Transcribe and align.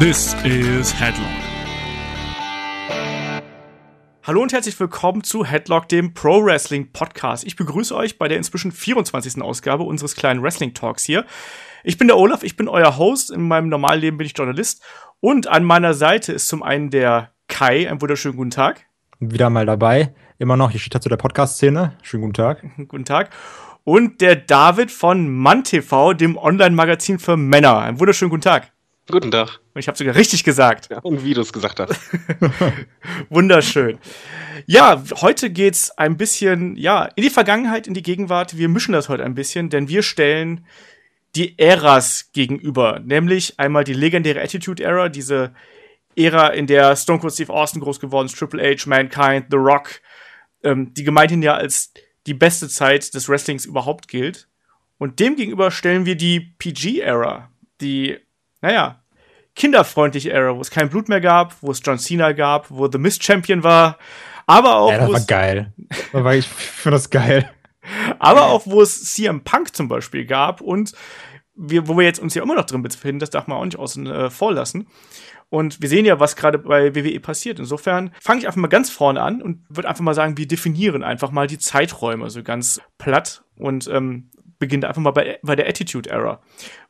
This 0.00 0.34
is 0.44 0.98
Headlock. 0.98 1.26
Hallo 4.22 4.40
und 4.40 4.50
herzlich 4.50 4.80
willkommen 4.80 5.22
zu 5.22 5.44
Headlock, 5.44 5.90
dem 5.90 6.14
Pro 6.14 6.42
Wrestling 6.42 6.90
Podcast. 6.90 7.44
Ich 7.44 7.54
begrüße 7.54 7.94
euch 7.94 8.16
bei 8.16 8.26
der 8.26 8.38
inzwischen 8.38 8.72
24. 8.72 9.42
Ausgabe 9.42 9.82
unseres 9.82 10.16
kleinen 10.16 10.42
Wrestling 10.42 10.72
Talks 10.72 11.04
hier. 11.04 11.26
Ich 11.84 11.98
bin 11.98 12.08
der 12.08 12.16
Olaf, 12.16 12.42
ich 12.44 12.56
bin 12.56 12.66
euer 12.66 12.96
Host. 12.96 13.30
In 13.30 13.46
meinem 13.46 13.68
normalen 13.68 14.00
Leben 14.00 14.16
bin 14.16 14.26
ich 14.26 14.34
Journalist. 14.34 14.82
Und 15.20 15.48
an 15.48 15.64
meiner 15.64 15.92
Seite 15.92 16.32
ist 16.32 16.48
zum 16.48 16.62
einen 16.62 16.88
der 16.88 17.32
Kai. 17.48 17.86
Einen 17.86 18.00
wunderschönen 18.00 18.38
guten 18.38 18.52
Tag. 18.52 18.86
Wieder 19.18 19.50
mal 19.50 19.66
dabei. 19.66 20.14
Immer 20.38 20.56
noch, 20.56 20.70
hier 20.70 20.80
steht 20.80 20.94
dazu 20.94 21.10
der 21.10 21.18
Podcast-Szene. 21.18 21.98
Schönen 22.00 22.22
guten 22.22 22.32
Tag. 22.32 22.64
guten 22.88 23.04
Tag. 23.04 23.28
Und 23.84 24.22
der 24.22 24.36
David 24.36 24.90
von 24.90 25.28
MannTV, 25.28 26.14
dem 26.14 26.38
Online-Magazin 26.38 27.18
für 27.18 27.36
Männer. 27.36 27.80
Einen 27.80 28.00
wunderschönen 28.00 28.30
guten 28.30 28.40
Tag. 28.40 28.72
Guten 29.10 29.30
Tag. 29.30 29.60
Und 29.74 29.80
ich 29.80 29.88
habe 29.88 29.98
sogar 29.98 30.14
richtig 30.14 30.44
gesagt. 30.44 30.88
Ja, 30.90 30.98
und 31.00 31.24
wie 31.24 31.34
du 31.34 31.40
es 31.40 31.52
gesagt 31.52 31.80
hast. 31.80 31.98
Wunderschön. 33.28 33.98
Ja, 34.66 35.02
heute 35.20 35.50
geht's 35.50 35.90
ein 35.98 36.16
bisschen, 36.16 36.76
ja, 36.76 37.04
in 37.16 37.22
die 37.22 37.30
Vergangenheit, 37.30 37.86
in 37.86 37.94
die 37.94 38.02
Gegenwart. 38.02 38.56
Wir 38.56 38.68
mischen 38.68 38.92
das 38.92 39.08
heute 39.08 39.24
ein 39.24 39.34
bisschen, 39.34 39.70
denn 39.70 39.88
wir 39.88 40.02
stellen 40.02 40.64
die 41.34 41.58
Äras 41.58 42.30
gegenüber. 42.32 43.00
Nämlich 43.00 43.58
einmal 43.58 43.84
die 43.84 43.94
legendäre 43.94 44.40
Attitude 44.42 44.82
Era, 44.82 45.08
diese 45.08 45.52
Ära, 46.16 46.48
in 46.48 46.66
der 46.66 46.96
Stone 46.96 47.20
Cold 47.20 47.32
Steve 47.32 47.52
Austin 47.52 47.80
groß 47.80 48.00
geworden 48.00 48.26
ist, 48.26 48.38
Triple 48.38 48.62
H, 48.62 48.88
Mankind, 48.88 49.46
The 49.50 49.56
Rock, 49.56 50.00
ähm, 50.62 50.92
die 50.94 51.04
gemeinhin 51.04 51.42
ja 51.42 51.54
als 51.54 51.92
die 52.26 52.34
beste 52.34 52.68
Zeit 52.68 53.14
des 53.14 53.28
Wrestlings 53.28 53.64
überhaupt 53.64 54.08
gilt. 54.08 54.48
Und 54.98 55.18
dem 55.18 55.36
gegenüber 55.36 55.70
stellen 55.70 56.04
wir 56.04 56.16
die 56.16 56.40
PG-Era, 56.40 57.50
die, 57.80 58.18
naja, 58.60 58.99
kinderfreundliche 59.56 60.30
Era, 60.30 60.56
wo 60.56 60.60
es 60.60 60.70
kein 60.70 60.90
Blut 60.90 61.08
mehr 61.08 61.20
gab, 61.20 61.56
wo 61.62 61.70
es 61.70 61.80
John 61.84 61.98
Cena 61.98 62.32
gab, 62.32 62.70
wo 62.70 62.90
The 62.90 62.98
Mist 62.98 63.24
Champion 63.24 63.62
war, 63.62 63.98
aber 64.46 64.76
auch. 64.76 64.90
Ja, 64.90 64.98
das 64.98 65.12
war 65.12 65.20
geil. 65.20 65.72
War, 66.12 66.34
ich 66.34 66.48
finde 66.48 66.96
das 66.96 67.10
geil. 67.10 67.50
Aber 68.18 68.46
auch, 68.46 68.66
wo 68.66 68.82
es 68.82 69.12
CM 69.12 69.42
Punk 69.44 69.74
zum 69.74 69.88
Beispiel 69.88 70.26
gab 70.26 70.60
und 70.60 70.92
wir, 71.54 71.88
wo 71.88 71.96
wir 71.96 72.04
jetzt 72.04 72.18
uns 72.18 72.34
ja 72.34 72.42
immer 72.42 72.54
noch 72.54 72.64
drin 72.64 72.82
befinden, 72.82 73.20
das 73.20 73.30
darf 73.30 73.46
man 73.46 73.58
auch 73.58 73.64
nicht 73.64 73.78
außen 73.78 74.06
äh, 74.06 74.30
vor 74.30 74.52
lassen. 74.52 74.88
Und 75.50 75.80
wir 75.82 75.88
sehen 75.88 76.04
ja, 76.04 76.20
was 76.20 76.36
gerade 76.36 76.58
bei 76.58 76.94
WWE 76.94 77.20
passiert. 77.20 77.58
Insofern 77.58 78.12
fange 78.20 78.40
ich 78.40 78.46
einfach 78.46 78.60
mal 78.60 78.68
ganz 78.68 78.90
vorne 78.90 79.20
an 79.20 79.42
und 79.42 79.64
würde 79.68 79.88
einfach 79.88 80.02
mal 80.02 80.14
sagen, 80.14 80.36
wir 80.36 80.46
definieren 80.46 81.02
einfach 81.02 81.32
mal 81.32 81.46
die 81.46 81.58
Zeiträume 81.58 82.30
so 82.30 82.42
ganz 82.42 82.80
platt 82.98 83.42
und 83.56 83.88
ähm, 83.88 84.30
beginnen 84.58 84.84
einfach 84.84 85.02
mal 85.02 85.10
bei, 85.10 85.38
bei 85.42 85.56
der 85.56 85.68
Attitude 85.68 86.08
Era. 86.08 86.40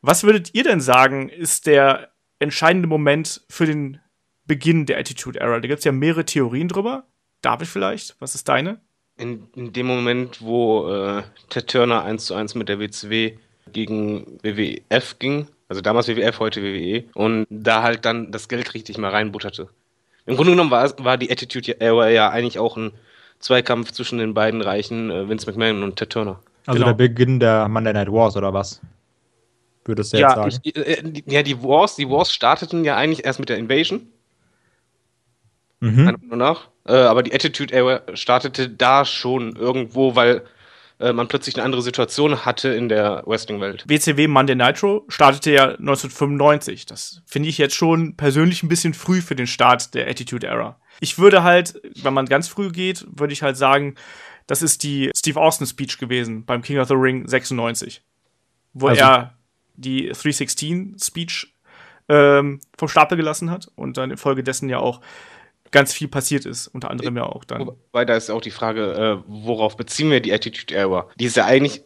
Was 0.01 0.23
würdet 0.23 0.53
ihr 0.53 0.63
denn 0.63 0.81
sagen, 0.81 1.29
ist 1.29 1.65
der 1.65 2.11
entscheidende 2.41 2.87
Moment 2.87 3.41
für 3.49 3.65
den 3.65 3.99
Beginn 4.45 4.85
der 4.85 4.99
Attitude 4.99 5.39
Era? 5.39 5.59
Da 5.59 5.67
gibt 5.67 5.79
es 5.79 5.85
ja 5.85 5.91
mehrere 5.91 6.25
Theorien 6.25 6.67
drüber. 6.67 7.05
David 7.41 7.67
vielleicht, 7.67 8.15
was 8.19 8.35
ist 8.35 8.49
deine? 8.49 8.79
In, 9.17 9.47
in 9.55 9.73
dem 9.73 9.85
Moment, 9.85 10.41
wo 10.41 10.89
äh, 10.89 11.23
Ted 11.49 11.67
Turner 11.67 12.03
1 12.03 12.25
zu 12.25 12.33
1 12.33 12.55
mit 12.55 12.69
der 12.69 12.79
WCW 12.79 13.33
gegen 13.71 14.39
WWF 14.41 15.19
ging, 15.19 15.47
also 15.69 15.81
damals 15.81 16.07
WWF, 16.07 16.39
heute 16.39 16.61
WWE. 16.63 17.05
Und 17.13 17.45
da 17.49 17.83
halt 17.83 18.05
dann 18.05 18.31
das 18.31 18.49
Geld 18.49 18.73
richtig 18.73 18.97
mal 18.97 19.11
reinbutterte. 19.11 19.69
Im 20.25 20.35
Grunde 20.35 20.51
genommen 20.51 20.71
war, 20.71 20.91
war 20.99 21.17
die 21.17 21.31
Attitude 21.31 21.79
Era 21.79 22.09
ja 22.09 22.29
eigentlich 22.29 22.59
auch 22.59 22.77
ein 22.77 22.91
Zweikampf 23.39 23.91
zwischen 23.91 24.19
den 24.19 24.33
beiden 24.33 24.61
Reichen, 24.61 25.09
äh, 25.09 25.29
Vince 25.29 25.49
McMahon 25.49 25.83
und 25.83 25.95
Ted 25.95 26.09
Turner. 26.09 26.39
Also 26.65 26.79
genau. 26.79 26.91
der 26.91 27.07
Beginn 27.07 27.39
der 27.39 27.67
Monday 27.67 27.93
Night 27.93 28.11
Wars 28.11 28.35
oder 28.35 28.53
was? 28.53 28.81
Würdest 29.85 30.13
du 30.13 30.17
ja, 30.17 30.27
jetzt 30.27 30.35
sagen? 30.53 30.61
Ich, 30.63 30.75
äh, 30.75 31.23
ja, 31.25 31.43
die 31.43 31.61
Wars, 31.63 31.95
die 31.95 32.09
Wars 32.09 32.31
starteten 32.31 32.83
ja 32.83 32.95
eigentlich 32.95 33.25
erst 33.25 33.39
mit 33.39 33.49
der 33.49 33.57
Invasion. 33.57 34.07
Mhm. 35.79 36.17
Nach. 36.29 36.69
Äh, 36.85 36.93
aber 36.93 37.23
die 37.23 37.33
Attitude 37.33 37.73
Era 37.73 38.01
startete 38.13 38.69
da 38.69 39.03
schon 39.03 39.55
irgendwo, 39.55 40.15
weil 40.15 40.43
äh, 40.99 41.13
man 41.13 41.27
plötzlich 41.27 41.55
eine 41.55 41.65
andere 41.65 41.81
Situation 41.81 42.45
hatte 42.45 42.69
in 42.69 42.87
der 42.87 43.23
Wrestling-Welt. 43.25 43.85
WCW 43.87 44.27
Monday 44.27 44.55
Nitro 44.55 45.05
startete 45.07 45.51
ja 45.51 45.63
1995. 45.69 46.85
Das 46.85 47.21
finde 47.25 47.49
ich 47.49 47.57
jetzt 47.57 47.75
schon 47.75 48.15
persönlich 48.15 48.61
ein 48.61 48.69
bisschen 48.69 48.93
früh 48.93 49.21
für 49.21 49.35
den 49.35 49.47
Start 49.47 49.95
der 49.95 50.07
Attitude 50.07 50.45
Era. 50.45 50.79
Ich 50.99 51.17
würde 51.17 51.41
halt, 51.41 51.81
wenn 52.03 52.13
man 52.13 52.27
ganz 52.27 52.47
früh 52.47 52.71
geht, 52.71 53.05
würde 53.09 53.33
ich 53.33 53.41
halt 53.41 53.57
sagen, 53.57 53.95
das 54.45 54.61
ist 54.61 54.83
die 54.83 55.09
Steve 55.15 55.39
Austin 55.39 55.65
Speech 55.65 55.97
gewesen 55.97 56.45
beim 56.45 56.61
King 56.61 56.77
of 56.77 56.87
the 56.87 56.93
Ring 56.93 57.27
96, 57.27 58.03
wo 58.73 58.87
also. 58.87 59.01
er 59.01 59.37
die 59.81 60.07
316 60.07 60.97
Speech 61.01 61.53
ähm, 62.09 62.59
vom 62.77 62.87
Stapel 62.87 63.17
gelassen 63.17 63.49
hat 63.51 63.71
und 63.75 63.97
dann 63.97 64.11
infolgedessen 64.11 64.69
ja 64.69 64.79
auch 64.79 65.01
ganz 65.71 65.93
viel 65.93 66.07
passiert 66.07 66.45
ist, 66.45 66.67
unter 66.67 66.91
anderem 66.91 67.15
ja 67.15 67.23
auch 67.23 67.45
dann. 67.45 67.67
Wobei 67.67 68.05
da 68.05 68.15
ist 68.15 68.29
auch 68.29 68.41
die 68.41 68.51
Frage, 68.51 68.93
äh, 68.93 69.23
worauf 69.27 69.77
beziehen 69.77 70.11
wir 70.11 70.19
die 70.19 70.33
Attitude 70.33 70.73
Era? 70.73 71.07
Die 71.17 71.25
ist 71.25 71.37
ja 71.37 71.45
eigentlich 71.45 71.83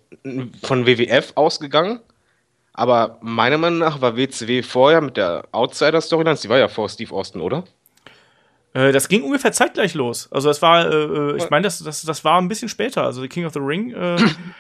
von 0.64 0.86
WWF 0.88 1.34
ausgegangen, 1.36 2.00
aber 2.74 3.20
meiner 3.22 3.58
Meinung 3.58 3.80
nach 3.80 4.02
war 4.02 4.18
WCW 4.18 4.64
vorher 4.64 5.02
mit 5.02 5.18
der 5.18 5.48
Outsider-Storyline, 5.52 6.38
die 6.42 6.50
war 6.50 6.58
ja 6.58 6.68
vor 6.68 6.90
Steve 6.90 7.14
Austin, 7.14 7.42
oder? 7.42 7.64
Äh, 8.76 8.92
das 8.92 9.08
ging 9.08 9.24
ungefähr 9.24 9.54
zeitgleich 9.54 9.94
los. 9.94 10.28
Also 10.32 10.50
es 10.50 10.62
war, 10.62 10.92
äh, 10.92 10.96
äh 10.96 11.38
ich 11.38 11.50
meine, 11.50 11.64
das, 11.64 11.80
das, 11.80 12.02
das 12.02 12.26
war 12.26 12.40
ein 12.42 12.50
bisschen 12.50 12.68
später. 12.68 13.04
Also 13.04 13.22
The 13.22 13.30
King 13.30 13.46
of 13.46 13.54
the 13.54 13.60
Ring. 13.60 13.94
Äh, 13.94 14.18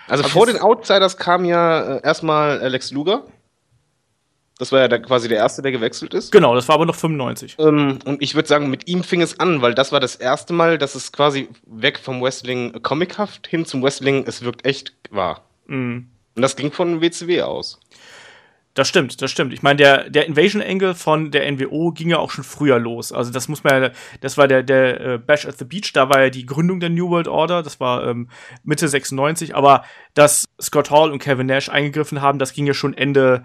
also 0.07 0.23
vor 0.29 0.45
den 0.45 0.57
Outsiders 0.57 1.17
kam 1.17 1.43
ja 1.43 1.97
äh, 1.97 2.01
erstmal 2.01 2.59
Alex 2.61 2.91
Luger. 2.91 3.25
Das 4.57 4.71
war 4.71 4.79
ja 4.79 4.87
der, 4.87 5.01
quasi 5.01 5.27
der 5.27 5.39
erste, 5.39 5.61
der 5.61 5.73
gewechselt 5.73 6.13
ist. 6.13 6.31
Genau, 6.31 6.55
das 6.55 6.69
war 6.69 6.75
aber 6.75 6.85
noch 6.85 6.95
95. 6.95 7.57
Ähm, 7.59 7.99
und 8.05 8.21
ich 8.21 8.35
würde 8.35 8.47
sagen, 8.47 8.69
mit 8.69 8.87
ihm 8.87 9.03
fing 9.03 9.21
es 9.21 9.37
an, 9.37 9.61
weil 9.61 9.73
das 9.73 9.91
war 9.91 9.99
das 9.99 10.15
erste 10.15 10.53
Mal, 10.53 10.77
dass 10.77 10.95
es 10.95 11.11
quasi 11.11 11.49
weg 11.65 11.99
vom 11.99 12.21
Wrestling 12.21 12.81
comichaft 12.81 13.47
hin 13.47 13.65
zum 13.65 13.83
Wrestling, 13.83 14.23
es 14.25 14.43
wirkt 14.43 14.65
echt 14.65 14.93
war. 15.09 15.41
Mhm. 15.67 16.07
Und 16.35 16.41
das 16.41 16.55
ging 16.55 16.71
von 16.71 17.01
WCW 17.01 17.41
aus. 17.41 17.81
Das 18.75 18.89
stimmt, 18.89 19.21
das 19.21 19.31
stimmt. 19.31 19.53
Ich 19.53 19.63
meine, 19.63 19.77
der, 19.77 20.09
der 20.09 20.27
Invasion 20.27 20.61
Angle 20.61 20.95
von 20.95 21.31
der 21.31 21.49
NWO 21.49 21.91
ging 21.91 22.09
ja 22.09 22.17
auch 22.17 22.29
schon 22.29 22.43
früher 22.43 22.77
los. 22.77 23.13
Also 23.13 23.31
das 23.31 23.47
muss 23.47 23.63
man 23.63 23.83
ja, 23.83 23.89
das 24.19 24.37
war 24.37 24.49
der, 24.49 24.63
der 24.63 24.99
äh, 24.99 25.17
Bash 25.17 25.45
at 25.45 25.57
the 25.57 25.63
Beach, 25.63 25.93
da 25.93 26.09
war 26.09 26.23
ja 26.23 26.29
die 26.29 26.45
Gründung 26.45 26.81
der 26.81 26.89
New 26.89 27.09
World 27.09 27.29
Order, 27.29 27.63
das 27.63 27.79
war 27.79 28.05
ähm, 28.05 28.27
Mitte 28.63 28.89
96, 28.89 29.55
aber 29.55 29.85
dass 30.13 30.43
Scott 30.61 30.91
Hall 30.91 31.09
und 31.09 31.19
Kevin 31.19 31.47
Nash 31.47 31.69
eingegriffen 31.69 32.21
haben, 32.21 32.37
das 32.37 32.51
ging 32.51 32.67
ja 32.67 32.73
schon 32.73 32.93
Ende 32.93 33.43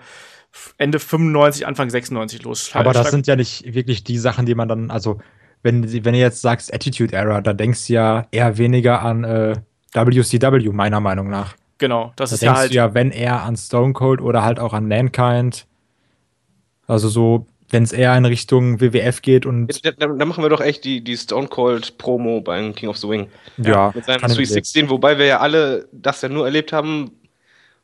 Ende 0.79 0.99
95, 0.99 1.65
Anfang 1.65 1.91
96 1.91 2.43
los. 2.43 2.71
Aber 2.75 2.93
das 2.93 3.12
sind 3.12 3.29
ja 3.29 3.37
nicht 3.37 3.73
wirklich 3.73 4.03
die 4.03 4.19
Sachen, 4.19 4.47
die 4.47 4.57
man 4.57 4.67
dann, 4.67 4.91
also 4.91 5.21
wenn, 5.62 6.05
wenn 6.05 6.15
ihr 6.15 6.23
jetzt 6.23 6.43
sagst 6.43 6.75
Attitude 6.75 7.15
Era, 7.15 7.41
da 7.41 7.53
denkst 7.53 7.87
du 7.87 7.93
ja 7.93 8.27
eher 8.33 8.59
weniger 8.59 9.03
an 9.03 9.23
äh, 9.23 9.55
WCW, 9.95 10.71
meiner 10.73 10.99
Meinung 10.99 11.31
nach. 11.31 11.55
Genau, 11.81 12.13
das 12.17 12.31
da 12.31 12.35
ist 12.35 12.43
ja 12.43 12.55
halt. 12.55 12.71
Du 12.71 12.75
ja, 12.75 12.95
wenn 12.95 13.11
eher 13.11 13.43
an 13.43 13.57
Stone 13.57 13.95
Cold 13.95 14.21
oder 14.21 14.45
halt 14.45 14.61
auch 14.61 14.75
an 14.75 14.87
Mankind. 14.87 15.67
Also 16.87 17.09
so, 17.09 17.47
wenn 17.71 17.83
es 17.83 17.93
eher 17.93 18.15
in 18.17 18.27
Richtung 18.27 18.81
WWF 18.81 19.23
geht 19.23 19.47
und. 19.47 19.85
Da, 19.85 19.91
da, 19.93 20.27
machen 20.27 20.45
wir 20.45 20.51
doch 20.51 20.61
echt 20.61 20.85
die, 20.85 21.03
die 21.03 21.17
Stone 21.17 21.49
Cold 21.49 21.97
Promo 21.97 22.43
beim 22.43 22.75
King 22.75 22.91
of 22.91 22.99
the 22.99 23.09
Wing. 23.09 23.29
Ja. 23.57 23.71
ja 23.71 23.93
mit 23.95 24.05
seinem 24.05 24.21
316, 24.21 24.91
wobei 24.91 25.19
wir 25.19 25.25
ja 25.25 25.41
alle 25.41 25.89
das 25.91 26.21
ja 26.21 26.29
nur 26.29 26.45
erlebt 26.45 26.75
haben, 26.75 27.13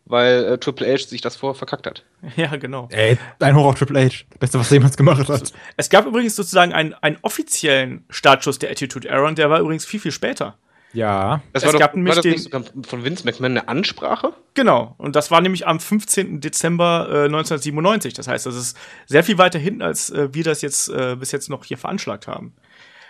weil 0.05 0.45
äh, 0.45 0.59
Triple 0.59 0.93
H 0.93 1.09
sich 1.09 1.23
das 1.23 1.37
vorher 1.37 1.55
verkackt 1.55 1.87
hat. 1.87 2.05
Ja, 2.37 2.55
genau. 2.57 2.89
Ey, 2.91 3.17
ein 3.41 3.57
Hoch 3.57 3.65
auf 3.65 3.79
Triple 3.79 4.05
H. 4.05 4.25
Das 4.29 4.39
Beste, 4.41 4.59
was 4.59 4.71
er 4.71 4.75
jemals 4.75 4.99
gemacht 4.99 5.27
hat. 5.27 5.55
Es 5.79 5.89
gab 5.89 6.05
übrigens 6.05 6.37
sozusagen 6.37 6.75
einen, 6.75 6.93
einen 6.93 7.17
offiziellen 7.23 8.05
Startschuss 8.11 8.59
der 8.59 8.71
Attitude 8.71 9.09
Era 9.09 9.27
und 9.27 9.39
der 9.39 9.49
war 9.49 9.61
übrigens 9.61 9.87
viel, 9.87 10.01
viel 10.01 10.13
später. 10.13 10.59
Ja. 10.97 11.43
Das 11.53 11.63
es 11.63 11.73
war 11.73 11.79
gab 11.79 11.93
doch, 11.93 11.97
nämlich 11.97 12.17
war 12.17 12.23
das 12.23 12.71
den, 12.73 12.85
von 12.85 13.05
Vince 13.05 13.25
McMahon 13.25 13.53
eine 13.53 13.69
Ansprache? 13.69 14.33
Genau. 14.55 14.95
Und 14.97 15.15
das 15.15 15.31
war 15.31 15.43
nämlich 15.43 15.67
am 15.67 15.79
15. 15.79 16.41
Dezember 16.41 17.07
äh, 17.09 17.25
1997. 17.27 18.15
Das 18.15 18.29
heißt, 18.29 18.47
das 18.47 18.57
ist 18.57 18.79
sehr 19.05 19.23
viel 19.23 19.37
weiter 19.37 19.59
hinten, 19.59 19.83
als 19.83 20.11
äh, 20.11 20.33
wir 20.33 20.43
das 20.43 20.63
jetzt 20.63 20.89
äh, 20.89 21.17
bis 21.17 21.33
jetzt 21.33 21.51
noch 21.51 21.65
hier 21.65 21.77
veranschlagt 21.77 22.27
haben. 22.27 22.55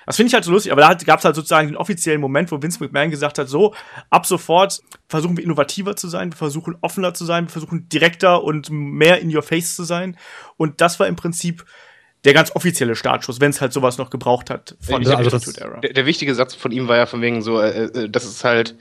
Das 0.04 0.16
finde 0.16 0.28
ich 0.28 0.34
halt 0.34 0.44
so 0.44 0.52
lustig, 0.52 0.70
aber 0.70 0.82
da 0.82 0.94
gab 0.94 1.18
es 1.18 1.24
halt 1.24 1.34
sozusagen 1.34 1.66
den 1.66 1.76
offiziellen 1.76 2.20
Moment, 2.20 2.52
wo 2.52 2.62
Vince 2.62 2.78
McMahon 2.82 3.10
gesagt 3.10 3.38
hat, 3.38 3.48
so, 3.48 3.74
ab 4.08 4.24
sofort 4.24 4.80
versuchen 5.08 5.36
wir 5.36 5.42
innovativer 5.42 5.96
zu 5.96 6.06
sein, 6.06 6.30
wir 6.30 6.36
versuchen 6.36 6.76
offener 6.80 7.12
zu 7.12 7.24
sein, 7.24 7.46
wir 7.46 7.50
versuchen 7.50 7.88
direkter 7.88 8.44
und 8.44 8.70
mehr 8.70 9.20
in 9.20 9.34
your 9.34 9.42
face 9.42 9.74
zu 9.74 9.82
sein. 9.82 10.16
Und 10.56 10.80
das 10.80 11.00
war 11.00 11.08
im 11.08 11.16
Prinzip 11.16 11.64
der 12.24 12.34
ganz 12.34 12.54
offizielle 12.54 12.96
Startschuss, 12.96 13.40
wenn 13.40 13.50
es 13.50 13.60
halt 13.60 13.72
sowas 13.72 13.98
noch 13.98 14.10
gebraucht 14.10 14.50
hat 14.50 14.76
von 14.80 15.02
der 15.02 15.18
also 15.18 15.36
Attitude 15.36 15.60
Era. 15.60 15.80
Der, 15.80 15.92
der, 15.92 16.06
wichtige 16.06 16.34
Satz 16.34 16.54
von 16.54 16.72
ihm 16.72 16.88
war 16.88 16.96
ja 16.96 17.06
von 17.06 17.20
wegen 17.20 17.42
so, 17.42 17.60
äh, 17.60 17.84
äh, 17.84 18.08
das 18.08 18.24
ist 18.24 18.44
halt, 18.44 18.74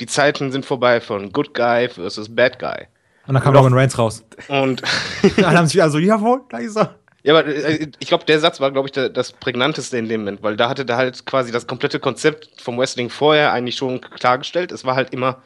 die 0.00 0.06
Zeiten 0.06 0.52
sind 0.52 0.66
vorbei 0.66 1.00
von 1.00 1.32
Good 1.32 1.54
Guy 1.54 1.88
versus 1.88 2.34
Bad 2.34 2.58
Guy. 2.58 2.86
Und 3.26 3.34
dann 3.34 3.42
kam 3.42 3.54
Roman 3.54 3.74
Reigns 3.74 3.96
raus. 3.96 4.24
Und 4.48 4.82
dann 5.36 5.56
haben 5.56 5.66
sie 5.66 5.74
wieder 5.74 5.90
so, 5.90 5.98
jawohl, 5.98 6.42
da 6.50 6.58
ist 6.58 6.76
er. 6.76 6.96
Ja, 7.22 7.34
aber 7.34 7.46
äh, 7.46 7.88
ich 7.98 8.08
glaube, 8.08 8.24
der 8.24 8.40
Satz 8.40 8.60
war, 8.60 8.70
glaube 8.70 8.88
ich, 8.88 8.92
der, 8.92 9.08
das 9.08 9.32
prägnanteste 9.32 9.98
in 9.98 10.08
dem 10.08 10.22
Moment, 10.22 10.42
weil 10.42 10.56
da 10.56 10.68
hatte 10.68 10.84
der 10.84 10.96
halt 10.96 11.26
quasi 11.26 11.52
das 11.52 11.66
komplette 11.66 12.00
Konzept 12.00 12.48
vom 12.60 12.78
Wrestling 12.78 13.10
vorher 13.10 13.52
eigentlich 13.52 13.76
schon 13.76 14.00
klargestellt. 14.00 14.72
Es 14.72 14.84
war 14.84 14.96
halt 14.96 15.12
immer 15.12 15.42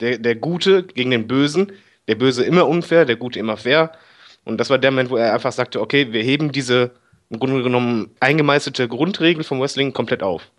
der, 0.00 0.18
der 0.18 0.34
Gute 0.34 0.82
gegen 0.82 1.10
den 1.10 1.26
Bösen, 1.26 1.72
der 2.08 2.14
Böse 2.14 2.44
immer 2.44 2.66
unfair, 2.66 3.04
der 3.04 3.16
Gute 3.16 3.38
immer 3.38 3.56
fair. 3.56 3.92
Und 4.44 4.58
das 4.58 4.70
war 4.70 4.78
der 4.78 4.90
Moment, 4.90 5.10
wo 5.10 5.16
er 5.16 5.34
einfach 5.34 5.52
sagte, 5.52 5.80
okay, 5.80 6.12
wir 6.12 6.22
heben 6.22 6.52
diese 6.52 6.92
im 7.28 7.38
Grunde 7.38 7.62
genommen 7.62 8.10
eingemeißelte 8.20 8.88
Grundregel 8.88 9.44
vom 9.44 9.60
Wrestling 9.60 9.92
komplett 9.92 10.22
auf. 10.22 10.50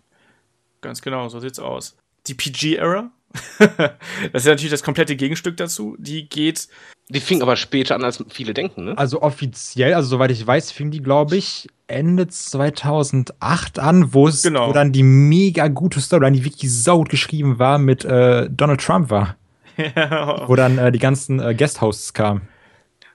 Ganz 0.80 1.02
genau, 1.02 1.28
so 1.28 1.38
sieht's 1.38 1.58
aus. 1.58 1.96
Die 2.26 2.34
PG-Era, 2.34 3.10
das 3.58 4.42
ist 4.42 4.46
natürlich 4.46 4.70
das 4.70 4.82
komplette 4.82 5.16
Gegenstück 5.16 5.56
dazu, 5.56 5.96
die 5.98 6.28
geht. 6.28 6.68
Die 7.08 7.20
fing 7.20 7.42
aber 7.42 7.56
später 7.56 7.94
an, 7.94 8.04
als 8.04 8.24
viele 8.30 8.54
denken, 8.54 8.84
ne? 8.84 8.96
Also 8.96 9.20
offiziell, 9.20 9.92
also 9.94 10.08
soweit 10.08 10.30
ich 10.30 10.46
weiß, 10.46 10.70
fing 10.72 10.90
die, 10.90 11.02
glaube 11.02 11.36
ich, 11.36 11.68
Ende 11.86 12.28
2008 12.28 13.78
an, 13.78 14.14
wo 14.14 14.28
es 14.28 14.42
Genau. 14.42 14.68
wo 14.68 14.72
dann 14.72 14.92
die 14.92 15.02
mega 15.02 15.68
gute 15.68 16.00
Storyline, 16.00 16.36
die 16.38 16.44
wirklich 16.44 16.72
saugut 16.72 17.10
geschrieben 17.10 17.58
war, 17.58 17.78
mit 17.78 18.04
äh, 18.04 18.48
Donald 18.48 18.80
Trump 18.80 19.10
war. 19.10 19.36
Wo 20.46 20.54
dann 20.54 20.76
äh, 20.76 20.92
die 20.92 20.98
ganzen 20.98 21.40
äh, 21.40 21.54
Guest-Hosts 21.54 22.12
kamen. 22.12 22.42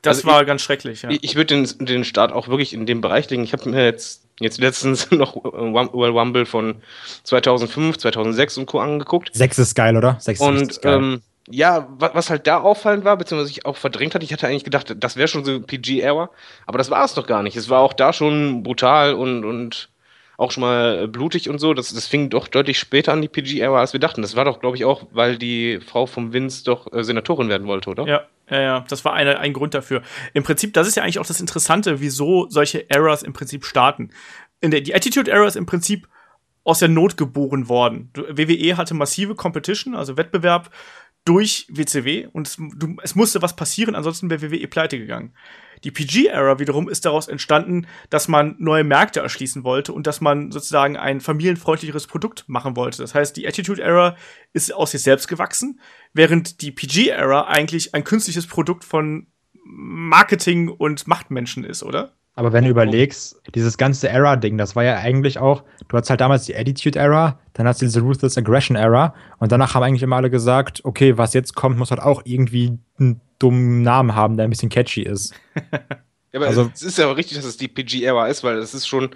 Das 0.02 0.18
Also 0.18 0.28
war 0.28 0.46
ganz 0.46 0.62
schrecklich, 0.62 1.02
ja. 1.04 1.10
Ich, 1.10 1.24
ich 1.24 1.36
würde 1.36 1.56
den, 1.56 1.86
den 1.86 2.04
Start 2.04 2.32
auch 2.32 2.48
wirklich 2.48 2.74
in 2.74 2.86
dem 2.86 3.02
Bereich 3.02 3.30
legen. 3.30 3.44
Ich 3.44 3.54
habe 3.54 3.70
mir 3.70 3.84
jetzt, 3.86 4.24
jetzt 4.40 4.60
letztens 4.60 5.12
noch 5.12 5.36
äh, 5.36 5.48
Royal 5.48 6.12
Rumble 6.18 6.46
von 6.46 6.82
2005, 7.24 7.98
2006 7.98 8.58
und 8.58 8.66
Co. 8.68 8.80
angeguckt. 8.80 9.32
Sechs 9.34 9.58
ist 9.58 9.76
geil, 9.76 9.96
oder? 9.98 10.18
Sechs 10.20 10.46
ist 10.46 10.46
Und 10.48 10.58
richtig 10.58 10.82
geil. 10.82 10.98
ähm, 10.98 11.22
ja, 11.50 11.88
wa- 12.00 12.12
was 12.14 12.30
halt 12.30 12.46
da 12.48 12.60
auffallend 12.60 13.06
war, 13.06 13.18
beziehungsweise 13.18 13.52
ich 13.52 13.66
auch 13.66 13.78
verdrängt 13.78 14.14
hatte, 14.16 14.26
ich 14.26 14.34
hatte 14.34 14.48
eigentlich 14.48 14.66
gedacht, 14.66 14.94
das 14.98 15.16
wäre 15.16 15.28
schon 15.30 15.46
so 15.46 15.60
PG-Era, 15.62 16.30
aber 16.66 16.78
das 16.78 16.90
war 16.92 17.06
es 17.06 17.14
doch 17.14 17.26
gar 17.26 17.42
nicht. 17.44 17.56
Es 17.56 17.70
war 17.70 17.80
auch 17.80 17.94
da 17.94 18.12
schon 18.14 18.64
brutal 18.64 19.14
und, 19.14 19.46
und 19.46 19.90
auch 20.38 20.52
schon 20.52 20.62
mal 20.62 21.08
blutig 21.08 21.50
und 21.50 21.58
so. 21.60 21.74
Das, 21.74 21.94
das 21.94 22.08
fing 22.08 22.30
doch 22.30 22.48
deutlich 22.48 22.78
später 22.78 23.12
an, 23.12 23.22
die 23.22 23.28
PG-Era, 23.28 23.80
als 23.80 23.94
wir 23.94 24.00
dachten. 24.00 24.22
Das 24.22 24.36
war 24.36 24.46
doch, 24.46 24.60
glaube 24.60 24.78
ich, 24.78 24.86
auch, 24.86 25.08
weil 25.12 25.38
die 25.38 25.80
Frau 25.80 26.06
vom 26.06 26.32
Vince 26.32 26.64
doch 26.64 26.92
äh, 26.94 27.04
Senatorin 27.04 27.50
werden 27.50 27.68
wollte, 27.68 27.90
oder? 27.90 28.08
Ja, 28.08 28.22
ja, 28.50 28.62
ja, 28.62 28.86
das 28.88 29.04
war 29.04 29.14
eine, 29.14 29.40
ein 29.40 29.52
Grund 29.52 29.74
dafür. 29.74 30.04
Im 30.34 30.44
Prinzip, 30.44 30.74
das 30.74 30.88
ist 30.88 30.96
ja 30.96 31.04
eigentlich 31.04 31.20
auch 31.20 31.26
das 31.26 31.42
Interessante, 31.42 32.00
wieso 32.00 32.48
solche 32.50 32.90
Errors 32.90 33.24
im 33.24 33.34
Prinzip 33.34 33.66
starten. 33.66 34.12
In 34.62 34.72
der, 34.72 34.82
die 34.82 34.96
Attitude 34.96 35.30
Era 35.30 35.46
ist 35.46 35.56
im 35.56 35.66
Prinzip 35.66 36.08
aus 36.64 36.80
der 36.80 36.90
Not 36.90 37.18
geboren 37.18 37.68
worden. 37.68 38.12
WWE 38.14 38.78
hatte 38.78 38.94
massive 38.94 39.36
Competition, 39.36 39.96
also 39.96 40.18
Wettbewerb 40.18 40.70
durch 41.26 41.68
WCW 41.70 42.28
und 42.32 42.48
es, 42.48 42.58
du, 42.58 42.96
es 43.02 43.16
musste 43.16 43.42
was 43.42 43.56
passieren, 43.56 43.96
ansonsten 43.96 44.30
wäre 44.30 44.52
WWE 44.52 44.68
pleite 44.68 44.98
gegangen. 45.00 45.34
Die 45.84 45.92
PG-Era 45.92 46.60
wiederum 46.60 46.90
ist 46.90 47.06
daraus 47.06 47.28
entstanden, 47.28 47.88
dass 48.10 48.28
man 48.28 48.56
neue 48.60 48.84
Märkte 48.84 49.20
erschließen 49.20 49.64
wollte 49.64 49.94
und 49.94 50.08
dass 50.08 50.22
man 50.22 50.52
sozusagen 50.52 50.98
ein 50.98 51.22
familienfreundlicheres 51.22 52.08
Produkt 52.08 52.46
machen 52.48 52.76
wollte. 52.76 53.02
Das 53.02 53.16
heißt, 53.16 53.36
die 53.38 53.48
Attitude-Era 53.48 54.16
ist 54.54 54.74
aus 54.74 54.92
sich 54.92 55.04
selbst 55.04 55.28
gewachsen, 55.28 55.80
während 56.14 56.62
die 56.62 56.72
PG-Era 56.72 57.48
eigentlich 57.48 57.94
ein 57.94 58.04
künstliches 58.04 58.48
Produkt 58.48 58.84
von 58.84 59.28
Marketing 59.64 60.70
und 60.70 61.08
Machtmenschen 61.08 61.64
ist, 61.64 61.84
oder? 61.84 62.14
Aber 62.38 62.54
wenn 62.54 62.66
du 62.66 62.70
überlegst, 62.70 63.42
dieses 63.56 63.80
ganze 63.80 64.10
Era-Ding, 64.10 64.60
das 64.60 64.76
war 64.76 64.84
ja 64.84 64.98
eigentlich 64.98 65.40
auch, 65.40 65.64
du 65.88 65.98
hattest 65.98 66.12
halt 66.12 66.22
damals 66.22 66.46
die 66.46 66.56
Attitude-Era, 66.56 67.40
dann 67.54 67.68
hast 67.68 67.82
du 67.82 67.86
diese 67.88 68.02
Ruthless 68.02 68.38
Aggression-Era 68.38 69.16
und 69.40 69.52
danach 69.52 69.74
haben 69.74 69.82
eigentlich 69.82 70.04
immer 70.04 70.18
alle 70.18 70.30
gesagt, 70.30 70.86
okay, 70.86 71.18
was 71.18 71.34
jetzt 71.34 71.56
kommt, 71.56 71.80
muss 71.80 71.90
halt 71.90 72.00
auch 72.00 72.22
irgendwie 72.26 72.78
einen 73.00 73.22
dummen 73.40 73.82
Namen 73.82 74.16
haben, 74.16 74.38
der 74.38 74.46
ein 74.48 74.50
bisschen 74.50 74.70
catchy 74.70 75.02
ist. 75.04 75.34
Ja, 76.34 76.40
aber 76.42 76.48
Also- 76.48 76.70
es 76.74 76.82
ist 76.84 76.98
ja 76.98 77.10
auch 77.10 77.16
richtig, 77.16 77.38
dass 77.38 77.46
es 77.46 77.56
die 77.56 77.70
PG-Era 77.70 78.28
ist, 78.28 78.44
weil 78.44 78.58
das 78.60 78.74
ist 78.74 78.86
schon. 78.86 79.12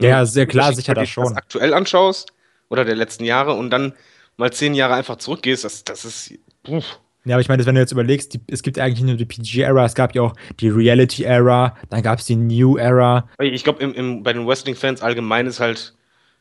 Ja, 0.00 0.08
ja, 0.08 0.24
sehr 0.26 0.46
klar, 0.46 0.72
sicher 0.72 0.88
wenn 0.88 0.94
du 0.94 1.00
das 1.02 1.10
schon. 1.10 1.36
aktuell 1.36 1.74
anschaust 1.74 2.32
oder 2.70 2.86
der 2.86 2.96
letzten 2.96 3.24
Jahre 3.24 3.52
und 3.52 3.68
dann 3.70 3.92
mal 4.38 4.50
zehn 4.50 4.74
Jahre 4.74 4.94
einfach 4.94 5.16
zurückgehst, 5.16 5.62
das, 5.64 5.84
das 5.84 6.06
ist. 6.06 6.32
Uff. 6.66 6.98
Ja, 7.26 7.36
aber 7.36 7.42
ich 7.42 7.48
meine, 7.48 7.64
wenn 7.66 7.74
du 7.74 7.80
jetzt 7.82 7.92
überlegst, 7.92 8.32
die, 8.34 8.40
es 8.48 8.62
gibt 8.62 8.78
eigentlich 8.78 9.00
nicht 9.02 9.06
nur 9.08 9.16
die 9.18 9.26
PG-Era, 9.26 9.84
es 9.84 9.94
gab 9.94 10.14
ja 10.14 10.22
auch 10.22 10.32
die 10.58 10.70
Reality-Era, 10.70 11.76
dann 11.90 12.02
gab 12.02 12.18
es 12.18 12.24
die 12.24 12.36
New-Era. 12.36 13.28
Ich 13.40 13.62
glaube, 13.62 13.86
bei 14.22 14.32
den 14.32 14.46
Wrestling-Fans 14.46 15.02
allgemein 15.02 15.46
ist 15.46 15.60
halt 15.60 15.94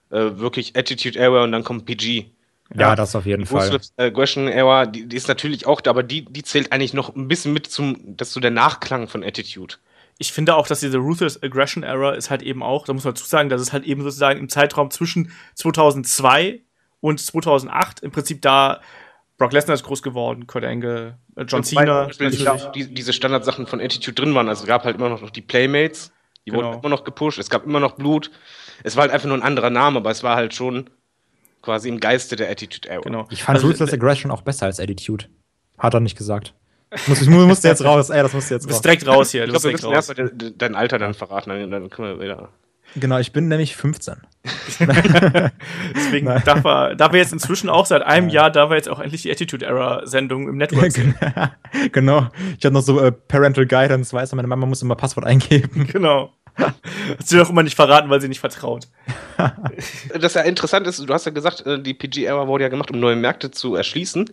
äh, 0.10 0.38
wirklich 0.38 0.76
Attitude 0.78 1.20
Era 1.20 1.44
und 1.44 1.52
dann 1.52 1.64
kommt 1.66 1.86
PG. 1.86 2.26
Ja, 2.76 2.90
Ja, 2.90 2.96
das 2.96 3.16
auf 3.16 3.26
jeden 3.26 3.46
Fall. 3.46 3.66
Ruthless 3.70 3.94
Aggression 3.98 4.48
Era, 4.48 4.86
die, 4.86 5.08
die 5.08 5.16
ist 5.16 5.28
natürlich 5.28 5.66
auch 5.66 5.82
da, 5.82 5.90
aber 5.92 6.04
die, 6.04 6.26
die 6.26 6.44
zählt 6.44 6.72
eigentlich 6.72 6.94
noch 6.94 7.16
ein 7.16 7.28
bisschen 7.28 7.54
mit 7.54 7.68
zum, 7.68 8.18
das 8.18 8.30
ist 8.30 8.34
so 8.34 8.40
der 8.40 8.52
Nachklang 8.52 9.08
von 9.08 9.24
Attitude. 9.24 9.76
Ich 10.20 10.32
finde 10.32 10.56
auch, 10.56 10.68
dass 10.68 10.80
diese 10.80 10.98
Ruthless 11.00 11.42
Aggression 11.42 11.84
Era 11.84 12.14
ist 12.14 12.30
halt 12.30 12.44
eben 12.44 12.62
auch, 12.64 12.86
da 12.86 12.94
muss 12.94 13.04
man 13.04 13.14
dazu 13.14 13.26
sagen, 13.26 13.50
dass 13.50 13.62
es 13.62 13.74
halt 13.74 13.84
eben 13.84 14.04
sozusagen 14.04 14.40
im 14.40 14.50
Zeitraum 14.50 14.92
zwischen 14.92 15.32
2002 15.56 16.62
und 17.02 17.20
2008 17.20 18.00
im 18.02 18.12
Prinzip 18.12 18.42
da 18.42 18.82
Brock 19.38 19.52
Lesnar 19.52 19.74
ist 19.74 19.84
groß 19.84 20.04
geworden, 20.04 20.48
Kurt 20.48 20.64
Angle, 20.64 21.18
äh, 21.36 21.44
John 21.44 21.64
Cena. 21.64 22.08
natürlich. 22.08 22.40
die, 22.76 22.94
diese 22.94 23.14
Standardsachen 23.14 23.66
von 23.68 23.82
Attitude 23.82 24.14
drin 24.14 24.36
waren. 24.36 24.48
Also 24.48 24.64
es 24.64 24.68
gab 24.68 24.84
halt 24.86 24.96
immer 24.96 25.10
noch 25.10 25.30
die 25.32 25.42
Playmates, 25.42 26.12
die 26.46 26.52
Genau. 26.52 26.64
wurden 26.64 26.80
immer 26.80 26.90
noch 26.90 27.04
gepusht, 27.04 27.40
es 27.40 27.50
gab 27.50 27.66
immer 27.66 27.80
noch 27.80 27.94
Blut. 27.96 28.32
Es 28.84 28.96
war 28.96 29.02
halt 29.02 29.12
einfach 29.12 29.28
nur 29.28 29.38
ein 29.38 29.44
anderer 29.44 29.70
Name, 29.70 29.98
aber 29.98 30.12
es 30.12 30.24
war 30.24 30.36
halt 30.36 30.54
schon 30.54 30.90
quasi 31.64 31.90
im 31.90 32.00
Geiste 32.00 32.36
der 32.36 32.52
Attitude 32.52 32.88
Era. 32.88 33.02
Genau. 33.02 33.26
Ich 33.32 33.42
fand 33.42 33.56
Also, 33.58 33.68
Ruthless 33.68 33.92
Aggression 33.94 34.32
auch 34.32 34.42
besser 34.44 34.68
als 34.68 34.80
Attitude. 34.80 35.26
Hat 35.80 35.96
er 35.96 36.00
nicht 36.02 36.16
gesagt. 36.18 36.54
Muss, 37.08 37.22
ich 37.24 37.28
mu- 37.30 37.48
musste 37.48 37.68
jetzt 37.70 37.84
raus, 37.84 38.12
ey, 38.12 38.22
das 38.22 38.34
musste 38.34 38.54
jetzt 38.54 38.64
Du 38.66 38.68
bist 38.68 38.78
raus. 38.78 38.82
direkt 38.84 39.08
raus 39.08 39.32
hier. 39.32 39.46
Ich 39.46 39.52
Du 39.52 39.54
glaube, 39.60 39.64
wir 39.64 39.72
müssen 39.72 39.92
raus. 39.92 40.54
dein 40.58 40.76
Alter 40.76 41.00
dann 41.00 41.16
verraten, 41.16 41.50
dann, 41.50 41.72
dann 41.72 41.90
können 41.90 42.20
wir 42.20 42.24
wieder. 42.24 42.50
Genau, 42.96 43.18
ich 43.18 43.32
bin 43.32 43.48
nämlich 43.48 43.76
15. 43.76 44.18
Deswegen 45.96 46.28
Nein. 46.28 46.44
darf 46.46 46.64
er, 46.66 46.96
darf 46.96 47.12
er 47.14 47.20
jetzt 47.20 47.34
inzwischen 47.34 47.70
auch 47.70 47.86
seit 47.88 48.04
einem 48.04 48.30
Jahr, 48.30 48.52
darf 48.52 48.70
er 48.70 48.76
jetzt 48.76 48.90
auch 48.90 49.00
endlich 49.00 49.24
die 49.24 49.32
Attitude 49.32 49.66
Era 49.66 50.06
Sendung 50.06 50.48
im 50.48 50.58
Network 50.58 50.92
sehen. 50.92 51.16
genau. 51.92 52.28
Ich 52.58 52.66
hatte 52.66 52.72
noch 52.72 52.82
so 52.82 53.00
äh, 53.00 53.12
Parental 53.12 53.66
Guidance, 53.66 54.14
weißt 54.14 54.32
du, 54.32 54.36
meine 54.36 54.48
Mama 54.48 54.66
muss 54.68 54.82
immer 54.82 54.96
Passwort 54.96 55.26
eingeben. 55.26 55.88
genau. 55.92 56.32
Hat 56.58 57.28
sie 57.28 57.38
doch 57.38 57.50
immer 57.50 57.64
nicht 57.64 57.76
verraten, 57.76 58.10
weil 58.10 58.22
sie 58.22 58.30
nicht 58.30 58.40
vertraut. 58.40 58.88
Das 60.20 60.36
ja 60.36 60.42
interessant 60.42 60.88
ist, 60.88 61.00
du 61.00 61.14
hast 61.14 61.26
ja 61.26 61.32
gesagt, 61.32 61.66
äh, 61.66 61.82
die 61.82 61.94
PG-Era 61.94 62.48
wurde 62.48 62.64
ja 62.64 62.70
gemacht, 62.70 62.92
um 62.92 63.00
neue 63.00 63.16
Märkte 63.16 63.52
zu 63.52 63.76
erschließen. 63.76 64.30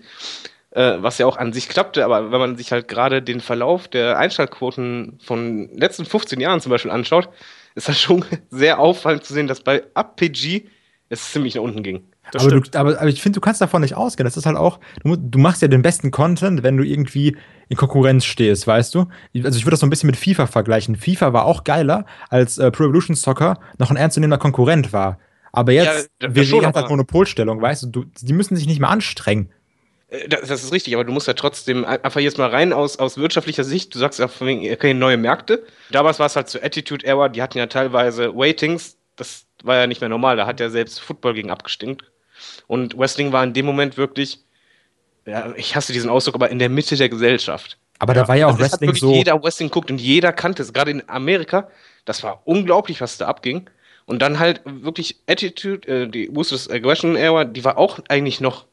Äh, 0.72 0.98
was 0.98 1.18
ja 1.18 1.26
auch 1.26 1.36
an 1.36 1.52
sich 1.52 1.68
klappte, 1.68 2.04
aber 2.04 2.30
wenn 2.30 2.38
man 2.38 2.56
sich 2.56 2.70
halt 2.70 2.86
gerade 2.86 3.22
den 3.22 3.40
Verlauf 3.40 3.88
der 3.88 4.18
Einschaltquoten 4.18 5.18
von 5.20 5.68
den 5.68 5.78
letzten 5.78 6.04
15 6.04 6.38
Jahren 6.38 6.60
zum 6.60 6.70
Beispiel 6.70 6.92
anschaut, 6.92 7.28
ist 7.74 7.88
das 7.88 8.00
schon 8.00 8.24
sehr 8.50 8.78
auffallend 8.78 9.24
zu 9.24 9.34
sehen, 9.34 9.48
dass 9.48 9.62
bei 9.62 9.82
ab 9.94 10.16
PG 10.16 10.66
es 11.08 11.32
ziemlich 11.32 11.56
nach 11.56 11.62
unten 11.62 11.82
ging. 11.82 12.09
Aber, 12.34 12.50
du, 12.50 12.78
aber, 12.78 13.00
aber 13.00 13.08
ich 13.08 13.22
finde, 13.22 13.36
du 13.36 13.40
kannst 13.40 13.60
davon 13.60 13.82
nicht 13.82 13.94
ausgehen. 13.96 14.24
Das 14.24 14.36
ist 14.36 14.46
halt 14.46 14.56
auch, 14.56 14.80
du, 15.02 15.16
du 15.16 15.38
machst 15.38 15.62
ja 15.62 15.68
den 15.68 15.82
besten 15.82 16.10
Content, 16.10 16.62
wenn 16.62 16.76
du 16.76 16.84
irgendwie 16.84 17.36
in 17.68 17.76
Konkurrenz 17.76 18.24
stehst, 18.24 18.66
weißt 18.66 18.94
du? 18.94 19.06
Also 19.44 19.58
ich 19.58 19.64
würde 19.64 19.72
das 19.72 19.80
so 19.80 19.86
ein 19.86 19.90
bisschen 19.90 20.08
mit 20.08 20.16
FIFA 20.16 20.46
vergleichen. 20.46 20.96
FIFA 20.96 21.32
war 21.32 21.44
auch 21.44 21.64
geiler, 21.64 22.04
als 22.28 22.58
äh, 22.58 22.70
Pro 22.70 22.84
Evolution 22.84 23.16
Soccer 23.16 23.58
noch 23.78 23.90
ein 23.90 23.96
ernstzunehmender 23.96 24.38
Konkurrent 24.38 24.92
war. 24.92 25.18
Aber 25.52 25.72
jetzt, 25.72 26.10
Ja, 26.22 26.44
schon, 26.44 26.64
hat 26.64 26.76
halt 26.76 26.88
Monopolstellung, 26.90 27.60
weißt 27.60 27.84
du? 27.84 27.86
du? 27.88 28.04
Die 28.20 28.32
müssen 28.32 28.56
sich 28.56 28.66
nicht 28.66 28.80
mehr 28.80 28.90
anstrengen. 28.90 29.50
Äh, 30.08 30.28
Das, 30.28 30.48
das 30.48 30.64
ist 30.64 30.72
richtig, 30.72 30.94
aber 30.94 31.04
du 31.04 31.12
musst 31.12 31.26
ja 31.28 31.34
trotzdem 31.34 31.84
ein- 31.84 32.02
einfach 32.04 32.20
jetzt 32.20 32.38
mal 32.38 32.48
rein 32.50 32.72
aus, 32.72 32.98
aus 32.98 33.16
wirtschaftlicher 33.18 33.64
Sicht, 33.64 33.94
du 33.94 33.98
sagst 33.98 34.18
ja 34.18 34.28
von 34.28 34.46
wegen, 34.46 34.72
okay, 34.72 34.94
neue 34.94 35.16
Märkte. 35.16 35.64
Damals 35.90 36.18
war 36.18 36.26
es 36.26 36.36
halt 36.36 36.48
zur 36.48 36.62
Attitude 36.64 37.04
Era, 37.06 37.28
die 37.28 37.42
hatten 37.42 37.58
ja 37.58 37.66
teilweise 37.66 38.34
Waitings, 38.34 38.96
das 39.16 39.46
war 39.62 39.76
ja 39.76 39.86
nicht 39.86 40.00
mehr 40.00 40.08
normal, 40.08 40.36
da 40.36 40.46
hat 40.46 40.60
ja 40.60 40.70
selbst 40.70 41.00
Football 41.00 41.34
gegen 41.34 41.50
abgestinkt. 41.50 42.09
Und 42.70 42.96
Wrestling 42.96 43.32
war 43.32 43.42
in 43.42 43.52
dem 43.52 43.66
Moment 43.66 43.96
wirklich, 43.96 44.38
ja, 45.26 45.52
ich 45.56 45.74
hasse 45.74 45.92
diesen 45.92 46.08
Ausdruck, 46.08 46.36
aber 46.36 46.50
in 46.50 46.60
der 46.60 46.68
Mitte 46.68 46.94
der 46.94 47.08
Gesellschaft. 47.08 47.78
Aber 47.98 48.14
da 48.14 48.28
war 48.28 48.36
ja 48.36 48.46
auch 48.46 48.50
Also 48.50 48.62
Wrestling 48.62 48.94
so. 48.94 49.12
jeder 49.12 49.42
Wrestling 49.42 49.70
guckt 49.70 49.90
und 49.90 50.00
jeder 50.00 50.32
kannte 50.32 50.62
es. 50.62 50.72
Gerade 50.72 50.92
in 50.92 51.02
Amerika, 51.08 51.68
das 52.04 52.22
war 52.22 52.42
unglaublich, 52.44 53.00
was 53.00 53.18
da 53.18 53.26
abging. 53.26 53.68
Und 54.06 54.22
dann 54.22 54.38
halt 54.38 54.60
wirklich 54.64 55.16
Attitude, 55.26 55.88
äh, 55.88 56.06
die 56.06 56.26
Ruthless 56.26 56.70
Aggression 56.70 57.16
Era, 57.16 57.44
die 57.44 57.64
war 57.64 57.76
auch 57.76 57.98
eigentlich 58.08 58.40
noch 58.40 58.66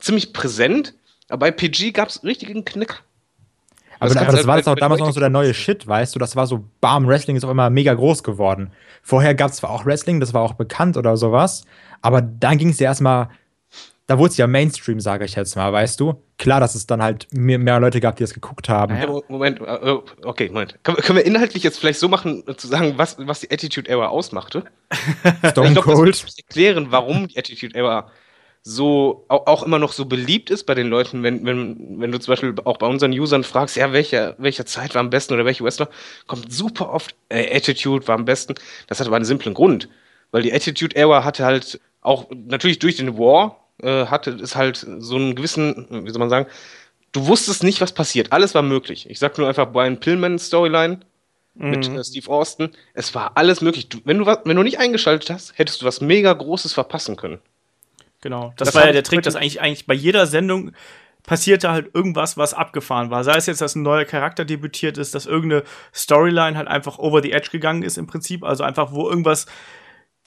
ziemlich 0.00 0.32
präsent. 0.32 0.92
Aber 1.28 1.46
bei 1.46 1.52
PG 1.52 1.92
gab 1.92 2.08
es 2.08 2.24
richtigen 2.24 2.64
Knick. 2.64 3.04
Aber, 4.02 4.08
Das 4.08 4.16
aber 4.16 4.26
kannst 4.26 4.38
das 4.40 4.46
war 4.46 4.56
das 4.56 4.68
auch 4.68 4.74
damals 4.74 5.00
noch 5.00 5.12
so 5.12 5.20
der 5.20 5.30
neue 5.30 5.54
Shit, 5.54 5.86
weißt 5.86 6.14
du? 6.14 6.18
Das 6.18 6.34
war 6.36 6.46
so, 6.46 6.64
bam, 6.80 7.06
Wrestling 7.06 7.36
ist 7.36 7.44
auf 7.44 7.50
einmal 7.50 7.70
mega 7.70 7.94
groß 7.94 8.22
geworden. 8.22 8.72
Vorher 9.02 9.34
gab 9.34 9.50
es 9.50 9.56
zwar 9.58 9.70
auch 9.70 9.86
Wrestling, 9.86 10.20
das 10.20 10.34
war 10.34 10.42
auch 10.42 10.54
bekannt 10.54 10.96
oder 10.96 11.16
sowas, 11.16 11.64
aber 12.00 12.20
dann 12.22 12.58
ging 12.58 12.70
es 12.70 12.78
ja 12.80 12.86
erstmal, 12.88 13.28
da 14.08 14.18
wurde 14.18 14.30
es 14.30 14.36
ja 14.36 14.46
Mainstream, 14.46 14.98
sage 15.00 15.24
ich 15.24 15.34
jetzt 15.36 15.54
mal, 15.56 15.72
weißt 15.72 15.98
du? 16.00 16.14
Klar, 16.36 16.58
dass 16.58 16.74
es 16.74 16.86
dann 16.86 17.00
halt 17.02 17.28
mehr, 17.32 17.58
mehr 17.58 17.78
Leute 17.78 18.00
gab, 18.00 18.16
die 18.16 18.24
das 18.24 18.34
geguckt 18.34 18.68
haben. 18.68 18.96
Ja, 18.96 19.06
Mo- 19.06 19.22
Moment, 19.28 19.60
äh, 19.60 19.96
okay, 20.24 20.48
Moment. 20.48 20.78
Können, 20.82 20.98
wir- 21.16 21.24
inhaltlich 21.24 21.62
jetzt 21.62 21.78
vielleicht 21.78 22.00
so 22.00 22.08
machen, 22.08 22.42
äh, 22.48 22.56
zu 22.56 22.66
sagen, 22.66 22.94
was, 22.96 23.16
was 23.18 23.40
die 23.40 23.50
Attitude 23.52 23.88
Era 23.88 24.08
ausmachte? 24.08 24.64
Stone 25.50 25.68
ich 25.68 25.74
glaub, 25.74 25.84
das 25.86 25.94
Cold. 25.94 26.22
muss 26.24 26.36
erklären, 26.38 26.86
warum 26.90 27.28
die 27.28 27.38
Attitude 27.38 27.74
Era 27.76 28.08
so 28.64 29.24
auch, 29.28 29.64
immer 29.64 29.78
noch 29.80 29.92
so 29.92 30.04
beliebt 30.04 30.50
ist 30.50 30.64
bei 30.64 30.74
den 30.74 30.88
Leuten, 30.88 31.22
wenn, 31.24 31.44
wenn, 31.44 32.00
wenn 32.00 32.12
du 32.12 32.18
zum 32.20 32.32
Beispiel 32.32 32.54
auch 32.64 32.76
bei 32.76 32.86
unseren 32.86 33.12
Usern 33.12 33.42
fragst, 33.42 33.76
ja, 33.76 33.92
welche, 33.92 34.36
welche 34.38 34.64
Zeit 34.64 34.94
war 34.94 35.00
am 35.00 35.10
besten 35.10 35.34
oder 35.34 35.44
welche 35.44 35.64
Wrestler, 35.64 35.88
kommt 36.28 36.52
super 36.52 36.90
oft, 36.90 37.14
äh, 37.28 37.56
Attitude 37.56 38.06
war 38.06 38.14
am 38.14 38.24
besten. 38.24 38.54
Das 38.86 39.00
hat 39.00 39.06
aber 39.08 39.16
einen 39.16 39.24
simplen 39.24 39.54
Grund. 39.54 39.88
Weil 40.30 40.42
die 40.42 40.52
Attitude 40.52 40.94
Era 40.96 41.24
hatte 41.24 41.44
halt 41.44 41.80
auch, 42.02 42.30
natürlich 42.30 42.78
durch 42.78 42.96
den 42.96 43.18
War, 43.18 43.66
äh, 43.82 44.06
hatte 44.06 44.30
es 44.30 44.54
halt 44.56 44.86
so 44.98 45.16
einen 45.16 45.34
gewissen, 45.34 45.86
wie 45.90 46.10
soll 46.10 46.20
man 46.20 46.30
sagen, 46.30 46.46
du 47.12 47.26
wusstest 47.26 47.62
nicht, 47.64 47.80
was 47.80 47.92
passiert. 47.92 48.32
Alles 48.32 48.54
war 48.54 48.62
möglich. 48.62 49.10
Ich 49.10 49.18
sag 49.18 49.38
nur 49.38 49.48
einfach 49.48 49.72
Brian 49.72 49.98
Pillman 50.00 50.38
Storyline 50.38 51.00
mit 51.54 51.88
Mhm. 51.88 51.98
äh, 51.98 52.04
Steve 52.04 52.30
Austin. 52.30 52.70
Es 52.94 53.14
war 53.14 53.32
alles 53.36 53.60
möglich. 53.60 53.88
Du, 53.88 53.98
wenn, 54.04 54.18
du 54.18 54.26
was, 54.26 54.38
wenn 54.44 54.56
du 54.56 54.62
nicht 54.62 54.78
eingeschaltet 54.78 55.30
hast, 55.30 55.58
hättest 55.58 55.82
du 55.82 55.86
was 55.86 56.00
mega 56.00 56.32
Großes 56.32 56.72
verpassen 56.72 57.16
können. 57.16 57.40
Genau. 58.22 58.54
Das, 58.56 58.68
Das 58.68 58.74
war 58.74 58.86
ja 58.86 58.92
der 58.92 59.02
Trick, 59.02 59.22
dass 59.22 59.36
eigentlich, 59.36 59.60
eigentlich 59.60 59.86
bei 59.86 59.94
jeder 59.94 60.26
Sendung 60.26 60.72
passierte 61.24 61.70
halt 61.70 61.94
irgendwas, 61.94 62.36
was 62.36 62.54
abgefahren 62.54 63.10
war. 63.10 63.22
Sei 63.22 63.34
es 63.36 63.46
jetzt, 63.46 63.60
dass 63.60 63.76
ein 63.76 63.82
neuer 63.82 64.04
Charakter 64.04 64.44
debütiert 64.44 64.98
ist, 64.98 65.14
dass 65.14 65.26
irgendeine 65.26 65.64
Storyline 65.94 66.56
halt 66.56 66.68
einfach 66.68 66.98
over 66.98 67.22
the 67.22 67.32
edge 67.32 67.50
gegangen 67.50 67.82
ist 67.82 67.98
im 67.98 68.06
Prinzip. 68.06 68.42
Also 68.42 68.64
einfach, 68.64 68.92
wo 68.92 69.08
irgendwas 69.08 69.46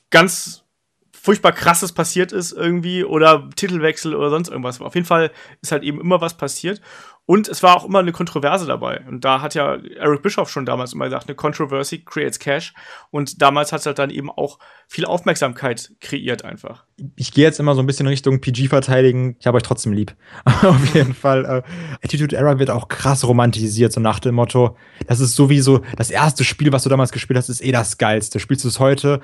ganz 0.10 0.64
furchtbar 1.12 1.54
krasses 1.54 1.92
passiert 1.92 2.32
ist 2.32 2.52
irgendwie 2.52 3.04
oder 3.04 3.50
Titelwechsel 3.56 4.16
oder 4.16 4.30
sonst 4.30 4.50
irgendwas. 4.50 4.80
Auf 4.80 4.94
jeden 4.94 5.08
Fall 5.08 5.32
ist 5.62 5.72
halt 5.72 5.84
eben 5.84 6.00
immer 6.00 6.22
was 6.22 6.38
passiert. 6.38 6.82
Und 7.28 7.48
es 7.48 7.64
war 7.64 7.76
auch 7.76 7.86
immer 7.86 8.00
eine 8.00 8.12
Kontroverse 8.12 8.68
dabei. 8.68 9.02
Und 9.08 9.26
da 9.26 9.42
hat 9.42 9.56
ja 9.56 9.78
Eric 9.98 10.22
Bischoff 10.22 10.50
schon 10.50 10.66
damals 10.66 10.94
immer 10.94 11.06
gesagt, 11.06 11.28
eine 11.28 11.36
Controversy 11.36 12.00
creates 12.06 12.38
cash. 12.38 12.74
Und 13.10 13.42
damals 13.42 13.72
hat 13.72 13.80
es 13.80 13.88
halt 13.88 13.98
dann 13.98 14.12
eben 14.12 14.30
auch 14.30 14.60
viel 14.88 15.06
Aufmerksamkeit 15.06 15.92
kreiert 16.02 16.46
einfach. 16.46 16.86
ich 17.16 17.34
gehe 17.34 17.44
jetzt 17.44 17.60
immer 17.60 17.74
so 17.74 17.82
ein 17.82 17.88
bisschen 17.88 18.06
Richtung 18.06 18.42
PG 18.42 18.68
verteidigen. 18.68 19.38
Ich 19.40 19.48
habe 19.48 19.58
euch 19.58 19.64
trotzdem 19.64 19.92
lieb. 19.92 20.16
Auf 20.46 20.94
jeden 20.94 21.16
Fall. 21.16 21.46
Äh, 21.46 22.06
Attitude 22.06 22.36
Era 22.36 22.60
wird 22.60 22.70
auch 22.70 22.90
krass 22.90 23.28
romantisiert, 23.28 23.92
so 23.92 24.00
nach 24.00 24.20
dem 24.20 24.36
Motto, 24.36 24.78
das 25.08 25.20
ist 25.20 25.36
sowieso 25.36 25.82
das 25.98 26.12
erste 26.12 26.44
Spiel, 26.44 26.72
was 26.72 26.84
du 26.84 26.90
damals 26.90 27.12
gespielt 27.12 27.38
hast, 27.38 27.50
ist 27.50 27.64
eh 27.64 27.72
das 27.72 27.98
geilste. 27.98 28.40
Spielst 28.40 28.64
du 28.64 28.68
es 28.68 28.80
heute? 28.80 29.20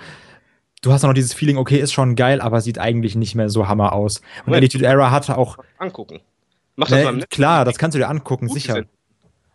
Du 0.82 0.92
hast 0.92 1.04
noch 1.04 1.14
dieses 1.14 1.36
Feeling, 1.36 1.58
okay, 1.58 1.78
ist 1.78 1.94
schon 1.94 2.16
geil, 2.16 2.42
aber 2.42 2.60
sieht 2.62 2.80
eigentlich 2.80 3.16
nicht 3.16 3.36
mehr 3.36 3.50
so 3.50 3.68
hammer 3.68 3.94
aus. 3.94 4.22
Und 4.40 4.48
Moment. 4.48 4.64
Attitude 4.64 4.88
Era 4.88 5.12
hatte 5.12 5.38
auch, 5.38 5.60
Angucken. 5.78 6.22
Mach 6.82 6.90
das 6.90 7.04
mal 7.04 7.12
ne, 7.12 7.20
mit. 7.20 7.30
klar, 7.30 7.64
das 7.64 7.78
kannst 7.78 7.96
du 7.96 8.00
dir 8.00 8.10
angucken, 8.10 8.48
Gut 8.48 8.56
sicher. 8.56 8.74
sind. 8.74 8.88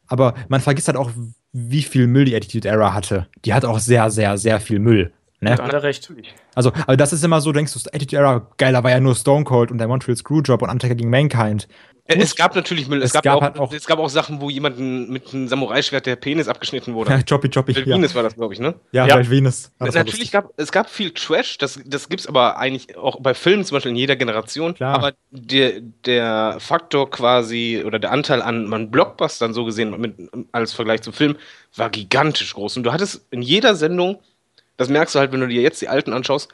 Aber 0.06 0.34
man 0.48 0.60
vergisst 0.60 0.88
halt 0.88 0.96
auch, 0.96 1.10
wie 1.52 1.82
viel 1.82 2.06
Müll 2.06 2.24
die 2.24 2.36
Attitude 2.36 2.68
Era 2.68 2.94
hatte. 2.94 3.26
Die 3.44 3.52
hat 3.52 3.64
auch 3.64 3.78
sehr, 3.78 4.10
sehr, 4.10 4.38
sehr 4.38 4.60
viel 4.60 4.78
Müll. 4.78 5.12
Ne? 5.50 5.56
Da 5.56 5.64
hat 5.64 5.72
er 5.72 5.82
recht. 5.82 6.12
Also, 6.54 6.72
aber 6.86 6.96
das 6.96 7.12
ist 7.12 7.24
immer 7.24 7.40
so, 7.40 7.52
denkst 7.52 7.72
du, 7.74 7.80
Attitude 7.92 8.16
Era, 8.16 8.50
geiler 8.56 8.82
war 8.84 8.90
ja 8.90 9.00
nur 9.00 9.14
Stone 9.14 9.44
Cold 9.44 9.70
und 9.70 9.78
der 9.78 9.88
Montreal 9.88 10.16
Screwjob 10.16 10.62
und 10.62 10.70
Undertaker 10.70 10.94
gegen 10.94 11.10
Mankind. 11.10 11.68
Äh, 12.08 12.18
Es 12.20 12.36
gab 12.36 12.54
natürlich 12.54 12.86
Müll. 12.86 12.98
Es, 13.00 13.06
Es 13.06 13.12
gab, 13.14 13.24
gab 13.24 13.36
auch, 13.36 13.42
halt 13.42 13.58
auch- 13.58 13.72
es 13.72 13.84
gab 13.84 13.98
auch 13.98 14.08
Sachen, 14.08 14.40
wo 14.40 14.48
jemanden 14.48 15.10
mit 15.12 15.34
einem 15.34 15.48
Samurai-Schwert 15.48 16.06
der 16.06 16.14
Penis 16.14 16.46
abgeschnitten 16.46 16.92
Ja, 16.92 16.96
wurde. 16.96 17.24
Choppy 17.28 17.48
Choppy. 17.48 17.72
Ja, 17.72 17.84
Venus 17.84 18.14
war 18.14 18.22
das, 18.22 18.36
glaube 18.36 18.54
ich, 18.54 18.60
ne? 18.60 18.74
ja, 18.92 19.06
Ja. 19.08 19.18
ja. 19.20 19.28
Venus. 19.30 19.72
War 19.78 19.90
Natürlich 19.92 20.30
gab 20.30 20.50
es 20.56 20.70
gab 20.70 20.88
viel 20.88 21.10
Trash, 21.10 21.58
das, 21.58 21.80
das 21.84 22.08
gibt 22.08 22.20
es 22.20 22.26
aber 22.28 22.58
eigentlich 22.58 22.96
auch 22.96 23.18
bei 23.20 23.34
Filmen, 23.34 23.64
zum 23.64 23.74
Beispiel 23.76 23.90
in 23.90 23.96
jeder 23.96 24.14
Generation. 24.14 24.74
Klar. 24.74 24.94
Aber 24.94 25.12
der, 25.32 25.80
der 25.80 26.58
Faktor 26.60 27.10
quasi 27.10 27.82
oder 27.84 27.98
der 27.98 28.12
Anteil 28.12 28.40
an, 28.40 28.72
an 28.72 28.90
Blockbustern 28.92 29.52
so 29.52 29.64
gesehen 29.64 30.00
mit, 30.00 30.14
als 30.52 30.74
Vergleich 30.74 31.02
zum 31.02 31.12
Film 31.12 31.34
war 31.74 31.90
gigantisch 31.90 32.54
groß. 32.54 32.76
Und 32.76 32.84
du 32.84 32.92
hattest 32.92 33.26
in 33.32 33.42
jeder 33.42 33.74
Sendung, 33.74 34.20
das 34.76 34.88
merkst 34.88 35.14
du 35.14 35.18
halt, 35.18 35.32
wenn 35.32 35.40
du 35.40 35.48
dir 35.48 35.62
jetzt 35.62 35.80
die 35.80 35.88
alten 35.88 36.12
anschaust, 36.12 36.48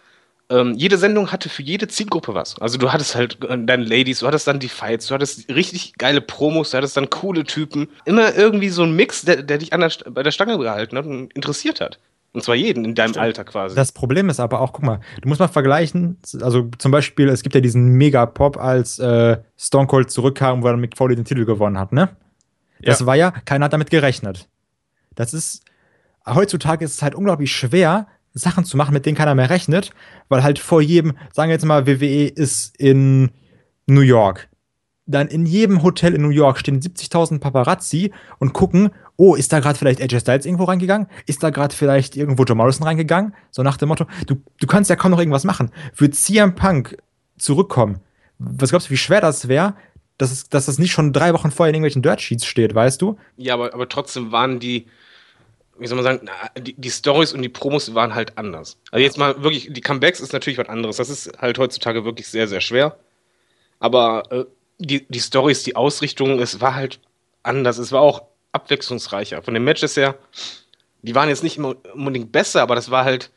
ähm, 0.51 0.75
jede 0.75 0.99
Sendung 0.99 1.33
hatte 1.33 1.49
für 1.49 1.63
jede 1.63 1.89
Zielgruppe 1.89 2.35
was. 2.35 2.61
Also 2.61 2.77
du 2.79 2.93
hattest 2.93 3.15
halt 3.15 3.43
äh, 3.45 3.57
deine 3.65 3.85
Ladies, 3.85 4.21
du 4.21 4.27
hattest 4.27 4.47
dann 4.47 4.59
die 4.59 4.69
Fights, 4.69 5.07
du 5.07 5.15
hattest 5.15 5.49
richtig 5.49 5.95
geile 5.99 6.21
Promos, 6.21 6.71
du 6.71 6.77
hattest 6.77 6.97
dann 6.97 7.11
coole 7.11 7.45
Typen. 7.45 7.89
Immer 8.05 8.35
irgendwie 8.35 8.69
so 8.69 8.83
ein 8.83 8.95
Mix, 8.95 9.23
der, 9.23 9.43
der 9.43 9.59
dich 9.59 9.73
an 9.73 9.81
der, 9.81 9.91
bei 10.11 10.23
der 10.23 10.31
Stange 10.31 10.59
gehalten 10.59 10.97
hat 10.99 11.07
und 11.07 11.33
interessiert 11.33 11.81
hat. 11.81 11.99
Und 12.35 12.43
zwar 12.43 12.55
jeden 12.55 12.85
in 12.85 12.95
deinem 12.95 13.11
Stimmt. 13.11 13.23
Alter 13.25 13.45
quasi. 13.45 13.77
Das 13.77 13.93
Problem 13.93 14.29
ist 14.31 14.41
aber 14.41 14.61
auch, 14.61 14.73
guck 14.73 14.85
mal, 14.85 15.01
du 15.21 15.29
musst 15.29 15.39
mal 15.41 15.49
vergleichen, 15.49 16.19
also 16.41 16.71
zum 16.79 16.91
Beispiel, 16.91 17.29
es 17.29 17.43
gibt 17.43 17.55
ja 17.55 17.61
diesen 17.61 17.89
Mega-Pop, 17.93 18.57
als 18.57 18.99
äh, 18.99 19.37
Stone 19.59 19.87
Cold 19.87 20.11
zurückkam, 20.11 20.63
wo 20.63 20.67
dann 20.69 20.81
Mick 20.81 20.97
Foley 20.97 21.15
den 21.15 21.27
Titel 21.27 21.45
gewonnen 21.45 21.79
hat, 21.79 21.93
ne? 21.93 22.09
Das 22.81 23.01
Ja. 23.01 23.07
war 23.07 23.17
ja, 23.17 23.31
keiner 23.31 23.67
hat 23.67 23.73
damit 23.75 23.91
gerechnet. 23.91 24.49
Das 25.15 25.35
ist, 25.35 25.62
heutzutage 26.27 26.85
ist 26.85 26.95
es 26.95 27.03
halt 27.03 27.15
unglaublich 27.15 27.53
schwer, 27.53 28.07
Sachen 28.35 28.65
zu 28.65 28.77
machen, 28.77 28.95
mit 28.95 29.05
denen 29.07 29.17
keiner 29.17 29.35
mehr 29.35 29.51
rechnet, 29.51 29.91
weil 30.29 30.43
halt 30.43 30.59
vor 30.59 30.81
jedem, 30.81 31.13
sagen 31.33 31.49
wir 31.49 31.55
jetzt 31.55 31.67
mal, 31.67 31.87
WWE 31.87 32.27
ist 32.29 32.75
in 32.79 33.31
New 33.87 34.01
York. 34.01 34.49
Dann 35.07 35.29
in 35.29 35.47
jedem 35.47 35.83
Hotel 35.83 36.15
in 36.15 36.23
New 36.23 36.31
York 36.31 36.59
stehen 36.59 36.81
70.000 36.81 37.41
Paparazzi 37.41 38.13
und 38.39 38.53
gucken, 38.53 38.91
oh, 39.17 39.35
ist 39.35 39.53
da 39.53 39.61
gerade 39.61 39.79
vielleicht 39.79 40.01
AJ 40.01 40.21
Styles 40.21 40.47
irgendwo 40.47 40.65
reingegangen? 40.65 41.09
Ist 41.27 41.43
da 41.43 41.51
gerade 41.51 41.75
vielleicht 41.75 42.17
irgendwo 42.17 42.45
Joe 42.45 42.57
Morrison 42.57 42.87
reingegangen? 42.87 43.35
So 43.51 43.63
nach 43.63 43.77
dem 43.77 43.89
Motto, 43.89 44.07
du, 44.27 44.37
du 44.61 44.67
kannst 44.67 44.89
ja 44.89 44.97
kaum 44.97 45.11
noch 45.11 45.19
irgendwas 45.19 45.45
machen. 45.45 45.71
Würde 45.97 46.15
CM 46.15 46.55
Punk 46.55 46.97
zurückkommen, 47.37 47.99
was 48.39 48.71
glaubst 48.71 48.89
du, 48.89 48.93
wie 48.93 48.97
schwer 48.97 49.21
das 49.21 49.49
wäre, 49.49 49.75
dass, 50.19 50.49
dass 50.49 50.67
das 50.67 50.79
nicht 50.79 50.93
schon 50.93 51.13
drei 51.13 51.35
Wochen 51.35 51.51
vorher 51.51 51.71
in 51.71 51.75
irgendwelchen 51.75 52.03
Dirt 52.03 52.21
Sheets 52.21 52.47
steht, 52.47 52.75
weißt 52.75 53.03
du? 53.03 53.17
Ja, 53.37 53.55
aber, 53.55 53.75
aber 53.75 53.89
trotzdem 53.89 54.31
waren 54.31 54.61
die, 54.61 54.87
wie 55.83 55.87
soll 55.87 55.97
man 56.01 56.05
sagen, 56.05 56.31
die, 56.59 56.75
die 56.75 56.91
Stories 56.91 57.33
und 57.33 57.43
die 57.43 57.49
Promos 57.49 57.95
waren 57.95 58.15
halt 58.15 58.39
anders. 58.39 58.79
Also 58.91 59.03
jetzt 59.03 59.19
mal 59.19 59.43
wirklich, 59.43 59.73
die 59.73 59.81
Comebacks 59.81 60.21
ist 60.21 60.33
natürlich 60.33 60.59
was 60.59 60.69
anderes. 60.69 60.97
Das 60.97 61.11
ist 61.11 61.39
halt 61.39 61.59
heutzutage 61.59 62.05
wirklich 62.05 62.29
sehr, 62.29 62.49
sehr 62.49 62.61
schwer. 62.61 62.97
Aber 63.81 64.23
äh, 64.31 64.45
die, 64.79 65.07
die 65.09 65.21
Stories, 65.21 65.65
die 65.65 65.77
Ausrichtung, 65.77 66.41
es 66.41 66.61
war 66.61 66.75
halt 66.75 67.01
anders. 67.43 67.79
Es 67.79 67.93
war 67.93 68.01
auch 68.01 68.23
abwechslungsreicher. 68.53 69.43
Von 69.43 69.55
den 69.55 69.65
Matches 69.65 69.97
her, 69.97 70.15
die 71.03 71.15
waren 71.15 71.29
jetzt 71.29 71.43
nicht 71.43 71.59
unbedingt 71.59 72.33
besser, 72.33 72.63
aber 72.63 72.75
das 72.75 72.91
war 72.91 73.05
halt 73.05 73.31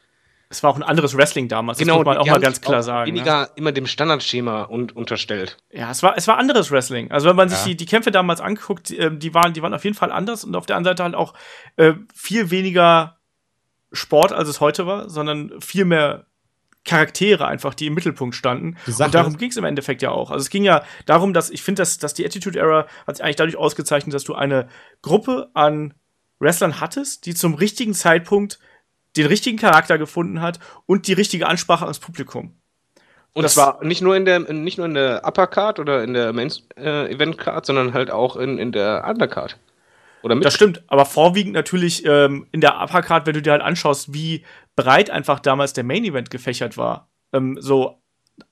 Es 0.50 0.62
war 0.64 0.70
auch 0.70 0.76
ein 0.76 0.84
anderes 0.84 1.18
Wrestling 1.18 1.48
damals. 1.48 1.80
das 1.80 1.88
muss 1.88 1.96
man 1.96 2.04
Genau, 2.04 2.14
die 2.14 2.20
auch 2.30 2.34
mal 2.34 2.40
ganz 2.40 2.58
sich 2.58 2.66
klar 2.66 2.80
auch 2.80 2.84
sagen. 2.84 3.12
Ne? 3.12 3.16
Weniger 3.18 3.50
immer 3.56 3.72
dem 3.72 3.88
Standardschema 3.88 4.64
und 4.64 4.96
unterstellt. 4.96 5.58
Ja, 5.72 5.92
es 5.92 6.04
war, 6.04 6.18
es 6.18 6.28
war 6.28 6.38
anderes 6.38 6.72
Wrestling. 6.72 7.12
Also 7.12 7.28
wenn 7.30 7.36
man 7.36 7.50
sich 7.50 7.60
Ja. 7.60 7.66
die, 7.66 7.78
die 7.78 7.86
Kämpfe 7.86 8.12
damals 8.12 8.42
anguckt, 8.42 8.90
die, 8.90 8.98
ähm, 8.98 9.20
die, 9.20 9.34
waren, 9.34 9.54
die 9.54 9.62
waren 9.62 9.74
auf 9.74 9.84
jeden 9.84 9.96
Fall 9.96 10.12
anders 10.12 10.44
und 10.44 10.56
auf 10.56 10.66
der 10.66 10.76
anderen 10.76 10.96
Seite 10.98 11.04
halt 11.04 11.16
auch 11.16 11.34
äh, 11.78 11.94
viel 12.14 12.52
weniger 12.52 13.18
Sport, 13.92 14.34
als 14.34 14.50
es 14.50 14.60
heute 14.60 14.86
war, 14.86 15.10
sondern 15.10 15.52
viel 15.62 15.86
mehr 15.86 16.26
Charaktere 16.84 17.48
einfach, 17.48 17.74
die 17.74 17.88
im 17.88 17.96
Mittelpunkt 17.96 18.36
standen. 18.36 18.78
Und 18.86 19.14
darum 19.16 19.38
ging 19.38 19.50
es 19.50 19.58
im 19.58 19.64
Endeffekt 19.64 20.04
ja 20.04 20.12
auch. 20.12 20.30
Also 20.30 20.44
es 20.44 20.52
ging 20.52 20.64
ja 20.64 20.84
darum, 21.08 21.34
dass 21.34 21.50
ich 21.50 21.64
finde, 21.64 21.82
dass, 21.82 21.98
dass 21.98 22.14
die 22.14 22.24
Attitude 22.26 22.60
Era 22.60 22.86
hat 23.08 23.18
sich 23.18 23.24
eigentlich 23.26 23.38
dadurch 23.38 23.58
ausgezeichnet, 23.58 24.14
dass 24.14 24.24
du 24.24 24.36
eine 24.36 24.68
Gruppe 25.02 25.50
an 25.56 25.96
Wrestlern 26.38 26.80
hattest, 26.80 27.26
die 27.26 27.34
zum 27.34 27.56
richtigen 27.56 27.94
Zeitpunkt 27.96 28.60
den 29.18 29.26
richtigen 29.28 29.58
Charakter 29.58 29.98
gefunden 29.98 30.42
hat 30.42 30.60
und 30.86 31.08
die 31.08 31.14
richtige 31.14 31.48
Ansprache 31.48 31.84
ans 31.86 32.00
Publikum. 32.00 32.56
Und 33.34 33.44
Das- 33.44 33.54
zwar 33.56 33.84
nicht 33.84 34.02
nur 34.02 34.16
in 34.16 34.26
der, 34.26 34.40
nicht 34.40 34.78
nur 34.78 34.88
in 34.88 34.94
der 34.94 35.24
Upper-Card 35.26 35.80
oder 35.80 36.04
in 36.04 36.14
der 36.14 36.32
Main-Event-Card, 36.34 37.66
sondern 37.66 37.94
halt 37.94 38.12
auch 38.12 38.36
in, 38.38 38.58
in 38.58 38.72
der 38.72 39.06
Undercard. 39.08 39.58
Oder 40.24 40.36
mit. 40.36 40.46
Das 40.46 40.54
stimmt, 40.56 40.84
aber 40.88 41.06
vorwiegend 41.06 41.54
natürlich 41.54 42.06
ähm, 42.06 42.48
in 42.52 42.62
der 42.62 42.82
Uppercard, 42.82 43.26
wenn 43.28 43.34
du 43.34 43.42
dir 43.42 43.52
halt 43.52 43.62
anschaust, 43.62 44.14
wie 44.14 44.44
breit 44.76 45.10
einfach 45.10 45.40
damals 45.40 45.74
der 45.74 45.84
Main 45.84 46.04
Event 46.04 46.30
gefächert 46.32 46.78
war. 46.78 47.10
Ähm, 47.32 47.58
so 47.60 48.02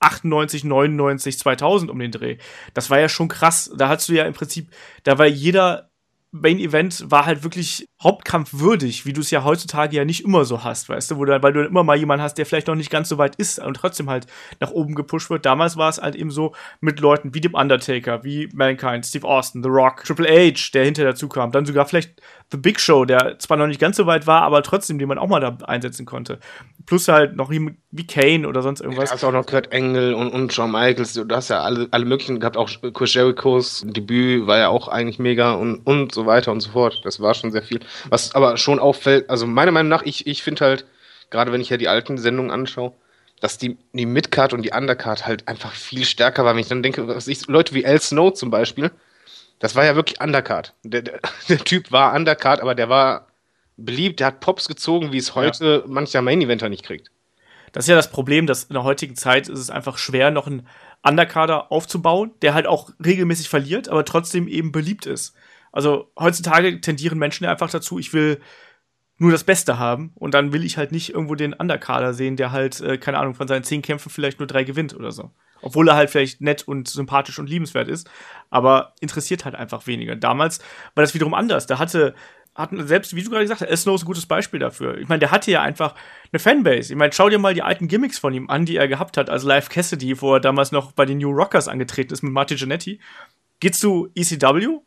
98, 0.00 0.64
99, 0.64 1.38
2000 1.38 1.90
um 1.90 1.98
den 1.98 2.12
Dreh. 2.12 2.36
Das 2.74 2.90
war 2.90 3.00
ja 3.00 3.08
schon 3.08 3.28
krass. 3.28 3.72
Da 3.76 3.88
hattest 3.88 4.08
du 4.08 4.12
ja 4.14 4.24
im 4.24 4.34
Prinzip, 4.34 4.68
da 5.02 5.18
war 5.18 5.26
jeder 5.26 5.90
Main 6.36 6.58
Event 6.58 7.08
war 7.12 7.26
halt 7.26 7.44
wirklich 7.44 7.88
hauptkampfwürdig, 8.02 9.06
wie 9.06 9.12
du 9.12 9.20
es 9.20 9.30
ja 9.30 9.44
heutzutage 9.44 9.96
ja 9.96 10.04
nicht 10.04 10.24
immer 10.24 10.44
so 10.44 10.64
hast, 10.64 10.88
weißt 10.88 11.12
du, 11.12 11.16
wo 11.16 11.24
du, 11.24 11.40
weil 11.40 11.52
du 11.52 11.64
immer 11.64 11.84
mal 11.84 11.96
jemanden 11.96 12.24
hast, 12.24 12.34
der 12.34 12.44
vielleicht 12.44 12.66
noch 12.66 12.74
nicht 12.74 12.90
ganz 12.90 13.08
so 13.08 13.18
weit 13.18 13.36
ist 13.36 13.60
und 13.60 13.74
trotzdem 13.74 14.10
halt 14.10 14.26
nach 14.58 14.72
oben 14.72 14.96
gepusht 14.96 15.30
wird. 15.30 15.46
Damals 15.46 15.76
war 15.76 15.88
es 15.88 16.02
halt 16.02 16.16
eben 16.16 16.32
so 16.32 16.52
mit 16.80 16.98
Leuten 16.98 17.34
wie 17.34 17.40
dem 17.40 17.54
Undertaker, 17.54 18.24
wie 18.24 18.48
Mankind, 18.52 19.06
Steve 19.06 19.28
Austin, 19.28 19.62
The 19.62 19.68
Rock, 19.68 20.02
Triple 20.02 20.28
H, 20.28 20.70
der 20.74 20.84
hinter 20.84 21.04
dazu 21.04 21.28
kam, 21.28 21.52
dann 21.52 21.66
sogar 21.66 21.86
vielleicht 21.86 22.20
The 22.50 22.58
Big 22.58 22.78
Show, 22.80 23.04
der 23.04 23.38
zwar 23.38 23.56
noch 23.56 23.66
nicht 23.66 23.80
ganz 23.80 23.96
so 23.96 24.06
weit 24.06 24.26
war, 24.26 24.42
aber 24.42 24.62
trotzdem, 24.62 24.98
den 24.98 25.08
man 25.08 25.18
auch 25.18 25.26
mal 25.28 25.40
da 25.40 25.56
einsetzen 25.66 26.06
konnte. 26.06 26.38
Plus 26.86 27.08
halt 27.08 27.34
noch 27.36 27.50
wie 27.50 28.06
Kane 28.06 28.46
oder 28.46 28.62
sonst 28.62 28.80
Du 28.80 28.84
irgendwas. 28.84 29.10
hast 29.10 29.24
auch 29.24 29.32
noch 29.32 29.46
Kurt 29.46 29.72
Engel 29.72 30.14
und, 30.14 30.28
und 30.30 30.52
Shawn 30.52 30.70
Michaels. 30.70 31.14
Du 31.14 31.26
hast 31.34 31.48
ja 31.48 31.62
alle, 31.62 31.88
alle 31.90 32.04
möglichen 32.04 32.38
gehabt. 32.38 32.56
Auch 32.56 32.70
Chris 32.92 33.14
Jerichos 33.14 33.82
Debüt 33.86 34.46
war 34.46 34.58
ja 34.58 34.68
auch 34.68 34.88
eigentlich 34.88 35.18
mega 35.18 35.54
und, 35.54 35.78
und 35.86 36.12
so 36.14 36.26
weiter 36.26 36.52
und 36.52 36.60
so 36.60 36.70
fort. 36.70 37.00
Das 37.04 37.20
war 37.20 37.34
schon 37.34 37.50
sehr 37.50 37.62
viel. 37.62 37.80
Was 38.10 38.34
aber 38.34 38.56
schon 38.56 38.78
auffällt, 38.78 39.30
also 39.30 39.46
meiner 39.46 39.72
Meinung 39.72 39.88
nach, 39.88 40.02
ich, 40.02 40.26
ich 40.26 40.42
finde 40.42 40.64
halt, 40.64 40.84
gerade 41.30 41.50
wenn 41.50 41.60
ich 41.60 41.70
ja 41.70 41.76
die 41.76 41.88
alten 41.88 42.18
Sendungen 42.18 42.50
anschaue, 42.52 42.92
dass 43.40 43.58
die, 43.58 43.76
die 43.92 44.06
Midcard 44.06 44.52
und 44.52 44.62
die 44.62 44.70
Undercard 44.70 45.26
halt 45.26 45.48
einfach 45.48 45.72
viel 45.72 46.04
stärker 46.04 46.44
waren. 46.44 46.56
Wenn 46.56 46.62
ich 46.62 46.68
dann 46.68 46.82
denke, 46.82 47.08
was 47.08 47.26
ich, 47.26 47.46
Leute 47.48 47.74
wie 47.74 47.84
Al 47.84 48.00
Snow 48.00 48.32
zum 48.32 48.50
Beispiel, 48.50 48.90
das 49.58 49.74
war 49.74 49.84
ja 49.84 49.96
wirklich 49.96 50.20
Undercard. 50.20 50.74
Der, 50.82 51.02
der, 51.02 51.20
der 51.48 51.58
Typ 51.58 51.92
war 51.92 52.14
Undercard, 52.14 52.60
aber 52.60 52.74
der 52.74 52.88
war 52.88 53.28
beliebt, 53.76 54.20
der 54.20 54.28
hat 54.28 54.40
Pops 54.40 54.68
gezogen, 54.68 55.12
wie 55.12 55.18
es 55.18 55.34
heute 55.34 55.84
mancher 55.86 56.22
Main-Eventer 56.22 56.68
nicht 56.68 56.84
kriegt. 56.84 57.10
Das 57.72 57.84
ist 57.84 57.88
ja 57.88 57.96
das 57.96 58.10
Problem, 58.10 58.46
dass 58.46 58.64
in 58.64 58.74
der 58.74 58.84
heutigen 58.84 59.16
Zeit 59.16 59.48
ist 59.48 59.58
es 59.58 59.70
einfach 59.70 59.98
schwer, 59.98 60.30
noch 60.30 60.46
einen 60.46 60.68
Underkader 61.02 61.72
aufzubauen, 61.72 62.30
der 62.40 62.54
halt 62.54 62.66
auch 62.66 62.90
regelmäßig 63.04 63.48
verliert, 63.48 63.88
aber 63.88 64.04
trotzdem 64.04 64.46
eben 64.46 64.70
beliebt 64.70 65.06
ist. 65.06 65.34
Also 65.72 66.08
heutzutage 66.16 66.80
tendieren 66.80 67.18
Menschen 67.18 67.44
ja 67.44 67.50
einfach 67.50 67.70
dazu, 67.70 67.98
ich 67.98 68.12
will 68.12 68.40
nur 69.18 69.30
das 69.30 69.44
Beste 69.44 69.78
haben 69.78 70.12
und 70.16 70.34
dann 70.34 70.52
will 70.52 70.64
ich 70.64 70.76
halt 70.76 70.92
nicht 70.92 71.10
irgendwo 71.10 71.34
den 71.34 71.52
Underkader 71.52 72.14
sehen, 72.14 72.36
der 72.36 72.52
halt, 72.52 72.80
äh, 72.80 72.98
keine 72.98 73.18
Ahnung, 73.18 73.34
von 73.34 73.48
seinen 73.48 73.64
zehn 73.64 73.82
Kämpfen 73.82 74.10
vielleicht 74.10 74.40
nur 74.40 74.46
drei 74.46 74.64
gewinnt 74.64 74.94
oder 74.94 75.12
so. 75.12 75.30
Obwohl 75.62 75.88
er 75.88 75.94
halt 75.94 76.10
vielleicht 76.10 76.40
nett 76.40 76.66
und 76.66 76.88
sympathisch 76.88 77.38
und 77.38 77.48
liebenswert 77.48 77.88
ist, 77.88 78.10
aber 78.50 78.94
interessiert 79.00 79.44
halt 79.44 79.54
einfach 79.54 79.86
weniger. 79.86 80.16
Damals 80.16 80.58
war 80.94 81.02
das 81.02 81.14
wiederum 81.14 81.32
anders. 81.32 81.66
Da 81.66 81.78
hatte 81.78 82.14
hatten 82.54 82.86
selbst, 82.86 83.16
wie 83.16 83.22
du 83.22 83.30
gerade 83.30 83.44
gesagt 83.44 83.62
hast, 83.62 83.82
Snow 83.82 83.96
ist 83.96 84.02
ein 84.02 84.06
gutes 84.06 84.26
Beispiel 84.26 84.60
dafür. 84.60 84.98
Ich 84.98 85.08
meine, 85.08 85.18
der 85.18 85.30
hatte 85.30 85.50
ja 85.50 85.62
einfach 85.62 85.94
eine 86.32 86.38
Fanbase. 86.38 86.92
Ich 86.92 86.98
meine, 86.98 87.12
schau 87.12 87.28
dir 87.28 87.38
mal 87.38 87.54
die 87.54 87.62
alten 87.62 87.88
Gimmicks 87.88 88.18
von 88.18 88.32
ihm 88.32 88.48
an, 88.48 88.64
die 88.64 88.76
er 88.76 88.86
gehabt 88.86 89.16
hat, 89.16 89.28
also 89.28 89.48
Live 89.48 89.68
Cassidy, 89.68 90.20
wo 90.20 90.34
er 90.34 90.40
damals 90.40 90.70
noch 90.70 90.92
bei 90.92 91.04
den 91.04 91.18
New 91.18 91.30
Rockers 91.30 91.66
angetreten 91.66 92.12
ist 92.12 92.22
mit 92.22 92.32
Marty 92.32 92.54
Jannetty. 92.54 93.00
Geht's 93.58 93.80
zu 93.80 94.08
ECW? 94.14 94.78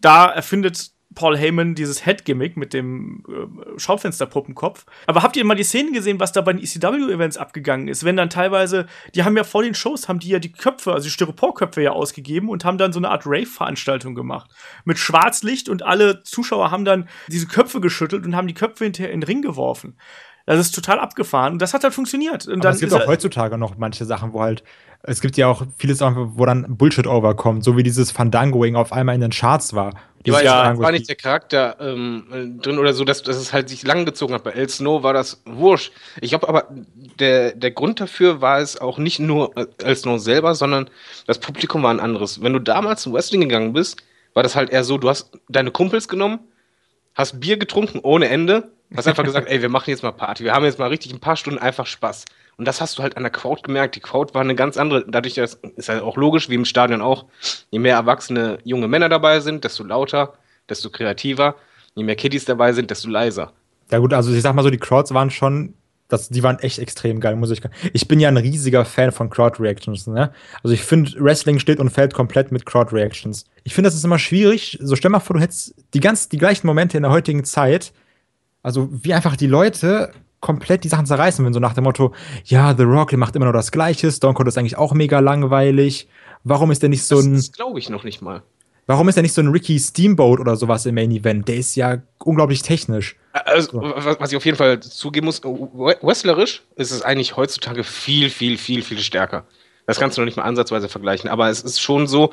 Da 0.00 0.26
erfindet 0.26 0.92
Paul 1.14 1.36
Heyman 1.36 1.74
dieses 1.74 2.04
Head-Gimmick 2.04 2.56
mit 2.56 2.72
dem 2.72 3.24
äh, 3.28 3.78
Schaufensterpuppenkopf. 3.78 4.86
Aber 5.06 5.22
habt 5.22 5.36
ihr 5.36 5.44
mal 5.44 5.54
die 5.54 5.64
Szenen 5.64 5.92
gesehen, 5.92 6.20
was 6.20 6.32
da 6.32 6.40
bei 6.40 6.52
den 6.52 6.62
ECW-Events 6.62 7.36
abgegangen 7.36 7.88
ist? 7.88 8.04
Wenn 8.04 8.16
dann 8.16 8.30
teilweise, 8.30 8.86
die 9.14 9.24
haben 9.24 9.36
ja 9.36 9.44
vor 9.44 9.62
den 9.62 9.74
Shows, 9.74 10.08
haben 10.08 10.18
die 10.18 10.28
ja 10.28 10.38
die 10.38 10.52
Köpfe, 10.52 10.92
also 10.92 11.04
die 11.04 11.10
Styroporköpfe 11.10 11.82
ja 11.82 11.92
ausgegeben 11.92 12.48
und 12.48 12.64
haben 12.64 12.78
dann 12.78 12.92
so 12.92 13.00
eine 13.00 13.10
Art 13.10 13.24
Rave-Veranstaltung 13.26 14.14
gemacht. 14.14 14.50
Mit 14.84 14.98
Schwarzlicht 14.98 15.68
und 15.68 15.82
alle 15.82 16.22
Zuschauer 16.22 16.70
haben 16.70 16.84
dann 16.84 17.08
diese 17.28 17.46
Köpfe 17.46 17.80
geschüttelt 17.80 18.26
und 18.26 18.36
haben 18.36 18.48
die 18.48 18.54
Köpfe 18.54 18.84
hinterher 18.84 19.12
in 19.12 19.20
den 19.20 19.26
Ring 19.26 19.42
geworfen. 19.42 19.96
Das 20.46 20.60
ist 20.60 20.74
total 20.74 21.00
abgefahren 21.00 21.54
und 21.54 21.62
das 21.62 21.72
hat 21.72 21.84
halt 21.84 21.94
funktioniert. 21.94 22.46
Und 22.46 22.64
Aber 22.64 22.74
es 22.74 22.80
gibt 22.80 22.92
auch 22.92 23.06
heutzutage 23.06 23.56
noch 23.56 23.78
manche 23.78 24.04
Sachen, 24.04 24.34
wo 24.34 24.42
halt, 24.42 24.62
es 25.02 25.20
gibt 25.20 25.36
ja 25.38 25.46
auch 25.46 25.62
viele 25.78 25.94
Sachen, 25.94 26.38
wo 26.38 26.44
dann 26.44 26.76
Bullshit 26.76 27.06
overkommt, 27.06 27.64
so 27.64 27.76
wie 27.78 27.82
dieses 27.82 28.10
Fandangoing 28.10 28.76
auf 28.76 28.92
einmal 28.92 29.14
in 29.14 29.22
den 29.22 29.30
Charts 29.30 29.74
war. 29.74 29.94
Ja, 30.26 30.40
ja 30.40 30.78
war 30.78 30.92
nicht 30.92 31.08
der 31.08 31.16
Charakter 31.16 31.76
ähm, 31.80 32.58
drin 32.62 32.78
oder 32.78 32.94
so, 32.94 33.04
dass, 33.04 33.22
dass 33.22 33.36
es 33.36 33.52
halt 33.52 33.68
sich 33.68 33.84
langgezogen 33.84 34.34
hat. 34.34 34.44
Bei 34.44 34.52
El 34.52 34.68
Snow 34.68 35.02
war 35.02 35.12
das 35.12 35.42
wurscht. 35.44 35.92
Ich 36.20 36.30
glaube 36.30 36.48
aber, 36.48 36.68
der, 37.18 37.52
der 37.52 37.70
Grund 37.70 38.00
dafür 38.00 38.40
war 38.40 38.58
es 38.58 38.80
auch 38.80 38.98
nicht 38.98 39.20
nur 39.20 39.56
äh, 39.56 39.66
El 39.82 39.96
Snow 39.96 40.18
selber, 40.18 40.54
sondern 40.54 40.88
das 41.26 41.38
Publikum 41.38 41.82
war 41.82 41.90
ein 41.90 42.00
anderes. 42.00 42.42
Wenn 42.42 42.54
du 42.54 42.58
damals 42.58 43.02
zum 43.02 43.12
Wrestling 43.12 43.42
gegangen 43.42 43.72
bist, 43.72 44.02
war 44.32 44.42
das 44.42 44.56
halt 44.56 44.70
eher 44.70 44.84
so, 44.84 44.98
du 44.98 45.08
hast 45.08 45.30
deine 45.48 45.70
Kumpels 45.70 46.08
genommen, 46.08 46.40
hast 47.14 47.40
Bier 47.40 47.56
getrunken 47.56 48.00
ohne 48.02 48.28
Ende 48.28 48.70
Hast 48.96 49.08
einfach 49.08 49.24
gesagt, 49.24 49.48
ey, 49.50 49.60
wir 49.60 49.68
machen 49.68 49.90
jetzt 49.90 50.02
mal 50.02 50.12
Party. 50.12 50.44
Wir 50.44 50.54
haben 50.54 50.64
jetzt 50.64 50.78
mal 50.78 50.88
richtig 50.88 51.12
ein 51.12 51.20
paar 51.20 51.36
Stunden 51.36 51.58
einfach 51.58 51.86
Spaß. 51.86 52.24
Und 52.56 52.68
das 52.68 52.80
hast 52.80 52.98
du 52.98 53.02
halt 53.02 53.16
an 53.16 53.24
der 53.24 53.32
Crowd 53.32 53.62
gemerkt. 53.62 53.96
Die 53.96 54.00
Crowd 54.00 54.34
war 54.34 54.42
eine 54.42 54.54
ganz 54.54 54.76
andere. 54.76 55.04
Dadurch 55.08 55.34
das 55.34 55.54
ist 55.76 55.88
halt 55.88 56.02
auch 56.02 56.16
logisch, 56.16 56.48
wie 56.48 56.54
im 56.54 56.64
Stadion 56.64 57.02
auch. 57.02 57.26
Je 57.70 57.78
mehr 57.78 57.96
erwachsene 57.96 58.58
junge 58.64 58.88
Männer 58.88 59.08
dabei 59.08 59.40
sind, 59.40 59.64
desto 59.64 59.82
lauter, 59.82 60.34
desto 60.68 60.90
kreativer. 60.90 61.56
Je 61.94 62.04
mehr 62.04 62.16
Kiddies 62.16 62.44
dabei 62.44 62.72
sind, 62.72 62.90
desto 62.90 63.08
leiser. 63.08 63.52
Ja 63.90 63.98
gut, 63.98 64.14
also 64.14 64.32
ich 64.32 64.42
sag 64.42 64.54
mal 64.54 64.62
so, 64.62 64.70
die 64.70 64.78
Crowds 64.78 65.12
waren 65.12 65.30
schon, 65.30 65.74
das, 66.08 66.28
die 66.28 66.42
waren 66.42 66.58
echt 66.58 66.78
extrem 66.78 67.20
geil, 67.20 67.36
muss 67.36 67.50
ich. 67.50 67.60
Ich 67.92 68.08
bin 68.08 68.20
ja 68.20 68.28
ein 68.28 68.36
riesiger 68.36 68.84
Fan 68.84 69.10
von 69.10 69.30
Crowd 69.30 69.62
Reactions. 69.62 70.06
Ne? 70.06 70.32
Also 70.62 70.74
ich 70.74 70.82
finde, 70.82 71.12
Wrestling 71.18 71.58
steht 71.58 71.80
und 71.80 71.90
fällt 71.90 72.14
komplett 72.14 72.52
mit 72.52 72.66
Crowd 72.66 72.94
Reactions. 72.94 73.46
Ich 73.64 73.74
finde, 73.74 73.88
das 73.88 73.94
ist 73.94 74.04
immer 74.04 74.18
schwierig. 74.18 74.78
So 74.82 74.96
stell 74.96 75.10
mal 75.10 75.20
vor, 75.20 75.36
du 75.36 75.42
hättest 75.42 75.74
die 75.94 76.00
ganz 76.00 76.28
die 76.28 76.38
gleichen 76.38 76.66
Momente 76.66 76.96
in 76.96 77.02
der 77.02 77.12
heutigen 77.12 77.44
Zeit 77.44 77.92
also 78.64 78.88
wie 78.90 79.14
einfach 79.14 79.36
die 79.36 79.46
Leute 79.46 80.10
komplett 80.40 80.84
die 80.84 80.88
Sachen 80.88 81.06
zerreißen, 81.06 81.44
wenn 81.44 81.52
so 81.52 81.60
nach 81.60 81.74
dem 81.74 81.84
Motto, 81.84 82.12
ja, 82.44 82.74
The 82.76 82.82
Rock, 82.82 83.10
der 83.10 83.18
macht 83.18 83.36
immer 83.36 83.44
nur 83.44 83.52
das 83.52 83.70
Gleiche, 83.70 84.10
Stone 84.10 84.34
Cold 84.34 84.48
ist 84.48 84.58
eigentlich 84.58 84.76
auch 84.76 84.92
mega 84.94 85.20
langweilig. 85.20 86.08
Warum 86.42 86.70
ist 86.70 86.82
der 86.82 86.88
nicht 86.88 87.04
so 87.04 87.20
ein. 87.20 87.34
Das 87.34 87.52
glaube 87.52 87.78
ich 87.78 87.88
noch 87.88 88.04
nicht 88.04 88.20
mal. 88.20 88.42
Warum 88.86 89.08
ist 89.08 89.14
der 89.14 89.22
nicht 89.22 89.32
so 89.32 89.40
ein 89.40 89.48
Ricky 89.48 89.78
Steamboat 89.78 90.40
oder 90.40 90.56
sowas 90.56 90.84
im 90.86 90.94
Main 90.94 91.10
Event? 91.10 91.48
Der 91.48 91.56
ist 91.56 91.74
ja 91.74 92.02
unglaublich 92.18 92.62
technisch. 92.62 93.16
Also, 93.32 93.72
so. 93.72 93.80
was 93.82 94.30
ich 94.30 94.36
auf 94.36 94.44
jeden 94.44 94.58
Fall 94.58 94.80
zugeben 94.80 95.26
muss, 95.26 95.42
wrestlerisch 95.42 96.62
ist 96.76 96.90
es 96.90 97.02
eigentlich 97.02 97.36
heutzutage 97.36 97.82
viel, 97.82 98.30
viel, 98.30 98.58
viel, 98.58 98.82
viel 98.82 98.98
stärker. 98.98 99.44
Das 99.86 99.98
kannst 99.98 100.16
du 100.16 100.22
noch 100.22 100.26
nicht 100.26 100.36
mal 100.36 100.44
ansatzweise 100.44 100.88
vergleichen. 100.88 101.30
Aber 101.30 101.48
es 101.48 101.62
ist 101.62 101.80
schon 101.80 102.06
so, 102.06 102.32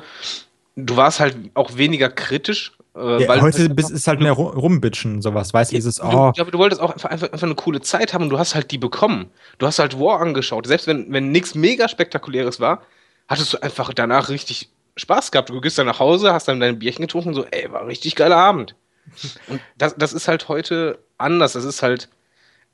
du 0.76 0.96
warst 0.96 1.20
halt 1.20 1.36
auch 1.54 1.76
weniger 1.76 2.08
kritisch 2.08 2.72
äh, 2.94 3.22
ja, 3.22 3.40
heute 3.40 3.68
halt 3.68 3.90
ist 3.90 4.06
halt 4.06 4.20
mehr 4.20 4.32
rumbitchen, 4.32 5.22
sowas, 5.22 5.54
weißt 5.54 5.72
du, 5.72 5.76
dieses, 5.76 6.00
oh. 6.02 6.32
Du, 6.34 6.42
aber 6.42 6.50
du 6.50 6.58
wolltest 6.58 6.80
auch 6.80 6.90
einfach, 6.90 7.08
einfach, 7.08 7.32
einfach, 7.32 7.46
eine 7.46 7.54
coole 7.54 7.80
Zeit 7.80 8.12
haben 8.12 8.24
und 8.24 8.30
du 8.30 8.38
hast 8.38 8.54
halt 8.54 8.70
die 8.70 8.78
bekommen. 8.78 9.30
Du 9.58 9.66
hast 9.66 9.78
halt 9.78 9.98
War 9.98 10.20
angeschaut. 10.20 10.66
Selbst 10.66 10.86
wenn, 10.86 11.10
wenn 11.10 11.32
nichts 11.32 11.54
mega 11.54 11.88
spektakuläres 11.88 12.60
war, 12.60 12.82
hattest 13.28 13.54
du 13.54 13.62
einfach 13.62 13.94
danach 13.94 14.28
richtig 14.28 14.68
Spaß 14.96 15.30
gehabt. 15.30 15.50
Du 15.50 15.60
gehst 15.60 15.78
dann 15.78 15.86
nach 15.86 16.00
Hause, 16.00 16.32
hast 16.32 16.48
dann 16.48 16.60
dein 16.60 16.78
Bierchen 16.78 17.02
getrunken 17.02 17.30
und 17.30 17.34
so, 17.34 17.46
ey, 17.50 17.70
war 17.72 17.80
ein 17.80 17.86
richtig 17.86 18.14
geiler 18.16 18.36
Abend. 18.36 18.74
und 19.48 19.60
das, 19.78 19.94
das 19.96 20.12
ist 20.12 20.28
halt 20.28 20.48
heute 20.48 20.98
anders. 21.18 21.54
Das 21.54 21.64
ist 21.64 21.82
halt 21.82 22.08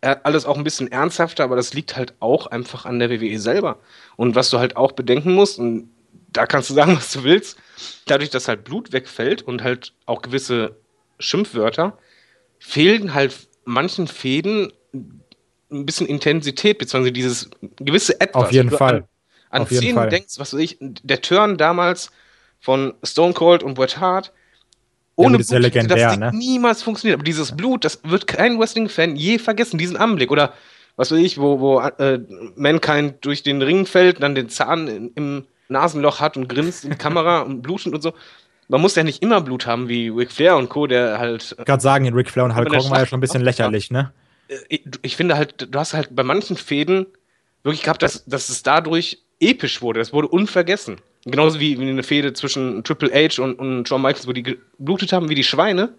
äh, 0.00 0.16
alles 0.22 0.46
auch 0.46 0.56
ein 0.56 0.64
bisschen 0.64 0.90
ernsthafter, 0.90 1.44
aber 1.44 1.56
das 1.56 1.74
liegt 1.74 1.96
halt 1.96 2.14
auch 2.20 2.46
einfach 2.46 2.84
an 2.84 2.98
der 2.98 3.10
WWE 3.10 3.38
selber. 3.38 3.78
Und 4.16 4.34
was 4.34 4.50
du 4.50 4.58
halt 4.58 4.76
auch 4.76 4.92
bedenken 4.92 5.32
musst, 5.32 5.58
und 5.58 5.90
da 6.32 6.46
kannst 6.46 6.70
du 6.70 6.74
sagen, 6.74 6.96
was 6.96 7.12
du 7.12 7.24
willst, 7.24 7.58
dadurch, 8.06 8.30
dass 8.30 8.48
halt 8.48 8.64
Blut 8.64 8.92
wegfällt 8.92 9.42
und 9.42 9.62
halt 9.62 9.92
auch 10.06 10.22
gewisse 10.22 10.76
Schimpfwörter, 11.18 11.98
fehlen 12.58 13.14
halt 13.14 13.34
manchen 13.64 14.06
Fäden 14.08 14.72
ein 15.70 15.84
bisschen 15.84 16.06
Intensität, 16.06 16.78
beziehungsweise 16.78 17.12
dieses 17.12 17.50
gewisse 17.76 18.20
Etwas. 18.20 18.44
Auf 18.46 18.52
jeden 18.52 18.70
Fall. 18.70 18.96
An, 18.96 19.08
an 19.50 19.62
Auf 19.62 19.68
Szenen 19.68 20.10
denkst, 20.10 20.38
was 20.38 20.52
weiß 20.52 20.60
ich, 20.60 20.76
der 20.80 21.20
Turn 21.20 21.56
damals 21.56 22.10
von 22.60 22.94
Stone 23.02 23.34
Cold 23.34 23.62
und 23.62 23.74
Bret 23.74 23.98
Hart, 23.98 24.32
ohne 25.18 25.38
ja, 25.38 25.58
Blut, 25.58 25.90
das 25.90 26.16
ne? 26.16 26.30
niemals 26.32 26.82
funktioniert. 26.82 27.16
Aber 27.16 27.24
dieses 27.24 27.56
Blut, 27.56 27.84
das 27.84 28.00
wird 28.04 28.28
kein 28.28 28.58
Wrestling-Fan 28.58 29.16
je 29.16 29.38
vergessen, 29.38 29.76
diesen 29.76 29.96
Anblick. 29.96 30.30
Oder 30.30 30.52
was 30.94 31.10
weiß 31.10 31.18
ich, 31.18 31.38
wo, 31.38 31.58
wo 31.58 31.80
äh, 31.80 32.20
Mankind 32.54 33.16
durch 33.22 33.42
den 33.42 33.60
Ring 33.60 33.84
fällt, 33.84 34.22
dann 34.22 34.36
den 34.36 34.48
Zahn 34.48 34.86
in, 34.86 35.12
im 35.14 35.44
Nasenloch 35.68 36.20
hat 36.20 36.36
und 36.36 36.48
grinst 36.48 36.84
in 36.84 36.90
die 36.90 36.96
Kamera 36.96 37.40
und 37.42 37.62
blutend 37.62 37.96
und 37.96 38.02
so. 38.02 38.14
Man 38.68 38.80
muss 38.80 38.94
ja 38.94 39.02
nicht 39.02 39.22
immer 39.22 39.40
Blut 39.40 39.66
haben, 39.66 39.88
wie 39.88 40.08
Ric 40.08 40.30
Flair 40.30 40.56
und 40.56 40.68
Co., 40.68 40.86
der 40.86 41.18
halt. 41.18 41.56
Ich 41.58 41.64
gerade 41.64 41.82
sagen, 41.82 42.12
Ric 42.14 42.30
Flair 42.30 42.44
und 42.44 42.54
Hulk 42.54 42.68
Hogan 42.68 42.90
war 42.90 42.98
ja 43.00 43.06
schon 43.06 43.18
ein 43.18 43.20
bisschen 43.20 43.42
lächerlich, 43.42 43.90
ne? 43.90 44.12
Äh, 44.48 44.56
ich, 44.68 44.84
ich, 45.02 45.16
finde 45.16 45.36
halt, 45.36 45.68
du 45.74 45.78
hast 45.78 45.94
halt 45.94 46.14
bei 46.14 46.22
manchen 46.22 46.56
Fäden 46.56 47.06
wirklich 47.64 47.82
gehabt, 47.82 48.02
dass, 48.02 48.24
dass 48.26 48.50
es 48.50 48.62
dadurch 48.62 49.22
episch 49.40 49.82
wurde. 49.82 50.00
Das 50.00 50.12
wurde 50.12 50.28
unvergessen. 50.28 50.96
Genauso 51.24 51.60
wie, 51.60 51.76
eine 51.76 52.02
Fehde 52.02 52.32
zwischen 52.32 52.84
Triple 52.84 53.10
H 53.12 53.42
und, 53.42 53.58
und 53.58 53.88
Shawn 53.88 54.02
Michaels, 54.02 54.26
wo 54.26 54.32
die 54.32 54.42
geblutet 54.42 55.12
haben 55.12 55.28
wie 55.28 55.34
die 55.34 55.44
Schweine. 55.44 55.94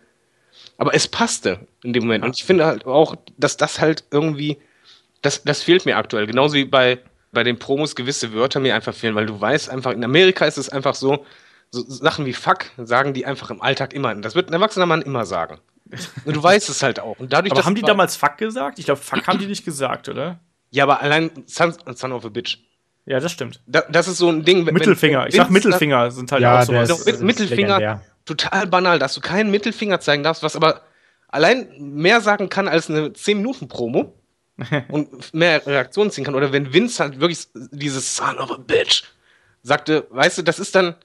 Aber 0.77 0.93
es 0.93 1.07
passte 1.07 1.67
in 1.83 1.93
dem 1.93 2.03
Moment. 2.03 2.23
Und 2.23 2.35
ich 2.37 2.43
finde 2.43 2.65
halt 2.65 2.85
auch, 2.85 3.15
dass 3.37 3.57
das 3.57 3.79
halt 3.79 4.05
irgendwie, 4.11 4.57
das, 5.21 5.43
das 5.43 5.61
fehlt 5.61 5.85
mir 5.85 5.97
aktuell. 5.97 6.25
Genauso 6.25 6.55
wie 6.55 6.65
bei 6.65 6.99
bei 7.31 7.43
den 7.43 7.59
Promos 7.59 7.95
gewisse 7.95 8.33
Wörter 8.33 8.59
mir 8.59 8.75
einfach 8.75 8.93
fehlen, 8.93 9.15
weil 9.15 9.25
du 9.25 9.39
weißt 9.39 9.69
einfach, 9.69 9.91
in 9.91 10.03
Amerika 10.03 10.45
ist 10.45 10.57
es 10.57 10.69
einfach 10.69 10.95
so, 10.95 11.25
so 11.71 11.83
Sachen 11.87 12.25
wie 12.25 12.33
Fuck 12.33 12.65
sagen 12.77 13.13
die 13.13 13.25
einfach 13.25 13.51
im 13.51 13.61
Alltag 13.61 13.93
immer. 13.93 14.13
Das 14.15 14.35
wird 14.35 14.49
ein 14.49 14.53
erwachsener 14.53 14.85
Mann 14.85 15.01
immer 15.01 15.25
sagen. 15.25 15.59
Und 16.25 16.35
du 16.35 16.41
weißt 16.41 16.69
es 16.69 16.83
halt 16.83 16.99
auch. 16.99 17.19
Und 17.19 17.33
dadurch, 17.33 17.51
aber 17.51 17.65
haben 17.65 17.75
die 17.75 17.81
damals 17.81 18.15
Fuck 18.15 18.37
gesagt? 18.37 18.79
Ich 18.79 18.85
glaube, 18.85 19.01
Fuck 19.01 19.27
haben 19.27 19.39
die 19.39 19.47
nicht 19.47 19.65
gesagt, 19.65 20.09
oder? 20.09 20.39
Ja, 20.71 20.83
aber 20.83 21.01
allein 21.01 21.31
Son, 21.45 21.73
son 21.95 22.11
of 22.11 22.25
a 22.25 22.29
Bitch. 22.29 22.59
Ja, 23.09 23.19
das 23.19 23.31
stimmt. 23.31 23.59
Da, 23.65 23.81
das 23.89 24.07
ist 24.07 24.19
so 24.19 24.29
ein 24.29 24.45
Ding. 24.45 24.67
Wenn, 24.67 24.73
Mittelfinger. 24.75 25.21
Wenn 25.21 25.29
ich 25.29 25.35
sag 25.35 25.49
Mittelfinger 25.49 26.11
sind 26.11 26.31
halt 26.31 26.43
ja, 26.43 26.59
auch 26.59 26.63
sowas. 26.63 26.91
Ist, 26.91 27.07
ist 27.07 27.21
Mittelfinger, 27.23 27.79
legendär. 27.79 28.01
total 28.23 28.67
banal, 28.67 28.99
dass 28.99 29.15
du 29.15 29.19
keinen 29.19 29.49
Mittelfinger 29.49 29.99
zeigen 29.99 30.21
darfst, 30.21 30.43
was 30.43 30.55
aber 30.55 30.81
allein 31.27 31.69
mehr 31.79 32.21
sagen 32.21 32.49
kann 32.49 32.67
als 32.67 32.87
eine 32.87 33.07
10-Minuten-Promo. 33.07 34.13
und 34.89 35.33
mehr 35.33 35.65
Reaktionen 35.65 36.11
ziehen 36.11 36.25
kann. 36.25 36.35
Oder 36.35 36.51
wenn 36.51 36.71
Vince 36.73 37.01
halt 37.01 37.19
wirklich 37.19 37.47
dieses 37.71 38.15
Son 38.15 38.37
of 38.37 38.51
a 38.51 38.57
Bitch 38.57 39.05
sagte, 39.63 40.05
weißt 40.11 40.37
du, 40.37 40.41
das 40.43 40.59
ist 40.59 40.75
dann. 40.75 40.95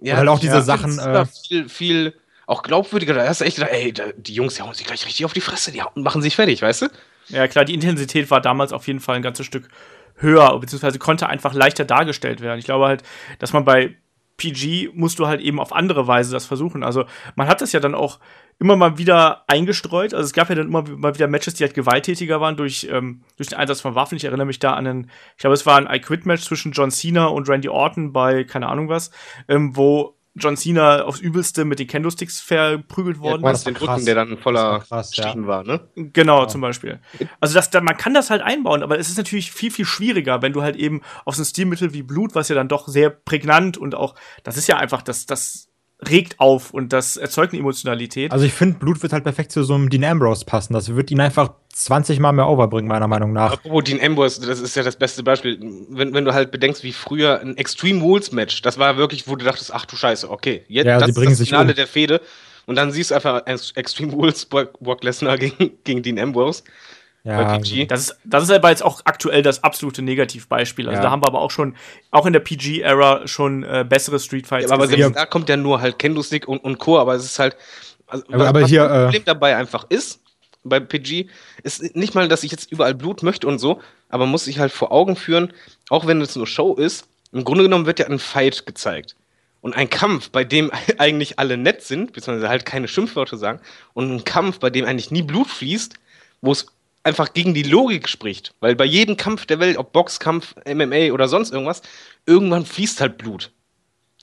Ja, 0.00 0.16
halt 0.16 0.28
auch 0.28 0.40
diese 0.40 0.56
ja, 0.56 0.62
Sachen. 0.62 0.98
Äh, 0.98 1.24
viel, 1.24 1.68
viel 1.70 2.14
auch 2.46 2.62
glaubwürdiger. 2.62 3.14
Da 3.14 3.26
hast 3.26 3.40
du 3.40 3.46
echt 3.46 3.56
gedacht, 3.56 3.72
ey, 3.72 3.94
die 4.18 4.34
Jungs, 4.34 4.56
die 4.56 4.62
hauen 4.62 4.74
sich 4.74 4.86
gleich 4.86 5.06
richtig 5.06 5.24
auf 5.24 5.32
die 5.32 5.40
Fresse, 5.40 5.72
die 5.72 5.82
machen 5.94 6.20
sich 6.20 6.36
fertig, 6.36 6.60
weißt 6.60 6.82
du? 6.82 6.88
Ja, 7.28 7.48
klar, 7.48 7.64
die 7.64 7.72
Intensität 7.72 8.30
war 8.30 8.42
damals 8.42 8.74
auf 8.74 8.86
jeden 8.86 9.00
Fall 9.00 9.16
ein 9.16 9.22
ganzes 9.22 9.46
Stück 9.46 9.68
höher, 10.16 10.58
beziehungsweise 10.58 10.98
konnte 10.98 11.28
einfach 11.28 11.54
leichter 11.54 11.84
dargestellt 11.84 12.40
werden. 12.40 12.58
Ich 12.58 12.64
glaube 12.64 12.86
halt, 12.86 13.02
dass 13.38 13.52
man 13.52 13.64
bei 13.64 13.96
PG 14.36 14.90
musst 14.94 15.18
du 15.18 15.26
halt 15.26 15.40
eben 15.40 15.60
auf 15.60 15.72
andere 15.72 16.06
Weise 16.06 16.32
das 16.32 16.46
versuchen. 16.46 16.82
Also 16.82 17.04
man 17.36 17.46
hat 17.46 17.60
das 17.60 17.72
ja 17.72 17.80
dann 17.80 17.94
auch 17.94 18.18
immer 18.58 18.76
mal 18.76 18.98
wieder 18.98 19.44
eingestreut. 19.48 20.12
Also 20.12 20.26
es 20.26 20.32
gab 20.32 20.48
ja 20.48 20.54
dann 20.56 20.68
immer 20.68 20.82
mal 20.82 21.14
wieder 21.14 21.28
Matches, 21.28 21.54
die 21.54 21.64
halt 21.64 21.74
gewalttätiger 21.74 22.40
waren 22.40 22.56
durch, 22.56 22.88
ähm, 22.90 23.22
durch 23.36 23.48
den 23.48 23.58
Einsatz 23.58 23.80
von 23.80 23.94
Waffen. 23.94 24.16
Ich 24.16 24.24
erinnere 24.24 24.46
mich 24.46 24.58
da 24.58 24.74
an 24.74 24.86
einen, 24.86 25.10
ich 25.36 25.40
glaube, 25.40 25.54
es 25.54 25.66
war 25.66 25.76
ein 25.76 25.88
I-Quit-Match 25.90 26.42
zwischen 26.42 26.72
John 26.72 26.90
Cena 26.90 27.26
und 27.26 27.48
Randy 27.48 27.68
Orton 27.68 28.12
bei 28.12 28.44
keine 28.44 28.68
Ahnung 28.68 28.88
was, 28.88 29.10
ähm, 29.48 29.76
wo 29.76 30.13
John 30.36 30.56
Cena 30.56 31.04
aufs 31.04 31.20
Übelste 31.20 31.64
mit 31.64 31.78
den 31.78 31.86
Kendo-Sticks 31.86 32.40
verprügelt 32.40 33.20
worden 33.20 33.44
ja, 33.44 33.52
ist. 33.52 33.66
den 33.66 33.76
Rücken, 33.76 34.04
der 34.04 34.16
dann 34.16 34.36
voller 34.36 34.80
krass, 34.80 35.14
ja. 35.16 35.32
war, 35.46 35.62
ne? 35.62 35.88
Genau, 35.94 36.42
ja. 36.42 36.48
zum 36.48 36.60
Beispiel. 36.60 37.00
Also 37.38 37.54
das, 37.54 37.70
man 37.72 37.96
kann 37.96 38.14
das 38.14 38.30
halt 38.30 38.42
einbauen, 38.42 38.82
aber 38.82 38.98
es 38.98 39.08
ist 39.08 39.16
natürlich 39.16 39.52
viel, 39.52 39.70
viel 39.70 39.84
schwieriger, 39.84 40.42
wenn 40.42 40.52
du 40.52 40.62
halt 40.62 40.76
eben 40.76 41.02
auf 41.24 41.36
so 41.36 41.42
ein 41.42 41.46
Stilmittel 41.46 41.92
wie 41.92 42.02
Blut, 42.02 42.34
was 42.34 42.48
ja 42.48 42.56
dann 42.56 42.68
doch 42.68 42.88
sehr 42.88 43.10
prägnant 43.10 43.78
und 43.78 43.94
auch, 43.94 44.16
das 44.42 44.56
ist 44.56 44.66
ja 44.66 44.76
einfach 44.76 45.02
das, 45.02 45.26
das 45.26 45.68
regt 46.10 46.40
auf 46.40 46.72
und 46.72 46.92
das 46.92 47.16
erzeugt 47.16 47.52
eine 47.52 47.60
Emotionalität. 47.60 48.32
Also 48.32 48.44
ich 48.44 48.52
finde, 48.52 48.78
Blut 48.78 49.02
wird 49.02 49.12
halt 49.12 49.24
perfekt 49.24 49.52
zu 49.52 49.62
so 49.64 49.74
einem 49.74 49.90
Dean 49.90 50.04
Ambrose 50.04 50.44
passen. 50.44 50.72
Das 50.72 50.94
wird 50.94 51.10
ihn 51.10 51.20
einfach 51.20 51.52
20 51.72 52.20
Mal 52.20 52.32
mehr 52.32 52.48
overbringen, 52.48 52.88
meiner 52.88 53.08
Meinung 53.08 53.32
nach. 53.32 53.52
Apropos 53.54 53.84
Dean 53.84 54.00
Ambrose, 54.00 54.46
das 54.46 54.60
ist 54.60 54.76
ja 54.76 54.82
das 54.82 54.96
beste 54.96 55.22
Beispiel. 55.22 55.58
Wenn, 55.90 56.14
wenn 56.14 56.24
du 56.24 56.32
halt 56.34 56.50
bedenkst, 56.50 56.82
wie 56.84 56.92
früher 56.92 57.40
ein 57.40 57.56
Extreme 57.56 58.00
Rules 58.02 58.32
Match, 58.32 58.62
das 58.62 58.78
war 58.78 58.96
wirklich, 58.96 59.26
wo 59.28 59.36
du 59.36 59.44
dachtest, 59.44 59.72
ach 59.74 59.84
du 59.86 59.96
Scheiße, 59.96 60.30
okay, 60.30 60.64
jetzt 60.68 60.86
Ja, 60.86 60.98
das 60.98 61.06
sie 61.06 61.10
ist 61.10 61.16
bringen 61.16 61.30
das 61.32 61.38
sich 61.38 61.48
Finale 61.48 61.70
um. 61.70 61.74
der 61.76 61.86
Fehde 61.86 62.20
und 62.66 62.76
dann 62.76 62.92
siehst 62.92 63.10
du 63.10 63.14
einfach 63.16 63.42
Ex- 63.46 63.72
Extreme 63.74 64.12
Rules 64.12 64.46
Brock 64.46 65.02
Lesnar 65.04 65.36
gegen, 65.38 65.72
gegen 65.84 66.02
Dean 66.02 66.18
Ambrose 66.18 66.62
Ja, 67.24 67.56
PG. 67.56 67.86
Das 67.86 68.00
ist, 68.00 68.16
das 68.24 68.44
ist 68.44 68.50
aber 68.50 68.68
jetzt 68.70 68.82
auch 68.84 69.00
aktuell 69.04 69.42
das 69.42 69.64
absolute 69.64 70.02
Negativbeispiel. 70.02 70.88
Also 70.88 70.98
Ja. 70.98 71.04
da 71.04 71.10
haben 71.10 71.22
wir 71.22 71.26
aber 71.26 71.40
auch 71.40 71.50
schon, 71.50 71.74
auch 72.10 72.26
in 72.26 72.34
der 72.34 72.40
PG-Ära 72.40 73.26
schon 73.26 73.62
äh, 73.64 73.84
bessere 73.88 74.18
Street 74.20 74.46
Fights 74.46 74.68
Ja, 74.68 74.74
aber 74.74 74.84
gesehen. 74.84 75.00
selbst 75.04 75.16
da 75.18 75.24
kommt 75.26 75.48
ja 75.48 75.56
nur 75.56 75.80
halt 75.80 75.98
Kendo-Stick 75.98 76.46
und, 76.46 76.58
und 76.58 76.78
Co., 76.78 76.98
aber 76.98 77.14
es 77.14 77.24
ist 77.24 77.38
halt. 77.38 77.56
Also, 78.06 78.24
Aber- 78.30 78.46
aber 78.48 78.66
hier, 78.66 78.82
das 78.86 78.92
äh, 78.98 79.04
Problem 79.04 79.22
dabei 79.24 79.56
einfach 79.56 79.86
ist, 79.88 80.20
bei 80.64 80.80
PG, 80.80 81.28
ist 81.62 81.96
nicht 81.96 82.14
mal, 82.14 82.28
dass 82.28 82.42
ich 82.42 82.50
jetzt 82.50 82.70
überall 82.70 82.94
Blut 82.94 83.22
möchte 83.22 83.46
und 83.46 83.58
so, 83.58 83.80
aber 84.10 84.26
muss 84.26 84.44
sich 84.44 84.58
halt 84.58 84.72
vor 84.72 84.92
Augen 84.92 85.16
führen, 85.16 85.52
auch 85.88 86.06
wenn 86.06 86.20
es 86.20 86.36
nur 86.36 86.46
Show 86.46 86.74
ist, 86.74 87.06
im 87.32 87.44
Grunde 87.44 87.64
genommen 87.64 87.86
wird 87.86 87.98
ja 88.00 88.06
ein 88.06 88.18
Fight 88.18 88.66
gezeigt. 88.66 89.16
Und 89.62 89.74
ein 89.74 89.88
Kampf, 89.88 90.28
bei 90.28 90.44
dem 90.44 90.70
eigentlich 90.98 91.38
alle 91.38 91.56
nett 91.56 91.82
sind, 91.82 92.12
beziehungsweise 92.12 92.50
halt 92.50 92.66
keine 92.66 92.86
Schimpfwörter 92.86 93.38
sagen, 93.38 93.60
und 93.94 94.10
ein 94.14 94.24
Kampf, 94.24 94.58
bei 94.58 94.68
dem 94.68 94.84
eigentlich 94.84 95.10
nie 95.10 95.22
Blut 95.22 95.48
fließt, 95.48 95.94
wo 96.42 96.52
es 96.52 96.66
einfach 97.04 97.32
gegen 97.34 97.54
die 97.54 97.62
Logik 97.62 98.08
spricht. 98.08 98.54
Weil 98.60 98.74
bei 98.74 98.84
jedem 98.84 99.16
Kampf 99.16 99.46
der 99.46 99.60
Welt, 99.60 99.76
ob 99.76 99.92
Boxkampf, 99.92 100.54
MMA 100.66 101.12
oder 101.12 101.28
sonst 101.28 101.52
irgendwas, 101.52 101.82
irgendwann 102.26 102.66
fließt 102.66 103.00
halt 103.00 103.18
Blut. 103.18 103.52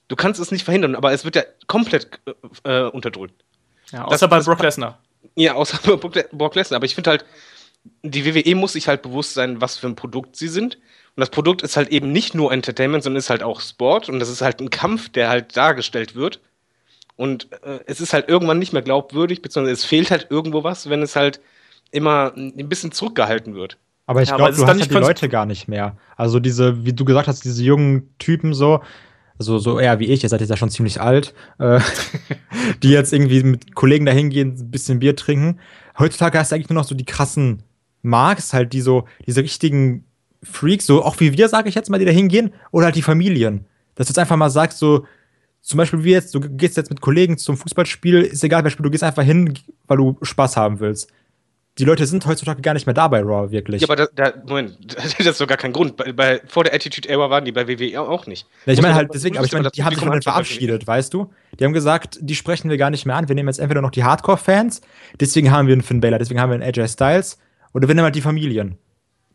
Du 0.08 0.16
kannst 0.16 0.42
es 0.42 0.52
nicht 0.52 0.66
verhindern, 0.66 0.96
aber 0.96 1.14
es 1.14 1.24
wird 1.24 1.36
ja 1.38 1.44
komplett 1.68 2.20
äh, 2.64 2.82
unterdrückt. 2.84 3.44
ja, 3.92 4.04
das- 4.04 4.14
außer 4.16 4.28
bei 4.28 4.38
das- 4.38 4.46
Brock 4.46 4.62
Lesnar. 4.62 5.00
Ja, 5.36 5.54
außer 5.54 5.80
bei 5.86 5.96
Brock 5.96 6.30
Brock 6.32 6.56
Lesnar. 6.56 6.78
Aber 6.78 6.86
ich 6.86 6.96
finde 6.96 7.12
halt, 7.12 7.26
die 8.04 8.26
WWE 8.26 8.56
muss 8.56 8.74
sich 8.74 8.88
halt 8.88 9.02
bewusst 9.04 9.34
sein, 9.36 9.62
was 9.62 9.78
für 9.78 9.88
ein 9.88 9.96
Produkt 9.96 10.36
sie 10.36 10.48
sind. 10.50 10.76
Und 11.16 11.20
das 11.22 11.30
Produkt 11.30 11.62
ist 11.62 11.78
halt 11.78 11.90
eben 11.90 12.12
nicht 12.12 12.34
nur 12.36 12.52
Entertainment, 12.52 13.04
sondern 13.04 13.20
ist 13.20 13.30
halt 13.30 13.44
auch 13.44 13.62
Sport. 13.62 14.10
Und 14.10 14.20
das 14.20 14.30
ist 14.30 14.42
halt 14.42 14.60
ein 14.60 14.70
Kampf, 14.70 15.10
der 15.10 15.30
halt 15.30 15.56
dargestellt 15.56 16.16
wird. 16.16 16.40
Und 17.16 17.52
äh, 17.64 17.80
es 17.86 18.02
ist 18.02 18.14
halt 18.14 18.28
irgendwann 18.30 18.60
nicht 18.60 18.74
mehr 18.74 18.82
glaubwürdig, 18.82 19.42
beziehungsweise 19.42 19.74
es 19.74 19.86
fehlt 19.86 20.10
halt 20.12 20.28
irgendwo 20.32 20.64
was, 20.64 20.90
wenn 20.90 21.02
es 21.04 21.16
halt 21.16 21.40
immer 21.92 22.34
ein 22.36 22.70
bisschen 22.70 22.92
zurückgehalten 22.92 23.54
wird. 23.56 23.78
Aber 24.06 24.22
ich 24.22 24.30
Ja, 24.30 24.36
glaube, 24.36 24.52
es 24.52 24.58
du 24.58 24.64
ist 24.64 24.68
hast 24.70 24.80
halt 24.80 24.92
die 24.92 24.96
Leute 24.96 25.30
gar 25.30 25.46
nicht 25.46 25.68
mehr. 25.68 25.98
Also 26.18 26.40
diese, 26.40 26.86
wie 26.86 26.94
du 26.94 27.06
gesagt 27.06 27.28
hast, 27.28 27.44
diese 27.46 27.64
jungen 27.64 28.10
Typen 28.18 28.54
so, 28.54 28.82
also 29.40 29.58
so 29.58 29.80
eher 29.80 30.00
wie 30.00 30.06
ich, 30.06 30.24
ihr 30.24 30.30
seid 30.30 30.42
jetzt 30.42 30.50
ja 30.50 30.58
schon 30.58 30.70
ziemlich 30.70 31.02
alt, 31.02 31.34
äh, 31.60 31.80
die 32.84 32.90
jetzt 32.92 33.14
irgendwie 33.14 33.44
mit 33.44 33.76
Kollegen 33.76 34.06
dahin 34.06 34.30
gehen, 34.30 34.56
ein 34.60 34.72
bisschen 34.72 35.00
Bier 35.00 35.16
trinken. 35.16 35.60
Heutzutage 35.98 36.38
hast 36.40 36.52
du 36.52 36.56
eigentlich 36.56 36.70
nur 36.70 36.76
noch 36.80 36.88
so 36.88 36.96
die 36.96 37.06
krassen 37.06 37.64
Marks, 38.02 38.54
halt 38.54 38.74
die 38.74 38.82
so, 38.82 39.06
diese 39.28 39.42
richtigen 39.44 40.06
Freaks, 40.44 40.86
so 40.86 41.04
auch 41.04 41.20
wie 41.20 41.38
wir, 41.38 41.50
sage 41.50 41.70
ich 41.70 41.76
jetzt 41.76 41.90
mal, 41.90 42.00
die 42.00 42.06
da 42.06 42.12
hingehen, 42.12 42.54
oder 42.72 42.86
halt 42.86 42.96
die 42.96 43.02
Familien. 43.02 43.66
Dass 43.96 44.08
du 44.08 44.12
jetzt 44.12 44.20
einfach 44.20 44.38
mal 44.38 44.50
sagst, 44.50 44.80
so, 44.80 45.06
zum 45.62 45.78
Beispiel 45.78 46.04
wie 46.04 46.12
jetzt, 46.12 46.34
du 46.34 46.40
gehst 46.40 46.78
jetzt 46.78 46.90
mit 46.90 47.02
Kollegen 47.02 47.38
zum 47.38 47.58
Fußballspiel, 47.58 48.22
ist 48.22 48.44
egal, 48.44 48.64
wer 48.64 48.72
spielt, 48.72 48.86
du 48.86 48.92
gehst 48.92 49.04
einfach 49.04 49.24
hin, 49.24 49.54
weil 49.88 49.98
du 49.98 50.18
Spaß 50.22 50.58
haben 50.58 50.80
willst. 50.80 51.12
Die 51.78 51.86
Leute 51.86 52.06
sind 52.06 52.26
heutzutage 52.26 52.62
gar 52.62 52.74
nicht 52.74 52.86
mehr 52.86 52.94
da 52.94 53.08
bei 53.08 53.22
Raw, 53.22 53.50
wirklich. 53.50 53.82
Ja, 53.82 53.88
aber 53.88 53.96
da, 53.96 54.08
da, 54.14 54.34
Moment, 54.46 54.78
das 54.96 55.14
ist 55.14 55.40
doch 55.40 55.48
gar 55.48 55.58
kein 55.58 55.72
Grund. 55.72 55.96
Bei, 55.96 56.12
bei, 56.12 56.42
vor 56.46 56.64
der 56.64 56.74
Attitude 56.74 57.08
Era 57.08 57.30
waren 57.30 57.46
die 57.46 57.52
bei 57.52 57.68
WWE 57.68 58.02
auch 58.02 58.28
nicht. 58.28 58.46
Ja, 58.66 58.74
ich 58.74 58.82
meine 58.82 58.94
halt 58.94 59.14
deswegen, 59.14 59.38
aber 59.38 59.46
ich 59.46 59.54
meine, 59.54 59.64
das 59.64 59.74
die 59.74 59.84
haben 59.84 59.96
sich 59.96 60.06
halt 60.06 60.24
verabschiedet, 60.24 60.86
weißt 60.86 61.14
du? 61.14 61.32
Die 61.60 61.64
haben 61.64 61.74
gesagt, 61.74 62.20
die 62.22 62.36
sprechen 62.36 62.70
wir 62.70 62.78
gar 62.78 62.90
nicht 62.90 63.06
mehr 63.06 63.16
an. 63.16 63.30
Wir 63.30 63.36
nehmen 63.36 63.48
jetzt 63.48 63.60
entweder 63.60 63.82
noch 63.82 63.92
die 63.92 64.04
Hardcore-Fans, 64.04 64.82
deswegen 65.20 65.52
haben 65.52 65.68
wir 65.68 65.74
einen 65.74 65.82
Finn 65.82 66.02
Balor, 66.02 66.20
deswegen 66.20 66.42
haben 66.42 66.50
wir 66.50 66.56
einen 66.56 66.64
AJ 66.64 66.90
Styles, 66.90 67.38
oder 67.74 67.88
wir 67.88 67.96
nehmen 67.96 68.06
halt 68.06 68.16
die 68.16 68.22
Familien. 68.22 68.78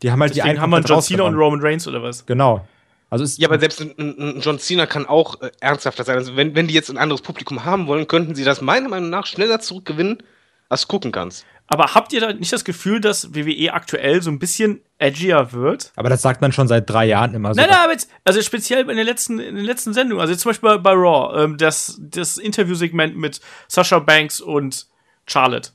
Die 0.03 0.11
haben 0.11 0.21
halt 0.21 0.33
die 0.33 0.35
Deswegen 0.35 0.51
einen 0.51 0.61
haben 0.61 0.69
wir 0.69 0.77
einen 0.77 0.85
John 0.85 1.01
Cena 1.01 1.23
und. 1.23 1.35
Roman 1.35 1.59
Reigns 1.59 1.87
oder 1.87 2.03
was? 2.03 2.25
Genau. 2.25 2.67
Also 3.09 3.23
ist, 3.23 3.39
Ja, 3.39 3.47
aber 3.47 3.59
selbst 3.59 3.81
ein, 3.81 3.93
ein, 3.97 4.19
ein 4.19 4.41
John 4.41 4.59
Cena 4.59 4.85
kann 4.85 5.05
auch 5.05 5.41
äh, 5.41 5.49
ernsthafter 5.59 6.03
sein. 6.03 6.17
Also 6.17 6.35
wenn, 6.35 6.55
wenn 6.55 6.67
die 6.67 6.73
jetzt 6.73 6.89
ein 6.89 6.97
anderes 6.97 7.21
Publikum 7.21 7.65
haben 7.65 7.87
wollen, 7.87 8.07
könnten 8.07 8.35
sie 8.35 8.43
das 8.43 8.61
meiner 8.61 8.89
Meinung 8.89 9.09
nach 9.09 9.25
schneller 9.25 9.59
zurückgewinnen, 9.59 10.21
als 10.69 10.81
du 10.81 10.87
gucken 10.87 11.11
kannst. 11.11 11.45
Aber 11.67 11.93
habt 11.93 12.13
ihr 12.13 12.21
da 12.21 12.33
nicht 12.33 12.53
das 12.53 12.63
Gefühl, 12.63 13.01
dass 13.01 13.35
WWE 13.35 13.73
aktuell 13.73 14.21
so 14.21 14.31
ein 14.31 14.39
bisschen 14.39 14.81
edgier 14.99 15.51
wird? 15.51 15.91
aber 15.95 16.09
das 16.09 16.21
sagt 16.21 16.41
man 16.41 16.51
schon 16.51 16.67
seit 16.67 16.89
drei 16.89 17.05
Jahren 17.05 17.33
immer 17.33 17.53
so. 17.53 17.59
Nein, 17.59 17.69
nein, 17.69 17.79
aber 17.83 17.91
jetzt, 17.91 18.09
also 18.23 18.41
speziell 18.41 18.89
in 18.89 18.95
den 18.95 19.05
letzten, 19.05 19.39
in 19.39 19.55
den 19.55 19.65
letzten 19.65 19.93
Sendungen, 19.93 20.21
also 20.21 20.31
jetzt 20.31 20.41
zum 20.41 20.49
Beispiel 20.49 20.69
bei, 20.69 20.77
bei 20.77 20.93
Raw, 20.93 21.43
ähm, 21.43 21.57
das, 21.57 21.99
das 21.99 22.37
Interviewsegment 22.37 23.17
mit 23.17 23.41
Sasha 23.67 23.99
Banks 23.99 24.39
und 24.39 24.87
Charlotte. 25.25 25.71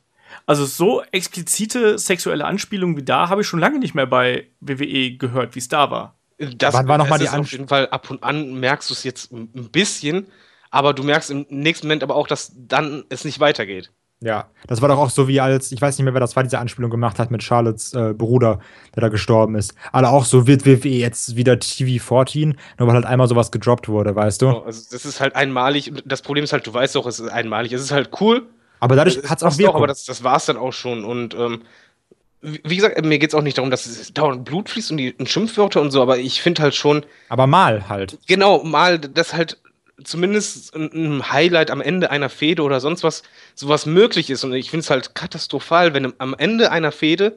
Also 0.47 0.65
so 0.65 1.03
explizite 1.13 1.99
sexuelle 1.99 2.45
Anspielungen 2.47 2.97
wie 2.97 3.05
da 3.05 3.29
habe 3.29 3.43
ich 3.43 3.47
schon 3.47 3.61
lange 3.61 3.79
nicht 3.79 3.95
mehr 3.95 4.07
bei 4.07 4.49
WWE 4.61 5.17
gehört, 5.17 5.55
wie 5.55 5.59
es 5.59 5.69
da 5.69 5.91
war. 5.91 6.17
Das, 6.39 6.75
Wann 6.75 6.89
war 6.89 6.99
noch 6.99 7.09
mal 7.09 7.23
es 7.23 7.31
die 7.31 7.39
auf 7.39 7.53
jeden 7.53 7.69
Fall 7.69 7.89
ab 7.89 8.11
und 8.11 8.25
an 8.25 8.55
merkst 8.55 8.91
du 8.91 8.95
es 8.95 9.05
jetzt 9.05 9.31
ein 9.31 9.71
bisschen, 9.71 10.27
aber 10.71 10.95
du 10.95 11.03
merkst 11.05 11.31
im 11.31 11.47
nächsten 11.51 11.87
Moment 11.87 12.03
aber 12.03 12.17
auch, 12.17 12.27
dass 12.27 12.53
dann 12.57 13.05
es 13.11 13.25
nicht 13.25 13.39
weitergeht. 13.39 13.93
Ja, 14.23 14.47
das 14.69 14.81
war 14.81 14.89
doch 14.89 14.99
auch 14.99 15.11
so 15.11 15.27
wie 15.27 15.41
als, 15.41 15.73
ich 15.73 15.83
weiß 15.83 15.99
nicht 15.99 16.05
mehr, 16.05 16.15
wer 16.15 16.21
das 16.21 16.37
war, 16.37 16.45
diese 16.45 16.59
Anspielung 16.61 16.91
gemacht 16.91 17.19
hat 17.19 17.31
mit 17.31 17.43
Charlottes 17.43 17.93
äh, 17.93 18.15
Bruder, 18.15 18.61
der 18.95 19.01
da 19.01 19.09
gestorben 19.09 19.57
ist. 19.57 19.75
Alle 19.91 20.09
auch 20.11 20.25
so 20.25 20.47
wird 20.47 20.65
WWE 20.65 20.89
jetzt 20.89 21.35
wieder 21.37 21.55
TV14, 21.55 22.55
nur 22.79 22.89
weil 22.89 22.95
halt 22.95 23.05
einmal 23.05 23.27
sowas 23.27 23.51
gedroppt 23.51 23.89
wurde, 23.89 24.15
weißt 24.15 24.43
du? 24.43 24.51
So, 24.51 24.63
Also 24.63 24.83
das 24.93 25.05
ist 25.05 25.21
halt 25.21 25.35
einmalig. 25.35 25.91
Und 25.91 26.03
Das 26.07 26.23
Problem 26.23 26.45
ist 26.45 26.53
halt, 26.53 26.67
du 26.67 26.73
weißt 26.73 26.95
doch, 26.95 27.07
es 27.07 27.19
ist 27.19 27.29
einmalig. 27.31 27.73
Es 27.73 27.83
ist 27.83 27.91
halt 27.91 28.11
cool. 28.21 28.47
Aber 28.81 28.97
dadurch 28.97 29.19
hat 29.29 29.39
es 29.39 29.45
auch 29.45 29.59
Wirkung. 29.59 29.77
aber 29.77 29.87
das, 29.89 30.05
das 30.05 30.23
war 30.25 30.37
es 30.37 30.47
dann 30.47 30.57
auch 30.57 30.73
schon. 30.73 31.05
Und 31.05 31.35
ähm, 31.35 31.63
wie 32.41 32.61
wie 32.65 32.77
gesagt, 32.77 33.05
mir 33.05 33.19
geht 33.19 33.31
es 33.31 33.35
auch 33.35 33.43
nicht 33.43 33.59
darum, 33.59 33.71
dass 33.71 33.87
es 33.87 34.13
dauernd 34.13 34.45
Blut 34.45 34.69
fließt 34.69 34.91
und, 34.91 34.97
die, 34.97 35.13
und 35.13 35.29
Schimpfwörter 35.29 35.81
und 35.81 35.91
so, 35.93 36.03
aber 36.03 36.19
ich 36.19 36.43
finde 36.43 36.63
halt 36.63 36.75
schon, 36.75 37.05
aber 37.29 37.47
mal 37.47 37.89
halt. 37.89 38.19
genau, 38.27 38.65
mal, 38.65 38.99
dass 38.99 39.33
halt 39.35 39.59
zumindest 40.03 40.75
ein, 40.75 41.31
Highlight 41.33 41.71
am 41.71 41.81
Ende 41.81 42.11
einer 42.11 42.29
Fehde 42.29 42.63
oder 42.63 42.81
sonst 42.81 43.03
was, 43.05 43.23
sowas 43.55 43.87
möglich 43.87 44.31
ist. 44.31 44.45
Und 44.45 44.53
ich 44.55 44.71
finde 44.71 44.83
es 44.85 44.91
halt 44.91 45.15
katastrophal, 45.15 45.95
wenn 45.95 46.13
am 46.19 46.35
Ende 46.37 46.71
einer 46.71 46.93
Fehde, 46.93 47.37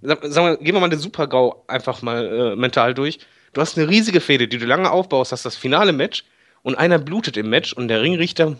sag- 0.00 0.24
sagen 0.24 0.46
wir, 0.46 0.56
gehen 0.58 0.74
wir 0.74 0.80
mal 0.80 0.88
den 0.90 0.98
Super-GAU 0.98 1.64
einfach 1.66 2.02
mal 2.02 2.52
äh, 2.52 2.56
mental 2.56 2.94
durch. 2.94 3.18
Du 3.52 3.60
hast 3.60 3.76
eine 3.76 3.88
riesige 3.88 4.20
Fehde, 4.20 4.46
die 4.48 4.58
du 4.58 4.66
lange 4.66 4.90
aufbaust, 4.90 5.32
hast 5.32 5.44
das 5.44 5.56
finale 5.56 5.92
Match 5.92 6.24
und 6.62 6.76
einer 6.76 6.98
blutet 6.98 7.36
im 7.36 7.50
Match 7.50 7.72
und 7.72 7.88
der 7.88 8.00
Ringrichter 8.02 8.56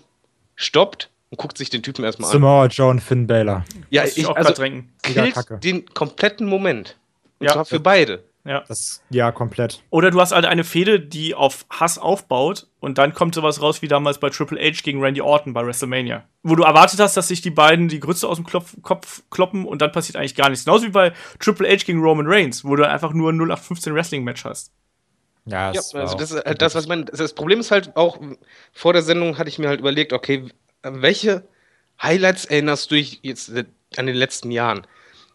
stoppt 0.57 1.11
und 1.31 1.39
guckt 1.39 1.57
sich 1.57 1.71
den 1.71 1.83
Typen 1.83 2.05
erstmal 2.05 2.29
an. 2.31 2.33
Samoa 2.33 2.67
Joe 2.67 2.91
und 2.91 3.01
Finn 3.01 3.27
Balor. 3.27 3.65
Ja, 3.91 4.05
ich 4.05 4.19
ich, 4.19 4.27
auch 4.27 4.35
also 4.37 4.53
killt 5.03 5.35
Kacke. 5.35 5.59
den 5.59 5.87
kompletten 5.95 6.47
Moment. 6.49 6.97
Und 7.39 7.47
Ja. 7.47 7.53
zwar 7.53 7.65
für 7.65 7.81
beide. 7.81 8.25
Ja. 8.45 8.65
Das, 8.67 9.03
ja, 9.11 9.33
komplett. 9.33 9.83
Oder 9.91 10.11
du 10.11 10.21
hast 10.21 10.33
halt 10.33 10.47
eine 10.47 10.65
Fehde, 10.65 10.99
die 10.99 11.35
auf 11.35 11.67
Hass 11.69 11.99
aufbaut 11.99 12.69
und 12.81 12.97
dann 12.97 13.13
kommt 13.13 13.35
sowas 13.35 13.61
raus 13.61 13.83
wie 13.83 13.89
damals 13.89 14.19
bei 14.19 14.31
Triple 14.31 14.59
H 14.59 14.81
gegen 14.83 15.03
Randy 15.03 15.21
Orton 15.21 15.53
bei 15.53 15.65
WrestleMania. 15.65 16.25
Wo 16.43 16.57
du 16.57 16.63
erwartet 16.63 17.01
hast, 17.01 17.17
dass 17.17 17.29
sich 17.29 17.43
die 17.43 17.51
beiden 17.51 17.89
die 17.89 18.01
Grütze 18.01 18.27
aus 18.27 18.37
dem 18.37 18.47
Klopf, 18.47 18.77
Kopf 18.83 19.23
kloppen 19.31 19.67
und 19.67 19.83
dann 19.83 19.93
passiert 19.93 20.17
eigentlich 20.17 20.35
gar 20.35 20.49
nichts. 20.49 20.65
Genauso 20.65 20.87
wie 20.87 20.91
bei 20.91 21.13
Triple 21.39 21.69
H 21.69 21.85
gegen 21.85 22.01
Roman 22.01 22.27
Reigns, 22.27 22.65
wo 22.65 22.77
du 22.77 22.89
einfach 22.89 23.13
nur 23.13 23.31
ein 23.31 23.37
0815 23.37 23.95
Wrestling-Match 23.95 24.45
hast. 24.45 24.73
Ja, 25.45 25.69
Ja, 25.69 25.73
das 25.73 25.95
war 25.95 26.03
also 26.03 26.17
das 26.17 26.31
ist 26.31 26.45
halt 26.45 26.63
das, 26.63 26.75
was 26.75 26.85
ich 26.85 26.89
meine. 26.89 27.05
Das 27.05 27.35
Problem 27.35 27.61
ist 27.61 27.71
halt 27.71 27.97
auch, 27.97 28.19
vor 28.73 28.93
der 28.93 29.03
Sendung 29.03 29.37
hatte 29.37 29.51
ich 29.51 29.59
mir 29.59 29.69
halt 29.69 29.81
überlegt, 29.81 30.13
okay, 30.13 30.47
welche 30.83 31.45
Highlights 32.03 32.47
erinnerst 32.47 32.91
du 32.91 32.95
dich 32.95 33.21
jetzt 33.23 33.53
an 33.97 34.07
den 34.07 34.17
letzten 34.17 34.51
Jahren? 34.51 34.87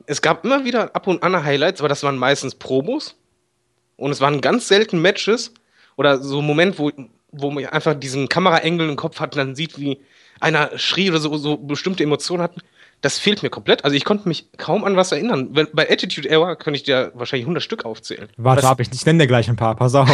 Es 0.08 0.22
gab 0.22 0.44
immer 0.46 0.65
wieder 0.65 0.96
ab 0.96 1.08
und 1.08 1.24
an 1.24 1.44
Highlights, 1.44 1.82
aber 1.82 1.89
das 1.89 2.04
waren 2.04 2.18
meistens 2.18 2.56
Promos. 2.56 3.15
Und 3.98 4.12
es 4.12 4.22
waren 4.22 4.41
ganz 4.41 4.68
selten 4.68 5.02
Matches. 5.02 5.54
Oder 5.98 6.22
so 6.22 6.39
ein 6.39 6.46
Moment, 6.46 6.78
wo, 6.80 6.91
wo 7.32 7.52
man 7.52 7.65
einfach 7.68 7.94
diesen 7.96 8.28
Kameraengel 8.30 8.89
im 8.89 8.96
Kopf 8.98 9.20
hat 9.20 9.36
und 9.36 9.38
dann 9.39 9.56
sieht, 9.56 9.80
wie 9.80 10.00
einer 10.41 10.78
schrie 10.78 11.10
oder 11.10 11.20
so, 11.20 11.38
so 11.38 11.58
bestimmte 11.58 12.04
Emotionen 12.04 12.44
hatten. 12.44 12.62
Das 13.02 13.20
fehlt 13.20 13.44
mir 13.44 13.50
komplett. 13.50 13.84
Also 13.86 13.96
ich 13.96 14.04
konnte 14.04 14.28
mich 14.28 14.52
kaum 14.58 14.84
an 14.84 14.96
was 14.96 15.12
erinnern. 15.12 15.54
Bei 15.54 15.89
Attitude 15.89 16.28
Era 16.30 16.56
könnte 16.56 16.78
ich 16.78 16.84
dir 16.84 17.12
wahrscheinlich 17.13 17.46
100 17.46 17.62
Stück 17.63 17.86
aufzählen. 17.86 18.28
Warte 18.38 18.63
Was- 18.63 18.70
ab, 18.72 18.80
ich, 18.82 18.89
ich 18.94 19.06
nenne 19.06 19.24
dir 19.24 19.28
gleich 19.28 19.48
ein 19.50 19.56
paar, 19.56 19.76
pass 19.76 19.96
auf. 19.96 20.10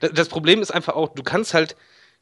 Da- 0.00 0.08
Das 0.12 0.28
Problem 0.28 0.60
ist 0.60 0.70
einfach 0.72 0.94
auch, 0.94 1.10
du 1.14 1.22
kannst 1.22 1.54
halt 1.54 1.76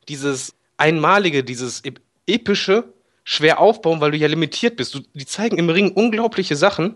dieses 0.08 0.54
Einmalige, 0.76 1.42
dieses 1.44 1.80
ep- 1.84 2.00
Epische 2.26 2.84
schwer 3.24 3.60
aufbauen, 3.60 4.00
weil 4.00 4.10
du 4.10 4.16
ja 4.16 4.28
limitiert 4.28 4.76
bist. 4.76 4.94
Du, 4.94 5.00
die 5.14 5.26
zeigen 5.26 5.58
im 5.58 5.70
Ring 5.70 5.92
unglaubliche 5.92 6.56
Sachen, 6.56 6.94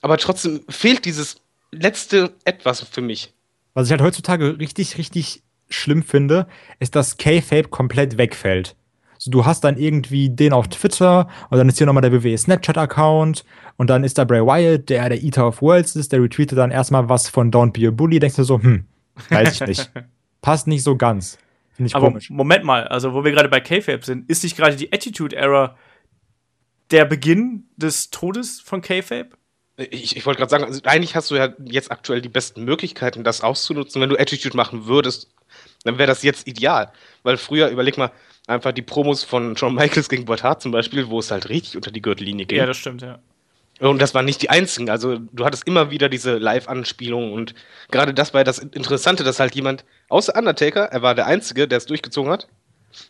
aber 0.00 0.16
trotzdem 0.18 0.60
fehlt 0.68 1.04
dieses 1.04 1.36
letzte 1.70 2.34
Etwas 2.44 2.80
für 2.80 3.00
mich. 3.00 3.32
Was 3.74 3.86
ich 3.86 3.92
halt 3.92 4.02
heutzutage 4.02 4.58
richtig, 4.58 4.98
richtig 4.98 5.42
schlimm 5.68 6.02
finde, 6.02 6.46
ist, 6.80 6.96
dass 6.96 7.16
K-Fape 7.16 7.68
komplett 7.68 8.18
wegfällt. 8.18 8.74
So, 9.18 9.30
du 9.30 9.44
hast 9.44 9.64
dann 9.64 9.76
irgendwie 9.76 10.30
den 10.30 10.52
auf 10.52 10.68
Twitter 10.68 11.28
und 11.50 11.58
dann 11.58 11.68
ist 11.68 11.78
hier 11.78 11.86
nochmal 11.86 12.08
der 12.08 12.12
WWE 12.12 12.38
Snapchat-Account 12.38 13.44
und 13.76 13.90
dann 13.90 14.04
ist 14.04 14.16
da 14.16 14.24
Bray 14.24 14.40
Wyatt, 14.40 14.88
der 14.88 15.08
der 15.08 15.22
Eater 15.22 15.48
of 15.48 15.60
Worlds 15.60 15.96
ist, 15.96 16.12
der 16.12 16.22
retweetet 16.22 16.56
dann 16.56 16.70
erstmal 16.70 17.08
was 17.08 17.28
von 17.28 17.50
Don't 17.50 17.72
Be 17.72 17.88
a 17.88 17.90
Bully, 17.90 18.20
denkst 18.20 18.36
du 18.36 18.44
so, 18.44 18.62
hm, 18.62 18.84
weiß 19.28 19.54
ich 19.54 19.66
nicht. 19.66 19.90
Passt 20.40 20.68
nicht 20.68 20.84
so 20.84 20.96
ganz. 20.96 21.36
Finde 21.78 21.90
ich 21.90 21.94
Aber 21.94 22.08
komisch. 22.08 22.28
Moment 22.28 22.64
mal, 22.64 22.88
also 22.88 23.14
wo 23.14 23.22
wir 23.22 23.30
gerade 23.30 23.48
bei 23.48 23.60
K-Fape 23.60 24.04
sind, 24.04 24.28
ist 24.28 24.42
nicht 24.42 24.56
gerade 24.56 24.74
die 24.74 24.92
Attitude 24.92 25.36
Era 25.36 25.76
der 26.90 27.04
Beginn 27.04 27.68
des 27.76 28.10
Todes 28.10 28.60
von 28.60 28.82
K-Fape? 28.82 29.30
Ich, 29.76 30.16
ich 30.16 30.26
wollte 30.26 30.38
gerade 30.38 30.50
sagen, 30.50 30.64
also 30.64 30.80
eigentlich 30.82 31.14
hast 31.14 31.30
du 31.30 31.36
ja 31.36 31.54
jetzt 31.64 31.92
aktuell 31.92 32.20
die 32.20 32.28
besten 32.28 32.64
Möglichkeiten, 32.64 33.22
das 33.22 33.42
auszunutzen. 33.42 34.02
Wenn 34.02 34.08
du 34.08 34.18
Attitude 34.18 34.56
machen 34.56 34.86
würdest, 34.86 35.32
dann 35.84 35.98
wäre 35.98 36.08
das 36.08 36.24
jetzt 36.24 36.48
ideal. 36.48 36.92
Weil 37.22 37.36
früher, 37.36 37.68
überleg 37.68 37.96
mal, 37.96 38.10
einfach 38.48 38.72
die 38.72 38.82
Promos 38.82 39.22
von 39.22 39.56
Shawn 39.56 39.76
Michaels 39.76 40.08
gegen 40.08 40.24
Bret 40.24 40.42
Hart 40.42 40.62
zum 40.62 40.72
Beispiel, 40.72 41.08
wo 41.10 41.20
es 41.20 41.30
halt 41.30 41.48
richtig 41.48 41.76
unter 41.76 41.92
die 41.92 42.02
Gürtellinie 42.02 42.46
ging. 42.46 42.58
Ja, 42.58 42.66
das 42.66 42.78
stimmt, 42.78 43.02
ja. 43.02 43.20
Und 43.80 44.02
das 44.02 44.14
waren 44.14 44.24
nicht 44.24 44.42
die 44.42 44.50
einzigen. 44.50 44.90
Also 44.90 45.18
du 45.18 45.44
hattest 45.44 45.66
immer 45.66 45.90
wieder 45.90 46.08
diese 46.08 46.38
Live-Anspielungen 46.38 47.32
und 47.32 47.54
gerade 47.90 48.12
das 48.12 48.34
war 48.34 48.42
das 48.44 48.58
Interessante, 48.58 49.22
dass 49.24 49.38
halt 49.38 49.54
jemand, 49.54 49.84
außer 50.08 50.34
Undertaker, 50.36 50.84
er 50.86 51.02
war 51.02 51.14
der 51.14 51.26
Einzige, 51.26 51.68
der 51.68 51.78
es 51.78 51.86
durchgezogen 51.86 52.30
hat, 52.32 52.48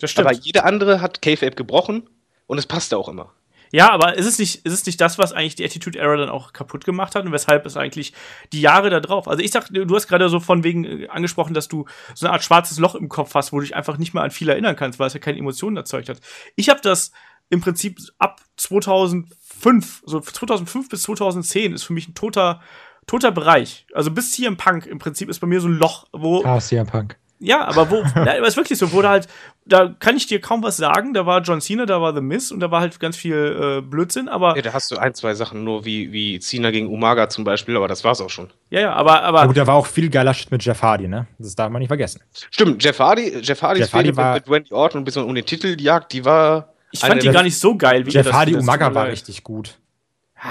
Das 0.00 0.10
stimmt. 0.10 0.28
aber 0.28 0.36
jeder 0.36 0.64
andere 0.64 1.00
hat 1.00 1.22
K-Fape 1.22 1.56
gebrochen 1.56 2.08
und 2.46 2.58
es 2.58 2.66
passte 2.66 2.98
auch 2.98 3.08
immer. 3.08 3.32
Ja, 3.70 3.90
aber 3.90 4.16
ist 4.16 4.26
es 4.26 4.38
nicht, 4.38 4.64
ist 4.64 4.72
es 4.72 4.86
nicht 4.86 5.00
das, 5.00 5.18
was 5.18 5.32
eigentlich 5.32 5.54
die 5.56 5.64
Attitude 5.64 5.98
Era 5.98 6.16
dann 6.16 6.30
auch 6.30 6.52
kaputt 6.54 6.84
gemacht 6.84 7.14
hat 7.14 7.26
und 7.26 7.32
weshalb 7.32 7.66
es 7.66 7.76
eigentlich 7.76 8.14
die 8.52 8.62
Jahre 8.62 8.88
da 8.88 9.00
drauf? 9.00 9.28
Also 9.28 9.42
ich 9.42 9.50
sag, 9.50 9.68
du 9.70 9.94
hast 9.94 10.08
gerade 10.08 10.28
so 10.30 10.40
von 10.40 10.64
wegen 10.64 10.84
äh, 10.84 11.08
angesprochen, 11.08 11.52
dass 11.52 11.68
du 11.68 11.84
so 12.14 12.26
eine 12.26 12.32
Art 12.32 12.42
schwarzes 12.42 12.78
Loch 12.78 12.94
im 12.94 13.08
Kopf 13.10 13.34
hast, 13.34 13.52
wo 13.52 13.56
du 13.58 13.62
dich 13.62 13.76
einfach 13.76 13.98
nicht 13.98 14.14
mehr 14.14 14.22
an 14.22 14.30
viel 14.30 14.48
erinnern 14.48 14.76
kannst, 14.76 14.98
weil 14.98 15.08
es 15.08 15.14
ja 15.14 15.20
keine 15.20 15.38
Emotionen 15.38 15.76
erzeugt 15.76 16.08
hat. 16.08 16.18
Ich 16.56 16.70
habe 16.70 16.80
das 16.82 17.12
im 17.50 17.60
Prinzip 17.60 17.98
ab 18.18 18.40
2005, 18.56 20.02
so 20.06 20.20
2005 20.20 20.88
bis 20.88 21.02
2010 21.02 21.72
ist 21.72 21.84
für 21.84 21.92
mich 21.92 22.08
ein 22.08 22.14
toter, 22.14 22.60
toter 23.06 23.32
Bereich. 23.32 23.86
Also 23.94 24.10
bis 24.10 24.34
hier 24.34 24.48
im 24.48 24.56
Punk 24.56 24.86
im 24.86 24.98
Prinzip 24.98 25.28
ist 25.28 25.38
bei 25.40 25.46
mir 25.46 25.60
so 25.60 25.68
ein 25.68 25.78
Loch, 25.78 26.06
wo 26.12 26.42
Chaos 26.42 26.68
CM 26.68 26.86
Punk. 26.86 27.16
ja, 27.38 27.64
aber 27.66 27.90
wo, 27.90 27.96
ja, 28.16 28.36
aber 28.38 28.46
ist 28.46 28.56
wirklich 28.56 28.78
so, 28.78 28.92
wo 28.92 29.00
da 29.02 29.10
halt, 29.10 29.28
da 29.64 29.94
kann 29.98 30.16
ich 30.16 30.26
dir 30.26 30.40
kaum 30.40 30.62
was 30.62 30.76
sagen. 30.76 31.14
Da 31.14 31.24
war 31.26 31.40
John 31.42 31.60
Cena, 31.60 31.86
da 31.86 32.00
war 32.00 32.14
The 32.14 32.20
Miz 32.20 32.50
und 32.50 32.60
da 32.60 32.70
war 32.70 32.80
halt 32.80 32.98
ganz 33.00 33.16
viel 33.16 33.78
äh, 33.78 33.80
Blödsinn, 33.82 34.28
aber 34.28 34.56
Ja, 34.56 34.62
da 34.62 34.72
hast 34.72 34.90
du 34.90 34.96
ein, 34.96 35.14
zwei 35.14 35.34
Sachen 35.34 35.64
nur 35.64 35.84
wie, 35.84 36.12
wie 36.12 36.38
Cena 36.40 36.70
gegen 36.70 36.88
Umaga 36.88 37.28
zum 37.28 37.44
Beispiel, 37.44 37.76
aber 37.76 37.88
das 37.88 38.04
war's 38.04 38.20
auch 38.20 38.30
schon. 38.30 38.50
ja, 38.70 38.80
ja, 38.80 38.92
aber, 38.92 39.22
aber 39.22 39.38
Aber 39.40 39.46
gut, 39.48 39.56
da 39.56 39.66
war 39.66 39.74
auch 39.76 39.86
viel 39.86 40.10
geiler 40.10 40.34
Shit 40.34 40.50
mit 40.50 40.62
Jeff 40.64 40.82
Hardy, 40.82 41.08
ne? 41.08 41.26
Das 41.38 41.54
darf 41.54 41.70
man 41.70 41.80
nicht 41.80 41.88
vergessen. 41.88 42.20
Stimmt, 42.50 42.82
Jeff 42.84 42.98
Hardy, 42.98 43.38
Jeff 43.42 43.62
Hardys 43.62 43.80
Jeff 43.86 43.92
Hardy 43.94 44.08
Fehde 44.08 44.16
war- 44.16 44.34
mit 44.34 44.48
Randy 44.50 44.72
Orton 44.72 45.04
bis 45.04 45.16
man 45.16 45.24
um 45.24 45.34
den 45.34 45.44
Titel 45.46 45.76
jagt, 45.80 46.12
die 46.12 46.24
war. 46.24 46.74
Ich 46.90 47.00
fand 47.00 47.12
eine 47.12 47.20
die 47.20 47.28
gar 47.30 47.42
nicht 47.42 47.58
so 47.58 47.76
geil, 47.76 48.06
wie 48.06 48.10
Jeff 48.10 48.26
das 48.26 48.34
Hardy 48.34 48.52
das 48.52 48.62
Umaga 48.62 48.94
war 48.94 49.06
richtig 49.06 49.42
gut. 49.44 49.78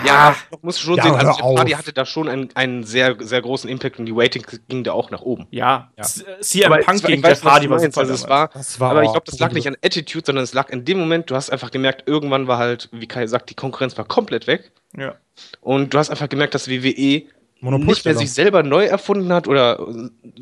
Ja, 0.06 0.36
muss 0.62 0.80
schon 0.82 0.96
Ja, 0.98 1.04
sehen. 1.04 1.16
Also 1.16 1.32
Jeff 1.32 1.42
Hardy 1.58 1.72
hatte 1.72 1.94
da 1.94 2.06
schon 2.06 2.28
einen, 2.28 2.50
einen 2.56 2.84
sehr, 2.84 3.16
sehr 3.22 3.42
großen 3.42 3.70
Impact 3.70 4.00
und 4.00 4.06
die 4.06 4.12
Rating 4.14 4.44
ging 4.68 4.84
da 4.84 4.92
auch 4.92 5.12
nach 5.12 5.22
oben. 5.22 5.48
Ja, 5.50 5.92
Ja. 5.98 6.04
C- 6.04 6.26
CM 6.42 6.74
Aber 6.74 6.82
Punk 6.84 7.04
gegen 7.06 7.24
weiß, 7.24 7.30
Jeff 7.38 7.46
was 7.46 7.52
Hardy 7.54 7.70
war 7.70 7.80
super 7.80 8.02
also 8.02 8.14
es 8.14 8.22
damals. 8.24 8.30
war, 8.54 8.60
Das 8.60 8.80
war 8.82 8.92
aber 8.92 9.04
ich 9.04 9.12
glaube, 9.12 9.26
das 9.26 9.40
lag 9.40 9.54
nicht 9.54 9.66
an 9.66 9.78
Attitude, 9.82 10.26
sondern 10.26 10.44
es 10.44 10.54
lag 10.54 10.70
in 10.72 10.84
dem 10.84 11.00
Moment, 11.00 11.30
du 11.32 11.36
hast 11.36 11.50
einfach 11.52 11.72
gemerkt, 11.72 12.04
irgendwann 12.06 12.48
war 12.48 12.58
halt, 12.58 12.90
wie 12.92 13.08
Kai 13.08 13.28
sagt, 13.28 13.50
die 13.50 13.54
Konkurrenz 13.56 13.98
war 13.98 14.04
komplett 14.04 14.46
weg. 14.46 14.74
Ja. 14.94 15.16
Und 15.62 15.94
du 15.94 15.98
hast 15.98 16.10
einfach 16.10 16.28
gemerkt, 16.28 16.54
dass 16.54 16.68
WWE 16.68 17.24
nicht 17.62 18.06
mehr 18.06 18.16
sich 18.16 18.32
selber 18.32 18.64
neu 18.64 18.86
erfunden 18.86 19.34
hat 19.34 19.48
oder 19.48 19.88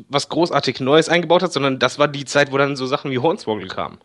was 0.08 0.28
großartig 0.28 0.80
Neues 0.80 1.08
eingebaut 1.08 1.42
hat, 1.42 1.52
sondern 1.52 1.78
das 1.78 1.98
war 1.98 2.08
die 2.08 2.24
Zeit, 2.24 2.52
wo 2.52 2.58
dann 2.58 2.76
so 2.76 2.86
Sachen 2.86 3.10
wie 3.10 3.18
Hornswoggle 3.18 3.68
kamen. 3.68 3.98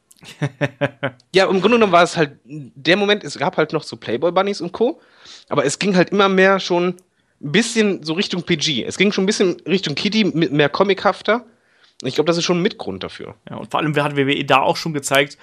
ja, 1.35 1.45
im 1.45 1.61
Grunde 1.61 1.77
genommen 1.77 1.91
war 1.91 2.03
es 2.03 2.15
halt 2.15 2.37
der 2.45 2.95
Moment, 2.95 3.23
es 3.23 3.37
gab 3.37 3.57
halt 3.57 3.73
noch 3.73 3.83
so 3.83 3.97
Playboy 3.97 4.31
Bunnies 4.31 4.61
und 4.61 4.71
Co., 4.71 5.01
aber 5.49 5.65
es 5.65 5.79
ging 5.79 5.95
halt 5.95 6.11
immer 6.11 6.29
mehr 6.29 6.59
schon 6.59 6.95
ein 7.43 7.51
bisschen 7.51 8.03
so 8.03 8.13
Richtung 8.13 8.43
PG. 8.43 8.85
Es 8.85 8.97
ging 8.97 9.11
schon 9.11 9.23
ein 9.23 9.27
bisschen 9.27 9.59
Richtung 9.65 9.95
Kitty, 9.95 10.25
mit 10.25 10.51
mehr 10.51 10.69
comichafter. 10.69 11.45
Und 12.01 12.07
ich 12.07 12.15
glaube, 12.15 12.27
das 12.27 12.37
ist 12.37 12.45
schon 12.45 12.59
ein 12.59 12.61
Mitgrund 12.61 13.03
dafür. 13.03 13.35
ja, 13.49 13.57
und 13.57 13.71
vor 13.71 13.79
allem 13.79 13.95
hat 13.95 14.15
WWE 14.15 14.45
da 14.45 14.61
auch 14.61 14.77
schon 14.77 14.93
gezeigt, 14.93 15.37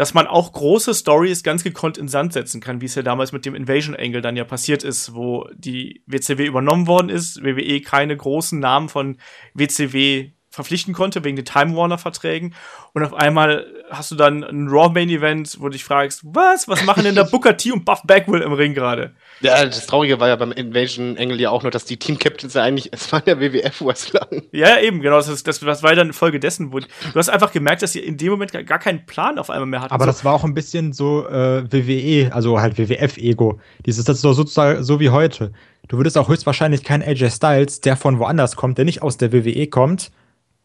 dass 0.00 0.14
man 0.14 0.26
auch 0.26 0.52
große 0.52 0.94
Stories 0.94 1.42
ganz 1.42 1.62
gekonnt 1.62 1.98
in 1.98 2.08
Sand 2.08 2.32
setzen 2.32 2.62
kann, 2.62 2.80
wie 2.80 2.86
es 2.86 2.94
ja 2.94 3.02
damals 3.02 3.32
mit 3.32 3.44
dem 3.44 3.54
Invasion 3.54 3.94
Angle 3.94 4.22
dann 4.22 4.34
ja 4.34 4.44
passiert 4.44 4.82
ist, 4.82 5.14
wo 5.14 5.46
die 5.52 6.02
WCW 6.06 6.46
übernommen 6.46 6.86
worden 6.86 7.10
ist, 7.10 7.44
WWE 7.44 7.82
keine 7.82 8.16
großen 8.16 8.58
Namen 8.58 8.88
von 8.88 9.18
WCW 9.52 10.30
verpflichten 10.50 10.94
konnte 10.94 11.22
wegen 11.24 11.36
den 11.36 11.44
Time 11.44 11.76
Warner 11.76 11.96
Verträgen 11.98 12.54
und 12.92 13.04
auf 13.04 13.14
einmal 13.14 13.66
hast 13.90 14.10
du 14.10 14.16
dann 14.16 14.42
ein 14.42 14.68
Raw 14.68 14.92
Main 14.92 15.08
Event, 15.08 15.56
wo 15.60 15.64
du 15.64 15.70
dich 15.70 15.84
fragst, 15.84 16.22
was, 16.24 16.66
was 16.68 16.84
machen 16.84 17.04
denn 17.04 17.14
da 17.14 17.22
Booker 17.30 17.56
T 17.56 17.70
und 17.72 17.84
Buff 17.84 18.02
Bagwell 18.04 18.42
im 18.42 18.52
Ring 18.52 18.74
gerade? 18.74 19.14
Ja, 19.40 19.64
das 19.64 19.86
Traurige 19.86 20.18
war 20.20 20.28
ja 20.28 20.36
beim 20.36 20.52
Invasion 20.52 21.16
Angle 21.18 21.40
ja 21.40 21.50
auch 21.50 21.62
nur, 21.62 21.70
dass 21.70 21.84
die 21.84 21.96
Team 21.98 22.18
Captains 22.18 22.54
ja 22.54 22.62
eigentlich, 22.62 22.88
es 22.92 23.10
waren 23.12 23.22
ja 23.26 23.38
WWF-Wrestler. 23.40 24.28
Ja, 24.52 24.78
eben, 24.80 25.00
genau. 25.00 25.16
Das, 25.16 25.28
ist- 25.28 25.46
das, 25.46 25.60
das 25.60 25.82
war 25.82 25.94
dann 25.94 26.12
Folge 26.12 26.40
dessen, 26.40 26.72
wo 26.72 26.80
du 26.80 26.86
hast 27.14 27.30
einfach 27.30 27.52
gemerkt, 27.52 27.82
dass 27.82 27.92
sie 27.92 28.00
in 28.00 28.16
dem 28.16 28.30
Moment 28.30 28.52
gar, 28.52 28.78
keinen 28.78 29.06
Plan 29.06 29.38
auf 29.38 29.50
einmal 29.50 29.66
mehr 29.66 29.80
hatten. 29.80 29.92
Aber 29.94 30.04
so, 30.04 30.10
das 30.10 30.24
war 30.24 30.34
auch 30.34 30.44
ein 30.44 30.54
bisschen 30.54 30.92
so 30.92 31.26
äh, 31.28 31.64
WWE, 31.72 32.34
also 32.34 32.60
halt 32.60 32.76
WWF-Ego. 32.76 33.60
Dieses, 33.86 34.04
das 34.04 34.16
ist 34.16 34.24
doch 34.24 34.32
sozusagen 34.34 34.82
so 34.82 35.00
wie 35.00 35.10
heute. 35.10 35.52
Du 35.88 35.96
würdest 35.96 36.18
auch 36.18 36.28
höchstwahrscheinlich 36.28 36.84
keinen 36.84 37.02
AJ 37.02 37.30
Styles, 37.30 37.80
der 37.80 37.96
von 37.96 38.18
woanders 38.18 38.56
kommt, 38.56 38.78
der 38.78 38.84
nicht 38.84 39.02
aus 39.02 39.16
der 39.16 39.32
WWE 39.32 39.66
kommt, 39.68 40.10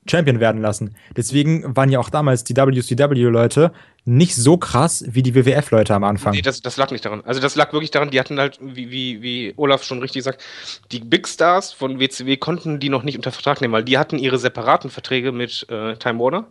Champion 0.10 0.40
werden 0.40 0.62
lassen. 0.62 0.96
Deswegen 1.18 1.76
waren 1.76 1.90
ja 1.90 2.00
auch 2.00 2.10
damals 2.10 2.44
die 2.44 2.56
WCW-Leute 2.56 3.72
nicht 4.06 4.36
so 4.36 4.58
krass 4.58 5.04
wie 5.08 5.24
die 5.24 5.34
WWF-Leute 5.34 5.96
am 5.96 6.04
Anfang. 6.04 6.34
Nee, 6.34 6.44
das, 6.44 6.62
das 6.62 6.78
lag 6.78 6.92
nicht 6.92 7.04
daran. 7.04 7.22
Also 7.26 7.42
das 7.42 7.56
lag 7.56 7.74
wirklich 7.74 7.90
daran, 7.90 8.12
die 8.12 8.20
hatten 8.20 8.40
halt, 8.40 8.60
wie, 8.62 8.92
wie, 8.92 9.22
wie 9.24 9.54
Olaf 9.58 9.84
schon 9.84 10.00
richtig 10.00 10.24
sagt, 10.24 10.44
die 10.92 11.00
Big 11.00 11.28
Stars 11.28 11.74
von 11.74 12.00
WCW 12.00 12.38
konnten 12.38 12.80
die 12.80 12.90
noch 12.90 13.02
nicht 13.02 13.18
unter 13.18 13.32
Vertrag 13.32 13.62
nehmen, 13.62 13.74
weil 13.74 13.84
die 13.84 13.98
hatten 13.98 14.20
ihre 14.20 14.38
separaten 14.38 14.92
Verträge 14.92 15.32
mit 15.32 15.66
äh, 15.70 15.96
Time 15.96 16.20
Warner. 16.20 16.46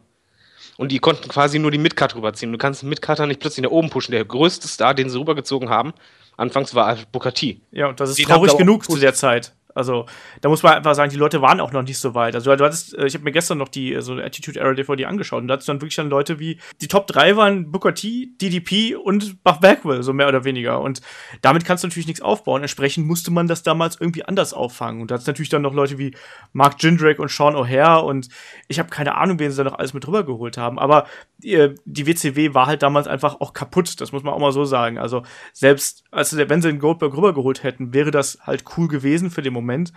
Und 0.77 0.91
die 0.91 0.99
konnten 0.99 1.29
quasi 1.29 1.61
nur 1.61 1.71
die 1.71 1.79
Midcard 1.79 2.17
rüberziehen. 2.17 2.51
Du 2.51 2.59
kannst 2.59 2.83
einen 2.83 2.89
Midcarter 2.89 3.29
nicht 3.29 3.39
plötzlich 3.39 3.63
nach 3.63 3.71
oben 3.71 3.91
pushen. 3.91 4.11
Der 4.11 4.25
größte 4.25 4.67
Star, 4.67 4.93
den 4.93 5.09
sie 5.09 5.17
rübergezogen 5.17 5.69
haben, 5.69 5.93
anfangs 6.37 6.75
war 6.75 6.97
Booker 7.13 7.33
T. 7.33 7.61
ja, 7.71 7.87
und 7.87 8.01
das 8.01 8.11
ist 8.11 8.19
den 8.19 8.27
traurig 8.27 8.57
genug 8.57 8.85
zu 8.85 8.97
der 8.97 9.15
Zeit. 9.15 9.53
Also, 9.75 10.07
da 10.41 10.49
muss 10.49 10.63
man 10.63 10.75
einfach 10.75 10.95
sagen, 10.95 11.11
die 11.11 11.17
Leute 11.17 11.43
waren 11.43 11.61
auch 11.61 11.73
noch 11.73 11.83
nicht 11.83 11.99
so 11.99 12.15
weit. 12.15 12.35
Also, 12.35 12.55
du 12.55 12.65
hattest, 12.65 12.97
äh, 12.97 13.07
ich 13.07 13.15
habe 13.15 13.25
mir 13.25 13.33
gestern 13.33 13.59
noch 13.59 13.69
die 13.69 13.95
äh, 13.95 14.01
so 14.01 14.15
Attitude 14.15 14.59
Era 14.59 14.73
DVD 14.75 15.07
angeschaut 15.07 15.43
und 15.43 15.49
da 15.49 15.55
hattest 15.55 15.69
dann 15.69 15.81
wirklich 15.81 15.97
dann 15.97 16.11
Leute 16.11 16.39
wie, 16.39 16.59
die 16.81 16.89
Top 16.89 17.07
3 17.07 17.37
waren 17.37 17.73
Booker 17.73 17.95
T, 17.95 18.31
DDP 18.41 18.95
und 18.95 19.43
Buff 19.43 19.61
Bagwell, 19.61 20.03
so 20.03 20.13
mehr 20.13 20.29
oder 20.29 20.45
weniger. 20.45 20.81
Und 20.81 21.01
damit 21.43 21.65
kannst 21.65 21.85
du 21.85 21.89
natürlich 21.89 22.07
nichts 22.07 22.23
aufbauen. 22.23 22.63
Entsprechend 22.63 23.07
musste 23.07 23.31
man 23.31 23.49
das 23.49 23.63
damals 23.63 24.01
irgendwie 24.01 24.25
anders 24.25 24.53
auffangen. 24.53 25.03
Und 25.03 25.11
da 25.11 25.17
hat's 25.17 25.27
natürlich 25.27 25.49
dann 25.49 25.63
noch 25.63 25.75
Leute 25.75 25.99
wie 25.99 26.15
Mark 26.53 26.83
Jindrak 26.83 27.19
und 27.19 27.31
Sean 27.31 27.55
O'Hare 27.55 28.01
und 28.01 28.29
ich 28.69 28.79
habe 28.79 28.89
keine 28.89 29.17
Ahnung, 29.17 29.39
wen 29.39 29.51
sie 29.51 29.57
da 29.57 29.65
noch 29.65 29.79
alles 29.79 29.95
mit 29.95 30.07
rübergeholt 30.07 30.57
haben. 30.57 30.79
Aber 30.79 31.07
die 31.45 32.07
WCW 32.07 32.55
war 32.55 32.67
halt 32.67 32.83
damals 32.83 33.07
einfach 33.07 33.41
auch 33.41 33.53
kaputt, 33.53 34.01
das 34.01 34.13
muss 34.13 34.23
man 34.23 34.33
auch 34.35 34.39
mal 34.39 34.53
so 34.53 34.65
sagen. 34.65 34.99
Also 34.99 35.23
selbst, 35.53 36.05
als 36.11 36.37
wenn 36.37 36.63
sie 36.63 36.69
den 36.69 36.79
Goldberg 36.79 37.17
rübergeholt 37.17 37.63
hätten, 37.63 37.93
wäre 37.93 38.11
das 38.11 38.39
halt 38.43 38.65
cool 38.77 38.89
gewesen 38.89 39.31
für 39.31 39.43
den 39.43 39.53
Moment. 39.53 39.93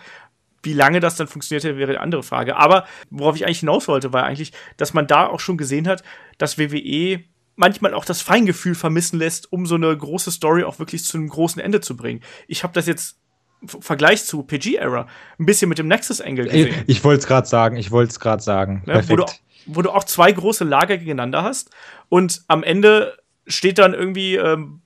Wie 0.64 0.74
lange 0.74 1.00
das 1.00 1.16
dann 1.16 1.28
funktioniert 1.28 1.64
hätte, 1.64 1.78
wäre 1.78 1.92
eine 1.92 2.02
andere 2.02 2.24
Frage. 2.24 2.58
Aber 2.58 2.86
worauf 3.10 3.36
ich 3.36 3.46
eigentlich 3.46 3.62
hinaus 3.62 3.88
wollte, 3.88 4.12
war 4.12 4.24
eigentlich, 4.24 4.52
dass 4.76 4.94
man 4.94 5.08
da 5.08 5.28
auch 5.28 5.40
schon 5.40 5.58
gesehen 5.58 5.88
hat, 5.88 6.04
dass 6.38 6.58
WWE 6.58 7.24
manchmal 7.56 7.94
auch 7.94 8.06
das 8.06 8.22
Feingefühl 8.22 8.76
vermissen 8.76 9.18
lässt, 9.18 9.52
um 9.52 9.66
so 9.66 9.76
eine 9.76 9.96
große 9.96 10.32
Story 10.32 10.64
auch 10.64 10.80
wirklich 10.80 11.04
zu 11.06 11.18
einem 11.18 11.30
großen 11.30 11.62
Ende 11.62 11.82
zu 11.82 11.96
bringen. 11.96 12.22
Ich 12.48 12.64
habe 12.64 12.74
das 12.74 12.88
jetzt 12.88 13.18
im 13.62 13.82
Vergleich 13.82 14.24
zu 14.24 14.44
PG-Era 14.44 15.08
ein 15.40 15.46
bisschen 15.46 15.70
mit 15.70 15.80
dem 15.80 15.88
Nexus-Angle 15.88 16.46
gesehen. 16.46 16.76
Ich, 16.86 16.98
ich 16.98 17.04
wollte 17.04 17.22
es 17.22 17.28
gerade 17.28 17.48
sagen, 17.48 17.78
ich 17.78 17.90
wollte 17.90 18.12
es 18.12 18.20
gerade 18.20 18.44
sagen. 18.44 18.84
Ne, 18.86 19.02
wo, 19.08 19.16
du, 19.16 19.24
Perfekt. 19.24 19.44
Wo 19.68 19.82
du 19.82 19.90
auch 19.92 20.04
zwei 20.04 20.32
große 20.32 20.64
Lager 20.64 20.98
gegeneinander 20.98 21.44
hast 21.44 21.70
und 22.10 22.42
am 22.48 22.64
Ende 22.64 23.18
steht 23.48 23.78
dann 23.78 23.94
irgendwie 23.94 24.36
ähm, 24.36 24.82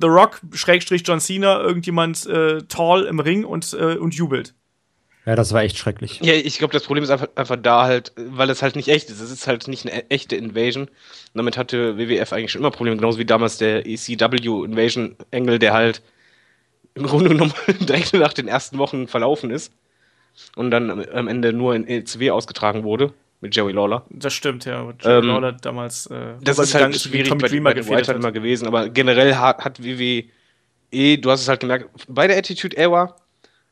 The 0.00 0.06
Rock, 0.06 0.40
Schrägstrich 0.52 1.02
John 1.06 1.20
Cena, 1.20 1.60
irgendjemand 1.60 2.26
äh, 2.26 2.58
tall 2.68 3.04
im 3.06 3.18
Ring 3.20 3.44
und, 3.44 3.72
äh, 3.72 3.96
und 3.96 4.14
jubelt. 4.14 4.54
Ja, 5.24 5.34
das 5.34 5.52
war 5.52 5.62
echt 5.62 5.76
schrecklich. 5.76 6.20
Ja, 6.22 6.34
ich 6.34 6.58
glaube, 6.58 6.72
das 6.72 6.84
Problem 6.84 7.02
ist 7.02 7.10
einfach, 7.10 7.26
einfach 7.34 7.56
da 7.60 7.82
halt, 7.82 8.12
weil 8.16 8.48
es 8.48 8.62
halt 8.62 8.76
nicht 8.76 8.86
echt 8.88 9.10
ist. 9.10 9.20
Es 9.20 9.32
ist 9.32 9.48
halt 9.48 9.66
nicht 9.66 9.84
eine 9.84 10.02
e- 10.02 10.04
echte 10.10 10.36
Invasion. 10.36 10.84
Und 10.84 10.90
damit 11.34 11.56
hatte 11.56 11.98
WWF 11.98 12.32
eigentlich 12.32 12.52
schon 12.52 12.60
immer 12.60 12.70
Probleme, 12.70 12.96
genauso 12.96 13.18
wie 13.18 13.24
damals 13.24 13.58
der 13.58 13.86
ECW 13.86 14.64
Invasion 14.64 15.16
Angle, 15.32 15.58
der 15.58 15.72
halt 15.72 16.02
im 16.94 17.06
Grunde 17.06 17.30
genommen 17.30 17.52
direkt 17.80 18.12
nach 18.14 18.32
den 18.34 18.46
ersten 18.46 18.78
Wochen 18.78 19.08
verlaufen 19.08 19.50
ist 19.50 19.72
und 20.54 20.70
dann 20.70 20.90
am- 20.90 21.00
am 21.12 21.26
Ende 21.26 21.52
nur 21.52 21.74
in 21.74 21.88
ECW 21.88 22.30
ausgetragen 22.30 22.84
wurde 22.84 23.12
mit 23.40 23.54
Jerry 23.54 23.72
Lawler. 23.72 24.04
Das 24.10 24.32
stimmt, 24.34 24.64
ja. 24.64 24.80
Und 24.82 25.02
Jerry 25.04 25.18
Ähm, 25.18 25.26
Lawler 25.26 25.52
damals 25.52 26.06
äh, 26.06 26.34
Das 26.42 26.58
ist 26.58 26.74
halt 26.74 26.98
schwierig 26.98 27.28
Tommy 27.28 27.42
bei, 27.42 27.48
Dreamer 27.48 27.74
bei 27.74 27.88
White 27.88 28.08
halt 28.08 28.18
immer 28.18 28.32
gewesen, 28.32 28.66
aber 28.66 28.88
generell 28.88 29.34
hat, 29.36 29.64
hat 29.64 29.82
WWE, 29.82 31.18
du 31.18 31.30
hast 31.30 31.42
es 31.42 31.48
halt 31.48 31.60
gemerkt, 31.60 31.88
bei 32.08 32.26
der 32.26 32.38
Attitude 32.38 32.76
Era 32.76 33.16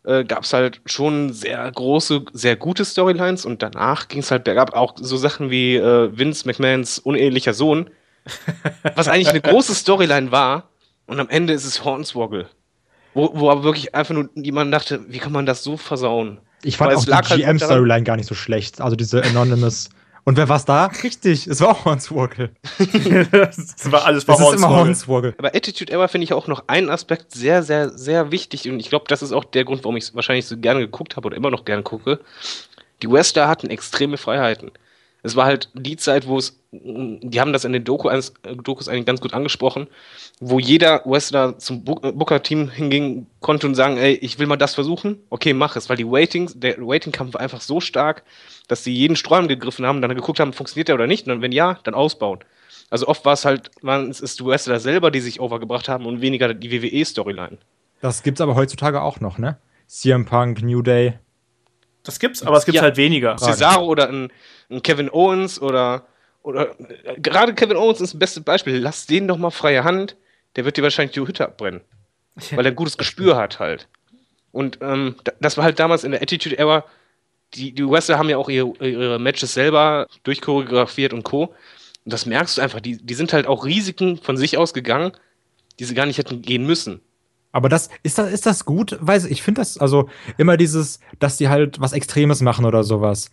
äh, 0.05 0.25
gab 0.25 0.45
es 0.45 0.53
halt 0.53 0.81
schon 0.87 1.33
sehr 1.33 1.71
große, 1.71 2.25
sehr 2.33 2.57
gute 2.57 2.85
Storylines 2.85 3.47
und 3.47 3.63
danach 3.63 4.09
ging 4.09 4.21
es 4.21 4.31
halt 4.31 4.45
bergab. 4.45 4.75
Auch 4.75 4.95
so 4.97 5.17
Sachen 5.17 5.51
wie 5.51 5.77
äh, 5.77 6.17
Vince 6.17 6.47
McMahons 6.47 6.99
unehelicher 6.99 7.55
Sohn, 7.55 7.91
was 8.95 9.09
eigentlich 9.09 9.31
eine 9.31 9.41
große 9.41 9.75
Storyline 9.75 10.31
war 10.31 10.69
und 11.07 11.21
am 11.21 11.29
Ende 11.29 11.53
ist 11.53 11.65
es 11.65 11.85
Hornswoggle. 11.85 12.49
Wo, 13.15 13.31
wo 13.35 13.51
aber 13.51 13.63
wirklich 13.63 13.95
einfach 13.95 14.15
nur 14.15 14.29
jemand 14.35 14.75
dachte, 14.75 15.05
wie 15.09 15.19
kann 15.19 15.33
man 15.33 15.47
das 15.47 15.63
so 15.63 15.77
versauen? 15.77 16.41
Ich 16.65 16.77
fand 16.77 16.93
auch 16.95 17.01
es 17.01 17.07
lag 17.07 17.27
die 17.27 17.45
halt 17.45 17.59
GM-Storyline 17.59 18.05
gar 18.05 18.17
nicht 18.17 18.27
so 18.27 18.35
schlecht. 18.35 18.81
Also 18.81 18.97
diese 18.97 19.23
Anonymous 19.23 19.91
Und 20.25 20.37
wer 20.37 20.49
war's 20.49 20.65
da? 20.65 20.87
Richtig, 20.87 21.47
es 21.47 21.61
war 21.61 21.69
auch 21.69 21.85
Hornswoggle. 21.85 22.51
das 23.31 23.93
war 23.93 24.07
alles 24.07 24.27
war 24.27 24.41
Es 24.41 24.49
ist 24.49 24.55
immer 24.55 24.71
Hornswoggle. 24.71 25.35
Aber 25.37 25.55
Attitude 25.55 25.93
Era 25.93 26.09
finde 26.09 26.25
ich 26.25 26.33
auch 26.33 26.47
noch 26.47 26.65
einen 26.67 26.89
Aspekt 26.89 27.33
sehr, 27.33 27.63
sehr, 27.63 27.91
sehr 27.91 28.31
wichtig 28.31 28.69
und 28.71 28.81
ich 28.81 28.89
glaube, 28.89 29.05
das 29.09 29.23
ist 29.23 29.33
auch 29.33 29.45
der 29.45 29.65
Grund, 29.65 29.85
warum 29.85 29.97
ich 29.97 30.05
es 30.05 30.15
wahrscheinlich 30.15 30.47
so 30.47 30.57
gerne 30.57 30.81
geguckt 30.81 31.17
habe 31.17 31.27
oder 31.27 31.37
immer 31.37 31.51
noch 31.51 31.65
gerne 31.65 31.83
gucke. 31.83 32.21
Die 33.03 33.11
Wrestler 33.11 33.49
hatten 33.49 33.69
extreme 33.69 34.17
Freiheiten. 34.17 34.71
Es 35.27 35.37
war 35.37 35.47
halt 35.47 35.71
die 35.73 35.97
Zeit, 35.97 36.27
wo 36.27 36.37
es, 36.37 36.61
die 36.71 37.41
haben 37.41 37.55
das 37.55 37.65
in 37.65 37.73
den 37.73 37.83
Doku, 37.83 38.11
äh, 38.11 38.21
Dokus 38.63 38.89
eigentlich 38.89 39.07
ganz 39.07 39.23
gut 39.23 39.33
angesprochen, 39.33 39.89
wo 40.39 40.59
jeder 40.61 41.01
Wrestler 41.07 41.59
zum 41.59 41.79
äh, 41.79 42.13
Booker-Team 42.13 42.69
hingehen 42.69 43.27
konnte 43.41 43.67
und 43.67 43.75
sagen, 43.75 43.97
ey, 43.97 44.13
ich 44.17 44.39
will 44.39 44.47
mal 44.47 44.59
das 44.59 44.75
versuchen, 44.75 45.19
okay, 45.31 45.55
mach 45.55 45.77
es, 45.77 45.89
weil 45.89 45.97
die 45.97 46.07
Ratings, 46.07 46.53
der 46.61 46.77
Ratingkampf 46.79 47.33
war 47.35 47.41
einfach 47.41 47.63
so 47.63 47.81
stark, 47.81 48.23
dass 48.69 48.85
sie 48.85 48.93
jeden 48.93 49.17
Sträum 49.17 49.49
gegriffen 49.49 49.87
haben, 49.87 50.03
dann 50.03 50.15
geguckt 50.15 50.41
haben, 50.41 50.53
funktioniert 50.53 50.89
der 50.89 50.95
oder 50.97 51.07
nicht, 51.07 51.27
und 51.27 51.31
dann, 51.31 51.41
wenn 51.43 51.53
ja, 51.53 51.79
dann 51.85 51.95
ausbauen. 51.95 52.41
Also 52.91 53.09
oft 53.09 53.25
war 53.25 53.33
es 53.33 53.47
halt, 53.47 53.71
waren 53.81 54.11
es 54.11 54.21
ist 54.21 54.41
die 54.41 54.45
Wrestler 54.45 54.79
selber, 54.79 55.11
die 55.11 55.21
sich 55.21 55.41
overgebracht 55.41 55.89
haben 55.89 56.05
und 56.05 56.21
weniger 56.21 56.53
die 56.53 56.71
WWE-Storyline. 56.71 57.57
Das 58.03 58.23
gibt's 58.23 58.43
aber 58.43 58.57
heutzutage 58.57 59.01
auch 59.01 59.21
noch, 59.21 59.39
ne? 59.39 59.57
CM 59.87 60.27
Punk, 60.27 60.63
New 60.63 60.83
Day. 60.83 61.15
Das 62.03 62.19
gibt's, 62.19 62.43
aber 62.43 62.59
es 62.59 62.67
gibt's 62.67 62.77
Ja. 62.77 62.83
halt 62.83 62.99
weniger. 62.99 63.37
Cesaro 63.39 63.87
oder 63.87 64.11
ein, 64.11 64.31
ein 64.71 64.83
Kevin 64.83 65.11
Owens 65.11 65.61
oder, 65.61 66.07
oder 66.43 66.79
äh, 67.05 67.21
gerade 67.21 67.55
Kevin 67.55 67.77
Owens 67.77 68.01
ist 68.01 68.15
das 68.15 68.19
beste 68.19 68.41
Beispiel. 68.41 68.79
Lass 68.79 69.07
den 69.07 69.29
doch 69.29 69.39
mal 69.39 69.51
freie 69.51 69.85
Hand, 69.85 70.17
der 70.57 70.65
wird 70.65 70.77
dir 70.77 70.83
wahrscheinlich 70.83 71.15
die 71.15 71.21
Hütte 71.21 71.45
abbrennen. 71.45 71.81
weil 72.51 72.67
er 72.67 72.73
ein 72.73 72.77
gutes 72.77 72.99
Gespür 72.99 73.37
hat 73.37 73.61
halt. 73.61 73.89
Und 74.53 74.79
ähm, 74.83 75.17
da- 75.25 75.33
das 75.41 75.57
war 75.57 75.65
halt 75.65 75.79
damals 75.79 76.05
in 76.05 76.11
der 76.13 76.23
Attitude 76.23 76.59
Era. 76.59 76.85
Die, 77.55 77.73
die 77.73 77.89
Wrestler 77.89 78.19
haben 78.19 78.29
ja 78.29 78.37
auch 78.37 78.49
ihre, 78.49 78.73
ihre 78.85 79.19
Matches 79.21 79.55
selber 79.55 80.09
durchchoreografiert 80.25 81.13
und 81.13 81.23
Co. 81.23 81.55
Und 82.05 82.13
das 82.13 82.27
merkst 82.27 82.59
du 82.59 82.63
einfach. 82.63 82.81
Die, 82.81 82.97
die 82.97 83.15
sind 83.15 83.33
halt 83.33 83.47
auch 83.47 83.65
Risiken 83.65 84.17
von 84.19 84.37
sich 84.37 84.59
aus 84.59 84.75
gegangen, 84.75 85.13
die 85.79 85.85
sie 85.85 85.95
gar 85.95 86.07
nicht 86.07 86.19
hätten 86.19 86.43
gehen 86.43 86.67
müssen. 86.67 87.01
Aber 87.53 87.69
das 87.69 87.89
ist 88.03 88.19
das 88.19 88.33
ist 88.33 88.47
das 88.47 88.65
gut? 88.65 88.97
Weiß 89.01 89.27
ich 89.27 89.43
finde 89.43 89.61
das 89.61 89.79
also 89.79 90.09
immer 90.39 90.57
dieses, 90.57 90.99
dass 91.21 91.37
die 91.37 91.49
halt 91.49 91.81
was 91.81 91.93
Extremes 91.93 92.41
machen 92.41 92.65
oder 92.65 92.83
sowas. 92.83 93.31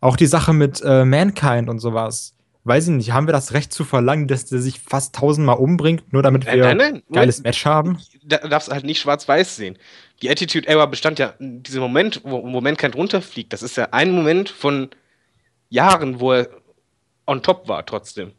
Auch 0.00 0.16
die 0.16 0.26
Sache 0.26 0.52
mit 0.52 0.82
äh, 0.84 1.04
Mankind 1.04 1.68
und 1.68 1.78
sowas. 1.78 2.34
Weiß 2.64 2.88
ich 2.88 2.94
nicht, 2.94 3.12
haben 3.12 3.26
wir 3.26 3.32
das 3.32 3.54
Recht 3.54 3.72
zu 3.72 3.84
verlangen, 3.84 4.28
dass 4.28 4.44
der 4.46 4.60
sich 4.60 4.80
fast 4.80 5.14
tausendmal 5.14 5.56
umbringt, 5.56 6.12
nur 6.12 6.22
damit 6.22 6.44
wir 6.44 6.56
Nein, 6.56 6.76
nein, 6.76 6.92
nein. 6.92 7.02
geiles 7.10 7.42
Match 7.42 7.64
haben? 7.64 7.98
Da 8.22 8.38
darfst 8.38 8.68
du 8.68 8.72
halt 8.72 8.84
nicht 8.84 9.00
schwarz-weiß 9.00 9.56
sehen. 9.56 9.78
Die 10.20 10.28
Attitude 10.28 10.68
Era 10.68 10.84
bestand 10.86 11.18
ja 11.18 11.32
in 11.38 11.62
diesem 11.62 11.80
Moment, 11.80 12.20
wo, 12.24 12.42
wo 12.42 12.60
Mankind 12.60 12.94
runterfliegt. 12.94 13.52
Das 13.52 13.62
ist 13.62 13.76
ja 13.76 13.88
ein 13.92 14.10
Moment 14.12 14.50
von 14.50 14.90
Jahren, 15.70 16.20
wo 16.20 16.32
er 16.32 16.48
on 17.26 17.42
top 17.42 17.68
war 17.68 17.86
trotzdem. 17.86 18.32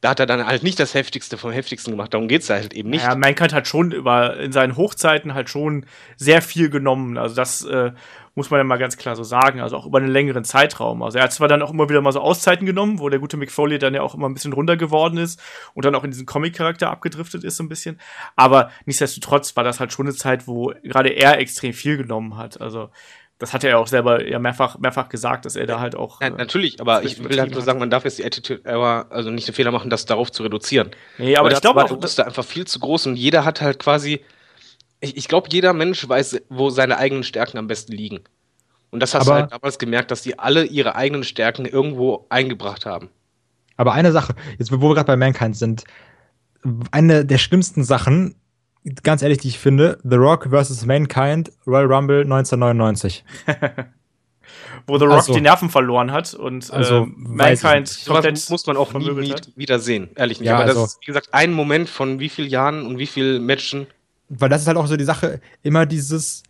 Da 0.00 0.10
hat 0.10 0.20
er 0.20 0.26
dann 0.26 0.46
halt 0.46 0.62
nicht 0.62 0.78
das 0.78 0.92
Heftigste 0.92 1.38
vom 1.38 1.50
Heftigsten 1.50 1.92
gemacht. 1.92 2.12
Darum 2.12 2.28
geht's 2.28 2.48
da 2.48 2.54
halt 2.54 2.74
eben 2.74 2.90
nicht. 2.90 3.04
Ja, 3.04 3.14
Mankind 3.14 3.54
hat 3.54 3.66
schon 3.66 3.90
über 3.90 4.38
in 4.38 4.52
seinen 4.52 4.76
Hochzeiten 4.76 5.32
halt 5.32 5.48
schon 5.48 5.86
sehr 6.16 6.42
viel 6.42 6.68
genommen. 6.68 7.16
Also 7.16 7.34
das 7.34 7.64
äh, 7.64 7.92
muss 8.34 8.50
man 8.50 8.58
ja 8.58 8.64
mal 8.64 8.76
ganz 8.76 8.96
klar 8.96 9.16
so 9.16 9.22
sagen. 9.22 9.60
Also 9.60 9.76
auch 9.76 9.86
über 9.86 9.98
einen 9.98 10.08
längeren 10.08 10.44
Zeitraum. 10.44 11.02
Also 11.02 11.18
er 11.18 11.24
hat 11.24 11.32
zwar 11.32 11.48
dann 11.48 11.62
auch 11.62 11.70
immer 11.70 11.88
wieder 11.88 12.00
mal 12.00 12.12
so 12.12 12.20
Auszeiten 12.20 12.66
genommen, 12.66 12.98
wo 12.98 13.08
der 13.08 13.20
gute 13.20 13.36
Mick 13.36 13.50
Foley 13.50 13.78
dann 13.78 13.94
ja 13.94 14.02
auch 14.02 14.14
immer 14.14 14.28
ein 14.28 14.34
bisschen 14.34 14.52
runter 14.52 14.76
geworden 14.76 15.18
ist 15.18 15.40
und 15.74 15.84
dann 15.84 15.94
auch 15.94 16.04
in 16.04 16.10
diesen 16.10 16.26
Comic-Charakter 16.26 16.90
abgedriftet 16.90 17.44
ist 17.44 17.56
so 17.56 17.64
ein 17.64 17.68
bisschen. 17.68 18.00
Aber 18.36 18.70
nichtsdestotrotz 18.86 19.56
war 19.56 19.64
das 19.64 19.80
halt 19.80 19.92
schon 19.92 20.06
eine 20.06 20.14
Zeit, 20.14 20.46
wo 20.46 20.72
gerade 20.82 21.10
er 21.10 21.38
extrem 21.38 21.72
viel 21.72 21.96
genommen 21.96 22.36
hat. 22.36 22.60
Also 22.60 22.90
das 23.38 23.52
hat 23.52 23.64
er 23.64 23.70
ja 23.70 23.76
auch 23.78 23.88
selber 23.88 24.26
ja 24.26 24.38
mehrfach 24.38 24.78
mehrfach 24.78 25.08
gesagt, 25.08 25.44
dass 25.44 25.56
er 25.56 25.66
da 25.66 25.80
halt 25.80 25.96
auch. 25.96 26.20
Ja, 26.20 26.28
äh, 26.28 26.30
natürlich, 26.30 26.80
aber 26.80 27.02
ich 27.02 27.22
will 27.22 27.38
halt 27.40 27.52
nur 27.52 27.62
sagen, 27.62 27.78
man 27.80 27.90
darf 27.90 28.04
jetzt 28.04 28.18
die 28.18 28.24
Attitude 28.24 28.60
Era, 28.64 29.06
also 29.10 29.30
nicht 29.30 29.48
den 29.48 29.54
Fehler 29.54 29.72
machen, 29.72 29.90
das 29.90 30.06
darauf 30.06 30.30
zu 30.30 30.44
reduzieren. 30.44 30.90
nee, 31.18 31.36
aber 31.36 31.48
Weil 31.48 31.54
ich 31.54 31.60
glaube 31.60 31.80
das 31.80 31.90
auch, 31.90 32.00
war 32.00 32.08
da 32.16 32.22
einfach 32.24 32.44
viel 32.44 32.66
zu 32.66 32.78
groß 32.78 33.06
und 33.06 33.16
jeder 33.16 33.44
hat 33.44 33.60
halt 33.60 33.78
quasi, 33.78 34.24
ich, 35.04 35.16
ich 35.16 35.28
glaube, 35.28 35.48
jeder 35.52 35.72
Mensch 35.72 36.08
weiß, 36.08 36.42
wo 36.48 36.70
seine 36.70 36.98
eigenen 36.98 37.22
Stärken 37.22 37.58
am 37.58 37.66
besten 37.66 37.92
liegen. 37.92 38.20
Und 38.90 39.00
das 39.00 39.14
hast 39.14 39.26
du 39.26 39.32
Aber- 39.32 39.40
halt 39.42 39.52
damals 39.52 39.78
gemerkt, 39.78 40.10
dass 40.10 40.22
die 40.22 40.38
alle 40.38 40.64
ihre 40.64 40.94
eigenen 40.94 41.24
Stärken 41.24 41.66
irgendwo 41.66 42.26
eingebracht 42.28 42.86
haben. 42.86 43.08
Aber 43.76 43.92
eine 43.92 44.12
Sache, 44.12 44.34
jetzt 44.58 44.70
wo 44.70 44.80
wir 44.80 44.94
gerade 44.94 45.06
bei 45.06 45.16
Mankind 45.16 45.56
sind, 45.56 45.84
eine 46.92 47.24
der 47.24 47.38
schlimmsten 47.38 47.82
Sachen, 47.84 48.36
ganz 49.02 49.22
ehrlich, 49.22 49.38
die 49.38 49.48
ich 49.48 49.58
finde, 49.58 49.98
The 50.04 50.16
Rock 50.16 50.48
vs. 50.50 50.86
Mankind, 50.86 51.50
Royal 51.66 51.92
Rumble 51.92 52.20
1999. 52.22 53.24
wo 54.86 54.98
The 54.98 55.04
Rock 55.06 55.14
also- 55.14 55.34
die 55.34 55.40
Nerven 55.40 55.70
verloren 55.70 56.12
hat 56.12 56.34
und 56.34 56.70
Also, 56.72 57.04
äh, 57.04 57.06
weiß 57.16 57.58
ich 57.58 57.64
Mankind 57.64 58.04
komplett 58.06 58.50
muss 58.50 58.66
man 58.66 58.76
auch 58.76 58.92
nie, 58.92 59.34
wieder 59.56 59.78
sehen, 59.78 60.10
ehrlich 60.14 60.40
nicht. 60.40 60.48
Ja, 60.48 60.56
Aber 60.56 60.64
das 60.66 60.76
also- 60.76 60.84
ist, 60.86 60.98
wie 61.02 61.06
gesagt, 61.06 61.28
ein 61.32 61.52
Moment 61.52 61.88
von 61.88 62.20
wie 62.20 62.28
vielen 62.28 62.48
Jahren 62.48 62.86
und 62.86 62.98
wie 62.98 63.06
vielen 63.06 63.44
Matchen. 63.44 63.86
Weil 64.28 64.48
das 64.48 64.62
ist 64.62 64.68
halt 64.68 64.76
auch 64.76 64.86
so 64.86 64.96
die 64.96 65.04
Sache, 65.04 65.40
immer 65.62 65.86
dieses, 65.86 66.42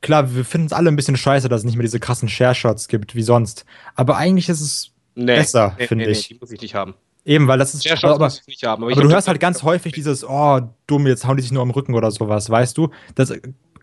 klar, 0.00 0.34
wir 0.34 0.44
finden 0.44 0.66
es 0.66 0.72
alle 0.72 0.88
ein 0.88 0.96
bisschen 0.96 1.16
scheiße, 1.16 1.48
dass 1.48 1.60
es 1.60 1.64
nicht 1.64 1.76
mehr 1.76 1.82
diese 1.82 2.00
krassen 2.00 2.28
Share-Shots 2.28 2.88
gibt 2.88 3.14
wie 3.14 3.22
sonst. 3.22 3.64
Aber 3.94 4.16
eigentlich 4.16 4.48
ist 4.48 4.60
es 4.60 4.92
Nee, 5.14 5.36
Besser, 5.36 5.76
finde 5.78 6.06
ich. 6.06 6.28
die 6.28 6.38
muss 6.40 6.50
ich 6.50 6.60
nicht 6.60 6.74
haben. 6.74 6.94
eben, 7.24 7.46
weil 7.46 7.58
das 7.58 7.74
ist. 7.74 7.84
Der 7.84 7.98
aber, 7.98 8.14
aber, 8.14 8.24
muss 8.24 8.40
ich 8.40 8.46
nicht 8.46 8.64
haben. 8.64 8.88
ich 8.88 8.96
aber 8.96 9.02
du 9.02 9.12
hörst 9.12 9.28
halt 9.28 9.40
ganz 9.40 9.62
häufig 9.62 9.92
dieses, 9.92 10.24
oh, 10.24 10.60
dumm, 10.86 11.06
jetzt 11.06 11.26
hauen 11.26 11.36
die 11.36 11.42
sich 11.42 11.52
nur 11.52 11.62
am 11.62 11.70
Rücken 11.70 11.94
oder 11.94 12.10
sowas, 12.10 12.48
weißt 12.48 12.76
du? 12.78 12.88
Das, 13.14 13.32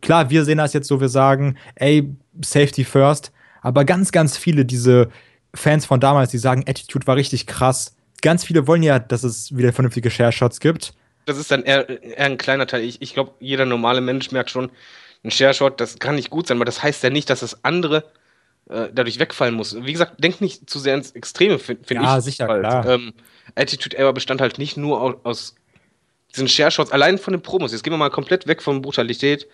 klar, 0.02 0.30
wir 0.30 0.44
sehen 0.46 0.58
das 0.58 0.74
jetzt 0.74 0.88
so, 0.88 1.00
wir 1.00 1.10
sagen, 1.10 1.58
ey, 1.76 2.16
Safety 2.44 2.84
first. 2.84 3.32
Aber 3.62 3.86
ganz, 3.86 4.12
ganz 4.12 4.38
viele, 4.38 4.66
diese 4.66 5.10
Fans 5.54 5.86
von 5.86 6.00
damals, 6.00 6.32
die 6.32 6.38
sagen, 6.38 6.64
Attitude 6.68 7.06
war 7.06 7.16
richtig 7.16 7.46
krass. 7.46 7.96
Ganz 8.22 8.44
viele 8.44 8.68
wollen 8.68 8.84
ja, 8.84 9.00
dass 9.00 9.24
es 9.24 9.56
wieder 9.56 9.74
vernünftige 9.74 10.10
Share-Shots 10.10 10.60
gibt. 10.60 10.94
Das 11.30 11.38
ist 11.38 11.52
dann 11.52 11.64
eher, 11.64 11.88
eher 11.90 12.26
ein 12.26 12.38
kleiner 12.38 12.68
Teil. 12.68 12.82
Ich, 12.84 13.02
ich 13.02 13.14
glaube, 13.14 13.34
jeder 13.40 13.66
normale 13.66 14.02
Mensch 14.02 14.32
merkt 14.32 14.50
schon, 14.50 14.72
ein 15.24 15.32
Share-Shot, 15.32 15.80
das 15.82 16.00
kann 16.00 16.16
nicht 16.16 16.30
gut 16.30 16.48
sein, 16.48 16.58
aber 16.58 16.66
das 16.66 16.82
heißt 16.82 17.04
ja 17.04 17.10
nicht, 17.10 17.30
dass 17.30 17.42
das 17.42 17.64
andere 17.64 18.06
äh, 18.70 18.88
dadurch 18.94 19.20
wegfallen 19.20 19.56
muss. 19.56 19.76
Wie 19.84 19.92
gesagt, 19.92 20.24
denk 20.24 20.42
nicht 20.42 20.70
zu 20.70 20.80
sehr 20.80 20.96
ins 20.96 21.12
Extreme, 21.12 21.60
finde 21.60 21.84
find 21.86 22.02
Ja, 22.02 22.18
ich. 22.18 22.24
sicher, 22.24 22.48
halt. 22.48 22.62
klar. 22.62 22.86
Ähm, 22.88 23.14
Attitude 23.56 23.98
Era 23.98 24.12
bestand 24.12 24.42
halt 24.42 24.58
nicht 24.58 24.78
nur 24.78 25.02
aus, 25.02 25.16
aus 25.24 25.56
diesen 26.36 26.48
Share-Shots, 26.48 26.92
allein 26.92 27.18
von 27.18 27.34
den 27.34 27.42
Promos. 27.42 27.72
Jetzt 27.72 27.84
gehen 27.84 27.94
wir 27.94 27.98
mal 27.98 28.10
komplett 28.10 28.48
weg 28.48 28.62
von 28.62 28.82
Brutalität. 28.82 29.48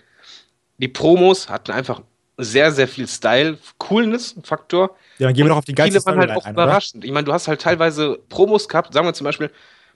Die 0.78 0.88
Promos 0.90 1.50
hatten 1.50 1.72
einfach 1.72 2.02
sehr, 2.38 2.72
sehr 2.72 2.88
viel 2.88 3.08
Style, 3.08 3.58
Coolness-Faktor. 3.78 4.96
Ja, 5.18 5.28
dann 5.28 5.34
gehen 5.34 5.46
wir 5.46 5.50
doch 5.50 5.58
auf 5.58 5.66
die 5.66 5.74
geilste 5.74 6.02
Viele 6.02 6.06
waren 6.18 6.20
halt 6.20 6.32
auch 6.38 6.46
ein, 6.46 6.54
oder? 6.54 6.64
überraschend. 6.66 7.06
Ich 7.06 7.12
meine, 7.12 7.24
du 7.24 7.32
hast 7.34 7.48
halt 7.48 7.62
teilweise 7.62 8.20
Promos 8.30 8.68
gehabt, 8.68 8.94
sagen 8.94 9.08
wir 9.08 9.14
zum 9.14 9.24
Beispiel 9.24 9.50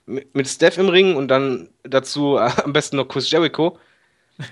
mit, 0.06 0.48
Steph 0.48 0.78
im 0.78 0.88
Ring 0.88 1.16
und 1.16 1.28
dann 1.28 1.68
dazu 1.82 2.36
äh, 2.36 2.50
am 2.64 2.72
besten 2.72 2.96
noch 2.96 3.08
Chris 3.08 3.30
Jericho. 3.30 3.78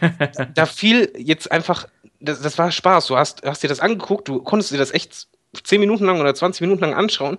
da, 0.01 0.45
da 0.55 0.67
fiel 0.67 1.13
jetzt 1.17 1.51
einfach, 1.51 1.89
das, 2.21 2.41
das 2.41 2.59
war 2.59 2.71
Spaß. 2.71 3.07
Du 3.07 3.17
hast, 3.17 3.43
hast 3.45 3.63
dir 3.63 3.69
das 3.69 3.81
angeguckt, 3.81 4.29
du 4.29 4.43
konntest 4.43 4.73
dir 4.73 4.79
das 4.79 4.93
echt 4.93 5.29
10 5.63 5.81
Minuten 5.81 6.05
lang 6.05 6.21
oder 6.21 6.35
20 6.35 6.61
Minuten 6.61 6.83
lang 6.83 6.95
anschauen 6.95 7.39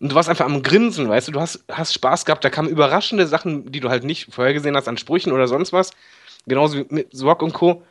und 0.00 0.12
du 0.12 0.14
warst 0.14 0.28
einfach 0.28 0.44
am 0.44 0.62
Grinsen, 0.62 1.08
weißt 1.08 1.28
du, 1.28 1.32
du 1.32 1.40
hast, 1.40 1.64
hast 1.70 1.92
Spaß 1.94 2.24
gehabt. 2.24 2.44
Da 2.44 2.50
kamen 2.50 2.68
überraschende 2.68 3.26
Sachen, 3.26 3.72
die 3.72 3.80
du 3.80 3.88
halt 3.88 4.04
nicht 4.04 4.32
vorhergesehen 4.32 4.76
hast 4.76 4.86
an 4.86 4.96
Sprüchen 4.96 5.32
oder 5.32 5.48
sonst 5.48 5.72
was. 5.72 5.90
Genauso 6.46 6.78
wie 6.78 6.86
mit 6.88 7.08
Rock 7.20 7.42
und 7.42 7.52
Co 7.52 7.82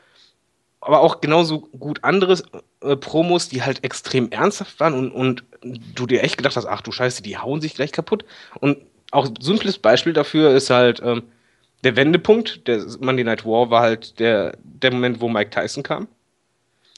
aber 0.88 1.02
auch 1.02 1.22
genauso 1.22 1.60
gut 1.60 2.04
andere 2.04 2.42
äh, 2.82 2.96
Promos, 2.96 3.50
die 3.50 3.64
halt 3.64 3.84
extrem 3.84 4.32
ernsthaft 4.32 4.80
waren 4.80 4.94
und, 4.94 5.12
und 5.12 5.44
du 5.62 6.06
dir 6.06 6.24
echt 6.24 6.38
gedacht 6.38 6.56
hast, 6.56 6.66
ach 6.66 6.82
du 6.82 6.92
Scheiße, 6.92 7.24
die 7.24 7.38
hauen 7.38 7.62
sich 7.62 7.76
gleich 7.76 7.92
kaputt. 7.92 8.26
Und 8.60 8.78
auch 9.12 9.28
simples 9.40 9.78
Beispiel 9.78 10.14
dafür 10.14 10.52
ist 10.52 10.70
halt 10.70 11.02
ähm, 11.04 11.24
der 11.84 11.96
Wendepunkt, 11.96 12.68
der 12.68 12.84
Monday 13.00 13.24
Night 13.24 13.46
War 13.46 13.70
war 13.70 13.82
halt 13.82 14.20
der, 14.20 14.58
der 14.64 14.92
Moment, 14.92 15.22
wo 15.22 15.30
Mike 15.30 15.52
Tyson 15.52 15.84
kam. 15.84 16.08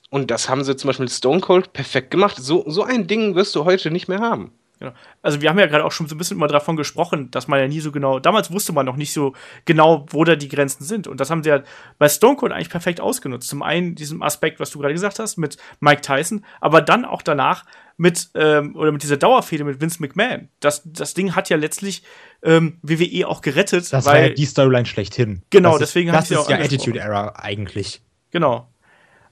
Und 0.10 0.32
das 0.32 0.50
haben 0.50 0.63
sie 0.63 0.76
zum 0.76 0.88
Beispiel 0.88 1.06
mit 1.06 1.13
Stone 1.13 1.41
Cold 1.41 1.74
perfekt 1.74 2.12
gemacht. 2.12 2.38
So, 2.38 2.63
so 2.67 2.84
ein 2.84 3.06
Ding 3.06 3.36
wirst 3.36 3.56
du 3.56 3.65
heute 3.65 3.91
nicht 3.91 4.08
mehr 4.08 4.19
haben. 4.19 4.52
Genau. 4.80 4.93
Also 5.22 5.41
wir 5.41 5.50
haben 5.50 5.60
ja 5.60 5.65
gerade 5.65 5.84
auch 5.84 5.91
schon 5.91 6.08
so 6.08 6.15
ein 6.15 6.17
bisschen 6.17 6.38
immer 6.38 6.48
davon 6.48 6.78
gesprochen, 6.78 7.30
dass 7.32 7.50
man 7.50 7.60
ja 7.60 7.67
nie 7.67 7.82
so 7.82 7.91
genau, 7.91 8.19
damals 8.19 8.50
wusste 8.50 8.72
man 8.72 8.86
noch 8.86 8.95
nicht 8.95 9.12
so 9.12 9.34
genau, 9.65 10.06
wo 10.10 10.24
da 10.24 10.38
die 10.38 10.48
Grenzen 10.48 10.86
sind. 10.86 11.06
Und 11.06 11.19
das 11.19 11.30
haben 11.30 11.43
sie 11.43 11.50
ja 11.50 11.63
bei 11.98 12.08
Stone 12.08 12.38
Cold 12.38 12.54
eigentlich 12.54 12.69
perfekt 12.69 13.02
ausgenutzt. 13.02 13.50
Zum 13.50 13.62
einen 13.62 13.96
diesem 13.96 14.23
Aspekt, 14.23 14.62
was 14.62 14.71
du 14.71 14.79
gerade 14.79 14.94
gesagt 14.94 15.19
hast, 15.19 15.38
mit 15.38 15.58
Mike 15.81 16.02
Tyson, 16.02 16.46
aber 16.62 16.81
dann 16.81 17.04
auch 17.04 17.21
danach 17.21 17.65
mit, 18.00 18.29
ähm, 18.33 18.77
oder 18.77 18.93
mit 18.93 19.04
dieser 19.04 19.17
Dauerfehde 19.17 19.65
mit 19.65 19.81
Vince 19.81 20.02
McMahon. 20.02 20.47
Das, 20.62 20.81
das 20.85 21.13
Ding 21.13 21.35
hat 21.35 21.50
ja 21.50 21.58
letztlich 21.58 22.02
ähm, 22.41 22.79
WWE 22.81 23.27
auch 23.27 23.41
gerettet, 23.41 23.91
Das 23.91 24.06
war 24.06 24.13
weil, 24.13 24.29
ja 24.29 24.33
die 24.33 24.45
Storyline 24.45 24.85
schlechthin. 24.85 25.41
Genau, 25.50 25.71
das 25.71 25.89
deswegen 25.89 26.10
ist, 26.10 26.15
hab 26.15 26.21
Das 26.21 26.23
ich 26.23 26.29
sie 26.29 26.33
ist 26.35 26.39
auch 26.39 26.50
ja 26.50 26.56
angesprochen. 26.56 26.79
Attitude 26.79 27.00
Era 27.00 27.33
eigentlich. 27.35 28.02
Genau. 28.31 28.73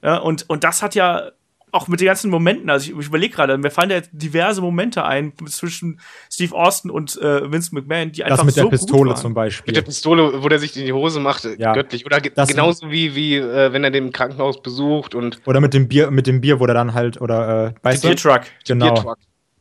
Ja, 0.03 0.18
und, 0.18 0.49
und 0.49 0.65
das 0.65 0.84
hat 0.84 0.95
ja 0.95 1.32
auch 1.72 1.88
mit 1.88 1.99
den 1.99 2.05
ganzen 2.07 2.32
Momenten, 2.32 2.70
also 2.70 2.89
ich, 2.91 2.97
ich 2.97 3.07
überlege 3.07 3.36
gerade, 3.36 3.57
mir 3.57 3.70
fallen 3.70 3.89
da 3.89 3.95
jetzt 3.95 4.09
diverse 4.13 4.61
Momente 4.61 5.03
ein 5.03 5.34
zwischen 5.47 5.99
Steve 6.32 6.55
Austin 6.55 6.89
und 6.89 7.22
äh, 7.22 7.51
Vince 7.51 7.76
McMahon, 7.76 8.11
die 8.11 8.24
einfach 8.24 8.38
Das 8.38 8.45
mit 8.45 8.55
so 8.55 8.61
der 8.63 8.70
Pistole 8.70 9.15
zum 9.15 9.34
Beispiel. 9.34 9.72
Mit 9.72 9.76
der 9.76 9.82
Pistole, 9.82 10.43
wo 10.43 10.47
der 10.49 10.59
sich 10.59 10.78
in 10.78 10.86
die 10.86 10.93
Hose 10.93 11.20
macht, 11.20 11.45
äh, 11.45 11.55
Ja. 11.59 11.74
göttlich. 11.74 12.05
Oder 12.05 12.22
ge 12.22 12.32
Das- 12.34 12.47
genauso 12.49 12.89
wie, 12.89 13.15
wie 13.15 13.36
äh, 13.36 13.74
wenn 13.74 13.84
er 13.84 13.91
den 13.91 14.05
im 14.07 14.11
Krankenhaus 14.13 14.61
besucht 14.61 15.13
und 15.15 15.41
Oder 15.45 15.59
mit 15.59 15.74
dem 15.74 15.88
Bier, 15.88 16.09
mit 16.09 16.26
dem 16.28 16.39
Bier, 16.41 16.59
wo 16.59 16.65
der 16.65 16.76
dann 16.76 16.93
halt, 16.93 17.20
oder, 17.20 17.68
äh, 17.68 17.74
weißt 17.84 18.03
Beer 18.03 18.15
du? 18.15 18.22
Truck. 18.22 18.41
Genau. 18.65 18.93
Biertruck. 18.93 19.18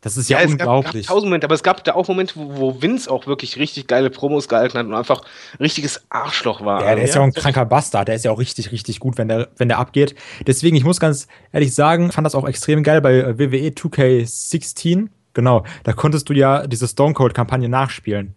Das 0.06 0.16
ist 0.16 0.30
ja, 0.30 0.40
ja 0.40 0.46
unglaublich. 0.46 1.00
Es 1.02 1.08
gab 1.08 1.14
tausend 1.16 1.30
Momente, 1.30 1.46
aber 1.46 1.56
es 1.56 1.64
gab 1.64 1.82
da 1.82 1.94
auch 1.94 2.06
Momente, 2.06 2.34
wo, 2.36 2.58
wo 2.58 2.80
Vince 2.80 3.10
auch 3.10 3.26
wirklich 3.26 3.56
richtig 3.56 3.88
geile 3.88 4.08
Promos 4.08 4.46
gehalten 4.46 4.78
hat 4.78 4.86
und 4.86 4.94
einfach 4.94 5.22
richtiges 5.58 6.00
Arschloch 6.10 6.64
war. 6.64 6.84
Ja, 6.84 6.94
der 6.94 7.02
ist 7.02 7.16
ja 7.16 7.22
auch 7.22 7.24
ein 7.24 7.32
kranker 7.32 7.64
Bastard. 7.64 8.06
Der 8.06 8.14
ist 8.14 8.24
ja 8.24 8.30
auch 8.30 8.38
richtig, 8.38 8.70
richtig 8.70 9.00
gut, 9.00 9.18
wenn 9.18 9.26
der, 9.26 9.48
wenn 9.56 9.66
der 9.66 9.78
abgeht. 9.78 10.14
Deswegen, 10.46 10.76
ich 10.76 10.84
muss 10.84 11.00
ganz 11.00 11.26
ehrlich 11.50 11.74
sagen, 11.74 12.12
fand 12.12 12.24
das 12.24 12.36
auch 12.36 12.46
extrem 12.46 12.84
geil 12.84 13.00
bei 13.00 13.14
äh, 13.14 13.36
WWE 13.36 13.70
2K16. 13.70 15.08
Genau, 15.34 15.64
da 15.82 15.92
konntest 15.92 16.28
du 16.28 16.34
ja 16.34 16.68
diese 16.68 16.86
Stone 16.86 17.12
Cold-Kampagne 17.12 17.68
nachspielen. 17.68 18.36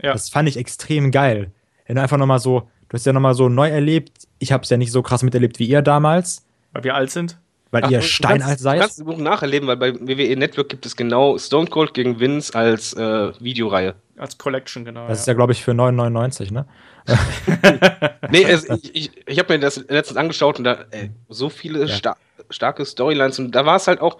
Ja. 0.00 0.14
Das 0.14 0.30
fand 0.30 0.48
ich 0.48 0.56
extrem 0.56 1.10
geil. 1.10 1.52
Wenn 1.86 1.96
du 1.96 2.02
einfach 2.02 2.16
nochmal 2.16 2.38
so, 2.38 2.70
du 2.88 2.94
hast 2.94 3.04
ja 3.04 3.12
nochmal 3.12 3.34
so 3.34 3.50
neu 3.50 3.68
erlebt. 3.68 4.28
Ich 4.38 4.50
habe 4.50 4.62
es 4.62 4.70
ja 4.70 4.78
nicht 4.78 4.92
so 4.92 5.02
krass 5.02 5.22
miterlebt 5.22 5.58
wie 5.58 5.66
ihr 5.66 5.82
damals. 5.82 6.46
Weil 6.72 6.84
wir 6.84 6.94
alt 6.94 7.10
sind? 7.10 7.38
Weil 7.72 7.84
Ach, 7.84 7.90
ihr 7.90 8.02
steinalt 8.02 8.60
seid? 8.60 8.76
Du 8.76 8.80
kannst 8.82 8.98
das 8.98 9.06
Buch 9.06 9.16
nacherleben, 9.16 9.66
weil 9.66 9.78
bei 9.78 9.94
WWE 9.94 10.36
Network 10.36 10.68
gibt 10.68 10.84
es 10.84 10.94
genau 10.94 11.38
Stone 11.38 11.68
Cold 11.68 11.94
gegen 11.94 12.20
Vince 12.20 12.54
als 12.54 12.92
äh, 12.92 13.32
Videoreihe. 13.40 13.94
Als 14.18 14.36
Collection, 14.36 14.84
genau. 14.84 15.08
Das 15.08 15.18
ja. 15.18 15.20
ist 15.22 15.26
ja, 15.26 15.32
glaube 15.32 15.52
ich, 15.52 15.64
für 15.64 15.72
9,99, 15.72 16.52
ne? 16.52 16.66
nee, 18.30 18.44
es, 18.44 18.68
ich, 18.68 18.94
ich, 18.94 19.10
ich 19.26 19.38
habe 19.38 19.54
mir 19.54 19.58
das 19.58 19.76
letztens 19.88 20.18
angeschaut 20.18 20.58
und 20.58 20.64
da 20.64 20.84
ey, 20.90 21.10
so 21.30 21.48
viele 21.48 21.86
ja. 21.86 21.88
star 21.88 22.16
starke 22.50 22.84
Storylines 22.84 23.38
und 23.38 23.52
da 23.52 23.64
war 23.64 23.76
es 23.76 23.88
halt 23.88 24.02
auch, 24.02 24.18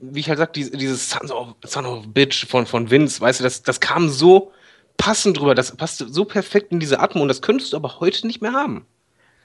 wie 0.00 0.20
ich 0.20 0.28
halt 0.28 0.38
sag, 0.38 0.52
dieses, 0.52 0.70
dieses 0.72 1.10
Son, 1.10 1.30
of, 1.32 1.56
Son 1.64 1.84
of 1.84 2.06
Bitch 2.14 2.46
von, 2.46 2.64
von 2.64 2.90
Vince, 2.90 3.20
weißt 3.20 3.40
du, 3.40 3.44
das, 3.44 3.62
das 3.62 3.80
kam 3.80 4.08
so 4.08 4.52
passend 4.96 5.38
drüber, 5.38 5.56
das 5.56 5.76
passte 5.76 6.08
so 6.08 6.24
perfekt 6.24 6.70
in 6.70 6.78
diese 6.78 7.00
Atmung 7.00 7.22
und 7.22 7.28
das 7.28 7.42
könntest 7.42 7.72
du 7.72 7.76
aber 7.76 7.98
heute 7.98 8.26
nicht 8.26 8.40
mehr 8.40 8.52
haben. 8.52 8.86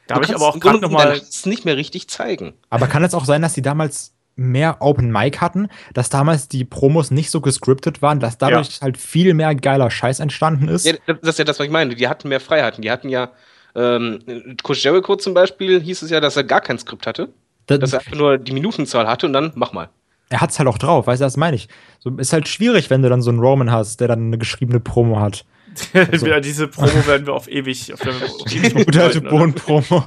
Da 0.08 0.16
habe 0.16 0.26
ich 0.26 0.36
aber 0.36 0.47
auch 0.47 0.60
gerade 0.60 0.80
nochmal. 0.80 1.14
es 1.14 1.45
nicht 1.45 1.66
mehr 1.66 1.78
richtig 1.78 2.10
zeigen. 2.10 2.54
Aber 2.70 2.88
kann 2.88 3.04
es 3.04 3.14
auch 3.14 3.26
sein, 3.26 3.41
dass 3.41 3.54
die 3.54 3.62
damals 3.62 4.14
mehr 4.36 4.78
Open 4.82 5.12
Mic 5.12 5.39
hatten, 5.39 5.70
dass 5.93 6.10
damals 6.10 6.47
die 6.47 6.66
Promos 6.66 7.12
nicht 7.12 7.30
so 7.30 7.41
gescriptet 7.41 8.01
waren, 8.01 8.20
dass 8.20 8.38
dadurch 8.38 8.78
ja. 8.78 8.82
halt 8.82 8.97
viel 8.97 9.34
mehr 9.34 9.54
geiler 9.56 9.91
Scheiß 9.91 10.20
entstanden 10.20 10.68
ist? 10.68 10.86
Ja, 10.86 10.93
das 11.06 11.18
ist 11.22 11.39
ja 11.39 11.45
das, 11.45 11.60
was 11.60 11.66
ich 11.66 11.72
meine. 11.72 11.95
Die 11.95 12.08
hatten 12.08 12.30
mehr 12.30 12.39
Freiheiten. 12.39 12.82
Die 12.82 12.91
hatten 12.91 13.10
ja, 13.10 13.32
ähm, 13.76 14.20
Coach 14.64 14.84
Jericho 14.84 15.16
zum 15.16 15.34
Beispiel 15.34 15.82
hieß 15.82 16.01
es 16.01 16.10
ja, 16.10 16.20
dass 16.20 16.36
er 16.36 16.43
gar 16.43 16.62
kein 16.62 16.80
Skript 16.80 17.08
hatte. 17.08 17.30
Das, 17.68 17.80
dass 17.80 17.93
er 17.93 17.99
einfach 17.99 18.18
nur 18.18 18.38
die 18.38 18.51
Minutenzahl 18.51 19.08
hatte 19.08 19.28
und 19.28 19.34
dann 19.34 19.51
mach 19.56 19.72
mal. 19.72 19.89
Er 20.30 20.41
hat 20.41 20.49
es 20.49 20.58
halt 20.58 20.68
auch 20.68 20.78
drauf, 20.78 21.08
weißt 21.08 21.22
du, 21.22 21.26
das 21.26 21.38
meine 21.38 21.56
ich. 21.56 21.70
So, 21.99 22.10
ist 22.18 22.34
halt 22.34 22.47
schwierig, 22.47 22.89
wenn 22.89 23.04
du 23.04 23.10
dann 23.10 23.22
so 23.22 23.30
einen 23.30 23.39
Roman 23.39 23.72
hast, 23.72 23.99
der 23.99 24.08
dann 24.08 24.28
eine 24.28 24.38
geschriebene 24.38 24.80
Promo 24.80 25.20
hat. 25.20 25.45
Also. 25.93 26.39
diese 26.39 26.67
Promo 26.67 27.07
werden 27.07 27.26
wir 27.26 27.34
auf 27.34 27.47
ewig 27.47 27.93
auf 27.93 27.99
der 27.99 28.13
Gute 28.86 29.03
alte 29.03 29.21
Bohnen-Promo. 29.21 30.05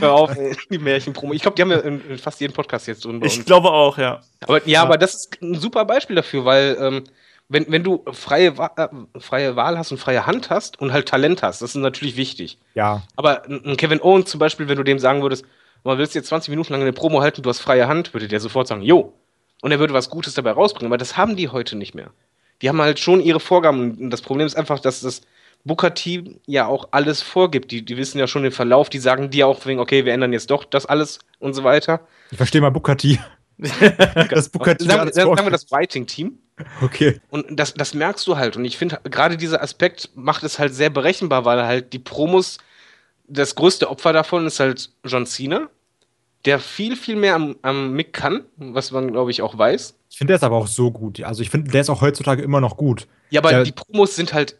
Hör 0.00 0.12
auf, 0.12 0.30
die 0.70 0.78
Märchen-Promo. 0.78 1.32
Ich 1.32 1.42
glaube, 1.42 1.54
die 1.56 1.62
haben 1.62 1.70
wir 1.70 1.84
in 1.84 2.18
fast 2.18 2.40
jedem 2.40 2.54
Podcast 2.54 2.86
jetzt 2.86 3.04
drin. 3.04 3.20
Ich 3.24 3.44
glaube 3.44 3.70
auch, 3.70 3.98
ja. 3.98 4.20
Aber, 4.40 4.58
ja, 4.58 4.72
ja, 4.72 4.82
aber 4.82 4.98
das 4.98 5.14
ist 5.14 5.42
ein 5.42 5.54
super 5.54 5.84
Beispiel 5.84 6.16
dafür, 6.16 6.44
weil 6.44 6.76
ähm, 6.80 7.04
wenn, 7.48 7.66
wenn 7.68 7.84
du 7.84 8.04
freie, 8.12 8.48
äh, 8.48 8.88
freie 9.18 9.56
Wahl 9.56 9.78
hast 9.78 9.92
und 9.92 9.98
freie 9.98 10.26
Hand 10.26 10.50
hast 10.50 10.80
und 10.80 10.92
halt 10.92 11.08
Talent 11.08 11.42
hast, 11.42 11.62
das 11.62 11.70
ist 11.70 11.76
natürlich 11.76 12.16
wichtig. 12.16 12.58
Ja. 12.74 13.02
Aber 13.16 13.44
ein 13.46 13.76
Kevin 13.76 14.00
Owens 14.00 14.30
zum 14.30 14.40
Beispiel, 14.40 14.68
wenn 14.68 14.78
du 14.78 14.82
dem 14.84 14.98
sagen 14.98 15.22
würdest, 15.22 15.44
man 15.84 15.98
willst 15.98 16.14
jetzt 16.14 16.28
20 16.28 16.50
Minuten 16.50 16.72
lang 16.72 16.82
eine 16.82 16.92
Promo 16.92 17.20
halten, 17.20 17.42
du 17.42 17.50
hast 17.50 17.60
freie 17.60 17.88
Hand, 17.88 18.14
würde 18.14 18.28
der 18.28 18.40
sofort 18.40 18.68
sagen, 18.68 18.82
jo. 18.82 19.12
Und 19.60 19.70
er 19.70 19.78
würde 19.78 19.94
was 19.94 20.10
Gutes 20.10 20.34
dabei 20.34 20.52
rausbringen. 20.52 20.90
Aber 20.90 20.98
das 20.98 21.16
haben 21.16 21.36
die 21.36 21.48
heute 21.48 21.76
nicht 21.76 21.94
mehr 21.94 22.10
die 22.62 22.68
haben 22.68 22.80
halt 22.80 23.00
schon 23.00 23.20
ihre 23.20 23.40
Vorgaben. 23.40 23.98
Und 23.98 24.10
das 24.10 24.22
Problem 24.22 24.46
ist 24.46 24.56
einfach, 24.56 24.78
dass 24.78 25.00
das 25.00 25.22
Booker 25.64 25.94
T 25.94 26.40
ja 26.46 26.66
auch 26.66 26.88
alles 26.92 27.20
vorgibt. 27.20 27.70
Die, 27.70 27.84
die 27.84 27.96
wissen 27.96 28.18
ja 28.18 28.26
schon 28.26 28.44
den 28.44 28.52
Verlauf, 28.52 28.88
die 28.88 28.98
sagen 28.98 29.30
dir 29.30 29.46
auch 29.46 29.64
wegen, 29.66 29.80
okay, 29.80 30.04
wir 30.04 30.12
ändern 30.12 30.32
jetzt 30.32 30.50
doch 30.50 30.64
das 30.64 30.86
alles 30.86 31.18
und 31.38 31.54
so 31.54 31.64
weiter. 31.64 32.06
Ich 32.30 32.36
verstehe 32.36 32.60
mal 32.60 32.70
Booker 32.70 32.96
T. 32.96 33.18
das 34.30 34.48
Booker 34.48 34.76
T. 34.76 34.84
Sagen, 34.84 35.12
sagen 35.12 35.36
wir 35.36 35.50
das 35.50 35.70
Writing-Team. 35.70 36.38
Okay. 36.80 37.20
Und 37.30 37.46
das, 37.50 37.74
das 37.74 37.94
merkst 37.94 38.26
du 38.26 38.36
halt. 38.36 38.56
Und 38.56 38.64
ich 38.64 38.78
finde, 38.78 39.00
gerade 39.04 39.36
dieser 39.36 39.62
Aspekt 39.62 40.10
macht 40.14 40.44
es 40.44 40.58
halt 40.58 40.74
sehr 40.74 40.90
berechenbar, 40.90 41.44
weil 41.44 41.64
halt 41.64 41.92
die 41.92 41.98
Promos, 41.98 42.58
das 43.26 43.54
größte 43.54 43.90
Opfer 43.90 44.12
davon 44.12 44.46
ist 44.46 44.60
halt 44.60 44.90
John 45.04 45.26
Cena, 45.26 45.68
der 46.44 46.58
viel, 46.58 46.96
viel 46.96 47.16
mehr 47.16 47.34
am, 47.34 47.56
am 47.62 47.92
Mick 47.92 48.12
kann, 48.12 48.44
was 48.56 48.90
man, 48.90 49.12
glaube 49.12 49.30
ich, 49.30 49.42
auch 49.42 49.56
weiß. 49.56 49.98
Ich 50.10 50.18
finde, 50.18 50.32
der 50.32 50.36
ist 50.36 50.44
aber 50.44 50.56
auch 50.56 50.66
so 50.66 50.90
gut. 50.90 51.22
Also 51.22 51.42
ich 51.42 51.50
finde, 51.50 51.70
der 51.70 51.80
ist 51.80 51.90
auch 51.90 52.00
heutzutage 52.00 52.42
immer 52.42 52.60
noch 52.60 52.76
gut. 52.76 53.06
Ja, 53.30 53.40
aber 53.40 53.50
der, 53.50 53.64
die 53.64 53.72
Promos 53.72 54.16
sind 54.16 54.32
halt 54.32 54.58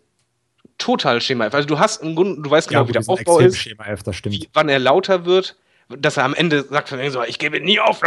total 0.79 1.21
Schema 1.21 1.47
Also 1.47 1.67
du 1.67 1.79
hast 1.79 2.03
im 2.03 2.15
Grunde, 2.15 2.43
du 2.43 2.51
weißt 2.51 2.69
genau, 2.69 2.83
ja, 2.83 2.89
wie 2.89 2.93
der 2.93 3.03
Aufbau 3.07 3.39
ist, 3.41 3.59
Schema 3.59 3.87
F, 3.87 4.03
das 4.03 4.17
stimmt. 4.17 4.35
Wie, 4.35 4.49
wann 4.53 4.69
er 4.69 4.79
lauter 4.79 5.25
wird, 5.25 5.57
dass 5.89 6.17
er 6.17 6.25
am 6.25 6.35
Ende 6.35 6.63
sagt 6.63 6.89
von 6.89 7.11
so, 7.11 7.23
ich 7.23 7.39
gebe 7.39 7.61
nie 7.61 7.79
auf. 7.81 8.01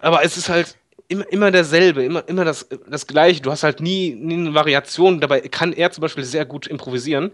Aber 0.00 0.24
es 0.24 0.36
ist 0.36 0.48
halt 0.48 0.76
immer, 1.08 1.30
immer 1.32 1.50
derselbe, 1.50 2.04
immer, 2.04 2.26
immer 2.28 2.44
das, 2.44 2.68
das 2.88 3.06
Gleiche. 3.06 3.42
Du 3.42 3.50
hast 3.50 3.64
halt 3.64 3.80
nie, 3.80 4.14
nie 4.14 4.34
eine 4.34 4.54
Variation. 4.54 5.20
Dabei 5.20 5.40
kann 5.40 5.72
er 5.72 5.90
zum 5.90 6.02
Beispiel 6.02 6.24
sehr 6.24 6.44
gut 6.44 6.66
improvisieren, 6.66 7.32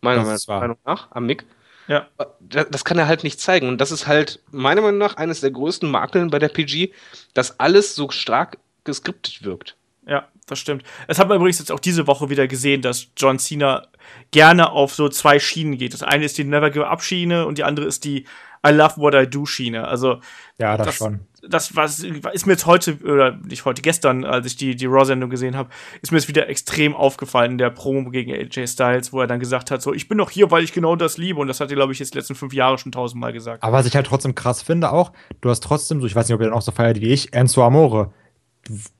meiner 0.00 0.24
Meinung 0.46 0.76
nach, 0.84 1.10
am 1.10 1.26
Mick. 1.26 1.44
Ja. 1.88 2.08
Das 2.40 2.84
kann 2.84 2.98
er 2.98 3.06
halt 3.06 3.24
nicht 3.24 3.40
zeigen. 3.40 3.68
Und 3.68 3.80
das 3.80 3.90
ist 3.90 4.06
halt 4.06 4.40
meiner 4.50 4.80
Meinung 4.80 4.98
nach 4.98 5.16
eines 5.16 5.40
der 5.40 5.50
größten 5.50 5.90
Makeln 5.90 6.30
bei 6.30 6.38
der 6.38 6.48
PG, 6.48 6.92
dass 7.34 7.60
alles 7.60 7.94
so 7.94 8.10
stark 8.10 8.58
geskriptet 8.84 9.44
wirkt. 9.44 9.76
Ja, 10.06 10.28
das 10.46 10.60
stimmt. 10.60 10.84
Es 11.08 11.18
hat 11.18 11.28
man 11.28 11.38
übrigens 11.38 11.58
jetzt 11.58 11.72
auch 11.72 11.80
diese 11.80 12.06
Woche 12.06 12.30
wieder 12.30 12.46
gesehen, 12.46 12.80
dass 12.80 13.08
John 13.16 13.38
Cena 13.40 13.88
gerne 14.30 14.70
auf 14.70 14.94
so 14.94 15.08
zwei 15.08 15.40
Schienen 15.40 15.78
geht. 15.78 15.92
Das 15.92 16.04
eine 16.04 16.24
ist 16.24 16.38
die 16.38 16.44
Never 16.44 16.70
Give 16.70 16.86
Up 16.86 17.02
Schiene 17.02 17.46
und 17.46 17.58
die 17.58 17.64
andere 17.64 17.86
ist 17.86 18.04
die 18.04 18.24
I 18.66 18.72
Love 18.72 18.96
What 18.96 19.14
I 19.14 19.28
Do 19.28 19.46
Schiene. 19.46 19.86
Also 19.86 20.20
ja, 20.58 20.76
das, 20.76 20.86
das 20.86 20.96
schon. 20.96 21.20
Das 21.48 21.76
was 21.76 22.00
ist 22.00 22.46
mir 22.46 22.52
jetzt 22.52 22.66
heute 22.66 22.98
oder 23.04 23.36
nicht 23.36 23.64
heute 23.64 23.82
gestern, 23.82 24.24
als 24.24 24.46
ich 24.46 24.56
die 24.56 24.74
die 24.74 24.86
Raw 24.86 25.04
Sendung 25.04 25.30
gesehen 25.30 25.56
habe, 25.56 25.70
ist 26.02 26.10
mir 26.10 26.18
jetzt 26.18 26.28
wieder 26.28 26.48
extrem 26.48 26.94
aufgefallen 26.94 27.52
in 27.52 27.58
der 27.58 27.70
Promo 27.70 28.10
gegen 28.10 28.32
AJ 28.32 28.66
Styles, 28.66 29.12
wo 29.12 29.20
er 29.20 29.26
dann 29.26 29.40
gesagt 29.40 29.70
hat, 29.70 29.82
so 29.82 29.92
ich 29.92 30.08
bin 30.08 30.18
doch 30.18 30.30
hier, 30.30 30.50
weil 30.50 30.64
ich 30.64 30.72
genau 30.72 30.96
das 30.96 31.18
liebe 31.18 31.38
und 31.38 31.46
das 31.46 31.60
hat 31.60 31.70
er 31.70 31.76
glaube 31.76 31.92
ich 31.92 31.98
jetzt 31.98 32.14
die 32.14 32.18
letzten 32.18 32.34
fünf 32.34 32.52
Jahre 32.52 32.78
schon 32.78 32.92
tausendmal 32.92 33.32
gesagt. 33.32 33.62
Aber 33.62 33.76
was 33.76 33.86
ich 33.86 33.94
halt 33.94 34.06
trotzdem 34.06 34.34
krass 34.34 34.62
finde 34.62 34.90
auch, 34.92 35.12
du 35.40 35.50
hast 35.50 35.62
trotzdem 35.62 36.00
so, 36.00 36.06
ich 36.06 36.16
weiß 36.16 36.28
nicht, 36.28 36.34
ob 36.34 36.40
ihr 36.40 36.46
dann 36.46 36.54
auch 36.54 36.62
so 36.62 36.72
feiert 36.72 37.00
wie 37.00 37.12
ich, 37.12 37.32
Enzo 37.32 37.64
Amore 37.64 38.12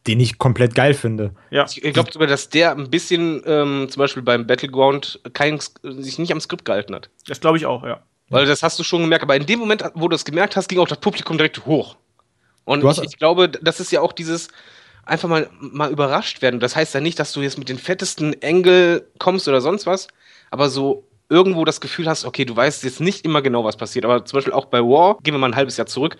den 0.07 0.21
ich 0.21 0.39
komplett 0.39 0.75
geil 0.75 0.95
finde. 0.95 1.35
Ja. 1.51 1.67
Ich 1.69 1.93
glaube 1.93 2.13
sogar, 2.13 2.29
dass 2.29 2.49
der 2.49 2.73
ein 2.73 2.91
bisschen 2.91 3.43
ähm, 3.47 3.89
zum 3.91 4.01
Beispiel 4.01 4.23
beim 4.23 4.47
Battleground 4.47 5.21
kein, 5.33 5.59
sich 5.83 6.19
nicht 6.19 6.33
am 6.33 6.41
Skript 6.41 6.65
gehalten 6.65 6.95
hat. 6.95 7.11
Das 7.27 7.41
glaube 7.41 7.59
ich 7.59 7.67
auch, 7.67 7.85
ja. 7.85 8.03
Weil 8.29 8.47
das 8.47 8.63
hast 8.63 8.79
du 8.79 8.83
schon 8.83 9.03
gemerkt, 9.03 9.23
aber 9.23 9.37
in 9.37 9.47
dem 9.47 9.61
Moment, 9.61 9.85
wo 9.95 10.09
du 10.09 10.17
es 10.17 10.25
gemerkt 10.25 10.57
hast, 10.57 10.69
ging 10.69 10.81
auch 10.81 10.89
das 10.89 10.99
Publikum 10.99 11.37
direkt 11.39 11.65
hoch. 11.65 11.97
Und 12.65 12.85
ich, 12.85 13.03
ich, 13.03 13.19
glaube, 13.19 13.49
das 13.49 13.79
ist 13.79 13.93
ja 13.93 14.01
auch 14.01 14.13
dieses 14.13 14.49
einfach 15.05 15.29
mal, 15.29 15.49
mal 15.61 15.91
überrascht 15.91 16.43
werden. 16.43 16.59
Das 16.59 16.75
heißt 16.75 16.95
ja 16.95 17.01
nicht, 17.01 17.19
dass 17.21 17.33
du 17.33 17.41
jetzt 17.41 17.59
mit 17.59 17.69
den 17.69 17.79
fettesten 17.79 18.41
Engel 18.43 19.07
kommst 19.19 19.47
oder 19.47 19.61
sonst 19.61 19.87
was, 19.87 20.09
aber 20.51 20.69
so 20.69 21.05
irgendwo 21.29 21.65
das 21.65 21.81
Gefühl 21.81 22.09
hast, 22.09 22.25
okay, 22.25 22.45
du 22.45 22.57
weißt 22.57 22.83
jetzt 22.83 23.01
nicht 23.01 23.25
immer 23.25 23.43
genau, 23.43 23.65
was 23.65 23.77
passiert. 23.77 24.05
Aber 24.05 24.25
zum 24.25 24.39
Beispiel 24.39 24.53
auch 24.53 24.67
bei 24.67 24.81
War, 24.81 25.19
gehen 25.23 25.35
wir 25.35 25.39
mal 25.39 25.49
ein 25.51 25.57
halbes 25.57 25.77
Jahr 25.77 25.87
zurück, 25.87 26.17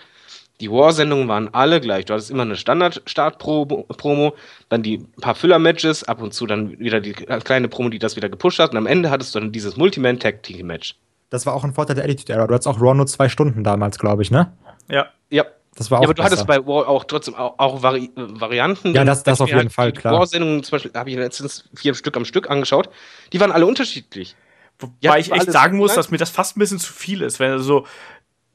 die 0.61 0.71
War-Sendungen 0.71 1.29
waren 1.29 1.53
alle 1.53 1.81
gleich. 1.81 2.07
Du 2.07 2.15
hattest 2.15 2.31
immer 2.31 2.43
eine 2.43 2.57
Standard-Start-Promo, 2.57 4.35
dann 4.69 4.83
die 4.83 4.99
paar 5.21 5.35
Füller-Matches, 5.35 6.05
ab 6.05 6.23
und 6.23 6.33
zu 6.33 6.47
dann 6.47 6.79
wieder 6.79 7.01
die 7.01 7.13
kleine 7.13 7.69
Promo, 7.69 7.91
die 7.91 7.99
das 7.99 8.17
wieder 8.17 8.29
gepusht 8.29 8.59
hat. 8.59 8.71
Und 8.71 8.79
am 8.79 8.87
Ende 8.87 9.11
hattest 9.11 9.35
du 9.35 9.41
dann 9.41 9.53
dieses 9.53 9.77
Multiman-Tag-Team-Match. 9.77 10.95
Das 11.31 11.47
war 11.47 11.55
auch 11.55 11.65
ein 11.65 11.73
Vorteil 11.73 11.97
der 11.97 12.05
Attitude 12.05 12.33
Era. 12.33 12.47
Du 12.47 12.55
hattest 12.55 12.69
auch 12.69 12.81
Raw 12.81 12.95
nur 12.95 13.07
zwei 13.07 13.29
Stunden 13.29 13.65
damals, 13.65 13.99
glaube 13.99 14.23
ich, 14.23 14.31
ne? 14.31 14.53
Ja. 14.89 15.07
Ja. 15.31 15.45
Das 15.77 15.91
war 15.91 15.99
auch 15.99 16.03
ja, 16.03 16.07
aber 16.07 16.15
du 16.15 16.23
hattest 16.23 16.47
bei 16.47 16.65
War 16.67 16.89
auch 16.89 17.05
trotzdem 17.05 17.35
auch, 17.35 17.59
auch 17.59 17.83
Vari 17.83 18.11
Varianten. 18.15 18.95
Ja, 18.95 19.05
das, 19.05 19.23
das 19.25 19.43
auf 19.43 19.51
jeden 19.51 19.69
Fall, 19.69 19.93
klar. 19.93 20.15
War-Sendungen 20.15 20.63
zum 20.63 20.71
Beispiel, 20.71 20.91
habe 20.95 21.11
ich 21.11 21.17
letztens 21.17 21.69
vier 21.75 21.95
Stück 21.95 22.17
am 22.17 22.25
Stück 22.25 22.49
angeschaut. 22.49 22.89
Die 23.33 23.41
waren 23.41 23.53
alle 23.53 23.67
unterschiedlich. 23.67 24.37
Wobei 24.79 24.95
ja, 25.01 25.17
ich 25.17 25.33
echt 25.33 25.53
sagen 25.53 25.77
muss, 25.77 25.95
dass 25.95 26.11
mir 26.11 26.17
das 26.17 26.31
fast 26.31 26.57
ein 26.57 26.61
bisschen 26.61 26.79
zu 26.79 26.93
viel 26.93 27.21
ist. 27.21 27.41
Wenn 27.41 27.59
so, 27.59 27.87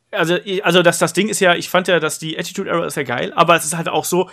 also, 0.10 0.38
also 0.64 0.82
das, 0.82 0.98
das 0.98 1.14
Ding 1.14 1.30
ist 1.30 1.40
ja, 1.40 1.54
ich 1.54 1.70
fand 1.70 1.88
ja, 1.88 2.00
dass 2.00 2.18
die 2.18 2.40
Attitude 2.40 2.70
Era 2.70 2.86
ist 2.86 2.98
ja 2.98 3.04
geil, 3.04 3.34
aber 3.36 3.56
es 3.56 3.66
ist 3.66 3.78
halt 3.78 3.88
auch 3.88 4.06
so, 4.06 4.30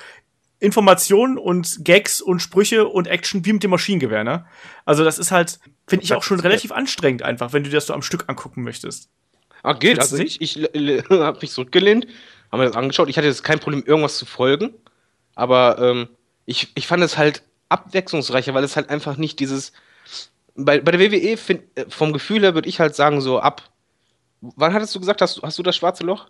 Informationen 0.61 1.39
und 1.39 1.85
Gags 1.85 2.21
und 2.21 2.41
Sprüche 2.41 2.89
und 2.89 3.07
Action 3.07 3.45
wie 3.45 3.53
mit 3.53 3.63
dem 3.63 3.71
Maschinengewehr, 3.71 4.25
ne? 4.25 4.45
Also 4.85 5.05
das 5.05 5.19
ist 5.19 5.31
halt, 5.31 5.61
finde 5.89 6.05
ich 6.05 6.15
auch 6.15 6.23
schon 6.23 6.41
relativ 6.41 6.73
anstrengend 6.73 7.23
einfach, 7.23 7.53
wenn 7.53 7.65
du 7.65 7.71
dir 7.71 7.77
das 7.77 7.87
so 7.87 7.95
am 7.95 8.03
Stück 8.03 8.25
angucken 8.29 8.63
möchtest. 8.63 9.09
Ah, 9.63 9.73
geht. 9.73 9.99
Also 9.99 10.17
ich, 10.19 10.41
ich 10.41 10.57
habe 11.11 11.39
mich 11.41 11.51
zurückgelehnt, 11.51 12.07
habe 12.53 12.63
mir 12.63 12.69
das 12.69 12.77
angeschaut. 12.77 13.09
Ich 13.09 13.17
hatte 13.17 13.27
jetzt 13.27 13.43
kein 13.43 13.59
Problem, 13.59 13.83
irgendwas 13.85 14.17
zu 14.17 14.27
folgen. 14.27 14.75
Aber 15.35 15.79
ähm, 15.79 16.09
ich, 16.47 16.73
ich 16.75 16.87
fand 16.87 17.03
es 17.03 17.17
halt 17.19 17.43
abwechslungsreicher, 17.69 18.55
weil 18.55 18.65
es 18.65 18.77
halt 18.77 18.91
einfach 18.91 19.17
nicht 19.17 19.41
dieses. 19.41 19.73
Bei, 20.55 20.81
bei 20.81 20.91
der 20.93 21.01
WWE, 21.01 21.37
find, 21.37 21.63
äh, 21.77 21.85
vom 21.89 22.13
Gefühl 22.13 22.43
her 22.43 22.55
würde 22.55 22.69
ich 22.69 22.81
halt 22.81 22.95
sagen, 22.95 23.21
so 23.21 23.41
ab. 23.41 23.63
Wann 24.41 24.73
hattest 24.73 24.95
du 24.95 25.01
gesagt, 25.01 25.21
hast, 25.21 25.43
hast 25.43 25.59
du 25.59 25.63
das 25.63 25.77
schwarze 25.77 26.05
Loch? 26.05 26.29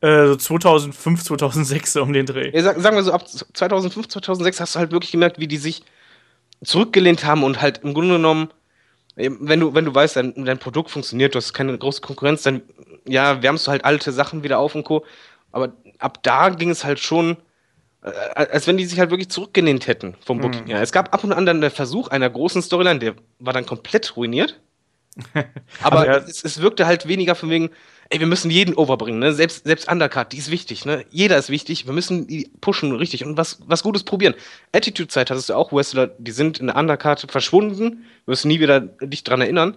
Äh, 0.00 0.26
so 0.26 0.36
2005, 0.36 1.24
2006 1.24 1.96
um 1.96 2.12
den 2.12 2.26
Dreh. 2.26 2.50
Ja, 2.54 2.78
sagen 2.78 2.96
wir 2.96 3.02
so, 3.02 3.12
ab 3.12 3.28
2005, 3.28 4.08
2006 4.08 4.60
hast 4.60 4.74
du 4.74 4.78
halt 4.78 4.92
wirklich 4.92 5.12
gemerkt, 5.12 5.38
wie 5.38 5.48
die 5.48 5.58
sich 5.58 5.82
zurückgelehnt 6.64 7.24
haben 7.24 7.42
und 7.42 7.60
halt 7.60 7.78
im 7.78 7.94
Grunde 7.94 8.16
genommen, 8.16 8.50
wenn 9.40 9.60
du, 9.60 9.74
wenn 9.74 9.84
du 9.84 9.94
weißt, 9.94 10.16
dein, 10.16 10.44
dein 10.44 10.58
Produkt 10.58 10.90
funktioniert, 10.90 11.34
du 11.34 11.38
hast 11.38 11.52
keine 11.52 11.76
große 11.76 12.00
Konkurrenz, 12.00 12.42
dann 12.42 12.62
ja, 13.06 13.42
wärmst 13.42 13.66
du 13.66 13.70
halt 13.70 13.84
alte 13.84 14.12
Sachen 14.12 14.42
wieder 14.42 14.58
auf 14.58 14.74
und 14.74 14.84
Co. 14.84 15.04
Aber 15.52 15.72
ab 15.98 16.22
da 16.22 16.48
ging 16.50 16.70
es 16.70 16.84
halt 16.84 16.98
schon 17.00 17.36
Äh, 18.02 18.10
als 18.34 18.66
wenn 18.66 18.76
die 18.78 18.86
sich 18.86 18.98
halt 19.00 19.10
wirklich 19.10 19.30
zurückgelehnt 19.30 19.86
hätten 19.86 20.16
vom 20.24 20.38
Mhm. 20.38 20.42
Booking 20.42 20.66
her. 20.68 20.82
Es 20.82 20.92
gab 20.92 21.14
ab 21.14 21.24
und 21.24 21.32
an 21.32 21.46
dann 21.46 21.60
den 21.60 21.70
Versuch 21.70 22.08
einer 22.08 22.30
großen 22.30 22.62
Storyline, 22.62 22.98
der 23.00 23.14
war 23.40 23.52
dann 23.52 23.66
komplett 23.66 24.16
ruiniert. 24.16 24.60
Aber 25.80 26.06
Ja. 26.06 26.16
es, 26.16 26.44
es 26.44 26.60
wirkte 26.62 26.86
halt 26.86 27.08
weniger 27.08 27.34
von 27.34 27.50
wegen, 27.50 27.70
ey, 28.10 28.18
wir 28.18 28.26
müssen 28.26 28.50
jeden 28.50 28.74
overbringen, 28.74 29.20
ne? 29.20 29.32
Selbst, 29.32 29.64
selbst 29.64 29.90
Undercard, 29.90 30.32
die 30.32 30.38
ist 30.38 30.50
wichtig, 30.50 30.84
ne? 30.84 31.04
Jeder 31.10 31.38
ist 31.38 31.48
wichtig, 31.48 31.86
wir 31.86 31.92
müssen 31.92 32.26
die 32.26 32.50
pushen 32.60 32.92
richtig 32.92 33.24
und 33.24 33.36
was, 33.36 33.60
was 33.66 33.82
Gutes 33.82 34.02
probieren. 34.02 34.34
Attitude-Zeit 34.72 35.30
hattest 35.30 35.48
du 35.48 35.54
auch, 35.54 35.72
Wrestler, 35.72 36.08
die 36.18 36.32
sind 36.32 36.58
in 36.58 36.66
der 36.66 36.76
Undercard 36.76 37.30
verschwunden, 37.30 38.04
wirst 38.26 38.44
nie 38.44 38.60
wieder 38.60 38.80
dich 38.80 39.24
dran 39.24 39.40
erinnern. 39.40 39.76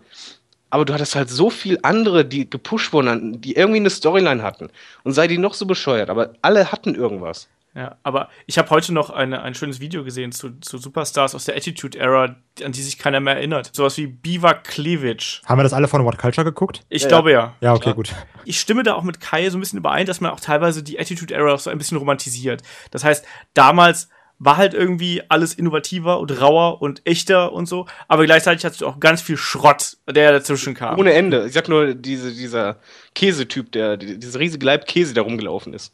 Aber 0.72 0.86
du 0.86 0.94
hattest 0.94 1.16
halt 1.16 1.30
so 1.30 1.52
viel 1.52 1.78
andere, 1.84 2.26
die 2.26 2.50
gepusht 2.50 2.94
wurden, 2.94 3.40
die 3.40 3.56
irgendwie 3.56 3.80
eine 3.80 3.92
Storyline 3.92 4.42
hatten. 4.42 4.70
Und 5.04 5.14
sei 5.14 5.28
die 5.28 5.38
noch 5.38 5.54
so 5.54 5.68
bescheuert, 5.68 6.10
aber 6.10 6.34
alle 6.42 6.72
hatten 6.72 6.96
irgendwas. 6.96 7.48
Ja, 7.76 7.98
aber 8.04 8.30
ich 8.46 8.60
habe 8.60 8.70
heute 8.70 8.94
noch 8.94 9.10
eine, 9.10 9.42
ein 9.42 9.56
schönes 9.56 9.80
Video 9.80 10.04
gesehen 10.04 10.32
zu, 10.32 10.52
zu 10.60 10.78
Superstars 10.78 11.34
aus 11.34 11.46
der 11.46 11.56
Attitude 11.56 11.98
Era, 11.98 12.36
an 12.64 12.72
die 12.72 12.82
sich 12.84 13.00
keiner 13.00 13.20
mehr 13.20 13.36
erinnert. 13.36 13.72
Sowas 13.74 13.98
wie 13.98 14.06
Biva 14.06 14.54
Cleavage. 14.54 15.42
Haben 15.46 15.58
wir 15.58 15.64
das 15.64 15.74
alle 15.74 15.88
von 15.88 16.06
What 16.06 16.20
Culture 16.20 16.46
geguckt? 16.46 16.82
Ich 16.90 17.02
Ja, 17.04 17.08
glaube 17.08 17.32
ja. 17.32 17.56
Ja, 17.62 17.72
okay, 17.74 17.82
Klar. 17.86 17.96
gut. 17.96 18.14
Ich 18.46 18.60
stimme 18.60 18.84
da 18.84 18.94
auch 18.94 19.02
mit 19.02 19.20
Kai 19.20 19.50
so 19.50 19.58
ein 19.58 19.60
bisschen 19.60 19.80
überein, 19.80 20.06
dass 20.06 20.22
man 20.22 20.30
auch 20.32 20.40
teilweise 20.40 20.84
die 20.84 21.00
Attitude 21.00 21.34
Era 21.34 21.58
so 21.58 21.72
ein 21.72 21.80
bisschen 21.80 21.98
romantisiert. 21.98 22.62
Das 22.92 23.04
heißt, 23.04 23.26
damals 23.56 24.08
war 24.38 24.58
halt 24.58 24.74
irgendwie 24.76 25.24
alles 25.30 25.54
innovativer 25.56 26.20
und 26.20 26.30
rauer 26.42 26.82
und 26.82 27.02
echter 27.08 27.54
und 27.54 27.66
so, 27.66 27.86
aber 28.08 28.26
gleichzeitig 28.26 28.66
hattest 28.66 28.82
du 28.82 28.88
auch 28.88 29.00
ganz 29.00 29.22
viel 29.22 29.38
Schrott, 29.38 29.98
der 30.08 30.32
dazwischen 30.34 30.74
kam. 30.76 31.00
Ohne 31.00 31.14
Ende. 31.14 31.46
Ich 31.48 31.54
sag 31.54 31.70
nur, 31.70 31.96
diese, 31.96 32.34
dieser 32.34 32.78
Käsetyp, 33.16 33.72
der, 33.72 33.98
die- 33.98 34.20
diese 34.20 34.38
riesige 34.40 34.66
Leib 34.66 34.86
Käse, 34.86 35.14
der 35.14 35.24
rumgelaufen 35.24 35.74
ist. 35.74 35.94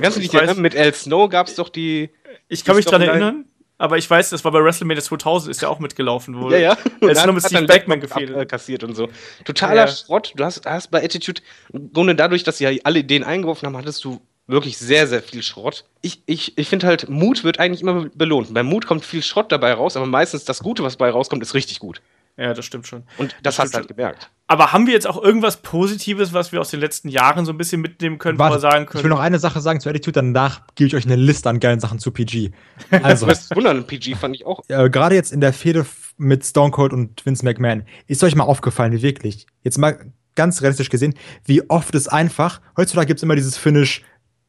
Kannst 0.00 0.16
du 0.16 0.20
dich 0.20 0.28
ich 0.28 0.34
weiß- 0.34 0.38
erinnern? 0.38 0.60
Mit 0.60 0.76
Al 0.76 0.92
Snow 0.94 1.28
gab 1.30 1.46
es 1.48 1.54
doch 1.54 1.68
die. 1.68 2.10
Ich 2.48 2.64
kann 2.64 2.74
die 2.74 2.78
mich 2.78 2.86
dran 2.86 3.02
erinnern, 3.02 3.44
aber 3.78 3.98
ich 3.98 4.08
weiß, 4.08 4.30
das 4.30 4.44
war 4.44 4.52
bei 4.52 4.62
WrestleMania 4.62 5.02
2000, 5.02 5.50
ist 5.50 5.62
ja 5.62 5.68
auch 5.68 5.78
mitgelaufen. 5.78 6.40
Wo 6.40 6.50
Ja, 6.50 6.58
ja. 6.58 6.72
Ist 7.00 7.16
dann 7.16 7.26
nur 7.26 7.34
mit 7.34 7.44
Steve 7.44 7.64
Backman 7.66 8.00
gefehlt. 8.00 8.48
kassiert 8.48 8.84
und 8.84 8.94
so. 8.94 9.08
Totaler 9.44 9.86
Ja. 9.86 9.88
Schrott. 9.88 10.32
Du 10.36 10.44
hast, 10.44 10.64
hast 10.66 10.90
bei 10.90 11.02
Attitude, 11.02 11.40
im 11.72 11.92
Grunde 11.92 12.14
dadurch, 12.14 12.44
dass 12.44 12.58
sie 12.58 12.64
ja 12.64 12.70
alle 12.84 13.00
Ideen 13.00 13.24
eingeworfen 13.24 13.66
haben, 13.66 13.76
hattest 13.76 14.04
du 14.04 14.20
wirklich 14.46 14.78
sehr, 14.78 15.06
sehr 15.08 15.22
viel 15.22 15.42
Schrott. 15.42 15.84
Ich, 16.02 16.22
ich, 16.26 16.56
ich 16.56 16.68
finde 16.68 16.86
halt, 16.86 17.08
Mut 17.08 17.42
wird 17.42 17.58
eigentlich 17.58 17.80
immer 17.82 18.06
belohnt. 18.14 18.54
Beim 18.54 18.66
Mut 18.66 18.86
kommt 18.86 19.04
viel 19.04 19.22
Schrott 19.22 19.50
dabei 19.50 19.72
raus, 19.72 19.96
aber 19.96 20.06
meistens 20.06 20.44
das 20.44 20.60
Gute, 20.60 20.84
was 20.84 20.96
dabei 20.96 21.10
rauskommt, 21.10 21.42
ist 21.42 21.54
richtig 21.54 21.80
gut. 21.80 22.00
Ja, 22.36 22.52
das 22.52 22.64
stimmt 22.66 22.86
schon. 22.86 23.04
Und 23.16 23.32
das, 23.42 23.56
Das 23.56 23.58
hast 23.58 23.74
du 23.74 23.78
halt 23.78 23.88
gemerkt. 23.88 24.30
Aber 24.46 24.72
haben 24.72 24.86
wir 24.86 24.92
jetzt 24.92 25.06
auch 25.06 25.20
irgendwas 25.22 25.56
Positives, 25.62 26.32
was 26.32 26.52
wir 26.52 26.60
aus 26.60 26.70
den 26.70 26.80
letzten 26.80 27.08
Jahren 27.08 27.46
so 27.46 27.52
ein 27.52 27.58
bisschen 27.58 27.80
mitnehmen 27.80 28.18
können, 28.18 28.38
wo 28.38 28.44
wir 28.44 28.50
Warte, 28.50 28.60
sagen 28.60 28.84
ich 28.88 28.94
will 28.94 29.00
können? 29.02 29.14
noch 29.14 29.20
eine 29.20 29.38
Sache 29.38 29.60
sagen 29.60 29.80
zu 29.80 29.88
Attitude, 29.88 30.12
danach 30.12 30.60
gebe 30.74 30.88
ich 30.88 30.94
euch 30.94 31.06
eine 31.06 31.16
Liste 31.16 31.48
an 31.48 31.60
geilen 31.60 31.80
Sachen 31.80 31.98
zu 31.98 32.10
PG. 32.10 32.50
Also, 33.02 33.26
wirst 33.26 33.54
wundern, 33.56 33.86
PG 33.86 34.14
fand 34.16 34.36
ich 34.36 34.44
auch. 34.46 34.60
äh, 34.68 34.90
gerade 34.90 35.14
jetzt 35.14 35.32
in 35.32 35.40
der 35.40 35.52
Fehde 35.52 35.86
mit 36.18 36.44
Stone 36.44 36.70
Cold 36.70 36.92
und 36.92 37.24
Vince 37.24 37.44
McMahon, 37.44 37.84
ist 38.06 38.22
euch 38.22 38.34
mal 38.36 38.44
aufgefallen, 38.44 38.92
wie 38.92 39.02
wirklich, 39.02 39.46
jetzt 39.62 39.78
mal 39.78 40.12
ganz 40.34 40.60
realistisch 40.60 40.90
gesehen, 40.90 41.14
wie 41.44 41.68
oft 41.70 41.94
es 41.94 42.06
einfach, 42.06 42.60
heutzutage 42.76 43.06
gibt 43.06 43.18
es 43.18 43.22
immer 43.22 43.36
dieses 43.36 43.56
Finish, 43.56 44.02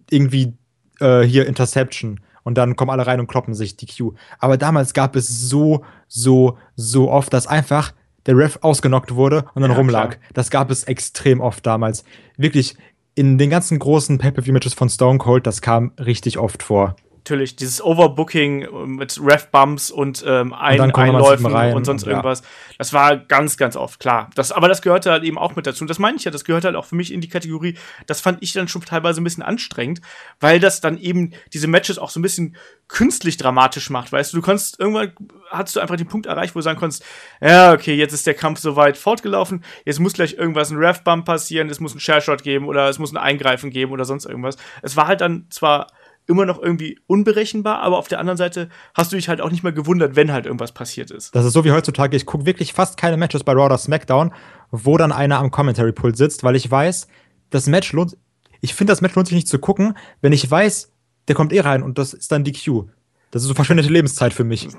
irgendwie 0.09 0.53
äh, 0.99 1.21
hier 1.21 1.47
Interception 1.47 2.19
und 2.47 2.57
dann 2.57 2.77
kommen 2.77 2.91
alle 2.91 3.05
rein 3.05 3.19
und 3.19 3.27
kloppen 3.27 3.53
sich 3.53 3.75
die 3.75 3.87
Q. 3.87 4.13
Aber 4.39 4.55
damals 4.55 4.93
gab 4.93 5.17
es 5.17 5.27
so, 5.27 5.83
so, 6.07 6.57
so 6.77 7.11
oft, 7.11 7.33
dass 7.33 7.45
einfach 7.45 7.91
der 8.25 8.37
Ref 8.37 8.59
ausgenockt 8.61 9.15
wurde 9.15 9.43
und 9.53 9.63
dann 9.63 9.71
Ja, 9.71 9.77
rumlag. 9.77 10.11
klar. 10.11 10.21
Das 10.33 10.49
gab 10.49 10.71
es 10.71 10.85
extrem 10.85 11.41
oft 11.41 11.65
damals. 11.65 12.05
Wirklich, 12.37 12.77
in 13.15 13.37
den 13.37 13.49
ganzen 13.49 13.79
großen 13.79 14.17
Pay-Per-View-Matches 14.17 14.75
von 14.75 14.87
Stone 14.87 15.17
Cold, 15.17 15.45
das 15.45 15.61
kam 15.61 15.91
richtig 15.99 16.37
oft 16.37 16.63
vor. 16.63 16.95
Natürlich, 17.27 17.57
dieses 17.57 17.83
Overbooking 17.83 18.61
äh, 18.61 18.67
mit 18.85 19.19
Ref-Bumps 19.21 19.91
und 19.91 20.23
ähm, 20.25 20.53
Ein 20.53 20.77
nochmal 20.77 21.09
Einläufen 21.09 21.45
und 21.73 21.83
sonst 21.83 22.03
und 22.03 22.09
ja. 22.09 22.15
irgendwas. 22.15 22.41
Das 22.77 22.93
war 22.93 23.17
ganz, 23.17 23.57
ganz 23.57 23.75
oft, 23.75 23.99
klar. 23.99 24.29
Das, 24.35 24.53
aber 24.53 24.69
das 24.69 24.81
gehörte 24.81 25.11
halt 25.11 25.25
eben 25.25 25.37
auch 25.37 25.57
mit 25.57 25.67
dazu. 25.67 25.83
Und 25.83 25.89
das 25.89 25.99
meine 25.99 26.15
ich 26.15 26.23
ja, 26.23 26.31
das 26.31 26.45
gehört 26.45 26.63
halt 26.63 26.77
auch 26.77 26.85
für 26.85 26.95
mich 26.95 27.11
in 27.11 27.19
die 27.19 27.27
Kategorie, 27.27 27.77
das 28.05 28.21
fand 28.21 28.41
ich 28.41 28.53
dann 28.53 28.69
schon 28.69 28.81
teilweise 28.81 29.19
ein 29.19 29.25
bisschen 29.25 29.43
anstrengend, 29.43 29.99
weil 30.39 30.61
das 30.61 30.79
dann 30.79 30.97
eben 30.97 31.33
diese 31.51 31.67
Matches 31.67 31.99
auch 31.99 32.09
so 32.09 32.21
ein 32.21 32.23
bisschen 32.23 32.55
künstlich 32.87 33.35
dramatisch 33.35 33.89
macht, 33.89 34.13
weißt 34.13 34.31
du, 34.31 34.37
du 34.37 34.41
konntest, 34.43 34.79
irgendwann 34.79 35.11
hattest 35.49 35.75
du 35.75 35.81
einfach 35.81 35.97
den 35.97 36.07
Punkt 36.07 36.27
erreicht, 36.27 36.55
wo 36.55 36.59
du 36.59 36.63
sagen 36.63 36.79
konntest, 36.79 37.03
ja, 37.41 37.73
okay, 37.73 37.95
jetzt 37.95 38.13
ist 38.13 38.25
der 38.25 38.35
Kampf 38.35 38.59
soweit 38.59 38.97
fortgelaufen, 38.97 39.65
jetzt 39.83 39.99
muss 39.99 40.13
gleich 40.13 40.35
irgendwas, 40.35 40.71
ein 40.71 40.77
Ref-Bump 40.77 41.25
passieren, 41.25 41.69
es 41.69 41.81
muss 41.81 41.93
ein 41.93 41.99
Share-Shot 41.99 42.43
geben 42.43 42.67
oder 42.69 42.87
es 42.87 42.99
muss 42.99 43.11
ein 43.11 43.17
Eingreifen 43.17 43.69
geben 43.69 43.91
oder 43.91 44.05
sonst 44.05 44.25
irgendwas. 44.25 44.55
Es 44.81 44.95
war 44.95 45.07
halt 45.07 45.19
dann 45.19 45.47
zwar 45.49 45.87
immer 46.27 46.45
noch 46.45 46.61
irgendwie 46.61 46.99
unberechenbar, 47.07 47.79
aber 47.79 47.97
auf 47.97 48.07
der 48.07 48.19
anderen 48.19 48.37
Seite 48.37 48.69
hast 48.93 49.11
du 49.11 49.15
dich 49.15 49.29
halt 49.29 49.41
auch 49.41 49.49
nicht 49.51 49.63
mehr 49.63 49.71
gewundert, 49.71 50.15
wenn 50.15 50.31
halt 50.31 50.45
irgendwas 50.45 50.71
passiert 50.73 51.09
ist. 51.11 51.33
Das 51.35 51.45
ist 51.45 51.53
so 51.53 51.63
wie 51.63 51.71
heutzutage, 51.71 52.15
ich 52.17 52.25
gucke 52.25 52.45
wirklich 52.45 52.73
fast 52.73 52.97
keine 52.97 53.17
Matches 53.17 53.43
bei 53.43 53.53
Raw 53.53 53.65
oder 53.65 53.77
SmackDown, 53.77 54.33
wo 54.71 54.97
dann 54.97 55.11
einer 55.11 55.39
am 55.39 55.51
Commentary-Pult 55.51 56.17
sitzt, 56.17 56.43
weil 56.43 56.55
ich 56.55 56.69
weiß, 56.69 57.07
das 57.49 57.67
Match 57.67 57.93
lohnt, 57.93 58.17
ich 58.61 58.73
finde, 58.73 58.91
das 58.91 59.01
Match 59.01 59.15
lohnt 59.15 59.27
sich 59.27 59.35
nicht 59.35 59.47
zu 59.47 59.59
gucken, 59.59 59.97
wenn 60.21 60.33
ich 60.33 60.49
weiß, 60.49 60.91
der 61.27 61.35
kommt 61.35 61.53
eh 61.53 61.61
rein 61.61 61.81
und 61.83 61.97
das 61.97 62.13
ist 62.13 62.31
dann 62.31 62.43
die 62.43 62.53
Q. 62.53 62.87
Das 63.31 63.41
ist 63.41 63.49
so 63.49 63.53
verschwendete 63.53 63.89
Lebenszeit 63.89 64.33
für 64.33 64.45
mich. 64.45 64.69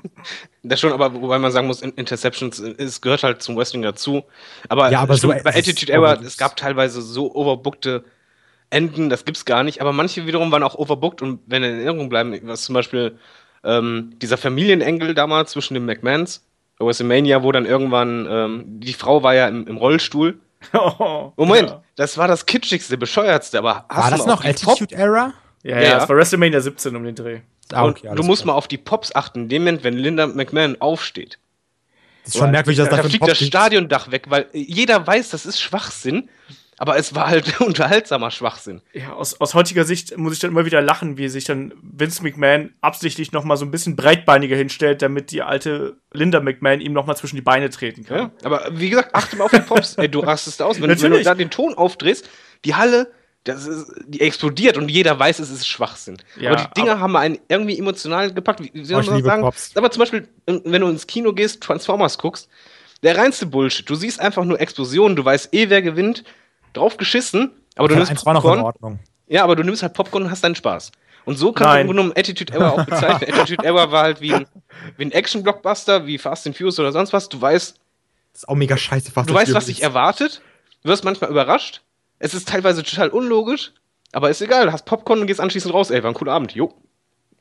Das 0.63 0.79
schon, 0.79 0.91
aber 0.91 1.13
wobei 1.13 1.37
man 1.37 1.51
sagen 1.51 1.67
muss, 1.67 1.81
In- 1.83 1.91
Interceptions, 1.93 2.59
äh, 2.59 2.73
es 2.79 2.99
gehört 2.99 3.21
halt 3.23 3.41
zum 3.43 3.55
Wrestling 3.55 3.83
dazu. 3.83 4.23
Aber, 4.67 4.91
Ja, 4.91 5.01
aber 5.01 5.15
so- 5.17 5.27
bei 5.27 5.39
Attitude 5.55 5.91
Era, 5.91 6.01
overbooked. 6.01 6.25
es 6.27 6.37
gab 6.37 6.57
teilweise 6.57 7.01
so 7.03 7.33
overbookte 7.33 8.03
Enden, 8.69 9.09
das 9.09 9.25
gibt's 9.25 9.45
gar 9.45 9.63
nicht. 9.63 9.81
Aber 9.81 9.93
manche 9.93 10.25
wiederum 10.27 10.51
waren 10.51 10.63
auch 10.63 10.75
overbooked 10.75 11.21
und 11.21 11.39
wenn 11.47 11.63
in 11.63 11.75
Erinnerung 11.75 12.09
bleiben, 12.09 12.37
was 12.43 12.63
zum 12.63 12.73
Beispiel 12.73 13.17
ähm, 13.63 14.13
dieser 14.21 14.37
Familienengel 14.37 15.13
damals 15.15 15.51
zwischen 15.51 15.73
den 15.73 15.85
McMahons, 15.85 16.45
WrestleMania, 16.79 17.43
wo 17.43 17.51
dann 17.51 17.65
irgendwann, 17.65 18.27
ähm, 18.29 18.63
die 18.79 18.93
Frau 18.93 19.21
war 19.23 19.33
ja 19.35 19.47
im, 19.47 19.67
im 19.67 19.77
Rollstuhl. 19.77 20.39
Moment, 21.35 21.69
Ja, 21.69 21.83
das 21.95 22.17
war 22.17 22.27
das 22.27 22.45
kitschigste, 22.45 22.97
bescheuertste, 22.97 23.57
aber 23.59 23.85
hast 23.89 23.97
War 23.97 24.11
du 24.11 24.17
das 24.17 24.25
noch 24.25 24.43
Attitude 24.45 24.95
Era? 24.95 25.33
ja, 25.63 25.77
ja, 25.77 25.81
Ja. 25.81 25.97
es 26.03 26.09
war 26.09 26.15
WrestleMania 26.17 26.61
17 26.61 26.95
um 26.95 27.03
den 27.03 27.15
Dreh. 27.15 27.39
Ah, 27.71 27.83
und 27.83 28.03
alles 28.05 28.15
du 28.15 28.23
musst 28.23 28.43
klar. 28.43 28.53
mal 28.53 28.57
auf 28.57 28.67
die 28.67 28.77
Pops 28.77 29.13
achten, 29.15 29.43
in 29.43 29.49
dem 29.49 29.61
Moment, 29.63 29.83
wenn 29.83 29.93
Linda 29.95 30.27
McMahon 30.27 30.77
aufsteht. 30.79 31.37
Das 32.25 32.33
ist 32.35 32.39
schon 32.39 32.51
merkwürdig, 32.51 32.77
dass 32.77 32.89
da, 32.89 32.97
da 32.97 33.03
fliegt 33.03 33.27
das 33.27 33.39
Stadiondach 33.39 34.11
weg, 34.11 34.25
weil 34.29 34.47
jeder 34.53 35.05
weiß, 35.05 35.29
das 35.29 35.45
ist 35.45 35.59
Schwachsinn, 35.59 36.29
aber 36.79 36.97
es 36.97 37.13
war 37.13 37.27
halt 37.27 37.59
unterhaltsamer 37.61 38.31
Schwachsinn. 38.31 38.81
Ja, 38.93 39.13
aus, 39.13 39.39
aus 39.39 39.53
heutiger 39.53 39.83
Sicht 39.85 40.17
muss 40.17 40.33
ich 40.33 40.39
dann 40.39 40.51
immer 40.51 40.65
wieder 40.65 40.81
lachen, 40.81 41.17
wie 41.17 41.27
sich 41.29 41.43
dann 41.43 41.73
Vince 41.81 42.23
McMahon 42.23 42.73
absichtlich 42.81 43.31
noch 43.31 43.43
mal 43.43 43.57
so 43.57 43.65
ein 43.65 43.71
bisschen 43.71 43.95
breitbeiniger 43.95 44.55
hinstellt, 44.55 45.01
damit 45.01 45.31
die 45.31 45.41
alte 45.43 45.97
Linda 46.13 46.39
McMahon 46.39 46.81
ihm 46.81 46.93
noch 46.93 47.05
mal 47.05 47.15
zwischen 47.15 47.35
die 47.35 47.41
Beine 47.41 47.69
treten 47.69 48.05
kann. 48.05 48.17
Ja, 48.17 48.31
aber 48.43 48.67
wie 48.71 48.89
gesagt, 48.89 49.13
achte 49.13 49.35
mal 49.35 49.43
auf 49.45 49.51
die 49.51 49.59
Pops. 49.59 49.95
Ey, 49.95 50.09
du 50.09 50.19
rastest 50.21 50.61
aus. 50.61 50.81
Wenn, 50.81 50.89
wenn 51.01 51.11
du 51.11 51.21
da 51.21 51.35
den 51.35 51.49
Ton 51.51 51.73
aufdrehst, 51.75 52.27
die 52.65 52.75
Halle, 52.75 53.11
das 53.43 53.65
ist, 53.67 53.91
die 54.07 54.21
explodiert 54.21 54.77
und 54.77 54.89
jeder 54.89 55.17
weiß, 55.17 55.39
es 55.39 55.49
ist 55.49 55.67
Schwachsinn. 55.67 56.17
Ja, 56.39 56.51
aber 56.51 56.63
die 56.63 56.81
Dinger 56.81 56.93
aber- 56.93 57.01
haben 57.01 57.15
einen 57.15 57.39
irgendwie 57.47 57.77
emotional 57.79 58.33
gepackt. 58.33 58.61
Wie, 58.61 58.71
wie 58.73 58.83
soll 58.85 59.03
Oh, 59.07 59.11
man 59.11 59.23
sagen? 59.23 59.41
Pops. 59.43 59.71
Aber 59.75 59.91
zum 59.91 59.99
Beispiel, 60.01 60.27
wenn 60.45 60.81
du 60.81 60.87
ins 60.87 61.07
Kino 61.07 61.33
gehst, 61.33 61.61
Transformers 61.61 62.17
guckst, 62.17 62.49
der 63.01 63.17
reinste 63.17 63.45
Bullshit. 63.45 63.89
Du 63.89 63.95
siehst 63.95 64.19
einfach 64.19 64.43
nur 64.43 64.59
Explosionen, 64.59 65.15
du 65.15 65.23
weißt 65.23 65.53
eh, 65.53 65.69
wer 65.69 65.81
gewinnt, 65.81 66.25
drauf 66.73 66.97
geschissen, 66.97 67.51
aber 67.75 67.87
du 67.87 67.95
Ja, 67.95 68.03
nimmst 68.05 68.25
war 68.25 68.33
noch 68.33 68.43
in 68.43 68.49
Popcorn. 68.49 68.65
Ordnung. 68.65 68.99
Ja, 69.27 69.43
aber 69.43 69.55
du 69.55 69.63
nimmst 69.63 69.81
halt 69.83 69.93
Popcorn 69.93 70.23
und 70.23 70.31
hast 70.31 70.43
deinen 70.43 70.55
Spaß. 70.55 70.91
Und 71.25 71.37
so 71.37 71.51
kannst 71.51 71.67
Nein. 71.67 71.75
du 71.75 71.81
im 71.81 71.87
Grunde 71.87 72.01
genommen 72.01 72.17
Attitude 72.17 72.53
Era 72.53 72.69
auch 72.71 72.85
bezeichnen. 72.85 73.29
Attitude 73.35 73.63
Era 73.63 73.91
war 73.91 74.03
halt 74.03 74.21
wie 74.21 74.33
ein, 74.33 74.47
wie 74.97 75.05
ein 75.05 75.11
Action-Blockbuster, 75.11 76.05
wie 76.07 76.17
Fast 76.17 76.47
and 76.47 76.57
Furious 76.57 76.79
oder 76.79 76.91
sonst 76.91 77.13
was. 77.13 77.29
Du 77.29 77.39
weißt, 77.39 77.77
Das 78.33 78.41
ist 78.43 78.49
auch 78.49 78.55
mega 78.55 78.77
scheiße. 78.77 79.11
Fast 79.11 79.29
du 79.29 79.33
weißt, 79.33 79.53
was 79.53 79.65
dich 79.67 79.83
erwartet. 79.83 80.41
Du 80.83 80.89
wirst 80.89 81.03
manchmal 81.03 81.29
überrascht. 81.29 81.81
Es 82.17 82.33
ist 82.33 82.47
teilweise 82.49 82.83
total 82.83 83.09
unlogisch, 83.09 83.71
aber 84.11 84.29
ist 84.29 84.41
egal. 84.41 84.65
Du 84.65 84.71
hast 84.71 84.85
Popcorn 84.85 85.19
und 85.21 85.27
gehst 85.27 85.39
anschließend 85.39 85.73
raus. 85.73 85.91
Ey, 85.91 86.01
war 86.03 86.09
ein 86.11 86.15
cooler 86.15 86.33
Abend. 86.33 86.53
Jo. 86.53 86.73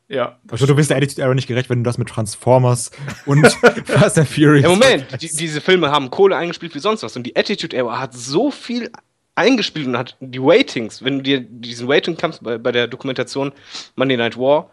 Ja. 0.08 0.38
Also, 0.50 0.66
du 0.66 0.74
bist 0.74 0.90
der 0.90 0.96
Attitude 0.96 1.22
Era 1.22 1.34
nicht 1.34 1.48
gerecht, 1.48 1.68
wenn 1.70 1.82
du 1.84 1.88
das 1.88 1.98
mit 1.98 2.08
Transformers 2.08 2.90
und 3.26 3.46
Fast 3.84 4.18
and 4.18 4.28
Furious. 4.28 4.62
Ja, 4.62 4.68
Moment. 4.70 5.06
Die, 5.22 5.28
diese 5.28 5.60
Filme 5.60 5.90
haben 5.90 6.10
Kohle 6.10 6.36
eingespielt 6.36 6.74
wie 6.74 6.78
sonst 6.78 7.02
was. 7.02 7.16
Und 7.16 7.24
die 7.24 7.36
Attitude 7.36 7.76
Era 7.76 7.98
hat 7.98 8.14
so 8.14 8.50
viel 8.50 8.90
eingespielt 9.38 9.86
und 9.86 9.96
hat 9.96 10.16
die 10.20 10.42
Waitings, 10.42 11.02
wenn 11.02 11.18
du 11.18 11.22
dir 11.22 11.40
diesen 11.40 11.88
Waiting-Kampf 11.88 12.40
bei, 12.40 12.58
bei 12.58 12.72
der 12.72 12.86
Dokumentation 12.86 13.52
Monday 13.96 14.16
Night 14.16 14.36
War, 14.36 14.70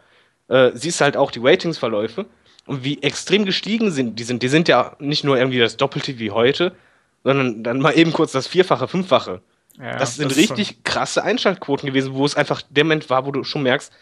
äh, 0.48 0.72
siehst 0.74 1.00
du 1.00 1.06
halt 1.06 1.18
auch 1.18 1.32
die 1.32 1.42
Watingsverläufe 1.42 2.26
und 2.66 2.84
wie 2.84 3.02
extrem 3.02 3.46
gestiegen 3.46 3.92
sind. 3.92 4.20
Die 4.20 4.24
sind, 4.24 4.44
die 4.44 4.48
sind 4.48 4.68
ja 4.68 4.96
nicht 5.00 5.24
nur 5.24 5.38
irgendwie 5.38 5.60
das 5.60 5.78
Doppelte 5.78 6.20
wie 6.20 6.32
heute, 6.32 6.76
sondern 7.24 7.64
dann 7.64 7.80
mal 7.80 7.98
eben 7.98 8.12
kurz 8.12 8.32
das 8.32 8.48
Vierfache, 8.48 8.88
Fünffache. 8.88 9.42
ja 9.80 9.98
das 9.98 10.16
sind 10.16 10.32
ist 10.32 10.38
richtig 10.38 10.84
krasse 10.84 11.24
Einschaltquoten 11.24 11.88
gewesen, 11.88 12.14
wo 12.14 12.26
es 12.26 12.36
einfach 12.36 12.62
der 12.70 12.84
Moment 12.84 13.10
war, 13.10 13.26
wo 13.26 13.32
du 13.32 13.44
schon 13.44 13.64
merkst, 13.64 13.94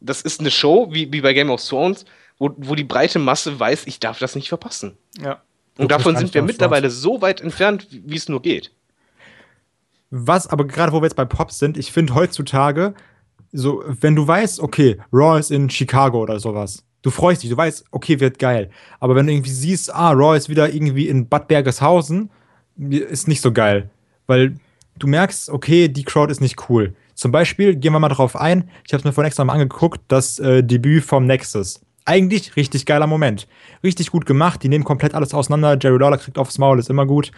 das 0.00 0.22
ist 0.22 0.40
eine 0.40 0.50
Show, 0.50 0.88
wie, 0.90 1.12
wie 1.12 1.20
bei 1.20 1.32
Game 1.32 1.50
of 1.50 1.66
Thrones, 1.66 2.04
wo, 2.38 2.50
wo 2.56 2.74
die 2.74 2.84
breite 2.84 3.18
Masse 3.18 3.58
weiß, 3.58 3.86
ich 3.86 4.00
darf 4.00 4.18
das 4.18 4.34
nicht 4.34 4.48
verpassen. 4.48 4.96
Ja. 5.18 5.42
Und 5.78 5.90
davon 5.90 6.16
sind 6.16 6.34
wir 6.34 6.42
mittlerweile 6.42 6.90
so 6.90 7.20
weit 7.20 7.40
entfernt, 7.40 7.86
wie 7.90 8.16
es 8.16 8.28
nur 8.28 8.42
geht. 8.42 8.70
Was 10.16 10.46
aber 10.46 10.64
gerade, 10.64 10.92
wo 10.92 11.00
wir 11.00 11.06
jetzt 11.06 11.16
bei 11.16 11.24
Pops 11.24 11.58
sind, 11.58 11.76
ich 11.76 11.90
finde 11.90 12.14
heutzutage 12.14 12.94
so, 13.50 13.82
wenn 13.86 14.14
du 14.14 14.26
weißt, 14.26 14.60
okay, 14.60 14.98
Raw 15.12 15.38
ist 15.38 15.50
in 15.50 15.68
Chicago 15.68 16.22
oder 16.22 16.38
sowas, 16.38 16.84
du 17.02 17.10
freust 17.10 17.42
dich, 17.42 17.50
du 17.50 17.56
weißt, 17.56 17.86
okay, 17.90 18.20
wird 18.20 18.38
geil. 18.38 18.70
Aber 19.00 19.16
wenn 19.16 19.26
du 19.26 19.32
irgendwie 19.32 19.50
siehst, 19.50 19.92
ah, 19.92 20.12
Raw 20.12 20.36
ist 20.36 20.48
wieder 20.48 20.72
irgendwie 20.72 21.08
in 21.08 21.28
Bad 21.28 21.48
Bergeshausen, 21.48 22.30
ist 22.76 23.26
nicht 23.26 23.40
so 23.40 23.50
geil. 23.50 23.90
Weil 24.28 24.54
du 25.00 25.08
merkst, 25.08 25.50
okay, 25.50 25.88
die 25.88 26.04
Crowd 26.04 26.30
ist 26.30 26.40
nicht 26.40 26.68
cool. 26.68 26.94
Zum 27.14 27.32
Beispiel, 27.32 27.74
gehen 27.74 27.92
wir 27.92 27.98
mal 27.98 28.08
drauf 28.08 28.36
ein, 28.36 28.70
ich 28.86 28.92
habe 28.92 29.00
es 29.00 29.04
mir 29.04 29.12
vorhin 29.12 29.28
extra 29.28 29.44
mal 29.44 29.54
angeguckt, 29.54 30.00
das 30.06 30.38
äh, 30.38 30.62
Debüt 30.62 31.02
vom 31.02 31.26
Nexus. 31.26 31.80
Eigentlich 32.04 32.54
richtig 32.54 32.86
geiler 32.86 33.08
Moment. 33.08 33.48
Richtig 33.82 34.12
gut 34.12 34.26
gemacht, 34.26 34.62
die 34.62 34.68
nehmen 34.68 34.84
komplett 34.84 35.14
alles 35.14 35.34
auseinander, 35.34 35.76
Jerry 35.80 35.98
Lawler 35.98 36.18
kriegt 36.18 36.38
aufs 36.38 36.58
Maul, 36.58 36.78
ist 36.78 36.90
immer 36.90 37.06
gut. 37.06 37.32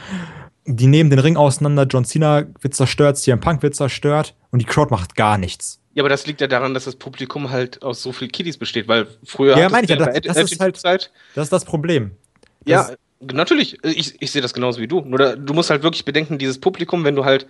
Die 0.66 0.86
nehmen 0.86 1.10
den 1.10 1.20
Ring 1.20 1.36
auseinander, 1.36 1.84
John 1.84 2.04
Cena 2.04 2.44
wird 2.60 2.74
zerstört, 2.74 3.18
CM 3.18 3.40
Punk 3.40 3.62
wird 3.62 3.76
zerstört 3.76 4.34
und 4.50 4.60
die 4.60 4.64
Crowd 4.64 4.90
macht 4.90 5.14
gar 5.14 5.38
nichts. 5.38 5.80
Ja, 5.94 6.02
aber 6.02 6.10
das 6.10 6.26
liegt 6.26 6.42
ja 6.42 6.46
daran, 6.46 6.74
dass 6.74 6.84
das 6.84 6.96
Publikum 6.96 7.50
halt 7.50 7.82
aus 7.82 8.02
so 8.02 8.12
viel 8.12 8.28
Kiddies 8.28 8.58
besteht, 8.58 8.86
weil 8.86 9.06
früher. 9.24 9.56
Ja, 9.56 9.70
meine 9.70 9.84
ich 9.84 9.90
ja, 9.90 9.96
das, 9.96 10.20
das 10.20 10.52
ist 10.52 10.60
halt. 10.60 10.76
Zeit, 10.76 11.10
das 11.34 11.44
ist 11.44 11.52
das 11.52 11.64
Problem. 11.64 12.10
Das 12.64 12.90
ja, 12.90 12.96
natürlich. 13.32 13.82
Ich, 13.82 14.20
ich 14.20 14.30
sehe 14.30 14.42
das 14.42 14.52
genauso 14.52 14.80
wie 14.80 14.88
du. 14.88 15.00
Nur 15.00 15.18
da, 15.18 15.36
du 15.36 15.54
musst 15.54 15.70
halt 15.70 15.82
wirklich 15.82 16.04
bedenken, 16.04 16.36
dieses 16.36 16.60
Publikum, 16.60 17.04
wenn 17.04 17.16
du 17.16 17.24
halt 17.24 17.46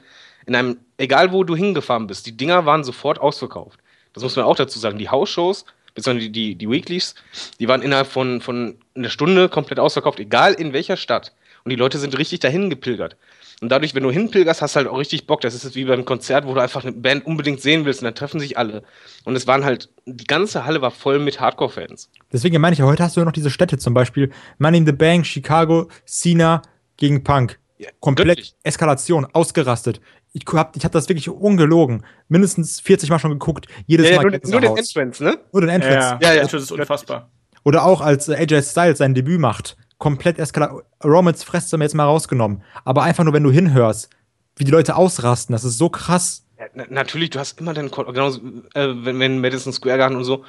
in 0.47 0.55
einem, 0.55 0.77
egal 0.97 1.33
wo 1.33 1.43
du 1.43 1.57
hingefahren 1.57 2.07
bist, 2.07 2.27
die 2.27 2.37
Dinger 2.37 2.67
waren 2.67 2.85
sofort 2.85 3.21
ausverkauft. 3.21 3.81
Das 4.13 4.23
muss 4.23 4.37
man 4.37 4.45
auch 4.45 4.57
dazu 4.57 4.79
sagen. 4.79 4.99
Die 4.99 5.09
Hausshows, 5.09 5.65
beziehungsweise 5.95 6.31
die, 6.31 6.33
die, 6.33 6.55
die 6.55 6.71
Weeklies, 6.71 7.17
die 7.59 7.67
waren 7.67 7.83
innerhalb 7.83 8.07
von, 8.07 8.41
von 8.41 8.79
einer 8.95 9.11
Stunde 9.11 9.49
komplett 9.49 9.81
ausverkauft, 9.81 10.21
egal 10.21 10.55
in 10.55 10.73
welcher 10.73 10.97
Stadt. 10.97 11.33
Und 11.67 11.71
die 11.71 11.77
Leute 11.77 11.99
sind 11.99 12.17
richtig 12.17 12.39
dahin 12.39 12.71
gepilgert. 12.71 13.17
Und 13.61 13.73
dadurch, 13.73 13.93
wenn 13.97 14.05
du 14.05 14.13
hinpilgerst, 14.13 14.63
hast 14.63 14.77
du 14.77 14.79
halt 14.79 14.87
auch 14.87 14.99
richtig 14.99 15.27
Bock. 15.27 15.41
Das 15.41 15.53
ist 15.53 15.75
wie 15.75 15.85
beim 15.85 16.05
Konzert, 16.05 16.47
wo 16.47 16.55
du 16.55 16.61
einfach 16.61 16.85
eine 16.85 16.93
Band 16.93 17.27
unbedingt 17.27 17.61
sehen 17.61 17.85
willst 17.85 18.03
und 18.03 18.05
dann 18.05 18.15
treffen 18.15 18.39
sich 18.39 18.57
alle. 18.57 18.85
Und 19.25 19.35
es 19.35 19.49
waren 19.49 19.65
halt, 19.65 19.91
die 20.05 20.29
ganze 20.29 20.65
Halle 20.65 20.81
war 20.81 20.93
voll 20.93 21.19
mit 21.19 21.41
Hardcore-Fans. 21.41 22.09
Deswegen 22.33 22.61
meine 22.61 22.75
ich 22.75 22.79
ja, 22.79 22.85
heute 22.85 23.03
hast 23.03 23.17
du 23.17 23.21
ja 23.21 23.25
noch 23.25 23.33
diese 23.33 23.51
Städte 23.51 23.79
zum 23.79 23.95
Beispiel. 23.95 24.31
Money 24.59 24.79
in 24.79 24.87
the 24.87 24.93
Bank, 24.93 25.27
Chicago, 25.27 25.89
Cena 26.05 26.63
gegen 26.99 27.25
Punk. 27.25 27.59
Ja, 27.79 27.89
Komplett 27.99 28.29
wirklich? 28.29 28.55
Eskalation, 28.63 29.27
ausgerastet. 29.33 30.01
Ich 30.35 30.45
hab, 30.53 30.77
ich 30.77 30.85
hab 30.85 30.93
das 30.93 31.09
wirklich 31.09 31.29
ungelogen. 31.29 32.05
Mindestens 32.29 32.79
40 32.79 33.11
Mal 33.11 33.19
schon 33.19 33.33
geguckt. 33.33 33.67
Jedes 33.87 34.09
ja, 34.09 34.23
Mal. 34.23 34.23
Nur, 34.23 34.41
nur 34.45 34.61
den 34.61 34.77
Entrance, 34.77 35.25
ne? 35.25 35.37
Nur 35.53 35.63
den 35.63 35.71
Entrance. 35.71 36.19
Ja, 36.23 36.29
ja, 36.29 36.35
ja, 36.35 36.43
das 36.43 36.55
ist 36.55 36.71
unfassbar. 36.71 37.29
Oder 37.65 37.85
auch 37.85 38.03
als 38.03 38.31
AJ 38.31 38.63
Styles 38.63 38.99
sein 38.99 39.15
Debüt 39.15 39.41
macht 39.41 39.77
komplett 39.99 40.39
eskaliert. 40.39 40.85
Romans 41.05 41.43
Fresse 41.43 41.73
haben 41.73 41.81
wir 41.81 41.85
jetzt 41.85 41.95
mal 41.95 42.05
rausgenommen. 42.05 42.63
Aber 42.85 43.03
einfach 43.03 43.25
nur, 43.25 43.33
wenn 43.33 43.43
du 43.43 43.51
hinhörst, 43.51 44.11
wie 44.57 44.65
die 44.65 44.71
Leute 44.71 44.97
ausrasten, 44.97 45.53
das 45.53 45.65
ist 45.65 45.79
so 45.79 45.89
krass. 45.89 46.45
Ja, 46.59 46.85
natürlich, 46.89 47.31
du 47.31 47.39
hast 47.39 47.61
immer 47.61 47.75
den, 47.75 47.91
genau, 47.91 48.29
äh, 48.75 48.95
wenn, 49.05 49.19
wenn 49.21 49.41
Madison 49.41 49.73
Square 49.73 49.99
Garden 49.99 50.17
und 50.17 50.25
so, 50.25 50.45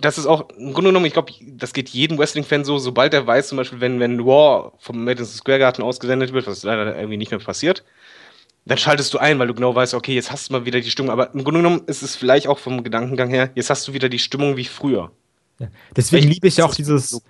das 0.00 0.18
ist 0.18 0.26
auch, 0.26 0.48
im 0.50 0.72
Grunde 0.72 0.90
genommen, 0.90 1.06
ich 1.06 1.12
glaube, 1.12 1.32
das 1.52 1.72
geht 1.72 1.90
jedem 1.90 2.18
Wrestling-Fan 2.18 2.64
so, 2.64 2.78
sobald 2.78 3.14
er 3.14 3.26
weiß, 3.26 3.48
zum 3.48 3.56
Beispiel, 3.56 3.80
wenn, 3.80 4.00
wenn 4.00 4.24
War 4.26 4.72
vom 4.78 5.04
Madison 5.04 5.36
Square 5.36 5.60
Garden 5.60 5.82
ausgesendet 5.82 6.32
wird, 6.32 6.48
was 6.48 6.64
leider 6.64 6.96
irgendwie 6.96 7.16
nicht 7.16 7.30
mehr 7.30 7.38
passiert, 7.38 7.84
dann 8.64 8.78
schaltest 8.78 9.14
du 9.14 9.18
ein, 9.18 9.38
weil 9.38 9.46
du 9.46 9.54
genau 9.54 9.74
weißt, 9.74 9.94
okay, 9.94 10.14
jetzt 10.14 10.32
hast 10.32 10.48
du 10.48 10.52
mal 10.52 10.64
wieder 10.64 10.80
die 10.80 10.90
Stimmung. 10.90 11.10
Aber 11.10 11.32
im 11.34 11.44
Grunde 11.44 11.60
genommen 11.60 11.82
ist 11.86 12.02
es 12.02 12.16
vielleicht 12.16 12.46
auch 12.46 12.58
vom 12.58 12.82
Gedankengang 12.82 13.30
her, 13.30 13.50
jetzt 13.54 13.70
hast 13.70 13.86
du 13.86 13.92
wieder 13.92 14.08
die 14.08 14.18
Stimmung 14.18 14.56
wie 14.56 14.64
früher. 14.64 15.12
Ja. 15.58 15.68
Deswegen 15.96 16.28
liebe 16.28 16.48
ich 16.48 16.56
ja 16.56 16.64
auch 16.64 16.74
dieses, 16.74 17.22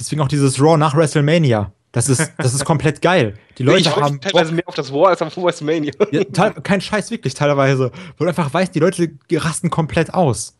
Deswegen 0.00 0.22
auch 0.22 0.28
dieses 0.28 0.60
Raw 0.60 0.76
nach 0.76 0.96
WrestleMania. 0.96 1.72
Das 1.92 2.08
ist, 2.08 2.32
das 2.38 2.54
ist 2.54 2.64
komplett 2.64 3.02
geil. 3.02 3.34
Die 3.58 3.64
Leute 3.64 3.80
ich 3.80 3.96
haben 3.96 4.20
teilweise 4.20 4.52
mehr 4.52 4.66
auf 4.66 4.74
das 4.74 4.90
Raw 4.92 5.08
als 5.08 5.20
auf 5.20 5.36
WrestleMania. 5.36 5.92
Ja, 6.10 6.24
kein 6.50 6.80
Scheiß, 6.80 7.10
wirklich, 7.10 7.34
teilweise. 7.34 7.90
Wo 8.16 8.24
du 8.24 8.28
einfach 8.28 8.52
weißt, 8.52 8.74
die 8.74 8.78
Leute 8.78 9.10
rasten 9.32 9.70
komplett 9.70 10.14
aus. 10.14 10.56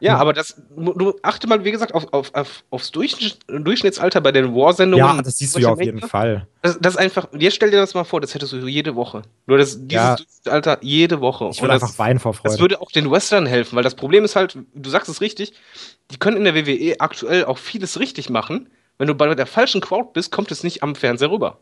Ja, 0.00 0.16
aber 0.16 0.32
das, 0.32 0.60
du 0.76 1.14
achte 1.22 1.46
mal, 1.46 1.64
wie 1.64 1.70
gesagt, 1.70 1.94
auf, 1.94 2.12
auf, 2.12 2.34
auf, 2.34 2.64
aufs 2.70 2.90
Durchschnitt, 2.90 3.38
Durchschnittsalter 3.48 4.20
bei 4.20 4.32
den 4.32 4.54
War-Sendungen. 4.54 5.16
Ja, 5.16 5.22
das 5.22 5.38
siehst 5.38 5.56
du 5.56 5.60
ja 5.60 5.70
auf 5.70 5.80
jeden 5.80 6.00
Fall. 6.00 6.46
Das, 6.62 6.78
das 6.80 6.94
ist 6.94 6.98
einfach, 6.98 7.28
jetzt 7.32 7.54
stell 7.54 7.70
dir 7.70 7.78
das 7.78 7.94
mal 7.94 8.04
vor, 8.04 8.20
das 8.20 8.34
hättest 8.34 8.52
du 8.52 8.66
jede 8.66 8.96
Woche. 8.96 9.22
Nur 9.46 9.58
das, 9.58 9.78
dieses 9.86 9.92
ja. 9.92 10.16
Durchschnittsalter 10.16 10.78
jede 10.82 11.20
Woche. 11.20 11.48
Ich 11.52 11.62
würde 11.62 11.74
einfach 11.74 11.98
weinen 11.98 12.18
vor 12.18 12.34
Freude. 12.34 12.50
Das 12.50 12.60
würde 12.60 12.80
auch 12.80 12.90
den 12.90 13.10
Western 13.10 13.46
helfen, 13.46 13.76
weil 13.76 13.82
das 13.82 13.94
Problem 13.94 14.24
ist 14.24 14.36
halt, 14.36 14.58
du 14.74 14.90
sagst 14.90 15.08
es 15.08 15.20
richtig, 15.20 15.52
die 16.10 16.18
können 16.18 16.36
in 16.36 16.44
der 16.44 16.54
WWE 16.54 17.00
aktuell 17.00 17.44
auch 17.44 17.58
vieles 17.58 17.98
richtig 18.00 18.30
machen. 18.30 18.68
Wenn 18.98 19.08
du 19.08 19.14
bei 19.14 19.34
der 19.34 19.46
falschen 19.46 19.80
Crowd 19.80 20.10
bist, 20.12 20.30
kommt 20.30 20.50
es 20.50 20.62
nicht 20.64 20.82
am 20.82 20.94
Fernseher 20.94 21.30
rüber. 21.30 21.58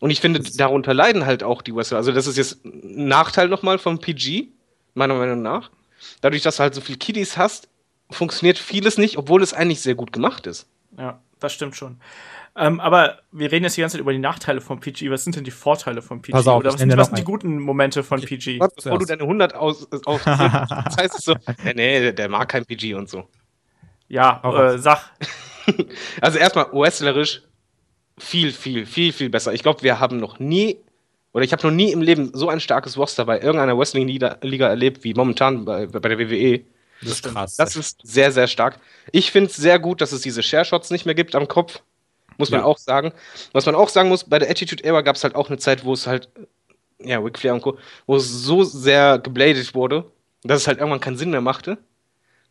Und 0.00 0.10
ich 0.10 0.20
finde, 0.20 0.40
darunter 0.40 0.94
leiden 0.94 1.26
halt 1.26 1.42
auch 1.42 1.62
die 1.62 1.74
Wrestler. 1.74 1.98
Also, 1.98 2.10
das 2.10 2.26
ist 2.26 2.36
jetzt 2.36 2.64
ein 2.64 3.06
Nachteil 3.06 3.48
nochmal 3.48 3.78
vom 3.78 3.98
PG, 3.98 4.48
meiner 4.94 5.14
Meinung 5.14 5.42
nach 5.42 5.70
dadurch, 6.20 6.42
dass 6.42 6.56
du 6.56 6.62
halt 6.62 6.74
so 6.74 6.80
viele 6.80 6.98
Kiddies 6.98 7.36
hast, 7.36 7.68
funktioniert 8.10 8.58
vieles 8.58 8.98
nicht, 8.98 9.16
obwohl 9.18 9.42
es 9.42 9.52
eigentlich 9.52 9.80
sehr 9.80 9.94
gut 9.94 10.12
gemacht 10.12 10.46
ist. 10.46 10.66
Ja, 10.98 11.20
das 11.40 11.52
stimmt 11.52 11.76
schon. 11.76 11.98
Ähm, 12.56 12.78
aber 12.78 13.18
wir 13.32 13.50
reden 13.50 13.64
jetzt 13.64 13.76
die 13.76 13.80
ganze 13.80 13.96
Zeit 13.96 14.00
über 14.00 14.12
die 14.12 14.18
Nachteile 14.18 14.60
von 14.60 14.78
PG. 14.78 15.10
Was 15.10 15.24
sind 15.24 15.34
denn 15.34 15.42
die 15.42 15.50
Vorteile 15.50 16.02
von 16.02 16.22
PG? 16.22 16.32
Pass 16.32 16.46
auf, 16.46 16.60
Oder 16.60 16.72
was 16.72 16.78
sind, 16.78 16.96
was 16.96 17.08
sind 17.08 17.18
die 17.18 17.24
guten 17.24 17.58
Momente 17.58 18.04
von 18.04 18.20
PG? 18.20 18.58
Bevor 18.58 18.98
du 18.98 19.04
deine 19.04 19.22
100 19.22 19.54
aus, 19.54 19.88
aus 20.04 20.22
das 20.24 20.96
heißt 20.96 21.18
es 21.18 21.24
so, 21.24 21.34
nee, 21.64 21.72
nee, 21.74 22.12
der 22.12 22.28
mag 22.28 22.48
kein 22.48 22.64
PG 22.64 22.94
und 22.94 23.08
so. 23.08 23.28
Ja, 24.08 24.40
äh, 24.44 24.78
sag. 24.78 25.10
also 26.20 26.38
erstmal 26.38 26.66
wrestlerisch 26.72 27.42
viel, 28.18 28.52
viel, 28.52 28.86
viel, 28.86 29.12
viel 29.12 29.30
besser. 29.30 29.52
Ich 29.52 29.62
glaube, 29.62 29.82
wir 29.82 29.98
haben 29.98 30.18
noch 30.18 30.38
nie 30.38 30.78
oder 31.34 31.44
ich 31.44 31.52
habe 31.52 31.66
noch 31.66 31.74
nie 31.74 31.90
im 31.90 32.00
Leben 32.00 32.30
so 32.32 32.48
ein 32.48 32.60
starkes 32.60 32.96
Roster 32.96 33.26
bei 33.26 33.40
irgendeiner 33.40 33.76
Wrestling-Liga 33.76 34.68
erlebt 34.68 35.02
wie 35.02 35.14
momentan 35.14 35.64
bei, 35.64 35.86
bei 35.86 36.08
der 36.08 36.18
WWE. 36.18 36.64
Das 37.02 37.10
ist 37.10 37.24
krass. 37.24 37.56
Das 37.56 37.74
ist 37.74 38.00
sehr, 38.04 38.30
sehr 38.30 38.46
stark. 38.46 38.78
Ich 39.10 39.32
finde 39.32 39.50
es 39.50 39.56
sehr 39.56 39.80
gut, 39.80 40.00
dass 40.00 40.12
es 40.12 40.20
diese 40.20 40.44
Share-Shots 40.44 40.90
nicht 40.90 41.06
mehr 41.06 41.16
gibt 41.16 41.34
am 41.34 41.48
Kopf. 41.48 41.82
Muss 42.38 42.50
man 42.50 42.60
ja. 42.60 42.66
auch 42.66 42.78
sagen. 42.78 43.12
Was 43.52 43.66
man 43.66 43.74
auch 43.74 43.88
sagen 43.88 44.08
muss, 44.08 44.24
bei 44.24 44.38
der 44.38 44.48
Attitude 44.48 44.82
Era 44.84 45.02
gab 45.02 45.16
es 45.16 45.24
halt 45.24 45.34
auch 45.34 45.48
eine 45.48 45.58
Zeit, 45.58 45.84
wo 45.84 45.92
es 45.92 46.06
halt, 46.06 46.28
ja, 47.00 47.18
Ric 47.18 47.38
Flair 47.38 47.54
und 47.54 47.62
Co., 47.62 47.78
wo 48.06 48.16
es 48.16 48.28
so 48.28 48.62
sehr 48.62 49.18
gebladet 49.18 49.74
wurde, 49.74 50.04
dass 50.44 50.62
es 50.62 50.66
halt 50.68 50.78
irgendwann 50.78 51.00
keinen 51.00 51.16
Sinn 51.16 51.30
mehr 51.30 51.40
machte. 51.40 51.78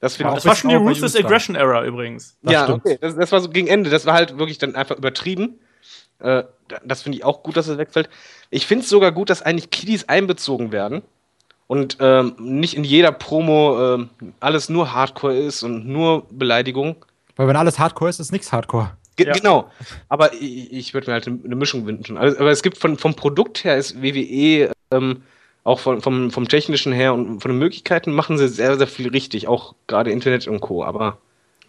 Das, 0.01 0.17
ja, 0.17 0.33
das 0.33 0.45
war 0.45 0.55
schon 0.55 0.69
die 0.69 0.75
Ruthless 0.75 1.15
Aggression 1.15 1.55
Era 1.55 1.85
übrigens. 1.85 2.37
Das 2.41 2.53
ja, 2.53 2.63
stimmt. 2.65 2.85
okay. 2.85 2.97
Das, 2.99 3.15
das, 3.15 3.31
war 3.31 3.39
so 3.39 3.47
gegen 3.47 3.67
Ende. 3.67 3.89
Das 3.89 4.05
war 4.05 4.13
halt 4.13 4.37
wirklich 4.37 4.57
dann 4.57 4.75
einfach 4.75 4.97
übertrieben. 4.97 5.59
Äh, 6.23 6.43
das 6.83 7.03
finde 7.03 7.17
ich 7.17 7.23
auch 7.23 7.43
gut, 7.43 7.57
dass 7.57 7.67
es 7.67 7.77
wegfällt. 7.77 8.09
Ich 8.49 8.65
finde 8.65 8.83
es 8.83 8.89
sogar 8.89 9.11
gut, 9.11 9.29
dass 9.29 9.41
eigentlich 9.41 9.69
Kiddies 9.69 10.09
einbezogen 10.09 10.71
werden 10.71 11.03
und 11.67 11.97
ähm, 11.99 12.35
nicht 12.39 12.75
in 12.75 12.83
jeder 12.83 13.11
Promo 13.11 13.95
ähm, 13.95 14.09
alles 14.39 14.69
nur 14.69 14.93
Hardcore 14.93 15.37
ist 15.37 15.63
und 15.63 15.87
nur 15.87 16.25
Beleidigung. 16.31 16.95
Weil 17.35 17.47
wenn 17.47 17.55
alles 17.55 17.79
Hardcore 17.79 18.09
ist, 18.09 18.19
ist 18.19 18.31
nichts 18.31 18.51
Hardcore. 18.51 18.91
Ge 19.15 19.27
ja. 19.27 19.33
Genau. 19.33 19.69
Aber 20.09 20.33
ich, 20.33 20.71
ich 20.71 20.93
würde 20.93 21.07
mir 21.07 21.13
halt 21.13 21.27
eine 21.27 21.55
Mischung 21.55 21.85
wünschen. 21.85 22.17
Also, 22.17 22.39
aber 22.39 22.51
es 22.51 22.63
gibt 22.63 22.77
von, 22.77 22.97
vom 22.97 23.15
Produkt 23.15 23.63
her 23.63 23.77
ist 23.77 24.01
WWE 24.01 24.71
ähm, 24.91 25.23
auch 25.63 25.79
von, 25.79 26.01
vom, 26.01 26.31
vom 26.31 26.47
technischen 26.47 26.93
her 26.93 27.13
und 27.13 27.39
von 27.39 27.51
den 27.51 27.59
Möglichkeiten 27.59 28.11
machen 28.11 28.37
sie 28.37 28.47
sehr, 28.47 28.77
sehr 28.77 28.87
viel 28.87 29.09
richtig. 29.09 29.47
Auch 29.47 29.75
gerade 29.87 30.11
Internet 30.11 30.47
und 30.47 30.61
Co. 30.61 30.83
Aber 30.83 31.17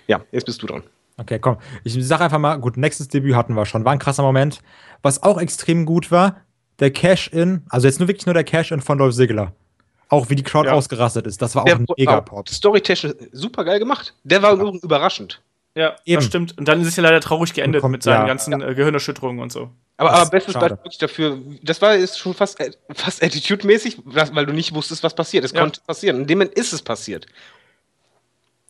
ja, 0.06 0.22
jetzt 0.32 0.46
bist 0.46 0.62
du 0.62 0.66
dran. 0.66 0.82
Okay, 1.16 1.38
komm. 1.38 1.58
Ich 1.84 1.96
sag 2.06 2.20
einfach 2.20 2.38
mal, 2.38 2.56
gut, 2.56 2.76
nächstes 2.76 3.08
Debüt 3.08 3.34
hatten 3.34 3.54
wir 3.54 3.66
schon. 3.66 3.84
War 3.84 3.92
ein 3.92 3.98
krasser 3.98 4.22
Moment. 4.22 4.60
Was 5.02 5.22
auch 5.22 5.40
extrem 5.40 5.86
gut 5.86 6.10
war, 6.10 6.40
der 6.80 6.90
Cash-In, 6.90 7.62
also 7.68 7.86
jetzt 7.86 8.00
nur 8.00 8.08
wirklich 8.08 8.26
nur 8.26 8.34
der 8.34 8.44
Cash-In 8.44 8.80
von 8.80 8.98
Dolph 8.98 9.14
Ziggler. 9.14 9.52
Auch 10.08 10.28
wie 10.28 10.34
die 10.34 10.42
Crowd 10.42 10.68
ja. 10.68 10.74
ausgerastet 10.74 11.26
ist. 11.26 11.40
Das 11.40 11.54
war 11.54 11.62
auch 11.62 11.66
der, 11.66 11.76
ein 11.76 11.86
Mega-Pop. 11.96 12.48
Storytechnisch 12.48 13.14
super 13.32 13.64
geil 13.64 13.78
gemacht. 13.78 14.14
Der 14.24 14.42
war 14.42 14.56
ja. 14.56 14.72
überraschend. 14.82 15.40
Ja, 15.76 15.96
Eben. 16.04 16.16
das 16.16 16.26
stimmt. 16.26 16.56
Und 16.56 16.68
dann 16.68 16.80
ist 16.80 16.88
es 16.88 16.96
ja 16.96 17.02
leider 17.02 17.20
traurig 17.20 17.52
geendet 17.52 17.80
kommt, 17.80 17.92
mit 17.92 18.02
seinen 18.02 18.20
ja. 18.20 18.26
ganzen 18.26 18.60
äh, 18.62 18.74
Gehirnerschütterungen 18.74 19.42
und 19.42 19.50
so. 19.50 19.70
Aber, 19.96 20.12
aber 20.12 20.30
bestes 20.30 20.54
Beispiel 20.54 20.78
wirklich 20.78 20.98
dafür, 20.98 21.38
das 21.62 21.82
war 21.82 21.96
ist 21.96 22.18
schon 22.18 22.34
fast, 22.34 22.60
äh, 22.60 22.70
fast 22.92 23.22
Attitude-mäßig, 23.22 23.98
weil 24.04 24.46
du 24.46 24.52
nicht 24.52 24.74
wusstest, 24.74 25.02
was 25.02 25.14
passiert. 25.14 25.44
Es 25.44 25.52
konnte 25.52 25.80
passieren. 25.84 26.20
In 26.20 26.26
dem 26.26 26.38
Moment 26.38 26.54
ist 26.56 26.72
es 26.72 26.82
passiert. 26.82 27.26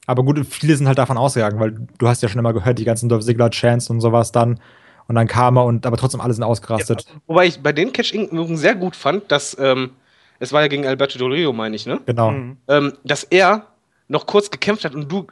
Aber 0.06 0.22
gut, 0.22 0.44
viele 0.46 0.76
sind 0.76 0.86
halt 0.86 0.98
davon 0.98 1.16
ausgegangen, 1.16 1.58
weil 1.60 1.74
du 1.98 2.08
hast 2.08 2.22
ja 2.22 2.28
schon 2.28 2.38
immer 2.38 2.52
gehört, 2.52 2.78
die 2.78 2.84
ganzen 2.84 3.08
Dolph 3.08 3.24
Ziggler 3.24 3.50
Chance 3.50 3.92
und 3.92 4.00
sowas 4.00 4.32
dann. 4.32 4.60
Und 5.06 5.16
dann 5.16 5.26
kam 5.26 5.58
er 5.58 5.64
und 5.64 5.86
aber 5.86 5.96
trotzdem 5.96 6.20
alle 6.20 6.32
sind 6.32 6.44
ausgerastet. 6.44 7.06
Ja, 7.08 7.20
wobei 7.26 7.46
ich 7.46 7.60
bei 7.60 7.72
den 7.72 7.92
Catch 7.92 8.12
Inc. 8.14 8.30
sehr 8.56 8.74
gut 8.74 8.96
fand, 8.96 9.30
dass 9.30 9.56
ähm, 9.60 9.90
es 10.38 10.52
war 10.52 10.62
ja 10.62 10.68
gegen 10.68 10.86
Alberto 10.86 11.18
Del 11.18 11.32
Rio, 11.32 11.52
meine 11.52 11.76
ich, 11.76 11.86
ne? 11.86 12.00
Genau. 12.06 12.30
Mhm. 12.30 12.56
Ähm, 12.68 12.92
dass 13.04 13.24
er 13.24 13.66
noch 14.08 14.26
kurz 14.26 14.50
gekämpft 14.50 14.84
hat 14.84 14.94
und 14.94 15.10
du 15.10 15.26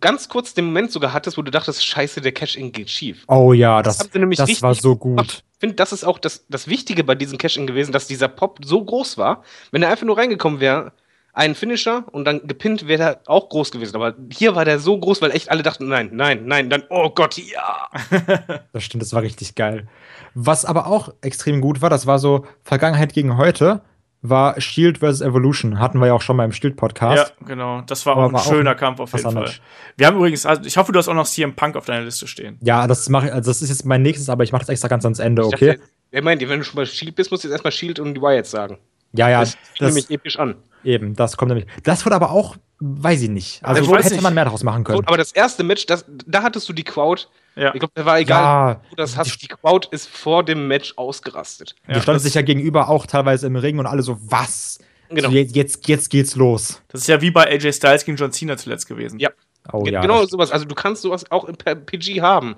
ganz 0.00 0.28
kurz 0.28 0.54
den 0.54 0.66
Moment 0.66 0.90
sogar 0.90 1.12
hattest, 1.12 1.38
wo 1.38 1.42
du 1.42 1.50
dachtest, 1.50 1.84
scheiße, 1.84 2.20
der 2.20 2.32
Cash-In 2.32 2.72
geht 2.72 2.90
schief. 2.90 3.24
Oh 3.28 3.52
ja, 3.52 3.82
das, 3.82 3.98
das, 3.98 4.10
das 4.10 4.62
war 4.62 4.74
so 4.74 4.96
gut. 4.96 5.16
Gemacht. 5.16 5.44
Ich 5.52 5.60
finde, 5.60 5.76
das 5.76 5.92
ist 5.92 6.04
auch 6.04 6.18
das, 6.18 6.44
das 6.48 6.68
Wichtige 6.68 7.04
bei 7.04 7.14
diesem 7.14 7.38
Cash-In 7.38 7.66
gewesen, 7.66 7.92
dass 7.92 8.06
dieser 8.06 8.28
Pop 8.28 8.58
so 8.64 8.84
groß 8.84 9.16
war. 9.16 9.42
Wenn 9.70 9.82
er 9.82 9.90
einfach 9.90 10.06
nur 10.06 10.18
reingekommen 10.18 10.60
wäre, 10.60 10.92
einen 11.36 11.54
Finisher 11.54 12.04
und 12.12 12.24
dann 12.24 12.46
gepinnt 12.46 12.88
wäre 12.88 13.02
er 13.02 13.20
auch 13.26 13.50
groß 13.50 13.70
gewesen. 13.70 13.94
Aber 13.94 14.14
hier 14.32 14.56
war 14.56 14.64
der 14.64 14.78
so 14.78 14.98
groß, 14.98 15.20
weil 15.20 15.32
echt 15.32 15.50
alle 15.50 15.62
dachten, 15.62 15.86
nein, 15.86 16.10
nein, 16.12 16.46
nein, 16.46 16.70
dann, 16.70 16.84
oh 16.88 17.10
Gott, 17.10 17.36
ja. 17.36 17.88
das 18.72 18.82
stimmt, 18.82 19.02
das 19.02 19.12
war 19.12 19.20
richtig 19.20 19.54
geil. 19.54 19.86
Was 20.34 20.64
aber 20.64 20.86
auch 20.86 21.12
extrem 21.20 21.60
gut 21.60 21.82
war, 21.82 21.90
das 21.90 22.06
war 22.06 22.18
so 22.18 22.46
Vergangenheit 22.62 23.12
gegen 23.12 23.36
heute, 23.36 23.82
war 24.22 24.58
Shield 24.60 24.98
vs. 24.98 25.20
Evolution. 25.20 25.78
Hatten 25.78 26.00
wir 26.00 26.06
ja 26.06 26.14
auch 26.14 26.22
schon 26.22 26.36
mal 26.36 26.44
im 26.46 26.52
Shield-Podcast. 26.52 27.34
Ja, 27.38 27.46
genau. 27.46 27.82
Das 27.82 28.06
war 28.06 28.14
Aber 28.14 28.24
auch 28.24 28.28
ein 28.28 28.34
war 28.34 28.40
schöner 28.40 28.72
auch 28.72 28.76
Kampf 28.76 29.00
auf 29.00 29.12
jeden 29.12 29.30
Fall. 29.30 29.50
Wir 29.98 30.06
haben 30.06 30.16
übrigens, 30.16 30.46
also 30.46 30.62
ich 30.64 30.78
hoffe, 30.78 30.90
du 30.90 30.98
hast 30.98 31.08
auch 31.08 31.14
noch 31.14 31.26
CM 31.26 31.54
Punk 31.54 31.76
auf 31.76 31.84
deiner 31.84 32.04
Liste 32.04 32.26
stehen. 32.26 32.58
Ja, 32.62 32.86
das 32.86 33.10
mache 33.10 33.30
also 33.30 33.50
das 33.50 33.60
ist 33.60 33.68
jetzt 33.68 33.84
mein 33.84 34.00
nächstes, 34.00 34.30
aber 34.30 34.42
ich 34.42 34.52
mache 34.52 34.62
das 34.62 34.70
extra 34.70 34.88
ganz 34.88 35.04
ans 35.04 35.18
Ende, 35.18 35.44
okay? 35.44 35.72
Ich, 35.72 35.76
dachte, 35.76 35.90
ich 36.12 36.22
meine, 36.22 36.48
wenn 36.48 36.60
du 36.60 36.64
schon 36.64 36.76
mal 36.76 36.86
Shield 36.86 37.14
bist, 37.14 37.30
musst 37.30 37.44
du 37.44 37.48
jetzt 37.48 37.52
erstmal 37.52 37.72
Shield 37.72 38.00
und 38.00 38.14
die 38.14 38.22
Wyatts 38.22 38.50
sagen. 38.50 38.78
Ja, 39.12 39.28
ja. 39.28 39.40
Das 39.40 39.54
fühlt 39.54 39.80
nämlich 39.80 40.10
episch 40.10 40.38
an. 40.38 40.56
Eben, 40.84 41.14
das 41.14 41.36
kommt 41.36 41.48
nämlich. 41.50 41.66
Das 41.82 42.04
wurde 42.04 42.14
aber 42.14 42.30
auch, 42.30 42.56
weiß 42.78 43.22
ich 43.22 43.28
nicht. 43.28 43.64
Also, 43.64 43.80
also 43.82 43.96
hätte 43.96 44.14
nicht. 44.14 44.22
man 44.22 44.34
mehr 44.34 44.44
daraus 44.44 44.62
machen 44.62 44.84
können. 44.84 45.02
Aber 45.06 45.16
das 45.16 45.32
erste 45.32 45.64
Match, 45.64 45.86
das, 45.86 46.04
da 46.26 46.42
hattest 46.42 46.68
du 46.68 46.72
die 46.72 46.84
Crowd. 46.84 47.24
Ja. 47.56 47.74
Ich 47.74 47.80
glaube, 47.80 47.92
da 47.94 48.04
war 48.04 48.18
egal, 48.20 48.74
ja, 48.74 48.80
wo 48.90 48.94
das 48.96 49.16
hast. 49.16 49.42
Die 49.42 49.48
Crowd 49.48 49.88
ist 49.90 50.08
vor 50.08 50.44
dem 50.44 50.68
Match 50.68 50.92
ausgerastet. 50.96 51.74
Die 51.88 51.92
ja, 51.92 52.02
standen 52.02 52.20
sich 52.20 52.34
ja 52.34 52.42
gegenüber 52.42 52.88
auch 52.88 53.06
teilweise 53.06 53.46
im 53.46 53.56
Ring 53.56 53.78
und 53.78 53.86
alle 53.86 54.02
so, 54.02 54.18
was? 54.20 54.78
Genau. 55.08 55.30
So, 55.30 55.34
jetzt, 55.34 55.86
jetzt 55.86 56.10
geht's 56.10 56.36
los. 56.36 56.82
Das 56.88 57.00
ist 57.02 57.06
ja 57.08 57.20
wie 57.20 57.30
bei 57.30 57.46
AJ 57.46 57.72
Styles 57.72 58.04
gegen 58.04 58.16
John 58.16 58.32
Cena 58.32 58.56
zuletzt 58.56 58.86
gewesen. 58.86 59.18
Ja. 59.18 59.30
Oh, 59.72 59.84
ja 59.86 60.00
genau 60.00 60.24
sowas. 60.26 60.52
Also 60.52 60.66
du 60.66 60.74
kannst 60.74 61.02
sowas 61.02 61.30
auch 61.30 61.44
im 61.44 61.56
PG 61.56 62.20
haben. 62.20 62.56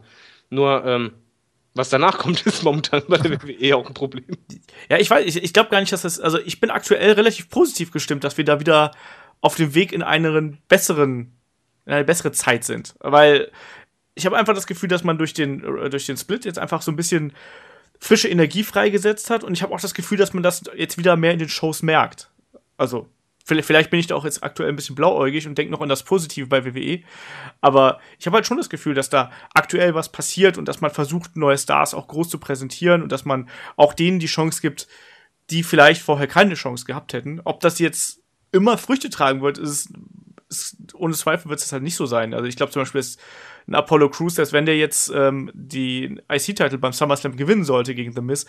Nur, 0.51 0.85
ähm, 0.85 1.13
was 1.79 1.89
danach 1.89 2.19
kommt, 2.19 2.45
ist 2.47 2.63
momentan 2.63 3.03
bei 3.09 3.17
der 3.17 3.43
WWE 3.43 3.77
auch 3.77 3.87
ein 3.87 3.95
Problem. 3.95 4.37
Ja, 4.91 4.99
ich 4.99 5.09
weiß, 5.09 5.25
ich, 5.25 5.43
ich 5.43 5.53
glaube 5.53 5.71
gar 5.71 5.81
nicht, 5.81 5.93
dass 5.93 6.03
das, 6.03 6.21
also 6.21 6.39
ich 6.39 6.61
bin 6.61 6.71
aktuell 6.71 7.13
relativ 7.13 7.49
positiv 7.49 7.91
gestimmt, 7.91 8.25
dass 8.25 8.37
wir 8.37 8.45
da 8.45 8.61
wieder 8.61 8.91
auf 9.41 9.55
dem 9.55 9.75
Weg 9.75 9.93
in 9.93 10.03
einen 10.03 10.59
besseren, 10.69 11.39
in 11.87 11.93
eine 11.93 12.05
bessere 12.05 12.33
Zeit 12.33 12.65
sind. 12.65 12.95
Weil 13.01 13.51
ich 14.15 14.27
habe 14.27 14.37
einfach 14.37 14.55
das 14.55 14.67
Gefühl, 14.67 14.89
dass 14.89 15.05
man 15.05 15.17
durch 15.17 15.33
den, 15.33 15.61
durch 15.61 16.07
den 16.07 16.17
Split 16.17 16.45
jetzt 16.45 16.59
einfach 16.59 16.83
so 16.83 16.91
ein 16.91 16.97
bisschen 16.97 17.33
frische 18.01 18.29
Energie 18.29 18.65
freigesetzt 18.65 19.31
hat 19.31 19.45
und 19.45 19.55
ich 19.55 19.63
habe 19.63 19.75
auch 19.75 19.81
das 19.81 19.95
Gefühl, 19.95 20.19
dass 20.19 20.35
man 20.35 20.43
das 20.43 20.63
jetzt 20.77 20.99
wieder 20.99 21.17
mehr 21.17 21.33
in 21.33 21.39
den 21.39 21.49
Shows 21.49 21.83
merkt. 21.83 22.31
Also, 22.77 23.09
Vielleicht 23.49 23.91
bin 23.91 23.99
ich 23.99 24.07
da 24.07 24.15
auch 24.15 24.25
jetzt 24.25 24.43
aktuell 24.43 24.69
ein 24.69 24.77
bisschen 24.77 24.95
blauäugig 24.95 25.47
und 25.47 25.57
denke 25.57 25.73
noch 25.73 25.81
an 25.81 25.89
das 25.89 26.03
Positive 26.03 26.47
bei 26.47 26.65
WWE. 26.65 27.01
Aber 27.61 27.99
ich 28.19 28.27
habe 28.27 28.37
halt 28.37 28.47
schon 28.47 28.59
das 28.59 28.69
Gefühl, 28.69 28.95
dass 28.95 29.09
da 29.09 29.31
aktuell 29.55 29.95
was 29.95 30.13
passiert 30.13 30.59
und 30.59 30.67
dass 30.67 30.83
man 30.83 30.91
versucht, 30.91 31.37
neue 31.37 31.57
Stars 31.57 31.95
auch 31.95 32.09
groß 32.09 32.29
zu 32.29 32.39
präsentieren 32.39 33.03
und 33.03 33.11
dass 33.11 33.25
man 33.25 33.49
auch 33.77 33.95
denen 33.95 34.19
die 34.19 34.27
Chance 34.27 34.61
gibt, 34.61 34.87
die 35.51 35.63
vielleicht 35.63 36.03
vorher 36.03 36.27
keine 36.27 36.55
Chance 36.55 36.85
gehabt 36.85 37.15
hätten. 37.15 37.41
Ob 37.45 37.61
das 37.61 37.79
jetzt 37.79 38.21
immer 38.53 38.77
Früchte 38.77 39.09
tragen 39.09 39.41
wird, 39.41 39.57
ist, 39.57 39.93
ist 40.51 40.77
ohne 40.95 41.15
Zweifel 41.15 41.49
wird 41.49 41.61
es 41.61 41.73
halt 41.73 41.83
nicht 41.83 41.97
so 41.97 42.05
sein. 42.05 42.35
Also 42.35 42.47
ich 42.47 42.57
glaube 42.57 42.73
zum 42.73 42.83
Beispiel, 42.83 43.01
dass 43.01 43.17
ein 43.67 43.75
Apollo 43.75 44.11
Crews, 44.11 44.35
dass 44.35 44.53
wenn 44.53 44.67
der 44.67 44.77
jetzt 44.77 45.11
ähm, 45.15 45.51
die 45.55 46.21
IC-Titel 46.31 46.79
beim 46.79 46.93
SummerSlam 46.93 47.37
gewinnen 47.37 47.65
sollte 47.65 47.95
gegen 47.95 48.13
The 48.13 48.23
Miz, 48.23 48.47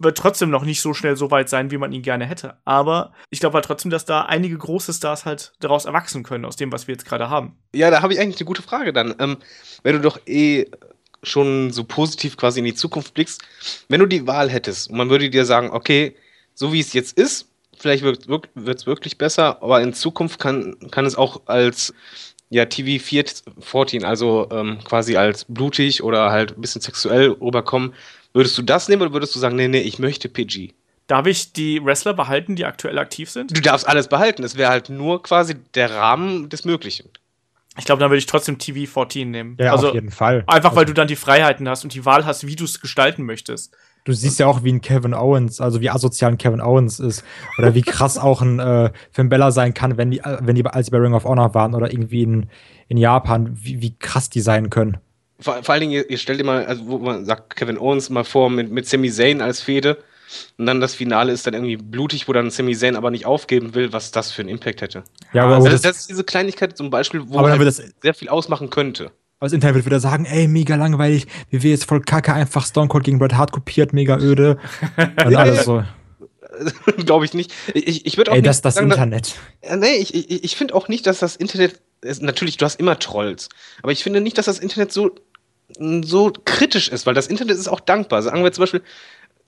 wird 0.00 0.18
trotzdem 0.18 0.50
noch 0.50 0.64
nicht 0.64 0.80
so 0.80 0.94
schnell 0.94 1.16
so 1.16 1.30
weit 1.30 1.48
sein, 1.48 1.70
wie 1.70 1.78
man 1.78 1.92
ihn 1.92 2.02
gerne 2.02 2.26
hätte. 2.26 2.56
Aber 2.64 3.12
ich 3.28 3.38
glaube 3.40 3.54
halt 3.54 3.66
trotzdem, 3.66 3.90
dass 3.90 4.04
da 4.04 4.22
einige 4.22 4.56
große 4.56 4.92
Stars 4.92 5.26
halt 5.26 5.52
daraus 5.60 5.84
erwachsen 5.84 6.22
können, 6.22 6.44
aus 6.44 6.56
dem, 6.56 6.72
was 6.72 6.88
wir 6.88 6.94
jetzt 6.94 7.04
gerade 7.04 7.30
haben. 7.30 7.56
Ja, 7.74 7.90
da 7.90 8.02
habe 8.02 8.12
ich 8.12 8.18
eigentlich 8.18 8.38
eine 8.38 8.46
gute 8.46 8.62
Frage 8.62 8.92
dann. 8.92 9.14
Ähm, 9.18 9.36
wenn 9.82 9.94
du 9.94 10.00
doch 10.00 10.18
eh 10.26 10.66
schon 11.22 11.70
so 11.70 11.84
positiv 11.84 12.36
quasi 12.38 12.60
in 12.60 12.64
die 12.64 12.74
Zukunft 12.74 13.14
blickst, 13.14 13.42
wenn 13.88 14.00
du 14.00 14.06
die 14.06 14.26
Wahl 14.26 14.48
hättest 14.48 14.90
und 14.90 14.96
man 14.96 15.10
würde 15.10 15.28
dir 15.28 15.44
sagen, 15.44 15.70
okay, 15.70 16.16
so 16.54 16.72
wie 16.72 16.80
es 16.80 16.94
jetzt 16.94 17.18
ist, 17.18 17.48
vielleicht 17.76 18.02
wird 18.02 18.26
es 18.56 18.86
wirklich 18.86 19.18
besser, 19.18 19.62
aber 19.62 19.82
in 19.82 19.92
Zukunft 19.92 20.40
kann, 20.40 20.76
kann 20.90 21.04
es 21.04 21.16
auch 21.16 21.42
als 21.46 21.94
ja, 22.48 22.64
TV 22.64 23.02
14, 23.02 24.04
also 24.04 24.48
ähm, 24.50 24.78
quasi 24.84 25.16
als 25.16 25.44
blutig 25.44 26.02
oder 26.02 26.30
halt 26.30 26.56
ein 26.56 26.60
bisschen 26.60 26.80
sexuell 26.80 27.30
rüberkommen. 27.30 27.94
Würdest 28.32 28.56
du 28.56 28.62
das 28.62 28.88
nehmen 28.88 29.02
oder 29.02 29.12
würdest 29.12 29.34
du 29.34 29.38
sagen, 29.38 29.56
nee, 29.56 29.68
nee, 29.68 29.80
ich 29.80 29.98
möchte 29.98 30.28
PG? 30.28 30.72
Darf 31.06 31.26
ich 31.26 31.52
die 31.52 31.84
Wrestler 31.84 32.14
behalten, 32.14 32.54
die 32.54 32.64
aktuell 32.64 32.98
aktiv 32.98 33.28
sind? 33.30 33.56
Du 33.56 33.60
darfst 33.60 33.88
alles 33.88 34.06
behalten. 34.06 34.44
Es 34.44 34.56
wäre 34.56 34.70
halt 34.70 34.90
nur 34.90 35.22
quasi 35.22 35.56
der 35.74 35.92
Rahmen 35.92 36.48
des 36.48 36.64
Möglichen. 36.64 37.08
Ich 37.78 37.84
glaube, 37.84 37.98
dann 37.98 38.10
würde 38.10 38.18
ich 38.18 38.26
trotzdem 38.26 38.58
TV 38.58 38.90
14 38.90 39.28
nehmen. 39.28 39.56
Ja, 39.58 39.72
also, 39.72 39.88
auf 39.88 39.94
jeden 39.94 40.12
Fall. 40.12 40.44
Einfach, 40.46 40.72
weil 40.72 40.84
also 40.84 40.92
du 40.92 40.94
dann 40.94 41.08
die 41.08 41.16
Freiheiten 41.16 41.68
hast 41.68 41.82
und 41.82 41.94
die 41.94 42.04
Wahl 42.04 42.26
hast, 42.26 42.46
wie 42.46 42.54
du 42.54 42.64
es 42.64 42.80
gestalten 42.80 43.24
möchtest. 43.24 43.74
Du 44.04 44.12
siehst 44.12 44.38
ja 44.38 44.46
auch, 44.46 44.62
wie 44.62 44.72
ein 44.72 44.80
Kevin 44.80 45.12
Owens, 45.12 45.60
also 45.60 45.80
wie 45.80 45.90
asozial 45.90 46.32
ein 46.32 46.38
Kevin 46.38 46.60
Owens 46.60 47.00
ist. 47.00 47.24
Oder 47.58 47.74
wie 47.74 47.82
krass 47.82 48.16
auch 48.18 48.40
ein 48.40 48.60
äh, 48.60 48.92
Finn 49.10 49.28
Bella 49.28 49.50
sein 49.50 49.74
kann, 49.74 49.96
wenn 49.96 50.12
die, 50.12 50.22
wenn 50.40 50.54
die 50.54 50.64
als 50.64 50.90
bei 50.90 50.98
Ring 50.98 51.14
of 51.14 51.24
Honor 51.24 51.54
waren 51.54 51.74
oder 51.74 51.92
irgendwie 51.92 52.22
in, 52.22 52.48
in 52.88 52.96
Japan, 52.96 53.50
wie, 53.52 53.82
wie 53.82 53.96
krass 53.98 54.30
die 54.30 54.40
sein 54.40 54.70
können 54.70 54.98
vor, 55.40 55.62
vor 55.62 55.72
allen 55.72 55.80
Dingen, 55.80 55.92
ihr, 55.92 56.10
ihr 56.10 56.18
stellt 56.18 56.40
immer, 56.40 56.66
also 56.66 56.86
wo 56.86 56.98
man 56.98 57.24
sagt 57.24 57.56
Kevin 57.56 57.78
Owens 57.78 58.10
mal 58.10 58.24
vor 58.24 58.50
mit, 58.50 58.70
mit 58.70 58.86
Sami 58.86 59.10
Zayn 59.10 59.40
als 59.40 59.60
Fehde 59.60 59.98
und 60.58 60.66
dann 60.66 60.80
das 60.80 60.94
Finale 60.94 61.32
ist 61.32 61.46
dann 61.46 61.54
irgendwie 61.54 61.76
blutig, 61.76 62.28
wo 62.28 62.32
dann 62.32 62.50
Sami 62.50 62.76
Zayn 62.76 62.96
aber 62.96 63.10
nicht 63.10 63.26
aufgeben 63.26 63.74
will, 63.74 63.92
was 63.92 64.10
das 64.10 64.30
für 64.32 64.42
einen 64.42 64.48
Impact 64.48 64.82
hätte. 64.82 65.04
Ja, 65.32 65.44
aber 65.44 65.56
also 65.56 65.68
das, 65.68 65.82
das, 65.82 65.98
ist 65.98 66.10
diese 66.10 66.24
Kleinigkeit 66.24 66.76
zum 66.76 66.90
Beispiel, 66.90 67.22
wo 67.26 67.40
man 67.40 67.58
halt 67.58 67.92
sehr 68.02 68.14
viel 68.14 68.28
ausmachen 68.28 68.70
könnte. 68.70 69.10
Aber 69.38 69.46
das 69.46 69.52
Internet 69.54 69.76
wird 69.76 69.86
wieder 69.86 70.00
sagen, 70.00 70.26
ey, 70.26 70.46
mega 70.48 70.76
langweilig, 70.76 71.26
wie 71.48 71.62
wir 71.62 71.70
jetzt 71.70 71.86
voll 71.86 72.02
kacke, 72.02 72.34
einfach 72.34 72.66
Stone 72.66 72.88
Cold 72.88 73.04
gegen 73.04 73.18
Bret 73.18 73.34
Hart 73.34 73.52
kopiert, 73.52 73.92
mega 73.92 74.18
öde. 74.18 74.58
und 75.24 75.34
alles 75.34 75.64
so. 75.64 75.82
Glaube 77.06 77.24
ich 77.24 77.32
nicht. 77.32 77.52
Ich, 77.72 78.04
ich 78.06 78.16
würde 78.16 78.32
auch 78.32 78.36
Ey, 78.36 78.42
das, 78.42 78.60
das 78.60 78.74
sagen, 78.74 78.90
Internet. 78.90 79.34
Dass, 79.62 79.76
nee, 79.78 79.94
ich, 79.94 80.14
ich, 80.14 80.44
ich 80.44 80.56
finde 80.56 80.74
auch 80.74 80.88
nicht, 80.88 81.06
dass 81.06 81.20
das 81.20 81.36
Internet. 81.36 81.80
Ist, 82.02 82.22
natürlich, 82.22 82.56
du 82.56 82.64
hast 82.64 82.80
immer 82.80 82.98
Trolls. 82.98 83.48
Aber 83.82 83.92
ich 83.92 84.02
finde 84.02 84.20
nicht, 84.20 84.38
dass 84.38 84.46
das 84.46 84.58
Internet 84.58 84.92
so 84.92 85.14
so 85.78 86.32
kritisch 86.44 86.88
ist, 86.88 87.06
weil 87.06 87.14
das 87.14 87.26
Internet 87.26 87.56
ist 87.56 87.68
auch 87.68 87.80
dankbar. 87.80 88.22
Sagen 88.22 88.42
wir 88.42 88.52
zum 88.52 88.62
Beispiel 88.62 88.82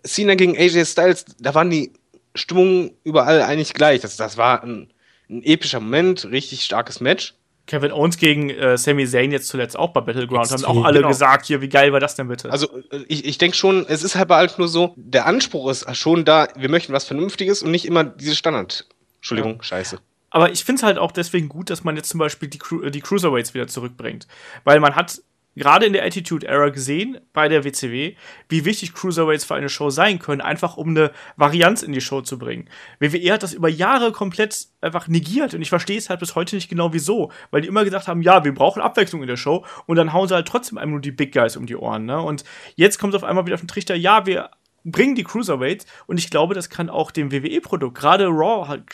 Cena 0.04 0.34
gegen 0.34 0.56
AJ 0.56 0.86
Styles, 0.86 1.24
da 1.38 1.54
waren 1.54 1.70
die 1.70 1.92
Stimmungen 2.34 2.92
überall 3.04 3.42
eigentlich 3.42 3.74
gleich. 3.74 4.00
Das, 4.00 4.16
das 4.16 4.36
war 4.36 4.62
ein, 4.62 4.92
ein 5.28 5.42
epischer 5.42 5.80
Moment, 5.80 6.24
richtig 6.26 6.64
starkes 6.64 7.00
Match. 7.00 7.34
Kevin 7.66 7.92
Owens 7.92 8.16
gegen 8.16 8.50
äh, 8.50 8.76
Sami 8.76 9.06
Zayn 9.06 9.30
jetzt 9.30 9.48
zuletzt 9.48 9.78
auch 9.78 9.90
bei 9.90 10.00
Battleground 10.00 10.50
Extrem, 10.50 10.68
haben 10.68 10.78
auch 10.78 10.84
alle 10.84 10.98
genau. 10.98 11.08
gesagt, 11.08 11.46
hier, 11.46 11.60
wie 11.60 11.68
geil 11.68 11.92
war 11.92 12.00
das 12.00 12.16
denn 12.16 12.26
bitte? 12.26 12.50
Also 12.50 12.68
äh, 12.90 13.04
ich, 13.06 13.24
ich 13.24 13.38
denke 13.38 13.56
schon, 13.56 13.86
es 13.88 14.02
ist 14.02 14.16
halt 14.16 14.28
bald 14.28 14.58
nur 14.58 14.68
so, 14.68 14.94
der 14.96 15.26
Anspruch 15.26 15.70
ist 15.70 15.96
schon 15.96 16.24
da, 16.24 16.48
wir 16.56 16.68
möchten 16.68 16.92
was 16.92 17.04
Vernünftiges 17.04 17.62
und 17.62 17.70
nicht 17.70 17.84
immer 17.84 18.02
diese 18.02 18.34
Standard. 18.34 18.86
Entschuldigung, 19.16 19.56
ja. 19.58 19.62
scheiße. 19.62 20.00
Aber 20.30 20.50
ich 20.50 20.64
finde 20.64 20.80
es 20.80 20.82
halt 20.82 20.98
auch 20.98 21.12
deswegen 21.12 21.48
gut, 21.48 21.70
dass 21.70 21.84
man 21.84 21.94
jetzt 21.94 22.08
zum 22.08 22.18
Beispiel 22.18 22.48
die, 22.48 22.58
Cru 22.58 22.88
die 22.88 23.00
Cruiserweights 23.00 23.54
wieder 23.54 23.68
zurückbringt. 23.68 24.26
Weil 24.64 24.80
man 24.80 24.96
hat 24.96 25.20
gerade 25.54 25.86
in 25.86 25.92
der 25.92 26.04
Attitude 26.04 26.46
Era 26.46 26.70
gesehen 26.70 27.18
bei 27.32 27.48
der 27.48 27.64
WCW, 27.64 28.14
wie 28.48 28.64
wichtig 28.64 28.94
Cruiserweights 28.94 29.44
für 29.44 29.54
eine 29.54 29.68
Show 29.68 29.90
sein 29.90 30.18
können, 30.18 30.40
einfach 30.40 30.76
um 30.76 30.88
eine 30.88 31.12
Varianz 31.36 31.82
in 31.82 31.92
die 31.92 32.00
Show 32.00 32.22
zu 32.22 32.38
bringen. 32.38 32.68
WWE 33.00 33.32
hat 33.32 33.42
das 33.42 33.52
über 33.52 33.68
Jahre 33.68 34.12
komplett 34.12 34.66
einfach 34.80 35.08
negiert 35.08 35.54
und 35.54 35.62
ich 35.62 35.68
verstehe 35.68 35.98
es 35.98 36.10
halt 36.10 36.20
bis 36.20 36.34
heute 36.34 36.56
nicht 36.56 36.68
genau 36.68 36.92
wieso, 36.92 37.30
weil 37.50 37.60
die 37.60 37.68
immer 37.68 37.84
gesagt 37.84 38.08
haben, 38.08 38.22
ja, 38.22 38.44
wir 38.44 38.54
brauchen 38.54 38.82
Abwechslung 38.82 39.22
in 39.22 39.28
der 39.28 39.36
Show 39.36 39.64
und 39.86 39.96
dann 39.96 40.12
hauen 40.12 40.28
sie 40.28 40.34
halt 40.34 40.48
trotzdem 40.48 40.78
einfach 40.78 40.90
nur 40.90 41.00
die 41.00 41.12
Big 41.12 41.32
Guys 41.32 41.56
um 41.56 41.66
die 41.66 41.76
Ohren, 41.76 42.06
ne? 42.06 42.20
Und 42.20 42.44
jetzt 42.76 42.98
kommt 42.98 43.14
es 43.14 43.22
auf 43.22 43.28
einmal 43.28 43.46
wieder 43.46 43.54
auf 43.54 43.60
den 43.60 43.68
Trichter, 43.68 43.94
ja, 43.94 44.26
wir 44.26 44.50
bringen 44.84 45.14
die 45.14 45.24
Cruiserweights 45.24 45.86
und 46.06 46.18
ich 46.18 46.30
glaube, 46.30 46.54
das 46.54 46.70
kann 46.70 46.90
auch 46.90 47.10
dem 47.10 47.32
WWE-Produkt, 47.32 47.98
gerade 47.98 48.26
Raw, 48.26 48.68
halt 48.68 48.84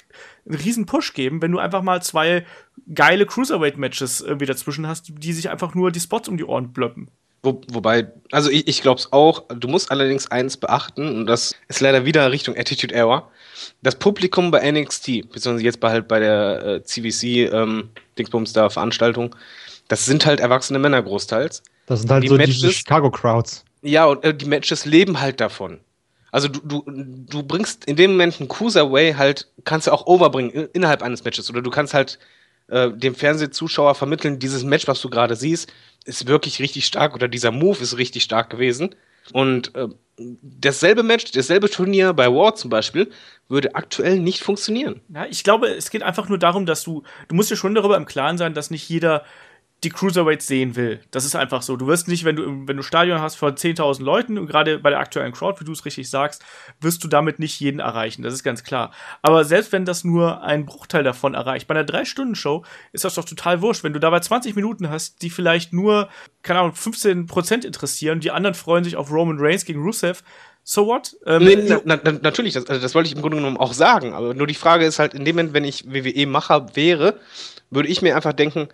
einen 0.46 0.58
riesen 0.58 0.86
Push 0.86 1.14
geben, 1.14 1.42
wenn 1.42 1.52
du 1.52 1.58
einfach 1.58 1.82
mal 1.82 2.02
zwei 2.02 2.44
geile 2.94 3.26
Cruiserweight-Matches 3.26 4.20
irgendwie 4.20 4.46
dazwischen 4.46 4.86
hast, 4.86 5.10
die 5.10 5.32
sich 5.32 5.50
einfach 5.50 5.74
nur 5.74 5.90
die 5.90 6.00
Spots 6.00 6.28
um 6.28 6.36
die 6.36 6.44
Ohren 6.44 6.72
blöppen. 6.72 7.10
Wo, 7.42 7.60
wobei, 7.70 8.10
also 8.32 8.50
ich, 8.50 8.66
ich 8.66 8.82
glaube 8.82 8.98
es 8.98 9.12
auch, 9.12 9.44
du 9.48 9.68
musst 9.68 9.92
allerdings 9.92 10.28
eins 10.30 10.56
beachten, 10.56 11.20
und 11.20 11.26
das 11.26 11.54
ist 11.68 11.80
leider 11.80 12.04
wieder 12.04 12.32
Richtung 12.32 12.56
Attitude 12.56 12.94
Era. 12.94 13.28
Das 13.82 13.94
Publikum 13.94 14.50
bei 14.50 14.70
NXT, 14.70 15.30
beziehungsweise 15.30 15.64
jetzt 15.64 15.80
bei, 15.80 15.90
halt 15.90 16.08
bei 16.08 16.18
der 16.18 16.64
äh, 16.64 16.82
CVC 16.82 17.52
ähm, 17.52 17.90
Dingsbums 18.18 18.52
da 18.52 18.70
Veranstaltung, 18.70 19.36
das 19.86 20.04
sind 20.04 20.26
halt 20.26 20.40
erwachsene 20.40 20.78
Männer 20.80 21.00
großteils. 21.00 21.62
Das 21.86 22.00
sind 22.00 22.10
halt 22.10 22.24
die 22.24 22.28
so 22.28 22.36
Matches, 22.36 22.56
diese 22.56 22.72
Chicago-Crowds. 22.72 23.64
Ja, 23.82 24.06
und 24.06 24.24
äh, 24.24 24.34
die 24.34 24.46
Matches 24.46 24.84
leben 24.84 25.20
halt 25.20 25.40
davon. 25.40 25.80
Also 26.30 26.48
du, 26.48 26.60
du, 26.60 26.84
du 26.86 27.42
bringst 27.42 27.84
in 27.86 27.96
dem 27.96 28.12
Moment 28.12 28.38
einen 28.38 28.48
Cruiserway 28.48 29.14
halt, 29.14 29.48
kannst 29.64 29.86
du 29.86 29.92
auch 29.92 30.06
overbringen 30.06 30.68
innerhalb 30.72 31.02
eines 31.02 31.24
Matches. 31.24 31.48
Oder 31.48 31.62
du 31.62 31.70
kannst 31.70 31.94
halt 31.94 32.18
äh, 32.68 32.90
dem 32.90 33.14
Fernsehzuschauer 33.14 33.94
vermitteln, 33.94 34.38
dieses 34.38 34.62
Match, 34.64 34.86
was 34.86 35.00
du 35.00 35.08
gerade 35.08 35.36
siehst, 35.36 35.72
ist 36.04 36.26
wirklich 36.26 36.60
richtig 36.60 36.86
stark 36.86 37.14
oder 37.14 37.28
dieser 37.28 37.50
Move 37.50 37.82
ist 37.82 37.96
richtig 37.96 38.22
stark 38.24 38.50
gewesen. 38.50 38.94
Und 39.32 39.74
äh, 39.74 39.88
dasselbe 40.42 41.02
Match, 41.02 41.30
dasselbe 41.32 41.70
Turnier 41.70 42.12
bei 42.12 42.28
War 42.28 42.54
zum 42.54 42.70
Beispiel, 42.70 43.10
würde 43.48 43.74
aktuell 43.74 44.18
nicht 44.18 44.42
funktionieren. 44.42 45.00
Ja, 45.08 45.26
ich 45.26 45.44
glaube, 45.44 45.68
es 45.68 45.90
geht 45.90 46.02
einfach 46.02 46.28
nur 46.28 46.38
darum, 46.38 46.66
dass 46.66 46.82
du, 46.82 47.02
du 47.28 47.34
musst 47.34 47.50
dir 47.50 47.56
schon 47.56 47.74
darüber 47.74 47.96
im 47.96 48.06
Klaren 48.06 48.38
sein, 48.38 48.54
dass 48.54 48.70
nicht 48.70 48.88
jeder 48.88 49.24
die 49.84 49.90
Cruiserweights 49.90 50.46
sehen 50.46 50.74
will. 50.74 51.00
Das 51.12 51.24
ist 51.24 51.36
einfach 51.36 51.62
so. 51.62 51.76
Du 51.76 51.86
wirst 51.86 52.08
nicht, 52.08 52.24
wenn 52.24 52.34
du, 52.34 52.66
wenn 52.66 52.76
du 52.76 52.82
Stadion 52.82 53.20
hast 53.20 53.36
von 53.36 53.54
10.000 53.54 54.02
Leuten 54.02 54.36
und 54.36 54.46
gerade 54.48 54.80
bei 54.80 54.90
der 54.90 54.98
aktuellen 54.98 55.32
Crowd, 55.32 55.60
wie 55.60 55.64
du 55.64 55.70
es 55.70 55.84
richtig 55.84 56.10
sagst, 56.10 56.44
wirst 56.80 57.04
du 57.04 57.08
damit 57.08 57.38
nicht 57.38 57.60
jeden 57.60 57.78
erreichen. 57.78 58.22
Das 58.22 58.34
ist 58.34 58.42
ganz 58.42 58.64
klar. 58.64 58.90
Aber 59.22 59.44
selbst 59.44 59.70
wenn 59.70 59.84
das 59.84 60.02
nur 60.02 60.42
ein 60.42 60.66
Bruchteil 60.66 61.04
davon 61.04 61.34
erreicht, 61.34 61.68
bei 61.68 61.76
einer 61.76 61.86
3-Stunden-Show 61.86 62.64
ist 62.92 63.04
das 63.04 63.14
doch 63.14 63.24
total 63.24 63.62
wurscht. 63.62 63.84
Wenn 63.84 63.92
du 63.92 64.00
dabei 64.00 64.18
20 64.18 64.56
Minuten 64.56 64.90
hast, 64.90 65.22
die 65.22 65.30
vielleicht 65.30 65.72
nur, 65.72 66.08
keine 66.42 66.60
Ahnung, 66.60 66.72
15% 66.72 67.64
interessieren, 67.64 68.18
die 68.18 68.32
anderen 68.32 68.54
freuen 68.54 68.82
sich 68.82 68.96
auf 68.96 69.12
Roman 69.12 69.38
Reigns 69.38 69.64
gegen 69.64 69.82
Rusev, 69.82 70.24
so 70.64 70.86
what? 70.86 71.16
Ähm, 71.24 71.44
nee, 71.44 71.56
na, 71.56 71.80
na, 71.84 71.98
na, 72.02 72.12
natürlich, 72.20 72.52
das, 72.52 72.66
also 72.66 72.82
das 72.82 72.94
wollte 72.94 73.08
ich 73.08 73.14
im 73.14 73.22
Grunde 73.22 73.38
genommen 73.38 73.56
auch 73.56 73.72
sagen. 73.72 74.12
Aber 74.12 74.34
nur 74.34 74.46
die 74.46 74.54
Frage 74.54 74.84
ist 74.84 74.98
halt, 74.98 75.14
in 75.14 75.24
dem 75.24 75.36
Moment, 75.36 75.54
wenn 75.54 75.64
ich 75.64 75.90
WWE-Macher 75.90 76.74
wäre, 76.74 77.18
würde 77.70 77.88
ich 77.88 78.02
mir 78.02 78.16
einfach 78.16 78.34
denken, 78.34 78.68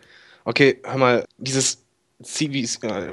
okay, 0.44 0.80
hör 0.84 0.98
mal, 0.98 1.24
dieses 1.38 1.84
CVC, 2.22 2.84
äh, 2.84 3.12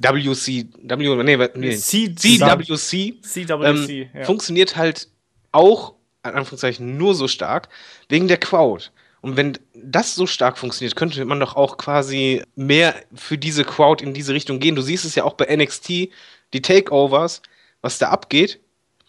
WC, 0.00 0.66
W, 0.82 1.22
nee, 1.22 1.48
nee, 1.54 1.76
C- 1.76 2.14
CWC 2.14 3.20
CWC, 3.22 4.02
ähm, 4.02 4.08
ja. 4.14 4.24
funktioniert 4.24 4.76
halt 4.76 5.08
auch, 5.52 5.94
in 6.24 6.32
Anführungszeichen, 6.32 6.96
nur 6.96 7.14
so 7.14 7.28
stark 7.28 7.68
wegen 8.08 8.28
der 8.28 8.38
Crowd. 8.38 8.90
Und 9.22 9.38
wenn 9.38 9.58
das 9.74 10.14
so 10.14 10.26
stark 10.26 10.58
funktioniert, 10.58 10.96
könnte 10.96 11.24
man 11.24 11.40
doch 11.40 11.56
auch 11.56 11.78
quasi 11.78 12.42
mehr 12.56 12.94
für 13.14 13.38
diese 13.38 13.64
Crowd 13.64 14.04
in 14.04 14.12
diese 14.12 14.34
Richtung 14.34 14.60
gehen. 14.60 14.74
Du 14.74 14.82
siehst 14.82 15.06
es 15.06 15.14
ja 15.14 15.24
auch 15.24 15.32
bei 15.32 15.46
NXT, 15.56 15.88
die 16.52 16.62
Takeovers, 16.62 17.40
was 17.80 17.98
da 17.98 18.10
abgeht. 18.10 18.60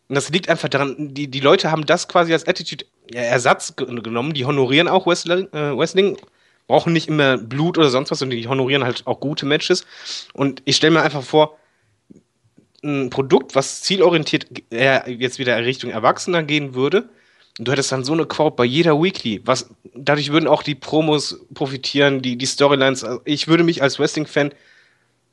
Und 0.07 0.15
das 0.15 0.29
liegt 0.29 0.47
einfach 0.47 0.69
daran, 0.69 1.13
die, 1.13 1.27
die 1.27 1.39
Leute 1.41 1.69
haben 1.69 1.85
das 1.85 2.07
quasi 2.07 2.31
als 2.31 2.47
Attitude-Ersatz 2.47 3.75
ge 3.75 3.87
genommen. 3.87 4.33
Die 4.33 4.45
honorieren 4.45 4.87
auch 4.87 5.05
Wrestling, 5.05 5.51
äh, 5.51 5.77
Wrestling, 5.77 6.17
brauchen 6.67 6.93
nicht 6.93 7.07
immer 7.07 7.37
Blut 7.37 7.77
oder 7.77 7.89
sonst 7.89 8.11
was, 8.11 8.19
sondern 8.19 8.37
die 8.39 8.47
honorieren 8.47 8.83
halt 8.83 9.05
auch 9.05 9.19
gute 9.19 9.45
Matches. 9.45 9.85
Und 10.33 10.61
ich 10.65 10.75
stelle 10.75 10.93
mir 10.93 11.01
einfach 11.01 11.23
vor, 11.23 11.57
ein 12.83 13.09
Produkt, 13.09 13.55
was 13.55 13.81
zielorientiert 13.81 14.47
eher 14.69 15.09
jetzt 15.09 15.39
wieder 15.39 15.57
Richtung 15.57 15.89
Erwachsener 15.89 16.43
gehen 16.43 16.75
würde, 16.75 17.09
und 17.57 17.67
du 17.67 17.71
hättest 17.71 17.91
dann 17.93 18.03
so 18.03 18.11
eine 18.11 18.25
Crowd 18.25 18.55
bei 18.57 18.65
jeder 18.65 19.01
Weekly. 19.01 19.41
Was, 19.45 19.69
dadurch 19.93 20.31
würden 20.33 20.47
auch 20.47 20.61
die 20.61 20.75
Promos 20.75 21.39
profitieren, 21.53 22.21
die, 22.21 22.37
die 22.37 22.45
Storylines. 22.45 23.05
Also 23.05 23.21
Ich 23.23 23.47
würde 23.47 23.63
mich 23.63 23.81
als 23.81 23.97
Wrestling-Fan 23.97 24.51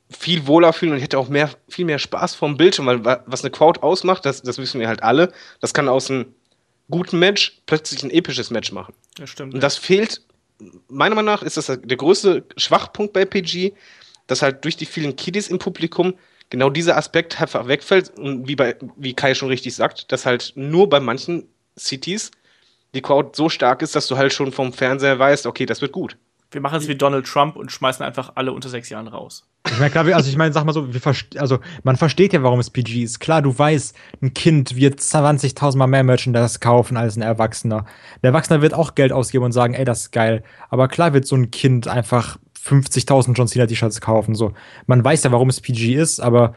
viel 0.09 0.47
wohler 0.47 0.71
fühlen 0.71 0.93
und 0.93 0.99
hätte 0.99 1.17
auch 1.17 1.27
mehr, 1.27 1.49
viel 1.67 1.83
mehr 1.83 1.99
Spaß 1.99 2.35
vom 2.35 2.55
Bildschirm, 2.55 2.85
weil 2.85 3.03
wa- 3.03 3.23
was 3.25 3.43
eine 3.43 3.51
Crowd 3.51 3.81
ausmacht, 3.81 4.25
das, 4.25 4.41
das 4.41 4.57
wissen 4.57 4.79
wir 4.79 4.87
halt 4.87 5.03
alle, 5.03 5.33
das 5.59 5.73
kann 5.73 5.89
aus 5.89 6.09
einem 6.09 6.27
guten 6.89 7.19
Match 7.19 7.59
plötzlich 7.65 8.03
ein 8.03 8.09
episches 8.11 8.51
Match 8.51 8.71
machen. 8.71 8.93
Das 9.17 9.29
stimmt. 9.29 9.53
Und 9.53 9.61
das 9.61 9.75
fehlt, 9.75 10.21
meiner 10.87 11.15
Meinung 11.15 11.33
nach, 11.33 11.43
ist 11.43 11.57
das 11.57 11.67
der 11.67 11.97
größte 11.97 12.45
Schwachpunkt 12.57 13.13
bei 13.13 13.25
PG, 13.25 13.73
dass 14.27 14.41
halt 14.41 14.63
durch 14.63 14.77
die 14.77 14.85
vielen 14.85 15.15
Kiddies 15.15 15.47
im 15.47 15.59
Publikum 15.59 16.15
genau 16.49 16.69
dieser 16.69 16.97
Aspekt 16.97 17.41
einfach 17.41 17.67
wegfällt. 17.67 18.17
Und 18.17 18.47
wie, 18.47 18.55
bei, 18.55 18.75
wie 18.95 19.13
Kai 19.13 19.33
schon 19.33 19.49
richtig 19.49 19.75
sagt, 19.75 20.11
dass 20.11 20.25
halt 20.25 20.53
nur 20.55 20.89
bei 20.89 20.99
manchen 20.99 21.47
Cities 21.77 22.31
die 22.93 23.01
Crowd 23.01 23.31
so 23.33 23.49
stark 23.49 23.81
ist, 23.81 23.95
dass 23.95 24.07
du 24.07 24.17
halt 24.17 24.33
schon 24.33 24.51
vom 24.51 24.71
Fernseher 24.71 25.17
weißt, 25.17 25.45
okay, 25.45 25.65
das 25.65 25.81
wird 25.81 25.91
gut. 25.91 26.17
Wir 26.53 26.61
machen 26.61 26.77
es 26.77 26.87
wie 26.87 26.95
Donald 26.95 27.25
Trump 27.25 27.55
und 27.55 27.71
schmeißen 27.71 28.05
einfach 28.05 28.33
alle 28.35 28.51
unter 28.51 28.69
sechs 28.69 28.89
Jahren 28.89 29.07
raus. 29.07 29.47
Ich 29.67 29.79
meine, 29.79 29.91
klar, 29.91 30.05
also 30.07 30.29
ich 30.29 30.37
meine, 30.37 30.53
sag 30.53 30.65
mal 30.65 30.73
so, 30.73 30.87
also 31.37 31.59
man 31.83 31.95
versteht 31.95 32.33
ja, 32.33 32.43
warum 32.43 32.59
es 32.59 32.69
PG 32.69 33.03
ist. 33.03 33.19
Klar, 33.19 33.41
du 33.41 33.57
weißt, 33.57 33.95
ein 34.21 34.33
Kind 34.33 34.75
wird 34.75 34.99
20.000 34.99 35.77
Mal 35.77 35.87
mehr 35.87 36.03
Merchandise 36.03 36.59
kaufen 36.59 36.97
als 36.97 37.15
ein 37.15 37.21
Erwachsener. 37.21 37.85
Der 38.21 38.29
Erwachsene 38.29 38.61
wird 38.61 38.73
auch 38.73 38.95
Geld 38.95 39.11
ausgeben 39.11 39.45
und 39.45 39.51
sagen, 39.53 39.73
ey, 39.73 39.85
das 39.85 40.01
ist 40.01 40.11
geil. 40.11 40.43
Aber 40.69 40.87
klar 40.87 41.13
wird 41.13 41.25
so 41.25 41.35
ein 41.35 41.49
Kind 41.49 41.87
einfach 41.87 42.37
50.000 42.63 43.33
John 43.33 43.47
Cena 43.47 43.65
T-Shirts 43.65 44.01
kaufen. 44.01 44.35
So, 44.35 44.53
man 44.85 45.03
weiß 45.03 45.23
ja, 45.23 45.31
warum 45.31 45.49
es 45.49 45.61
PG 45.61 45.95
ist, 45.95 46.19
aber 46.19 46.53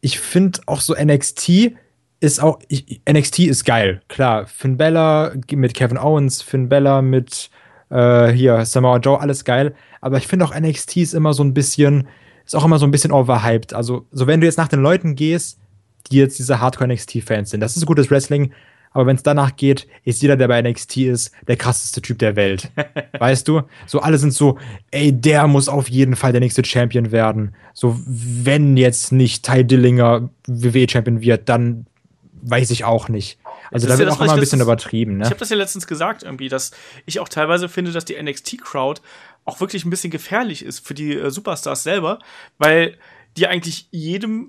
ich 0.00 0.20
finde 0.20 0.60
auch 0.66 0.80
so 0.80 0.94
NXT 0.94 1.72
ist 2.20 2.42
auch, 2.42 2.58
ich, 2.68 3.00
NXT 3.08 3.40
ist 3.40 3.64
geil. 3.64 4.02
Klar, 4.08 4.46
Finn 4.46 4.76
Bella 4.76 5.32
mit 5.52 5.74
Kevin 5.74 5.98
Owens, 5.98 6.42
Finn 6.42 6.68
Bella 6.68 7.02
mit 7.02 7.50
äh, 7.90 8.28
hier 8.28 8.64
Samoa 8.64 8.98
Joe, 8.98 9.20
alles 9.20 9.44
geil. 9.44 9.74
Aber 10.00 10.18
ich 10.18 10.26
finde 10.26 10.44
auch 10.44 10.58
NXT 10.58 10.98
ist 10.98 11.14
immer 11.14 11.32
so 11.32 11.42
ein 11.42 11.54
bisschen, 11.54 12.08
ist 12.44 12.56
auch 12.56 12.64
immer 12.64 12.78
so 12.78 12.86
ein 12.86 12.90
bisschen 12.90 13.12
overhyped. 13.12 13.74
Also, 13.74 14.06
so 14.12 14.26
wenn 14.26 14.40
du 14.40 14.46
jetzt 14.46 14.58
nach 14.58 14.68
den 14.68 14.80
Leuten 14.80 15.14
gehst, 15.14 15.58
die 16.10 16.16
jetzt 16.16 16.38
diese 16.38 16.60
Hardcore 16.60 16.92
NXT-Fans 16.92 17.50
sind, 17.50 17.60
das 17.60 17.76
ist 17.76 17.86
gutes 17.86 18.10
Wrestling, 18.10 18.52
aber 18.92 19.06
wenn 19.06 19.16
es 19.16 19.22
danach 19.22 19.56
geht, 19.56 19.86
ist 20.04 20.22
jeder, 20.22 20.36
der 20.36 20.48
bei 20.48 20.62
NXT 20.62 20.96
ist, 20.98 21.32
der 21.46 21.56
krasseste 21.56 22.00
Typ 22.00 22.18
der 22.18 22.36
Welt. 22.36 22.70
weißt 23.18 23.46
du? 23.46 23.62
So 23.86 24.00
alle 24.00 24.18
sind 24.18 24.32
so, 24.32 24.58
ey, 24.90 25.12
der 25.12 25.46
muss 25.46 25.68
auf 25.68 25.88
jeden 25.88 26.16
Fall 26.16 26.32
der 26.32 26.40
nächste 26.40 26.64
Champion 26.64 27.12
werden. 27.12 27.54
So, 27.74 27.98
wenn 28.06 28.76
jetzt 28.76 29.12
nicht 29.12 29.44
Ty 29.44 29.64
Dillinger 29.64 30.30
WWE-Champion 30.46 31.20
wird, 31.20 31.48
dann 31.48 31.86
weiß 32.42 32.70
ich 32.70 32.84
auch 32.84 33.08
nicht. 33.08 33.38
Also 33.70 33.86
da 33.86 33.94
ja 33.94 33.98
wird 33.98 34.08
das, 34.08 34.16
auch 34.16 34.20
immer 34.20 34.26
ich 34.26 34.32
ein 34.34 34.40
bisschen 34.40 34.58
letztens- 34.58 34.62
übertrieben, 34.62 35.12
Ich 35.12 35.18
ne? 35.18 35.24
habe 35.26 35.36
das 35.36 35.48
ja 35.50 35.56
letztens 35.56 35.86
gesagt 35.86 36.22
irgendwie, 36.22 36.48
dass 36.48 36.70
ich 37.06 37.20
auch 37.20 37.28
teilweise 37.28 37.68
finde, 37.68 37.92
dass 37.92 38.04
die 38.04 38.20
NXT-Crowd 38.20 39.00
auch 39.44 39.60
wirklich 39.60 39.84
ein 39.84 39.90
bisschen 39.90 40.10
gefährlich 40.10 40.64
ist 40.64 40.86
für 40.86 40.94
die 40.94 41.14
äh, 41.14 41.30
Superstars 41.30 41.82
selber, 41.82 42.18
weil 42.58 42.96
die 43.36 43.46
eigentlich 43.46 43.88
jedem, 43.90 44.48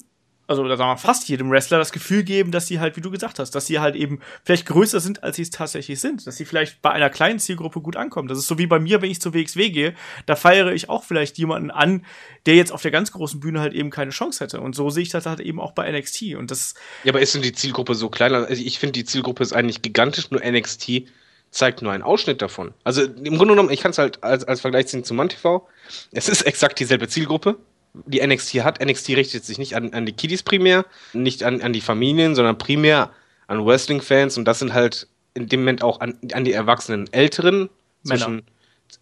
also 0.50 0.64
oder 0.64 0.78
sagen 0.78 0.90
wir 0.90 0.98
fast 0.98 1.30
jedem 1.30 1.52
Wrestler 1.52 1.78
das 1.78 1.92
Gefühl 1.92 2.24
geben, 2.24 2.52
dass 2.52 2.66
sie 2.66 2.80
halt, 2.80 2.98
wie 2.98 3.02
du 3.02 3.12
gesagt 3.12 3.38
hast, 3.38 3.52
dass 3.52 3.68
sie 3.68 3.80
halt 3.80 3.96
eben 3.96 4.20
vielleicht 4.44 4.66
größer 4.66 5.00
sind, 5.00 5.24
als 5.24 5.36
sie 5.36 5.44
es 5.44 5.52
tatsächlich 5.52 6.00
sind, 6.00 6.26
dass 6.26 6.38
sie 6.38 6.46
vielleicht 6.46 6.82
bei 6.82 6.90
einer 6.90 7.12
kleinen 7.12 7.38
Zielgruppe 7.38 7.82
gut 7.82 7.96
ankommen. 7.96 8.28
Das 8.28 8.40
ist 8.40 8.48
so 8.48 8.58
wie 8.58 8.66
bei 8.66 8.80
mir, 8.80 9.02
wenn 9.04 9.12
ich 9.12 9.22
zur 9.22 9.36
WXW 9.36 9.70
gehe, 9.70 9.94
da 10.26 10.36
feiere 10.36 10.74
ich 10.74 10.90
auch 10.90 11.04
vielleicht 11.04 11.38
jemanden 11.38 11.70
an, 11.70 12.04
der 12.48 12.56
jetzt 12.56 12.72
auf 12.72 12.82
der 12.82 12.90
ganz 12.90 13.12
großen 13.12 13.40
Bühne 13.40 13.60
halt 13.60 13.74
eben 13.74 13.92
keine 13.92 14.10
Chance 14.10 14.44
hätte. 14.44 14.60
Und 14.60 14.76
so 14.76 14.90
sehe 14.90 15.04
ich 15.04 15.10
das 15.10 15.28
halt 15.28 15.40
eben 15.40 15.60
auch 15.60 15.74
bei 15.74 15.90
NXT. 15.92 16.34
Und 16.36 16.50
das 16.50 16.74
Ja, 17.04 17.12
aber 17.12 17.22
ist 17.22 17.36
denn 17.36 17.44
die 17.44 17.54
Zielgruppe 17.54 17.94
so 17.94 18.10
klein? 18.10 18.34
Also 18.34 18.64
ich 18.64 18.80
finde, 18.80 18.94
die 18.94 19.06
Zielgruppe 19.06 19.44
ist 19.44 19.54
eigentlich 19.54 19.84
gigantisch, 19.84 20.32
nur 20.32 20.42
NXT 20.44 21.04
zeigt 21.52 21.84
nur 21.84 21.92
einen 21.92 22.04
Ausschnitt 22.04 22.42
davon. 22.42 22.74
Also 22.84 23.04
im 23.04 23.38
Grunde 23.38 23.54
genommen, 23.54 23.70
ich 23.70 23.82
kann 23.82 23.92
es 23.92 24.00
halt 24.00 24.24
als, 24.24 24.46
als 24.46 24.62
Vergleich 24.62 24.88
ziehen 24.88 25.04
zu 25.04 25.14
ManTV. 25.14 25.68
Es 26.12 26.28
ist 26.28 26.44
exakt 26.44 26.80
dieselbe 26.80 27.08
Zielgruppe, 27.08 27.58
die 28.06 28.26
NXT 28.26 28.64
hat. 28.64 28.84
NXT 28.84 29.10
richtet 29.10 29.46
sich 29.46 29.58
nicht 29.58 29.76
an, 29.76 29.94
an 29.94 30.06
die 30.06 30.14
Kiddies 30.14 30.44
primär, 30.44 30.86
nicht 31.14 31.44
an, 31.44 31.62
an 31.62 31.74
die 31.74 31.82
Familien, 31.82 32.36
sondern 32.36 32.58
primär 32.58 33.12
an 33.48 33.66
Wrestling-Fans 33.66 34.38
und 34.38 34.46
das 34.46 34.60
sind 34.60 34.74
halt 34.74 35.08
in 35.34 35.48
dem 35.48 35.62
Moment 35.62 35.84
auch 35.84 36.00
an, 36.00 36.18
an 36.34 36.44
die 36.46 36.54
erwachsenen 36.54 37.12
Älteren. 37.12 37.70
Männer. 38.04 38.26
Zwischen, 38.26 38.44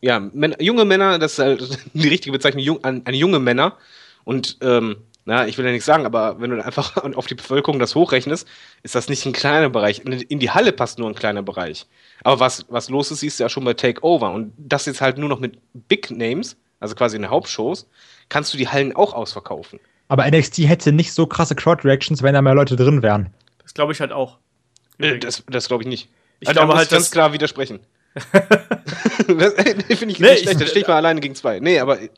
ja, 0.01 0.19
Män 0.19 0.55
junge 0.59 0.85
Männer, 0.85 1.19
das 1.19 1.33
ist 1.33 1.39
halt 1.39 1.79
die 1.93 2.07
richtige 2.07 2.33
Bezeichnung, 2.33 2.63
jung, 2.63 2.83
an, 2.83 3.01
an 3.05 3.13
junge 3.13 3.39
Männer. 3.39 3.77
Und 4.23 4.57
ähm, 4.61 4.97
na, 5.25 5.45
ich 5.45 5.57
will 5.57 5.65
ja 5.65 5.71
nichts 5.71 5.85
sagen, 5.85 6.05
aber 6.05 6.39
wenn 6.39 6.51
du 6.51 6.63
einfach 6.63 6.95
auf 7.15 7.27
die 7.27 7.35
Bevölkerung 7.35 7.79
das 7.79 7.95
hochrechnest, 7.95 8.47
ist 8.83 8.95
das 8.95 9.09
nicht 9.09 9.25
ein 9.25 9.33
kleiner 9.33 9.69
Bereich. 9.69 9.99
In 10.05 10.13
in 10.13 10.39
die 10.39 10.51
Halle 10.51 10.71
passt 10.71 10.99
nur 10.99 11.09
ein 11.09 11.15
kleiner 11.15 11.43
Bereich. 11.43 11.85
Aber 12.23 12.39
was, 12.39 12.65
was 12.69 12.89
los 12.89 13.11
ist, 13.11 13.19
siehst 13.19 13.39
du 13.39 13.43
ja 13.43 13.49
schon 13.49 13.65
bei 13.65 13.73
Takeover. 13.73 14.31
Und 14.31 14.53
das 14.57 14.85
jetzt 14.85 15.01
halt 15.01 15.17
nur 15.17 15.29
noch 15.29 15.39
mit 15.39 15.59
Big 15.73 16.09
Names, 16.11 16.55
also 16.79 16.95
quasi 16.95 17.17
in 17.17 17.23
den 17.23 17.31
Hauptshows, 17.31 17.87
kannst 18.29 18.53
du 18.53 18.57
die 18.57 18.67
Hallen 18.67 18.95
auch 18.95 19.13
ausverkaufen. 19.13 19.79
Aber 20.07 20.25
NXT 20.29 20.59
hätte 20.59 20.91
nicht 20.91 21.13
so 21.13 21.27
krasse 21.27 21.55
Crowd-Reactions, 21.55 22.23
wenn 22.23 22.33
da 22.33 22.41
mehr 22.41 22.55
Leute 22.55 22.75
drin 22.75 23.01
wären. 23.03 23.33
Das 23.63 23.73
glaube 23.73 23.91
ich 23.93 23.99
halt 23.99 24.11
auch. 24.11 24.37
Äh, 24.99 25.17
das 25.19 25.43
das 25.49 25.67
glaube 25.67 25.83
ich 25.83 25.89
nicht. 25.89 26.09
Ich 26.39 26.47
Also, 26.47 26.59
da 26.59 26.65
glaube 26.65 26.73
muss 26.73 26.77
halt, 26.79 26.87
ich 26.87 26.91
ganz 26.97 27.11
klar 27.11 27.33
widersprechen. 27.33 27.79
das 29.27 29.53
äh, 29.53 29.75
finde 29.75 29.85
ich 29.87 30.01
Nee, 30.01 30.05
nicht 30.05 30.19
ich- 30.19 30.39
schlecht. 30.43 30.61
Da 30.61 30.65
stehe 30.67 30.81
ich 30.81 30.87
mal 30.87 30.95
alleine 30.95 31.19
gegen 31.19 31.35
zwei. 31.35 31.59
Nee, 31.59 31.79
aber 31.79 32.01
äh, 32.01 32.09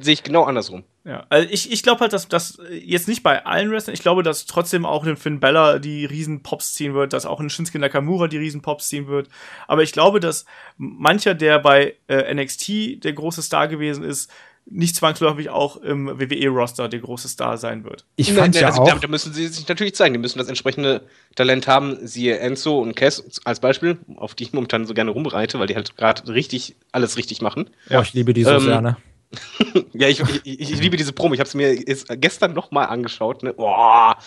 sehe 0.00 0.14
ich 0.14 0.22
genau 0.22 0.44
andersrum. 0.44 0.84
Ja, 1.04 1.26
also 1.30 1.48
ich, 1.50 1.72
ich 1.72 1.82
glaube 1.82 2.00
halt, 2.02 2.12
dass 2.12 2.28
das 2.28 2.58
jetzt 2.70 3.08
nicht 3.08 3.22
bei 3.22 3.44
allen 3.46 3.70
Wrestlern, 3.70 3.94
ich 3.94 4.02
glaube, 4.02 4.22
dass 4.22 4.44
trotzdem 4.46 4.84
auch 4.84 5.04
ein 5.06 5.16
Finn 5.16 5.40
Bella 5.40 5.78
die 5.78 6.04
riesen 6.04 6.42
Pops 6.42 6.74
ziehen 6.74 6.92
wird, 6.94 7.14
dass 7.14 7.24
auch 7.26 7.40
ein 7.40 7.48
Shinsuke 7.50 7.78
Nakamura 7.78 8.28
die 8.28 8.36
riesen 8.36 8.60
Pops 8.60 8.88
ziehen 8.88 9.08
wird. 9.08 9.28
Aber 9.66 9.82
ich 9.82 9.92
glaube, 9.92 10.20
dass 10.20 10.44
mancher, 10.76 11.34
der 11.34 11.58
bei 11.60 11.96
äh, 12.08 12.32
NXT 12.34 13.02
der 13.04 13.14
große 13.14 13.40
Star 13.42 13.68
gewesen 13.68 14.04
ist, 14.04 14.30
nicht 14.70 14.96
zwangsläufig 14.96 15.50
auch 15.50 15.76
im 15.78 16.18
WWE-Roster 16.18 16.88
der 16.88 17.00
große 17.00 17.28
Star 17.28 17.56
sein 17.56 17.84
wird. 17.84 18.04
Ich 18.16 18.32
fand 18.32 18.54
nee, 18.54 18.60
ja 18.60 18.68
also, 18.68 18.82
auch. 18.82 18.88
Da, 18.88 18.96
da 18.96 19.08
müssen 19.08 19.32
sie 19.32 19.46
sich 19.48 19.66
natürlich 19.66 19.94
zeigen. 19.94 20.14
Die 20.14 20.20
müssen 20.20 20.38
das 20.38 20.48
entsprechende 20.48 21.02
Talent 21.36 21.66
haben. 21.66 21.98
Siehe 22.06 22.38
Enzo 22.38 22.78
und 22.78 22.94
Cass 22.94 23.40
als 23.44 23.60
Beispiel, 23.60 23.98
auf 24.16 24.34
die 24.34 24.44
ich 24.44 24.52
momentan 24.52 24.86
so 24.86 24.94
gerne 24.94 25.10
rumreite, 25.10 25.58
weil 25.58 25.66
die 25.66 25.74
halt 25.74 25.96
gerade 25.96 26.32
richtig 26.32 26.76
alles 26.92 27.16
richtig 27.16 27.40
machen. 27.40 27.70
Boah, 27.88 28.02
ich 28.02 28.12
liebe 28.12 28.34
die 28.34 28.44
so 28.44 28.50
Ähm, 28.50 28.60
sehr, 28.60 28.80
ne? 28.80 28.96
Ja, 29.92 30.08
ich, 30.08 30.22
ich, 30.44 30.60
ich 30.60 30.80
liebe 30.80 30.96
diese 30.96 31.12
Promo. 31.12 31.34
Ich 31.34 31.40
habe 31.40 31.48
es 31.48 31.54
mir 31.54 31.74
jetzt 31.74 32.06
gestern 32.20 32.52
noch 32.52 32.70
mal 32.70 32.84
angeschaut. 32.84 33.42
Ne? 33.42 33.54
Boah, 33.54 34.18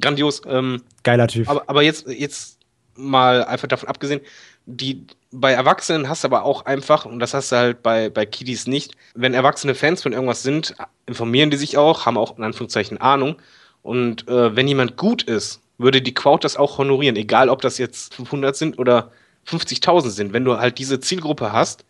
grandios. 0.00 0.42
Ähm, 0.46 0.82
Geiler 1.02 1.28
Typ. 1.28 1.48
aber, 1.48 1.64
aber 1.66 1.82
jetzt, 1.82 2.06
jetzt 2.08 2.58
mal 2.94 3.44
einfach 3.44 3.68
davon 3.68 3.88
abgesehen, 3.88 4.20
die 4.66 5.06
bei 5.32 5.52
Erwachsenen 5.52 6.08
hast 6.08 6.24
du 6.24 6.28
aber 6.28 6.44
auch 6.44 6.66
einfach, 6.66 7.06
und 7.06 7.18
das 7.18 7.34
hast 7.34 7.50
du 7.52 7.56
halt 7.56 7.82
bei, 7.82 8.10
bei 8.10 8.26
Kiddies 8.26 8.66
nicht, 8.66 8.94
wenn 9.14 9.34
erwachsene 9.34 9.74
Fans 9.74 10.02
von 10.02 10.12
irgendwas 10.12 10.42
sind, 10.42 10.74
informieren 11.06 11.50
die 11.50 11.56
sich 11.56 11.78
auch, 11.78 12.06
haben 12.06 12.18
auch 12.18 12.36
in 12.36 12.44
Anführungszeichen 12.44 12.98
Ahnung. 12.98 13.36
Und 13.82 14.28
äh, 14.28 14.54
wenn 14.54 14.68
jemand 14.68 14.96
gut 14.96 15.22
ist, 15.22 15.60
würde 15.78 16.02
die 16.02 16.14
Crowd 16.14 16.44
das 16.44 16.56
auch 16.56 16.78
honorieren, 16.78 17.16
egal 17.16 17.48
ob 17.48 17.62
das 17.62 17.78
jetzt 17.78 18.14
500 18.14 18.54
sind 18.54 18.78
oder 18.78 19.10
50.000 19.48 20.10
sind. 20.10 20.32
Wenn 20.32 20.44
du 20.44 20.58
halt 20.58 20.78
diese 20.78 21.00
Zielgruppe 21.00 21.52
hast, 21.52 21.84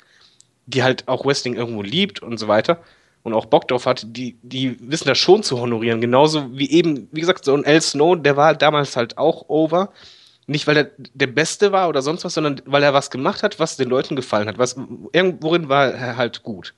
die 0.67 0.83
halt 0.83 1.09
auch 1.09 1.27
Wrestling 1.27 1.55
irgendwo 1.55 1.83
liebt 1.83 2.23
und 2.23 2.39
so 2.39 2.49
weiter 2.49 2.81
und 3.25 3.35
auch 3.35 3.47
Bock 3.47 3.69
drauf 3.69 3.87
hat, 3.87 4.07
die, 4.07 4.37
die 4.43 4.77
wissen 4.81 5.09
das 5.09 5.19
schon 5.19 5.43
zu 5.43 5.61
honorieren. 5.61 6.01
Genauso 6.01 6.57
wie 6.57 6.71
eben, 6.71 7.09
wie 7.13 7.21
gesagt, 7.21 7.45
so 7.45 7.55
ein 7.55 7.65
Al 7.65 7.81
Snow, 7.81 8.17
der 8.17 8.37
war 8.37 8.55
damals 8.55 8.97
halt 8.97 9.19
auch 9.19 9.49
over. 9.49 9.93
Nicht, 10.47 10.67
weil 10.67 10.77
er 10.77 10.91
der 11.15 11.29
Beste 11.29 11.71
war 11.73 11.89
oder 11.89 12.03
sonst 12.03 12.25
was, 12.25 12.35
sondern 12.35 12.61
weil 12.67 12.83
er 12.83 12.93
was 12.93 13.11
gemacht 13.11 13.43
hat, 13.43 13.61
was 13.61 13.77
den 13.77 13.89
Leuten 13.89 14.17
gefallen 14.17 14.49
hat. 14.49 14.59
Was, 14.59 14.77
irgendworin 15.13 15.69
war 15.69 15.87
er 15.87 16.17
halt 16.17 16.43
gut. 16.43 16.75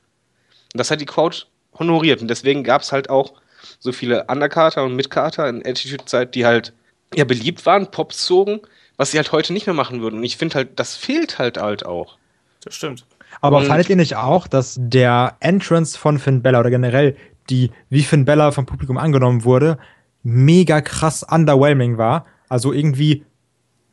Und 0.73 0.77
das 0.79 0.91
hat 0.91 1.01
die 1.01 1.05
Crowd 1.05 1.45
honoriert. 1.79 2.21
Und 2.21 2.27
deswegen 2.27 2.63
gab 2.63 2.81
es 2.83 2.91
halt 2.91 3.09
auch 3.09 3.33
so 3.79 3.91
viele 3.91 4.25
Undercarter 4.25 4.83
und 4.83 4.95
Midcarter 4.95 5.49
in 5.49 5.65
Attitude-Zeit, 5.65 6.35
die 6.35 6.45
halt 6.45 6.73
ja 7.15 7.25
beliebt 7.25 7.65
waren, 7.65 7.89
Pops 7.89 8.25
zogen, 8.25 8.59
was 8.97 9.11
sie 9.11 9.17
halt 9.17 9.31
heute 9.31 9.51
nicht 9.51 9.65
mehr 9.65 9.75
machen 9.75 10.01
würden. 10.01 10.17
Und 10.17 10.23
ich 10.23 10.37
finde 10.37 10.55
halt, 10.55 10.79
das 10.79 10.95
fehlt 10.95 11.39
halt 11.39 11.57
halt 11.57 11.85
auch. 11.85 12.17
Das 12.63 12.75
stimmt. 12.75 13.05
Aber 13.41 13.57
Und- 13.57 13.65
fandet 13.65 13.89
ihr 13.89 13.95
nicht 13.95 14.15
auch, 14.15 14.47
dass 14.47 14.75
der 14.79 15.37
Entrance 15.39 15.97
von 15.97 16.19
Finn 16.19 16.41
Bella 16.41 16.59
oder 16.59 16.69
generell 16.69 17.17
die, 17.49 17.71
wie 17.89 18.03
Finn 18.03 18.25
Bella 18.25 18.51
vom 18.51 18.65
Publikum 18.65 18.97
angenommen 18.97 19.43
wurde, 19.43 19.77
mega 20.23 20.81
krass 20.81 21.23
underwhelming 21.23 21.97
war? 21.97 22.25
Also 22.47 22.71
irgendwie 22.73 23.25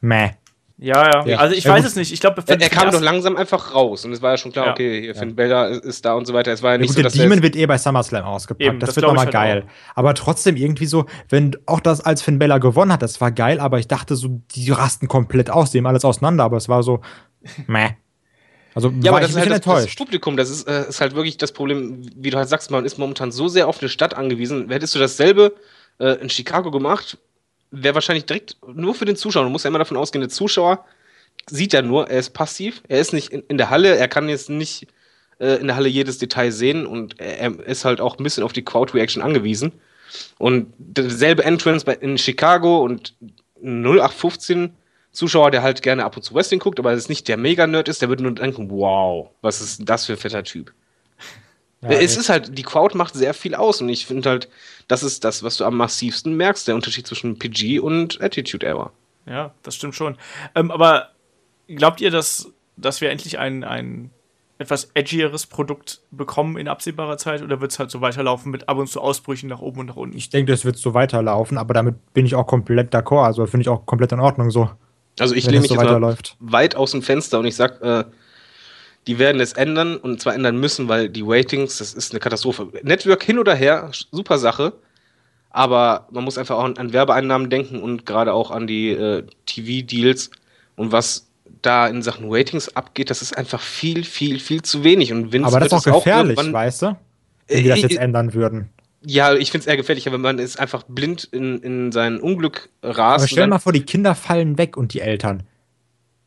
meh. 0.03 0.31
Ja, 0.79 1.05
ja. 1.11 1.27
Ja. 1.27 1.39
Also 1.39 1.55
ich 1.55 1.63
Ja, 1.63 1.73
weiß 1.75 1.83
gut. 1.83 1.91
es 1.91 1.97
nicht. 1.97 2.13
Ich 2.13 2.19
glaube, 2.21 2.43
Er, 2.45 2.61
er 2.61 2.69
kam 2.69 2.91
doch 2.91 3.01
langsam 3.01 3.37
einfach 3.37 3.73
raus 3.73 4.05
und 4.05 4.11
es 4.13 4.21
war 4.21 4.33
ja 4.33 4.37
schon 4.37 4.51
klar, 4.51 4.67
Ja. 4.67 4.73
okay, 4.73 5.01
hier 5.03 5.15
Finn 5.15 5.37
Bella 5.37 5.67
ist 5.67 6.05
da 6.05 6.15
und 6.15 6.27
so 6.27 6.35
weiter. 6.35 6.51
Es 6.53 6.61
war 6.61 6.71
ja 6.71 6.75
Ja, 6.75 6.79
nicht 6.81 6.89
gut, 6.89 6.97
so, 6.97 7.03
der 7.03 7.11
dass 7.11 7.19
er 7.19 7.23
Demon 7.23 7.41
wird 7.43 7.55
eh 7.55 7.67
bei 7.67 7.79
SummerSlam 7.79 8.25
ausgepackt. 8.25 8.63
Eben, 8.67 8.81
das, 8.81 8.89
das 8.89 8.97
wird 8.97 9.07
nochmal 9.07 9.27
halt 9.27 9.33
geil. 9.33 9.65
Aber 9.95 10.13
trotzdem 10.15 10.57
irgendwie 10.57 10.87
so, 10.87 11.07
wenn 11.29 11.57
auch 11.67 11.79
das 11.79 12.01
als 12.01 12.21
Finn 12.23 12.41
Bella 12.41 12.59
gewonnen 12.59 12.93
hat, 12.93 13.01
das 13.03 13.21
war 13.21 13.31
geil, 13.31 13.61
aber 13.61 13.79
ich 13.79 13.87
dachte 13.87 14.17
so, 14.17 14.41
die 14.57 14.71
rasten 14.73 15.07
komplett 15.07 15.51
aus, 15.51 15.71
die 15.71 15.77
nehmen 15.79 15.87
alles 15.87 16.05
auseinander, 16.05 16.43
aber 16.43 16.57
es 16.57 16.69
war 16.69 16.83
so 16.83 17.01
meh. 17.69 17.91
Also 18.75 18.93
Ja, 19.03 19.13
aber 19.13 19.21
ich 19.21 19.27
das 19.29 19.37
ein 19.37 19.43
ist 19.43 19.51
bisschen 19.51 19.53
halt 19.53 19.67
das, 19.67 19.85
das. 19.85 19.95
Publikum, 19.95 20.37
das 20.37 20.51
ist, 20.51 20.67
äh, 20.67 20.89
ist 20.89 21.01
halt 21.01 21.15
wirklich 21.15 21.37
das 21.37 21.53
Problem, 21.53 22.03
wie 22.17 22.31
du 22.31 22.39
halt 22.39 22.49
sagst, 22.49 22.71
man 22.73 22.85
ist 22.85 22.99
momentan 22.99 23.31
so 23.31 23.47
sehr 23.47 23.69
auf 23.69 23.81
eine 23.81 23.89
Stadt 23.89 24.15
angewiesen. 24.15 24.69
Hättest 24.69 24.95
du 24.95 24.99
dasselbe 24.99 25.55
äh, 26.01 26.15
in 26.23 26.29
Chicago 26.31 26.71
gemacht, 26.73 27.19
wäre 27.73 27.95
wahrscheinlich 27.95 28.27
direkt 28.27 28.57
nur 28.73 28.95
für 28.95 29.07
den 29.07 29.17
Zuschauer. 29.17 29.45
Du 29.45 29.51
musst 29.51 29.65
ja 29.65 29.69
immer 29.69 29.79
davon 29.79 29.97
ausgehen, 29.97 30.21
der 30.21 30.29
Zuschauer 30.29 30.85
sieht 31.51 31.73
ja 31.73 31.83
nur, 31.83 32.09
er 32.09 32.21
ist 32.21 32.31
passiv, 32.31 32.83
er 32.89 33.01
ist 33.01 33.13
nicht 33.13 33.33
in, 33.33 33.43
in 33.49 33.59
der 33.59 33.71
Halle, 33.71 33.97
er 33.97 34.07
kann 34.07 34.29
jetzt 34.29 34.51
nicht 34.51 34.87
äh, 35.41 35.57
in 35.57 35.67
der 35.67 35.77
Halle 35.77 35.89
jedes 35.89 36.19
Detail 36.19 36.53
sehen 36.53 36.87
und 36.87 37.19
er, 37.19 37.39
er 37.39 37.67
ist 37.67 37.85
halt 37.85 38.01
auch 38.01 38.19
ein 38.19 38.23
bisschen 38.23 38.45
auf 38.45 38.53
die 38.53 38.65
Crowd-Reaction 38.65 39.23
angewiesen. 39.23 39.73
Und 40.39 40.73
derselbe 40.79 41.43
Entrance 41.43 41.85
bei, 41.85 41.95
in 41.95 42.19
Chicago 42.19 42.83
und 42.85 43.15
0815 43.63 44.75
Zuschauer, 45.11 45.51
der 45.51 45.63
halt 45.63 45.83
gerne 45.83 46.05
ab 46.05 46.17
und 46.17 46.23
zu 46.23 46.35
Wrestling 46.35 46.61
guckt, 46.61 46.79
aber 46.79 46.93
es 46.93 47.09
nicht 47.09 47.29
der 47.29 47.37
Mega-Nerd 47.37 47.89
ist, 47.89 48.03
der 48.03 48.09
würde 48.09 48.23
nur 48.23 48.35
denken, 48.35 48.71
wow, 48.71 49.31
was 49.41 49.61
ist 49.61 49.81
das 49.85 50.07
für 50.07 50.13
ein 50.13 50.19
fetter 50.19 50.45
Typ. 50.45 50.73
Ja, 51.83 51.91
es 51.91 52.15
ey. 52.15 52.21
ist 52.21 52.29
halt, 52.29 52.57
die 52.57 52.63
Crowd 52.63 52.97
macht 52.97 53.15
sehr 53.15 53.35
viel 53.35 53.55
aus 53.55 53.81
und 53.81 53.89
ich 53.89 54.07
finde 54.07 54.31
halt, 54.31 54.49
das 54.89 55.03
ist 55.03 55.25
das, 55.25 55.43
was 55.43 55.57
du 55.57 55.65
am 55.65 55.77
massivsten 55.77 56.37
merkst, 56.37 56.69
der 56.69 56.75
Unterschied 56.75 57.07
zwischen 57.07 57.39
PG 57.39 57.81
und 57.81 58.21
Attitude 58.23 58.65
Era. 58.67 58.93
Ja, 59.27 59.53
das 59.63 59.75
stimmt 59.77 59.95
schon. 59.95 60.17
Ähm, 60.55 60.71
aber 60.71 61.09
glaubt 61.69 62.01
ihr, 62.01 62.11
dass, 62.11 62.49
dass 62.77 63.01
wir 63.01 63.11
endlich 63.11 63.39
ein, 63.39 63.65
ein 63.65 64.11
etwas 64.59 64.91
edgieres 64.95 65.47
Produkt 65.47 66.01
bekommen 66.13 66.57
in 66.57 66.69
absehbarer 66.69 67.19
Zeit 67.19 67.43
oder 67.43 67.61
wird 67.61 67.73
es 67.73 67.79
halt 67.81 67.91
so 67.91 68.01
weiterlaufen 68.01 68.53
mit 68.53 68.69
ab 68.69 68.79
und 68.79 68.89
zu 68.89 69.01
Ausbrüchen 69.01 69.49
nach 69.49 69.61
oben 69.61 69.81
und 69.81 69.87
nach 69.87 69.97
unten? 69.97 70.17
Ich 70.17 70.31
denke, 70.31 70.53
das 70.53 70.65
wird 70.65 70.77
so 70.77 70.95
weiterlaufen, 70.95 71.59
aber 71.59 71.75
damit 71.75 71.97
bin 72.15 72.27
ich 72.27 72.37
auch 72.37 72.47
komplett 72.47 72.95
d'accord. 72.95 73.25
Also 73.25 73.45
finde 73.47 73.63
ich 73.63 73.69
auch 73.69 73.87
komplett 73.87 74.13
in 74.13 74.21
Ordnung 74.21 74.51
so, 74.53 74.71
Also 75.19 75.35
ich 75.35 75.47
lehne 75.47 75.61
mich 75.61 75.69
so 75.69 75.77
weiterläuft. 75.77 76.37
weit 76.39 76.77
aus 76.77 76.93
dem 76.93 77.03
Fenster 77.03 77.41
und 77.41 77.47
ich 77.47 77.57
sag, 77.57 77.81
äh, 77.83 78.05
die 79.07 79.19
werden 79.19 79.41
es 79.41 79.53
ändern 79.55 79.97
und 79.97 80.21
zwar 80.21 80.35
ändern 80.35 80.59
müssen, 80.59 80.89
weil 80.89 81.09
die 81.09 81.23
Ratings, 81.25 81.79
das 81.79 81.95
ist 81.95 82.13
eine 82.13 82.21
Katastrophe. 82.21 82.69
Network 82.83 83.23
hin 83.23 83.39
oder 83.39 83.55
her, 83.55 83.91
super 84.11 84.39
Sache, 84.39 84.73
aber 85.51 86.07
man 86.11 86.25
muss 86.25 86.39
einfach 86.39 86.57
auch 86.57 86.65
an, 86.65 86.93
Werbeeinnahmen 86.93 87.51
denken 87.51 87.81
und 87.81 88.07
gerade 88.07 88.33
auch 88.33 88.51
an 88.51 88.67
die 88.67 88.91
äh, 88.91 89.25
TV-Deals 89.47 90.31
und 90.77 90.93
was 90.93 91.29
da 91.61 91.87
in 91.87 92.03
Sachen 92.03 92.27
Ratings 92.29 92.75
abgeht, 92.77 93.11
das 93.11 93.23
ist 93.23 93.37
einfach 93.37 93.61
viel, 93.61 94.05
viel, 94.05 94.41
viel 94.41 94.63
zu 94.63 94.83
wenig. 94.85 95.13
Und 95.13 95.33
Vince 95.33 95.47
Aber 95.47 95.61
das 95.61 95.67
ist 95.69 95.73
auch 95.75 95.79
es 95.87 96.05
gefährlich, 96.05 96.37
irgendwann- 96.39 96.53
weißt 96.53 96.83
du? 96.83 96.97
Wenn 97.49 97.63
die 97.63 97.69
das 97.69 97.79
Äh, 97.79 97.83
jetzt 97.83 97.97
äh, 97.97 98.01
ändern 98.01 98.35
würden. 98.35 98.71
Ja, 99.05 99.35
ich 99.35 99.51
finde 99.51 99.63
es 99.63 99.67
eher 99.67 99.77
gefährlicher, 99.77 100.13
wenn 100.13 100.21
man 100.21 100.39
ist 100.39 100.59
einfach 100.59 100.85
blind 100.85 101.25
in, 101.25 101.59
in 101.59 101.93
sein 101.93 102.21
Unglück 102.21 102.69
rast. 102.83 103.23
Aber 103.23 103.29
stell 103.29 103.45
dir 103.45 103.51
mal 103.51 103.59
vor, 103.59 103.73
die 103.73 103.83
Kinder 103.83 104.15
fallen 104.15 104.59
weg 104.59 104.77
und 104.77 104.95
die 104.95 105.01
Eltern. 105.01 105.43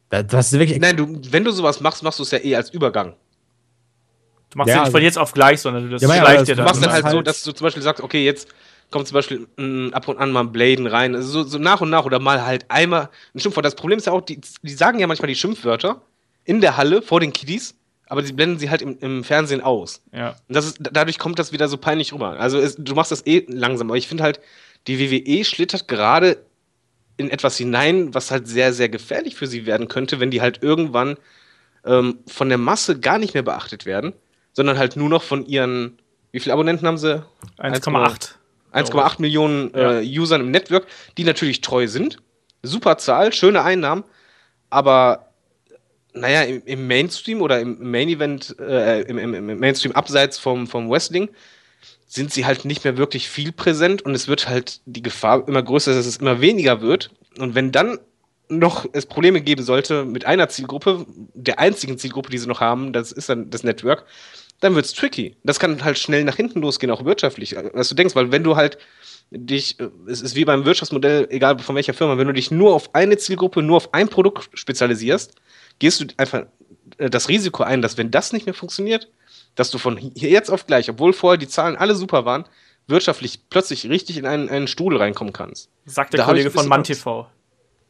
Das, 0.10 0.48
ist 0.54 0.60
wirklich. 0.60 0.80
Nein, 0.80 0.96
du, 0.98 1.20
wenn 1.32 1.44
du 1.44 1.52
sowas 1.52 1.82
machst, 1.82 2.04
machst 2.04 2.20
du 2.20 2.24
es 2.24 2.32
ja 2.32 2.38
eh 2.40 2.56
als 2.56 2.70
Übergang. 2.70 3.16
Du 4.52 4.58
machst 4.60 4.70
Ja, 4.70 4.76
ja, 4.76 4.80
nicht 4.82 4.86
also- 4.86 4.92
von 4.98 5.04
jetzt 5.04 5.18
auf 5.18 5.34
gleich, 5.34 5.60
sondern 5.62 5.84
du 5.84 5.90
das 5.90 6.02
Ja, 6.02 6.08
schleicht 6.10 6.40
das- 6.42 6.46
dir 6.48 6.54
Du 6.54 6.58
dann. 6.58 6.66
machst 6.66 6.84
dann 6.84 6.92
halt 6.92 7.10
so, 7.10 7.18
halt- 7.18 7.28
dass 7.28 7.44
du 7.44 7.52
zum 7.52 7.66
Beispiel 7.66 7.84
sagst, 7.84 8.02
okay, 8.04 8.24
jetzt 8.24 8.48
kommt 8.92 9.08
zum 9.08 9.16
Beispiel 9.16 9.48
mm, 9.58 9.90
ab 9.94 10.08
und 10.08 10.18
an 10.18 10.32
mal 10.32 10.42
ein 10.42 10.52
Bladen 10.52 10.88
rein. 10.88 11.16
Also 11.16 11.44
so, 11.44 11.44
so 11.50 11.58
nach 11.58 11.82
und 11.82 11.90
nach 11.90 12.06
oder 12.06 12.20
mal 12.20 12.46
halt 12.46 12.66
einmal 12.70 13.10
ein 13.34 13.40
Schimpfwort. 13.40 13.66
Das 13.66 13.76
Problem 13.76 13.98
ist 13.98 14.06
ja 14.06 14.14
auch, 14.14 14.22
die, 14.22 14.40
die 14.62 14.74
sagen 14.74 15.00
ja 15.00 15.08
manchmal 15.08 15.28
die 15.28 15.36
Schimpfwörter 15.36 16.02
in 16.46 16.62
der 16.62 16.78
Halle 16.78 17.02
vor 17.02 17.20
den 17.20 17.34
Kiddies, 17.34 17.74
aber 18.08 18.24
sie 18.24 18.32
blenden 18.34 18.60
sie 18.60 18.70
halt 18.70 18.84
im, 18.84 18.98
im 19.00 19.24
Fernsehen 19.24 19.62
aus. 19.62 20.02
ja. 20.14 20.36
Und 20.48 20.56
das 20.56 20.66
ist, 20.68 20.78
dadurch 20.80 21.18
kommt 21.18 21.40
das 21.40 21.52
wieder 21.52 21.68
so 21.68 21.78
peinlich 21.78 22.14
rüber. 22.14 22.40
Also 22.40 22.60
es, 22.60 22.76
du 22.78 22.94
machst 22.94 23.12
das 23.12 23.26
eh 23.26 23.44
langsam, 23.50 23.90
aber 23.90 23.98
ich 23.98 24.08
finde 24.08 24.24
halt, 24.24 24.40
die 24.88 25.00
WWE 25.00 25.44
schlittert 25.44 25.88
gerade 25.88 26.38
in 27.18 27.30
etwas 27.30 27.58
hinein, 27.58 28.14
was 28.14 28.32
halt 28.32 28.48
sehr, 28.48 28.74
sehr 28.74 28.90
gefährlich 28.90 29.36
für 29.36 29.48
sie 29.48 29.66
werden 29.66 29.88
könnte, 29.88 30.20
wenn 30.20 30.32
die 30.32 30.42
halt 30.42 30.62
irgendwann 30.64 31.18
ähm, 31.86 32.20
von 32.28 32.50
der 32.50 32.58
Masse 32.58 33.00
gar 33.00 33.20
nicht 33.20 33.34
mehr 33.34 33.44
beachtet 33.44 33.86
werden, 33.86 34.14
sondern 34.54 34.78
halt 34.78 34.96
nur 34.96 35.10
noch 35.10 35.24
von 35.24 35.46
ihren, 35.46 35.98
wie 36.32 36.40
viele 36.40 36.54
Abonnenten 36.54 36.88
haben 36.88 36.98
sie? 36.98 37.24
1,8. 37.58 38.32
1,8 38.74 39.22
Millionen 39.22 39.74
äh, 39.74 40.02
Usern 40.04 40.42
im 40.42 40.52
Network, 40.52 40.86
die 41.18 41.24
natürlich 41.24 41.62
treu 41.62 41.88
sind. 41.88 42.18
Super 42.62 42.98
Zahl, 42.98 43.32
schöne 43.32 43.64
Einnahmen, 43.64 44.04
aber 44.70 45.32
naja, 46.14 46.42
im, 46.44 46.62
im 46.66 46.88
Mainstream 46.88 47.42
oder 47.42 47.60
im 47.60 47.92
Main 47.92 48.10
Event, 48.10 48.56
äh, 48.60 49.02
im, 49.02 49.18
im, 49.18 49.50
im 49.50 49.60
Mainstream 49.60 49.94
abseits 49.94 50.38
vom, 50.38 50.68
vom 50.68 50.90
Wrestling, 50.90 51.30
sind 52.08 52.32
sie 52.32 52.46
halt 52.46 52.66
nicht 52.66 52.84
mehr 52.84 52.98
wirklich 52.98 53.30
viel 53.30 53.52
präsent 53.52 54.04
und 54.04 54.14
es 54.14 54.28
wird 54.28 54.48
halt 54.48 54.82
die 54.86 55.02
Gefahr 55.02 55.48
immer 55.48 55.64
größer, 55.64 55.94
dass 55.94 56.06
es 56.06 56.18
immer 56.18 56.42
weniger 56.42 56.82
wird. 56.82 57.12
Und 57.40 57.56
wenn 57.56 57.72
dann 57.72 58.00
noch 58.48 58.86
es 58.94 59.06
Probleme 59.06 59.42
geben 59.42 59.64
sollte 59.64 60.06
mit 60.06 60.26
einer 60.26 60.50
Zielgruppe, 60.50 61.06
der 61.34 61.60
einzigen 61.60 61.98
Zielgruppe, 61.98 62.30
die 62.30 62.38
sie 62.38 62.48
noch 62.48 62.62
haben, 62.62 62.94
das 62.94 63.12
ist 63.12 63.30
dann 63.30 63.50
das 63.50 63.64
Network, 63.64 64.06
dann 64.60 64.76
wird's 64.76 64.94
tricky. 64.94 65.36
Das 65.44 65.60
kann 65.60 65.84
halt 65.84 65.98
schnell 65.98 66.24
nach 66.24 66.36
hinten 66.36 66.62
losgehen, 66.62 66.92
auch 66.92 67.06
wirtschaftlich. 67.06 67.56
Was 67.74 67.90
du 67.90 67.96
denkst, 67.96 68.16
weil 68.16 68.32
wenn 68.32 68.44
du 68.44 68.56
halt 68.56 68.78
dich, 69.32 69.78
es 70.08 70.22
ist 70.22 70.36
wie 70.36 70.46
beim 70.46 70.66
Wirtschaftsmodell, 70.66 71.28
egal 71.30 71.60
von 71.60 71.76
welcher 71.76 71.94
Firma, 71.94 72.18
wenn 72.18 72.28
du 72.28 72.34
dich 72.34 72.52
nur 72.52 72.74
auf 72.74 72.94
eine 72.94 73.18
Zielgruppe, 73.18 73.62
nur 73.62 73.78
auf 73.78 73.94
ein 73.94 74.08
Produkt 74.08 74.50
spezialisierst, 74.54 75.34
gehst 75.80 76.00
du 76.00 76.06
einfach 76.18 76.46
äh, 76.98 77.10
das 77.10 77.28
Risiko 77.28 77.64
ein, 77.64 77.82
dass 77.82 77.98
wenn 77.98 78.12
das 78.12 78.34
nicht 78.34 78.46
mehr 78.46 78.54
funktioniert, 78.54 79.10
dass 79.56 79.72
du 79.72 79.78
von 79.78 79.98
hier 79.98 80.30
jetzt 80.30 80.50
auf 80.50 80.68
gleich, 80.68 80.90
obwohl 80.90 81.14
vorher 81.14 81.38
die 81.38 81.48
Zahlen 81.48 81.76
alle 81.76 81.96
super 81.96 82.26
waren, 82.26 82.46
wirtschaftlich 82.88 83.50
plötzlich 83.50 83.90
richtig 83.90 84.18
in 84.18 84.26
einen, 84.26 84.50
einen 84.50 84.68
Stuhl 84.68 84.96
reinkommen 84.98 85.34
kannst. 85.34 85.70
Sagt 85.86 86.14
der 86.14 86.20
Da 86.20 86.26
Kollege 86.26 86.52
von 86.52 86.68
MannTV. 86.68 87.26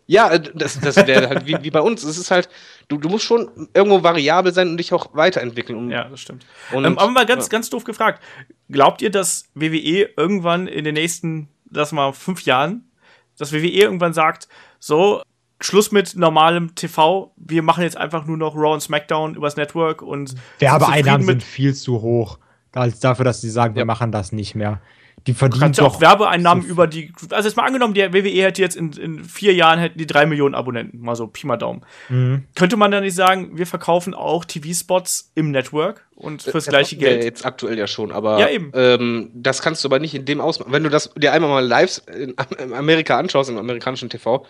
Ja, 0.08 0.32
äh, 0.32 0.40
das, 0.54 0.80
das 0.80 0.96
wäre 1.08 1.30
halt 1.30 1.48
wie, 1.48 1.58
wie 1.62 1.72
bei 1.72 1.82
uns. 1.82 2.04
Es 2.04 2.18
ist 2.18 2.30
halt, 2.32 2.48
du, 2.88 2.98
du 2.98 3.10
musst 3.10 3.26
schon 3.26 3.70
irgendwo 3.74 4.04
variabel 4.04 4.54
sein 4.54 4.70
und 4.70 4.78
dich 4.78 4.94
auch 4.94 5.16
weiterentwickeln. 5.16 5.78
Und, 5.78 5.92
Ja, 5.92 6.06
das 6.08 6.20
stimmt. 6.22 6.46
Und- 6.72 6.86
ähm, 6.86 6.98
aber 6.98 7.12
mal 7.12 7.26
ganz, 7.26 7.46
ja. 7.46 7.50
ganz 7.50 7.70
doof 7.70 7.84
gefragt. 7.84 8.22
Glaubt 8.70 9.02
ihr, 9.02 9.10
dass 9.10 9.50
WWE 9.56 10.10
irgendwann 10.16 10.68
in 10.68 10.84
den 10.84 10.94
nächsten, 10.94 11.50
lass 11.72 11.92
mal, 11.92 12.14
fünf 12.14 12.44
Jahren, 12.44 12.90
dass 13.38 13.52
WWE 13.52 13.68
irgendwann 13.68 14.14
sagt, 14.14 14.48
so, 14.80 15.24
Schluss 15.62 15.92
mit 15.92 16.16
normalem 16.16 16.76
TV, 16.76 17.32
wir 17.38 17.62
machen 17.64 17.84
jetzt 17.84 17.98
einfach 17.98 18.26
nur 18.26 18.38
noch 18.38 18.56
Raw 18.56 18.74
und 18.74 18.82
SmackDown 18.82 19.36
übers 19.36 19.56
Network 19.56 20.02
und 20.02 20.36
Werbeeinnahmen 20.60 21.26
sind 21.26 21.44
viel 21.44 21.74
zu 21.74 22.02
hoch, 22.02 22.40
als 22.74 23.00
dafür, 23.00 23.26
dass 23.26 23.42
sie 23.42 23.50
sagen, 23.50 23.76
wir 23.76 23.82
Ja. 23.82 23.86
machen 23.86 24.12
das 24.12 24.32
nicht 24.32 24.56
mehr. 24.56 24.82
Die 25.28 25.34
verdienen 25.34 25.62
Kannst 25.62 25.80
ja 25.80 25.86
doch 25.86 25.96
auch 25.96 26.02
Werbeeinnahmen 26.02 26.64
so- 26.66 26.70
über 26.70 26.86
die. 26.86 27.12
Also 27.32 27.48
jetzt 27.50 27.56
mal 27.56 27.66
angenommen, 27.66 27.96
die 27.96 28.02
WWE 28.14 28.44
hätte 28.44 28.62
jetzt 28.62 28.76
in, 28.76 28.92
in 28.94 29.24
vier 29.24 29.56
Jahren 29.56 29.80
hätten 29.80 29.98
die 29.98 30.06
drei 30.06 30.28
Millionen 30.28 30.54
Abonnenten, 30.54 31.00
mal 31.00 31.16
so 31.16 31.26
Pi 31.26 31.48
mal 31.48 31.58
Daumen. 31.58 31.82
Mhm. 32.10 32.44
Könnte 32.54 32.78
man 32.78 32.92
dann 32.92 33.02
nicht 33.04 33.16
sagen, 33.16 33.58
wir 33.58 33.66
verkaufen 33.66 34.14
auch 34.14 34.46
TV-Spots 34.46 35.32
im 35.34 35.50
Network 35.50 36.06
und 36.16 36.44
fürs 36.44 36.66
Das 36.66 36.68
gleiche 36.68 36.96
machen 36.96 37.02
wir 37.06 37.10
Geld? 37.12 37.24
Jetzt 37.24 37.44
aktuell 37.46 37.76
ja 37.80 37.88
schon, 37.88 38.12
aber 38.12 38.40
Ja, 38.40 38.50
eben. 38.50 38.72
Ähm, 38.76 39.32
das 39.34 39.64
kannst 39.64 39.84
du 39.84 39.88
aber 39.88 39.98
nicht 39.98 40.14
in 40.14 40.26
dem 40.26 40.42
Ausmaß. 40.42 40.68
Wenn 40.70 40.84
du 40.84 40.90
das 40.92 41.12
dir 41.16 41.32
einmal 41.34 41.50
mal 41.50 41.66
live 41.66 42.02
in 42.14 42.36
Amerika 42.74 43.18
anschaust, 43.18 43.50
im 43.50 43.58
amerikanischen 43.58 44.10
TV, 44.12 44.46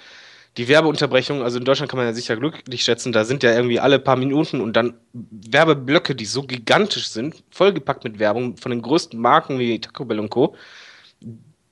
die 0.58 0.68
Werbeunterbrechung, 0.68 1.44
also 1.44 1.58
in 1.60 1.66
Deutschland 1.66 1.90
kann 1.90 1.98
man 1.98 2.08
ja 2.08 2.14
sicher 2.14 2.38
glücklich 2.38 2.84
schätzen, 2.84 3.12
da 3.12 3.26
sind 3.26 3.44
ja 3.44 3.54
irgendwie 3.54 3.80
alle 3.80 4.00
paar 4.00 4.16
Minuten 4.16 4.62
und 4.62 4.74
dann 4.74 4.94
Werbeblöcke, 5.14 6.16
die 6.16 6.26
so 6.26 6.44
gigantisch 6.44 7.10
sind, 7.10 7.44
vollgepackt 7.50 8.04
mit 8.06 8.20
Werbung 8.20 8.56
von 8.58 8.72
den 8.72 8.82
größten 8.82 9.20
Marken 9.20 9.60
wie 9.60 9.80
Taco 9.80 10.06
Bell 10.06 10.20
und 10.20 10.30
Co. 10.30 10.56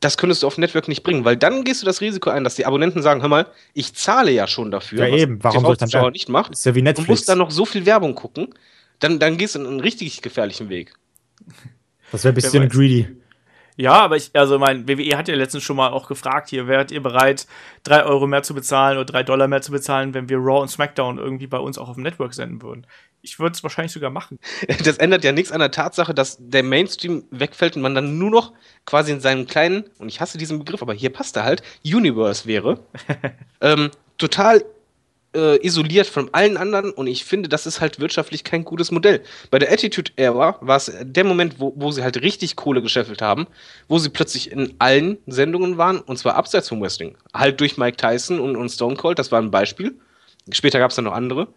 Das 0.02 0.18
könntest 0.18 0.44
du 0.44 0.48
auf 0.48 0.58
Network 0.58 0.90
nicht 0.90 1.04
bringen, 1.04 1.24
weil 1.24 1.38
dann 1.38 1.64
gehst 1.64 1.82
du 1.82 1.86
das 1.86 2.02
Risiko 2.02 2.30
ein, 2.30 2.44
dass 2.44 2.56
die 2.56 2.66
Abonnenten 2.66 3.02
sagen, 3.02 3.22
hör 3.22 3.30
mal, 3.30 3.48
ich 3.74 3.94
zahle 3.94 4.32
ja 4.32 4.48
schon 4.48 4.70
dafür, 4.70 5.08
Ja, 5.08 5.16
eben. 5.16 5.42
Warum 5.42 5.64
soll 5.64 5.78
ich 5.82 5.92
dann 5.92 6.12
nicht 6.12 6.28
macht 6.28 6.52
Ist 6.52 6.66
ja 6.66 6.76
wie 6.76 6.80
und 6.80 6.86
Netflix. 6.86 7.08
musst 7.08 7.30
dann 7.30 7.38
noch 7.38 7.52
so 7.52 7.64
viel 7.64 7.86
Werbung 7.86 8.16
gucken, 8.16 8.54
dann, 9.00 9.20
dann 9.20 9.38
gehst 9.38 9.56
du 9.56 9.60
in 9.60 9.66
einen 9.66 9.80
richtig 9.80 10.22
gefährlichen 10.22 10.68
Weg. 10.68 10.94
das 12.12 12.26
wäre 12.26 12.34
ein 12.34 12.36
bisschen 12.36 12.68
greedy. 12.68 13.08
Ja, 13.76 13.94
aber 13.94 14.18
ich, 14.18 14.32
also 14.34 14.60
mein 14.60 14.88
WWE 14.88 15.18
hat 15.18 15.28
ja 15.28 15.36
letztens 15.36 15.64
schon 15.64 15.76
mal 15.76 15.90
auch 15.90 16.08
gefragt 16.08 16.50
hier, 16.50 16.68
wärt 16.68 16.92
ihr 16.92 17.02
bereit, 17.02 17.48
drei 17.84 18.04
Euro 18.04 18.28
mehr 18.28 18.44
zu 18.44 18.54
bezahlen 18.54 18.98
oder 18.98 19.06
drei 19.06 19.24
Dollar 19.24 19.48
mehr 19.48 19.62
zu 19.62 19.72
bezahlen, 19.72 20.14
wenn 20.14 20.30
wir 20.30 20.38
Raw 20.38 20.62
und 20.62 20.68
SmackDown 20.68 21.18
irgendwie 21.18 21.48
bei 21.48 21.58
uns 21.58 21.78
auch 21.78 21.90
auf 21.90 21.96
dem 21.96 22.04
Network 22.04 22.34
senden 22.34 22.62
würden? 22.62 22.86
Ich 23.22 23.40
würde 23.40 23.54
es 23.56 23.64
wahrscheinlich 23.64 23.94
sogar 23.94 24.10
machen. 24.10 24.40
Das 24.84 24.98
ändert 24.98 25.24
ja 25.24 25.32
nichts 25.32 25.52
an 25.52 25.60
der 25.60 25.72
Tatsache, 25.72 26.14
dass 26.14 26.38
der 26.40 26.64
Mainstream 26.64 27.24
wegfällt 27.32 27.76
und 27.76 27.82
man 27.82 27.96
dann 27.96 28.18
nur 28.18 28.30
noch 28.30 28.54
quasi 28.86 29.12
in 29.12 29.22
seinem 29.22 29.48
kleinen, 29.48 29.86
und 29.98 30.10
ich 30.10 30.22
hasse 30.22 30.38
diesen 30.38 30.60
Begriff, 30.60 30.82
aber 30.82 30.94
hier 30.94 31.12
passt 31.12 31.36
er 31.38 31.44
halt, 31.44 31.64
Universe 31.84 32.46
wäre. 32.46 32.80
ähm, 33.62 33.92
total 34.18 34.64
äh, 35.34 35.66
isoliert 35.66 36.08
von 36.08 36.30
allen 36.34 36.58
anderen 36.58 36.92
und 36.92 37.08
ich 37.08 37.26
finde, 37.26 37.50
das 37.50 37.66
ist 37.66 37.82
halt 37.82 38.00
wirtschaftlich 38.00 38.44
kein 38.44 38.64
gutes 38.64 38.92
Modell. 38.92 39.22
Bei 39.52 39.60
der 39.60 39.72
Attitude-Era 39.72 40.58
war 40.62 40.78
es 40.78 40.92
der 41.02 41.24
Moment, 41.24 41.60
wo, 41.60 41.74
wo 41.76 41.92
sie 41.92 42.04
halt 42.04 42.22
richtig 42.22 42.56
Kohle 42.56 42.82
gescheffelt 42.82 43.22
haben, 43.22 43.48
wo 43.88 44.00
sie 44.00 44.10
plötzlich 44.10 44.52
in 44.52 44.74
allen 44.80 45.18
Sendungen 45.28 45.78
waren 45.78 46.00
und 46.00 46.18
zwar 46.18 46.36
abseits 46.36 46.70
vom 46.70 46.82
Wrestling. 46.82 47.18
Halt 47.34 47.60
durch 47.60 47.78
Mike 47.78 47.98
Tyson 47.98 48.40
und, 48.40 48.56
und 48.56 48.70
Stone 48.70 48.96
Cold, 48.96 49.20
das 49.20 49.32
war 49.32 49.42
ein 49.42 49.52
Beispiel. 49.52 49.96
Später 50.52 50.80
gab 50.80 50.90
es 50.90 50.96
dann 50.96 51.06
noch 51.06 51.14
andere. 51.14 51.48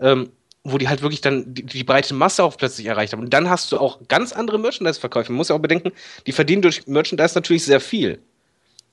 Ähm, 0.00 0.30
wo 0.64 0.78
die 0.78 0.88
halt 0.88 1.02
wirklich 1.02 1.20
dann 1.20 1.54
die, 1.54 1.64
die, 1.64 1.84
breite 1.84 2.14
Masse 2.14 2.42
auch 2.42 2.56
plötzlich 2.56 2.86
erreicht 2.86 3.12
haben. 3.12 3.20
Und 3.20 3.32
dann 3.32 3.48
hast 3.48 3.72
du 3.72 3.78
auch 3.78 4.00
ganz 4.08 4.32
andere 4.32 4.58
Merchandise-Verkäufe. 4.58 5.32
Man 5.32 5.38
muss 5.38 5.48
ja 5.48 5.56
auch 5.56 5.60
bedenken, 5.60 5.92
die 6.26 6.32
verdienen 6.32 6.62
durch 6.62 6.86
Merchandise 6.86 7.34
natürlich 7.34 7.64
sehr 7.64 7.80
viel. 7.80 8.20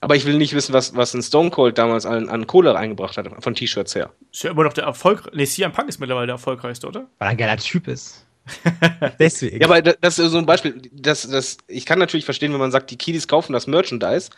Aber 0.00 0.14
ich 0.14 0.26
will 0.26 0.36
nicht 0.36 0.54
wissen, 0.54 0.72
was, 0.72 0.94
was 0.94 1.14
ein 1.14 1.22
Stone 1.22 1.50
Cold 1.50 1.78
damals 1.78 2.04
an, 2.04 2.28
an 2.28 2.46
Kohle 2.46 2.76
eingebracht 2.76 3.16
hat, 3.16 3.28
von 3.42 3.54
T-Shirts 3.54 3.94
her. 3.94 4.10
Ist 4.30 4.44
ja 4.44 4.50
immer 4.50 4.64
noch 4.64 4.74
der 4.74 4.84
Erfolg. 4.84 5.30
Nee, 5.34 5.46
CM 5.46 5.72
Punk 5.72 5.88
ist 5.88 5.98
mittlerweile 5.98 6.26
der 6.26 6.34
erfolgreichste, 6.34 6.86
oder? 6.86 7.06
Weil 7.18 7.28
er 7.28 7.30
ein 7.30 7.36
geiler 7.36 7.56
Typ 7.56 7.88
ist. 7.88 8.26
Deswegen. 9.18 9.60
Ja, 9.60 9.66
aber 9.68 9.82
das 9.82 10.18
ist 10.18 10.30
so 10.30 10.38
ein 10.38 10.46
Beispiel. 10.46 10.80
Das, 10.92 11.28
das, 11.28 11.58
ich 11.66 11.86
kann 11.86 11.98
natürlich 11.98 12.24
verstehen, 12.24 12.52
wenn 12.52 12.60
man 12.60 12.70
sagt, 12.70 12.90
die 12.90 12.98
Kiddies 12.98 13.26
kaufen 13.26 13.52
das 13.52 13.66
Merchandise. 13.66 14.30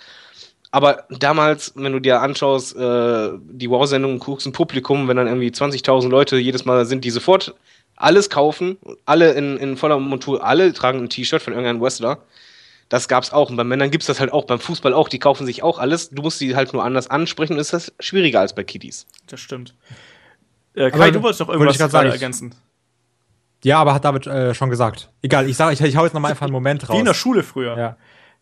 Aber 0.71 1.05
damals, 1.11 1.73
wenn 1.77 1.93
du 1.93 1.99
dir 1.99 2.21
anschaust, 2.21 2.77
äh, 2.77 3.31
die 3.39 3.71
Wow-Sendung, 3.71 4.19
guckst 4.19 4.47
ein 4.47 4.53
Publikum, 4.53 5.09
wenn 5.09 5.17
dann 5.17 5.27
irgendwie 5.27 5.49
20.000 5.49 6.09
Leute 6.09 6.37
jedes 6.37 6.65
Mal 6.65 6.85
sind, 6.85 7.05
die 7.05 7.11
sofort 7.11 7.55
alles 7.97 8.31
kaufen, 8.31 8.79
alle 9.07 9.33
in, 9.33 9.57
in 9.57 9.77
voller 9.77 9.99
Montur, 9.99 10.45
alle 10.45 10.73
tragen 10.73 11.01
ein 11.01 11.09
T-Shirt 11.09 11.43
von 11.43 11.53
irgendeinem 11.53 11.81
Wrestler. 11.81 12.19
Das 12.89 13.09
gab's 13.09 13.33
auch. 13.33 13.51
Und 13.51 13.57
bei 13.57 13.65
Männern 13.65 13.91
gibt's 13.91 14.07
das 14.07 14.21
halt 14.21 14.33
auch, 14.33 14.47
beim 14.47 14.61
Fußball 14.61 14.95
auch, 14.95 15.09
die 15.09 15.19
kaufen 15.19 15.47
sich 15.47 15.63
auch 15.63 15.79
alles. 15.79 16.11
Du 16.11 16.23
musst 16.23 16.39
sie 16.39 16.57
halt 16.57 16.73
nur 16.73 16.85
anders 16.85 17.09
ansprechen 17.09 17.55
und 17.55 17.59
ist 17.59 17.73
das 17.73 17.93
schwieriger 18.01 18.41
als 18.41 18.55
bei 18.55 18.65
Kiddies. 18.65 19.07
Das 19.27 19.41
stimmt. 19.41 19.75
Äh, 20.75 20.91
Kai, 20.91 20.97
aber, 20.97 21.13
du 21.13 21.23
wolltest 21.23 21.41
noch 21.41 21.49
irgendwas 21.49 21.79
wollte 21.79 21.93
sagen, 21.93 22.11
ergänzen. 22.11 22.55
Ja, 23.65 23.79
aber 23.79 23.95
hat 23.95 24.05
David 24.05 24.27
äh, 24.27 24.55
schon 24.55 24.71
gesagt. 24.71 25.11
Egal, 25.21 25.49
ich 25.49 25.57
sage, 25.57 25.75
ich, 25.75 25.81
ich 25.81 25.97
hau 25.97 26.05
jetzt 26.05 26.15
noch 26.15 26.21
mal 26.21 26.29
einfach 26.29 26.47
einen 26.47 26.53
Moment 26.53 26.89
raus. 26.89 26.95
Wie 26.95 27.01
in 27.01 27.05
der 27.05 27.15
Schule 27.15 27.43
früher. 27.43 27.77
Ja. 27.77 27.97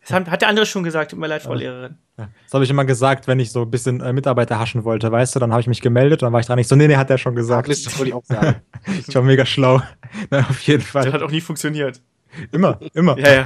Das 0.07 0.13
hat 0.13 0.41
der 0.41 0.47
andere 0.47 0.65
schon 0.65 0.83
gesagt, 0.83 1.11
tut 1.11 1.19
mir 1.19 1.27
leid, 1.27 1.41
Frau 1.41 1.53
ja. 1.53 1.59
Lehrerin. 1.59 1.97
Das 2.15 2.53
habe 2.53 2.63
ich 2.63 2.69
immer 2.69 2.85
gesagt, 2.85 3.27
wenn 3.27 3.39
ich 3.39 3.51
so 3.51 3.63
ein 3.63 3.71
bisschen 3.71 3.99
äh, 3.99 4.13
Mitarbeiter 4.13 4.57
haschen 4.57 4.85
wollte, 4.85 5.11
weißt 5.11 5.35
du, 5.35 5.39
dann 5.39 5.51
habe 5.51 5.61
ich 5.61 5.67
mich 5.67 5.81
gemeldet 5.81 6.21
und 6.21 6.27
dann 6.27 6.33
war 6.33 6.39
ich 6.39 6.45
dran 6.45 6.57
nicht 6.57 6.69
so, 6.69 6.75
nee, 6.75 6.87
nee, 6.87 6.95
hat 6.95 7.09
er 7.09 7.17
schon 7.17 7.35
gesagt. 7.35 7.67
das 7.67 7.97
wollte 7.97 8.09
ich 8.09 8.13
auch 8.13 8.23
sagen. 8.23 8.61
ich 9.07 9.13
war 9.13 9.21
mega 9.23 9.45
schlau. 9.45 9.81
Na, 10.29 10.39
auf 10.39 10.61
jeden 10.61 10.83
Fall. 10.83 11.05
Das 11.05 11.13
hat 11.13 11.21
auch 11.23 11.31
nie 11.31 11.41
funktioniert. 11.41 12.01
Immer, 12.51 12.79
immer. 12.93 13.17
ja, 13.17 13.33
ja. 13.33 13.45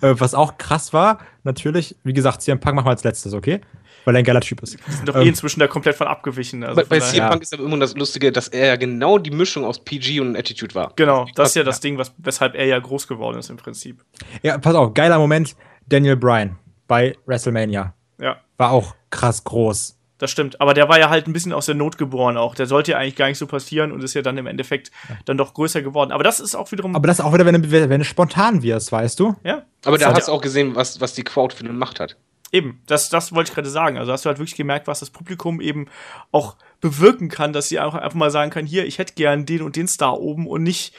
Äh, 0.00 0.14
was 0.18 0.34
auch 0.34 0.58
krass 0.58 0.92
war, 0.92 1.18
natürlich, 1.42 1.96
wie 2.04 2.12
gesagt, 2.12 2.42
CM 2.42 2.60
Punk 2.60 2.76
machen 2.76 2.86
wir 2.86 2.90
als 2.90 3.04
letztes, 3.04 3.34
okay? 3.34 3.60
Weil 4.04 4.16
er 4.16 4.18
ein 4.18 4.24
geiler 4.24 4.40
Typ 4.40 4.62
ist. 4.62 4.76
Die 4.86 4.92
sind 4.92 5.08
doch 5.08 5.14
eh 5.14 5.20
ähm, 5.20 5.26
eh 5.26 5.28
inzwischen 5.28 5.60
da 5.60 5.66
komplett 5.66 5.96
von 5.96 6.06
abgewichen. 6.06 6.62
Also 6.62 6.82
bei, 6.82 6.84
bei 6.84 7.00
CM 7.00 7.28
Punk 7.28 7.42
ist 7.42 7.54
aber 7.54 7.64
immer 7.64 7.78
das 7.78 7.94
Lustige, 7.94 8.32
dass 8.32 8.48
er 8.48 8.66
ja 8.66 8.76
genau 8.76 9.18
die 9.18 9.30
Mischung 9.30 9.64
aus 9.64 9.82
PG 9.82 10.20
und 10.20 10.36
Attitude 10.36 10.74
war. 10.74 10.92
Genau, 10.96 11.26
das 11.34 11.50
ist 11.50 11.54
ja 11.56 11.62
das 11.62 11.80
Ding, 11.80 11.98
was, 11.98 12.12
weshalb 12.18 12.54
er 12.54 12.66
ja 12.66 12.78
groß 12.78 13.08
geworden 13.08 13.38
ist 13.38 13.50
im 13.50 13.56
Prinzip. 13.56 14.04
Ja, 14.42 14.58
pass 14.58 14.74
auf, 14.74 14.94
geiler 14.94 15.18
Moment, 15.18 15.56
Daniel 15.86 16.16
Bryan 16.16 16.58
bei 16.86 17.16
WrestleMania. 17.26 17.94
Ja. 18.18 18.36
War 18.56 18.70
auch 18.70 18.94
krass 19.10 19.42
groß. 19.42 19.93
Das 20.18 20.30
stimmt, 20.30 20.60
aber 20.60 20.74
der 20.74 20.88
war 20.88 20.98
ja 20.98 21.10
halt 21.10 21.26
ein 21.26 21.32
bisschen 21.32 21.52
aus 21.52 21.66
der 21.66 21.74
Not 21.74 21.98
geboren 21.98 22.36
auch. 22.36 22.54
Der 22.54 22.66
sollte 22.66 22.92
ja 22.92 22.98
eigentlich 22.98 23.16
gar 23.16 23.26
nicht 23.26 23.38
so 23.38 23.46
passieren 23.46 23.90
und 23.90 24.02
ist 24.04 24.14
ja 24.14 24.22
dann 24.22 24.38
im 24.38 24.46
Endeffekt 24.46 24.92
dann 25.24 25.36
doch 25.36 25.54
größer 25.54 25.82
geworden. 25.82 26.12
Aber 26.12 26.22
das 26.22 26.38
ist 26.38 26.54
auch 26.54 26.70
wiederum. 26.70 26.94
Aber 26.94 27.08
das 27.08 27.18
ist 27.18 27.24
auch 27.24 27.34
wieder, 27.34 27.44
wenn 27.44 27.60
du, 27.60 27.70
wenn 27.70 27.98
du 27.98 28.04
spontan 28.04 28.62
wirst, 28.62 28.92
weißt 28.92 29.18
du? 29.18 29.34
Ja. 29.42 29.64
Aber 29.84 29.98
da 29.98 30.14
hast 30.14 30.28
du 30.28 30.32
auch 30.32 30.40
gesehen, 30.40 30.76
was, 30.76 31.00
was 31.00 31.14
die 31.14 31.24
Crowd 31.24 31.54
für 31.54 31.64
eine 31.64 31.72
Macht 31.72 31.98
hat. 31.98 32.16
Eben, 32.52 32.80
das, 32.86 33.08
das 33.08 33.34
wollte 33.34 33.50
ich 33.50 33.54
gerade 33.54 33.68
sagen. 33.68 33.98
Also 33.98 34.12
hast 34.12 34.24
du 34.24 34.28
halt 34.28 34.38
wirklich 34.38 34.54
gemerkt, 34.54 34.86
was 34.86 35.00
das 35.00 35.10
Publikum 35.10 35.60
eben 35.60 35.86
auch 36.30 36.54
bewirken 36.80 37.28
kann, 37.28 37.52
dass 37.52 37.68
sie 37.68 37.80
auch 37.80 37.94
einfach 37.94 38.14
mal 38.14 38.30
sagen 38.30 38.52
kann, 38.52 38.66
hier, 38.66 38.86
ich 38.86 38.98
hätte 38.98 39.14
gern 39.14 39.44
den 39.44 39.62
und 39.62 39.74
den 39.74 39.88
Star 39.88 40.20
oben 40.20 40.46
und 40.46 40.62
nicht 40.62 40.94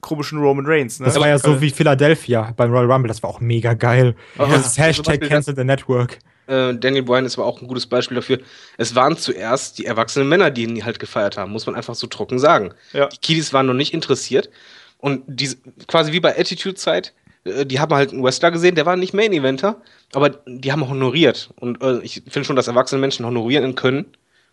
komischen 0.00 0.38
Roman 0.38 0.66
Reigns. 0.66 1.00
Ne? 1.00 1.06
Das 1.06 1.18
war 1.18 1.26
ja 1.26 1.38
so 1.38 1.60
wie 1.60 1.70
Philadelphia 1.70 2.52
beim 2.56 2.70
Royal 2.70 2.90
Rumble, 2.90 3.08
das 3.08 3.22
war 3.22 3.30
auch 3.30 3.40
mega 3.40 3.74
geil. 3.74 4.14
Ja, 4.38 4.46
das 4.46 4.78
Hashtag 4.78 5.20
Cancel 5.22 5.56
the 5.56 5.64
Network. 5.64 6.18
Äh, 6.50 6.74
Daniel 6.74 7.04
Bryan 7.04 7.26
ist 7.26 7.38
aber 7.38 7.46
auch 7.46 7.62
ein 7.62 7.68
gutes 7.68 7.86
Beispiel 7.86 8.16
dafür. 8.16 8.40
Es 8.76 8.94
waren 8.96 9.16
zuerst 9.16 9.78
die 9.78 9.86
erwachsenen 9.86 10.28
Männer, 10.28 10.50
die 10.50 10.64
ihn 10.64 10.84
halt 10.84 10.98
gefeiert 10.98 11.36
haben, 11.36 11.52
muss 11.52 11.66
man 11.66 11.76
einfach 11.76 11.94
so 11.94 12.08
trocken 12.08 12.38
sagen. 12.38 12.74
Ja. 12.92 13.06
Die 13.06 13.18
Kiddies 13.18 13.52
waren 13.52 13.66
noch 13.66 13.74
nicht 13.74 13.94
interessiert. 13.94 14.50
Und 14.98 15.22
diese, 15.26 15.56
quasi 15.86 16.12
wie 16.12 16.20
bei 16.20 16.36
Attitude-Zeit, 16.36 17.14
äh, 17.44 17.64
die 17.64 17.78
haben 17.78 17.94
halt 17.94 18.12
einen 18.12 18.24
Wrestler 18.24 18.50
gesehen, 18.50 18.74
der 18.74 18.84
war 18.84 18.96
nicht 18.96 19.14
Main-Eventer, 19.14 19.80
aber 20.12 20.30
die 20.46 20.72
haben 20.72 20.88
honoriert. 20.88 21.50
Und 21.56 21.80
äh, 21.82 22.00
ich 22.00 22.22
finde 22.28 22.44
schon, 22.44 22.56
dass 22.56 22.66
erwachsene 22.66 23.00
Menschen 23.00 23.24
honorieren 23.24 23.76
können. 23.76 24.06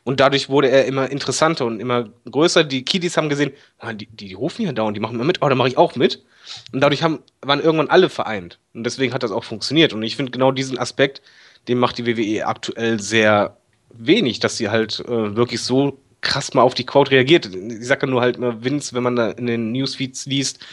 Und 0.03 0.21
dadurch 0.21 0.47
wurde 0.47 0.69
er 0.69 0.85
immer 0.85 1.09
interessanter 1.09 1.65
und 1.65 1.81
immer 1.81 2.09
größer. 2.29 2.63
Die 2.63 2.85
Kiddies 2.85 3.17
haben 3.17 3.27
gesehen, 3.27 3.51
ah, 3.79 3.91
die, 3.91 4.05
die, 4.05 4.27
die 4.27 4.33
rufen 4.35 4.61
ja 4.61 4.71
da 4.71 4.83
und 4.83 4.93
die 4.93 5.01
machen 5.01 5.15
immer 5.15 5.25
mit, 5.25 5.41
oh, 5.41 5.49
da 5.49 5.55
mache 5.55 5.67
ich 5.67 5.77
auch 5.77 5.95
mit. 5.95 6.23
Und 6.71 6.79
dadurch 6.79 7.03
haben, 7.03 7.19
waren 7.41 7.59
irgendwann 7.59 7.89
alle 7.89 8.07
vereint. 8.07 8.59
Und 8.73 8.85
deswegen 8.85 9.13
hat 9.13 9.23
das 9.23 9.31
auch 9.31 9.43
funktioniert. 9.43 9.91
Und 9.91 10.03
ich 10.03 10.15
finde 10.15 10.31
genau 10.31 10.53
diesen 10.53 10.77
Aspekt, 10.77 11.21
den 11.67 11.79
macht 11.79 11.97
die 11.97 12.05
WWE 12.05 12.45
aktuell 12.45 12.99
sehr 12.99 13.57
wenig, 13.93 14.39
dass 14.39 14.57
sie 14.57 14.69
halt 14.69 14.99
äh, 15.01 15.35
wirklich 15.35 15.61
so 15.61 15.99
krass 16.21 16.53
mal 16.53 16.61
auf 16.61 16.73
die 16.73 16.85
Crowd 16.85 17.11
reagiert. 17.11 17.45
Ich 17.53 17.87
sage 17.87 18.07
nur 18.07 18.21
halt 18.21 18.39
mal 18.39 18.63
Vince, 18.63 18.93
wenn 18.95 19.03
man 19.03 19.15
da 19.15 19.31
in 19.31 19.45
den 19.45 19.71
Newsfeeds 19.71 20.25
liest, 20.25 20.65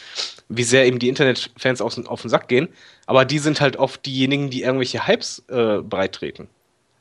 wie 0.49 0.63
sehr 0.63 0.87
eben 0.87 0.99
die 0.99 1.09
Internetfans 1.09 1.81
auf, 1.81 1.97
auf 2.07 2.23
den 2.23 2.31
Sack 2.31 2.49
gehen. 2.49 2.69
Aber 3.07 3.25
die 3.25 3.39
sind 3.39 3.61
halt 3.61 3.77
oft 3.77 4.05
diejenigen, 4.07 4.51
die 4.51 4.63
irgendwelche 4.63 5.07
Hypes 5.07 5.45
äh, 5.49 5.79
breittreten. 5.79 6.49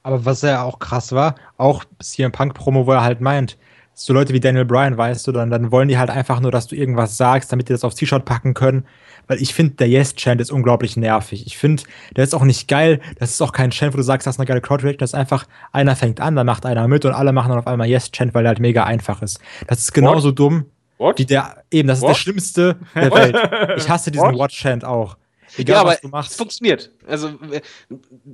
Aber 0.04 0.26
was 0.26 0.41
ja 0.41 0.64
auch 0.64 0.80
krass 0.80 1.14
war, 1.14 1.36
auch 1.58 1.86
hier 2.04 2.26
im 2.26 2.32
Punk-Promo, 2.32 2.86
wo 2.86 2.91
er 2.91 3.04
halt 3.04 3.22
meint, 3.22 3.58
so 3.94 4.12
Leute 4.12 4.34
wie 4.34 4.39
Daniel 4.39 4.66
Bryan, 4.66 4.98
weißt 4.98 5.26
du, 5.28 5.32
dann, 5.32 5.50
dann 5.50 5.72
wollen 5.72 5.88
die 5.88 5.98
halt 5.98 6.10
einfach 6.10 6.39
nur, 6.39 6.52
dass 6.52 6.68
du 6.68 6.76
irgendwas 6.76 7.16
sagst, 7.16 7.52
damit 7.52 7.70
die 7.70 7.74
das 7.74 7.84
aufs 7.84 7.96
T-Shirt 7.96 8.26
packen 8.26 8.54
können. 8.54 8.86
Weil 9.28 9.41
ich 9.41 9.53
finde, 9.53 9.76
der 9.76 9.88
Yes-Chant 9.89 10.41
ist 10.41 10.51
unglaublich 10.51 10.97
nervig. 10.97 11.45
Ich 11.45 11.57
finde, 11.57 11.84
der 12.15 12.24
ist 12.24 12.34
auch 12.34 12.43
nicht 12.43 12.67
geil. 12.67 12.99
Das 13.19 13.32
ist 13.32 13.41
auch 13.41 13.51
kein 13.51 13.71
Chant, 13.71 13.93
wo 13.93 13.97
du 13.97 14.03
sagst, 14.03 14.28
das 14.28 14.36
ist 14.36 14.39
eine 14.39 14.47
geile 14.47 14.61
Crowd-Reaction. 14.61 14.99
Das 14.99 15.11
ist 15.11 15.15
einfach, 15.15 15.45
einer 15.71 15.95
fängt 15.95 16.19
an, 16.19 16.36
dann 16.36 16.45
macht 16.45 16.65
einer 16.65 16.88
mit 16.88 17.05
und 17.05 17.13
alle 17.13 17.32
machen 17.32 17.49
dann 17.49 17.59
auf 17.59 17.67
einmal 17.67 17.88
Yes-Chant, 17.88 18.34
weil 18.34 18.43
der 18.43 18.49
halt 18.49 18.59
mega 18.59 18.84
einfach 18.84 19.21
ist. 19.21 19.39
Das 19.67 19.80
ist 19.80 19.93
genauso 19.93 20.30
What? 20.30 20.39
dumm. 20.39 20.65
What? 20.97 21.19
Wie 21.19 21.26
der, 21.26 21.63
eben, 21.71 21.88
das 21.88 22.01
What? 22.01 22.11
ist 22.11 22.17
der 22.17 22.21
schlimmste 22.21 22.78
der 22.95 23.11
Welt. 23.11 23.78
Ich 23.78 23.89
hasse 23.89 24.11
diesen 24.11 24.36
What-Chant 24.36 24.86
auch. 24.86 25.17
Egal, 25.57 25.76
ja, 25.76 25.82
aber 25.82 25.91
was 25.91 26.01
du 26.01 26.07
machst. 26.07 26.32
Es 26.32 26.38
funktioniert. 26.38 26.89
Also, 27.07 27.28
äh, 27.51 27.61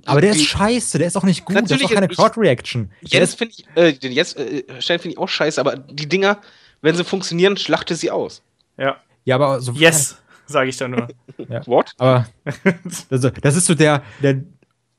aber 0.05 0.21
der 0.21 0.31
ist 0.31 0.45
scheiße, 0.45 0.97
der 0.97 1.07
ist 1.07 1.17
auch 1.17 1.23
nicht 1.23 1.43
gut, 1.43 1.55
Natürlich 1.55 1.81
das 1.81 1.91
ist 1.91 1.97
auch 1.97 2.01
keine 2.01 2.07
Crowd-Reaction. 2.07 2.91
Jetzt 3.01 3.37
finde 3.37 3.55
ich, 3.57 3.65
äh, 3.75 3.93
den 3.93 4.11
jetzt 4.11 4.37
äh, 4.37 4.63
finde 4.79 5.09
ich 5.09 5.17
auch 5.17 5.27
scheiße, 5.27 5.59
aber 5.59 5.75
die 5.75 6.07
Dinger, 6.07 6.39
wenn 6.81 6.95
sie 6.95 7.03
funktionieren, 7.03 7.57
schlachte 7.57 7.95
sie 7.95 8.11
aus. 8.11 8.41
Ja. 8.77 8.97
Ja, 9.25 9.35
aber 9.35 9.59
so. 9.59 9.73
Yes, 9.73 10.17
sage 10.49 10.69
ich 10.69 10.77
dann 10.77 10.91
nur. 10.91 11.07
ja. 11.49 11.65
What? 11.67 11.93
Aber 11.97 12.27
also, 13.11 13.29
das 13.29 13.55
ist 13.55 13.65
so 13.65 13.75
der, 13.75 14.03
der 14.21 14.41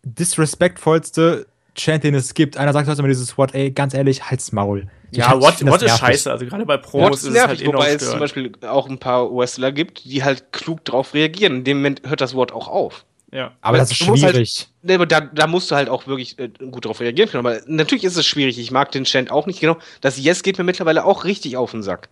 disrespektvollste 0.02 1.47
Chant, 1.74 2.05
den 2.05 2.14
es 2.14 2.35
gibt. 2.35 2.56
Einer 2.56 2.72
sagt 2.72 2.89
halt 2.89 2.98
immer 2.98 3.09
dieses 3.09 3.36
What, 3.39 3.55
ey, 3.55 3.70
ganz 3.70 3.94
ehrlich, 3.94 4.31
halt's 4.31 4.52
Maul. 4.52 4.89
Ja, 5.12 5.40
What, 5.40 5.64
what 5.66 5.82
ist 5.82 5.98
scheiße. 5.98 6.31
Also 6.31 6.47
gerade 6.47 6.64
bei 6.66 6.77
Promos 6.77 7.24
ist 7.24 7.35
es 7.35 7.47
halt 7.47 7.60
enorm 7.60 7.77
Wobei 7.77 7.93
es 7.93 8.09
zum 8.09 8.20
Beispiel 8.20 8.52
auch 8.62 8.89
ein 8.89 8.98
paar 8.98 9.35
Wrestler 9.35 9.72
gibt, 9.72 10.05
die 10.05 10.22
halt 10.22 10.52
klug 10.52 10.85
drauf 10.85 11.14
reagieren. 11.14 11.56
In 11.56 11.64
dem 11.64 11.78
Moment 11.78 12.02
hört 12.06 12.20
das 12.20 12.35
Wort 12.35 12.52
auch 12.52 12.68
auf. 12.68 13.05
Ja. 13.32 13.52
Aber 13.60 13.78
das 13.78 13.90
ist 13.90 14.01
halt 14.06 14.18
schwierig. 14.18 14.68
Halt, 14.85 15.01
ne, 15.01 15.06
da, 15.06 15.20
da 15.20 15.47
musst 15.47 15.70
du 15.70 15.77
halt 15.77 15.89
auch 15.89 16.06
wirklich 16.06 16.39
äh, 16.39 16.48
gut 16.48 16.85
drauf 16.85 17.01
reagieren 17.01 17.28
können. 17.28 17.47
Aber 17.47 17.60
natürlich 17.66 18.05
ist 18.05 18.16
es 18.16 18.27
schwierig. 18.27 18.59
Ich 18.59 18.70
mag 18.70 18.90
den 18.93 19.05
Chant 19.05 19.31
auch 19.31 19.47
nicht 19.47 19.60
genau. 19.60 19.77
Das 20.01 20.18
Yes 20.18 20.43
geht 20.43 20.59
mir 20.59 20.64
mittlerweile 20.64 21.05
auch 21.05 21.24
richtig 21.24 21.56
auf 21.56 21.70
den 21.70 21.82
Sack. 21.82 22.09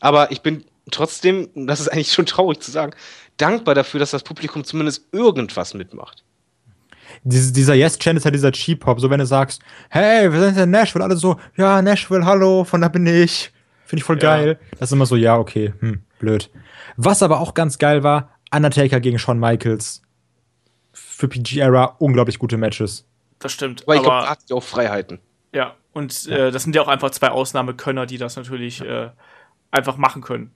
Aber 0.00 0.30
ich 0.30 0.42
bin 0.42 0.64
trotzdem, 0.90 1.48
das 1.54 1.80
ist 1.80 1.88
eigentlich 1.88 2.12
schon 2.12 2.26
traurig 2.26 2.60
zu 2.60 2.70
sagen, 2.70 2.94
dankbar 3.36 3.74
dafür, 3.74 4.00
dass 4.00 4.10
das 4.10 4.22
Publikum 4.22 4.64
zumindest 4.64 5.12
irgendwas 5.12 5.74
mitmacht 5.74 6.24
diese, 7.24 7.52
dieser 7.52 7.74
Yes-Chant 7.74 8.18
ist 8.18 8.24
halt 8.24 8.34
dieser 8.34 8.52
Cheap-Hop. 8.52 9.00
So, 9.00 9.10
wenn 9.10 9.18
du 9.18 9.26
sagst, 9.26 9.62
hey, 9.90 10.32
wir 10.32 10.40
sind 10.40 10.58
in 10.58 10.70
Nashville, 10.70 11.04
alle 11.04 11.16
so, 11.16 11.36
ja, 11.56 11.82
Nashville, 11.82 12.24
hallo, 12.24 12.64
von 12.64 12.80
da 12.80 12.88
bin 12.88 13.06
ich. 13.06 13.52
Finde 13.84 14.00
ich 14.00 14.04
voll 14.04 14.16
ja. 14.16 14.36
geil. 14.36 14.58
Das 14.72 14.88
ist 14.88 14.92
immer 14.92 15.06
so, 15.06 15.16
ja, 15.16 15.36
okay, 15.38 15.72
hm, 15.80 16.02
blöd. 16.18 16.50
Was 16.96 17.22
aber 17.22 17.40
auch 17.40 17.54
ganz 17.54 17.78
geil 17.78 18.02
war, 18.02 18.30
Undertaker 18.50 19.00
gegen 19.00 19.18
Shawn 19.18 19.38
Michaels. 19.38 20.02
Für 20.92 21.28
PG-Era 21.28 21.96
unglaublich 21.98 22.38
gute 22.38 22.56
Matches. 22.56 23.06
Das 23.38 23.52
stimmt. 23.52 23.82
Aber 23.84 23.96
ich 23.96 24.02
glaube, 24.02 24.22
da 24.22 24.30
hat 24.30 24.40
sie 24.46 24.54
auch 24.54 24.62
Freiheiten. 24.62 25.20
Ja, 25.54 25.74
und 25.92 26.26
äh, 26.28 26.50
das 26.50 26.64
sind 26.64 26.74
ja 26.74 26.82
auch 26.82 26.88
einfach 26.88 27.10
zwei 27.10 27.28
Ausnahmekönner, 27.28 28.06
die 28.06 28.18
das 28.18 28.36
natürlich 28.36 28.80
äh, 28.80 29.10
einfach 29.70 29.96
machen 29.96 30.22
können. 30.22 30.52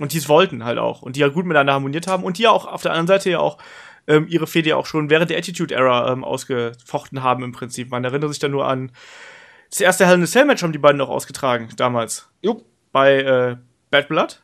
Und 0.00 0.12
die 0.12 0.18
es 0.18 0.28
wollten 0.28 0.64
halt 0.64 0.78
auch. 0.78 1.02
Und 1.02 1.16
die 1.16 1.20
ja 1.20 1.28
gut 1.28 1.46
miteinander 1.46 1.74
harmoniert 1.74 2.06
haben. 2.06 2.24
Und 2.24 2.38
die 2.38 2.42
ja 2.42 2.50
auch 2.50 2.66
auf 2.66 2.82
der 2.82 2.92
anderen 2.92 3.06
Seite 3.06 3.30
ja 3.30 3.38
auch 3.38 3.58
ähm, 4.06 4.26
ihre 4.28 4.46
Fehde 4.46 4.70
ja 4.70 4.76
auch 4.76 4.86
schon 4.86 5.10
während 5.10 5.30
der 5.30 5.38
Attitude 5.38 5.74
Era 5.74 6.12
ähm, 6.12 6.24
ausgefochten 6.24 7.22
haben 7.22 7.42
im 7.42 7.52
Prinzip. 7.52 7.90
Man 7.90 8.04
erinnert 8.04 8.30
sich 8.30 8.38
da 8.38 8.48
nur 8.48 8.66
an 8.66 8.92
das 9.70 9.80
erste 9.80 10.06
Hell 10.06 10.14
in 10.14 10.22
a 10.22 10.26
Cell 10.26 10.44
Match 10.44 10.62
haben 10.62 10.72
die 10.72 10.78
beiden 10.78 10.98
noch 10.98 11.08
ausgetragen 11.08 11.68
damals. 11.76 12.28
Jupp. 12.42 12.64
Bei 12.92 13.16
äh, 13.16 13.56
Bad 13.90 14.06
Blood. 14.06 14.40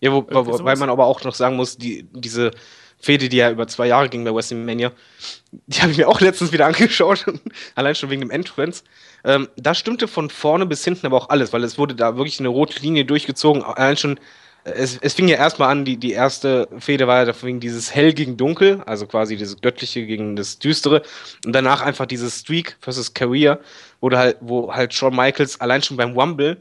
Ja, 0.00 0.10
wo, 0.10 0.26
wo, 0.28 0.46
weil 0.46 0.58
sowas. 0.58 0.78
man 0.80 0.90
aber 0.90 1.06
auch 1.06 1.22
noch 1.22 1.34
sagen 1.34 1.54
muss, 1.54 1.78
die, 1.78 2.08
diese 2.12 2.50
Fehde, 3.00 3.28
die 3.28 3.38
ja 3.38 3.50
über 3.50 3.66
zwei 3.66 3.86
Jahre 3.86 4.08
ging 4.08 4.24
bei 4.24 4.34
WrestleMania, 4.34 4.92
die 5.66 5.80
habe 5.80 5.92
ich 5.92 5.98
mir 5.98 6.08
auch 6.08 6.20
letztens 6.20 6.52
wieder 6.52 6.66
angeschaut, 6.66 7.24
allein 7.74 7.94
schon 7.94 8.10
wegen 8.10 8.20
dem 8.20 8.30
Entrance. 8.30 8.84
Ähm, 9.24 9.48
da 9.56 9.74
stimmte 9.74 10.06
von 10.08 10.30
vorne 10.30 10.66
bis 10.66 10.84
hinten 10.84 11.06
aber 11.06 11.16
auch 11.16 11.30
alles, 11.30 11.52
weil 11.52 11.64
es 11.64 11.78
wurde 11.78 11.94
da 11.94 12.16
wirklich 12.16 12.40
eine 12.40 12.48
rote 12.48 12.80
Linie 12.80 13.04
durchgezogen. 13.04 13.62
Allein 13.62 13.96
schon, 13.96 14.18
äh, 14.64 14.72
es, 14.72 14.98
es 15.00 15.14
fing 15.14 15.28
ja 15.28 15.36
erstmal 15.36 15.70
an, 15.70 15.84
die, 15.84 15.96
die 15.96 16.12
erste 16.12 16.68
Fehde 16.78 17.06
war 17.06 17.26
ja 17.26 17.42
wegen 17.42 17.60
dieses 17.60 17.94
Hell 17.94 18.12
gegen 18.12 18.36
Dunkel, 18.36 18.82
also 18.86 19.06
quasi 19.06 19.36
dieses 19.36 19.60
Göttliche 19.60 20.06
gegen 20.06 20.36
das 20.36 20.58
Düstere. 20.58 21.02
Und 21.44 21.52
danach 21.52 21.80
einfach 21.80 22.06
dieses 22.06 22.40
Streak 22.40 22.76
versus 22.80 23.14
Career, 23.14 23.60
wo, 24.00 24.10
halt, 24.10 24.36
wo 24.40 24.72
halt 24.72 24.94
Shawn 24.94 25.16
Michaels 25.16 25.60
allein 25.60 25.82
schon 25.82 25.96
beim 25.96 26.16
Rumble 26.18 26.58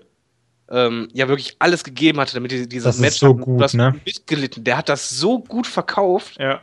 ähm, 0.72 1.10
ja 1.14 1.28
wirklich 1.28 1.56
alles 1.60 1.84
gegeben 1.84 2.20
hatte, 2.20 2.34
damit 2.34 2.52
die- 2.52 2.68
dieses 2.70 2.84
Das 2.86 2.96
ist 2.98 3.02
Match 3.02 3.18
so 3.18 3.30
hatten. 3.30 3.42
gut, 3.42 3.74
ne? 3.74 3.96
mitgelitten. 4.06 4.64
Der 4.64 4.78
hat 4.78 4.90
das 4.90 5.10
so 5.10 5.40
gut 5.40 5.66
verkauft. 5.68 6.38
Ja. 6.40 6.62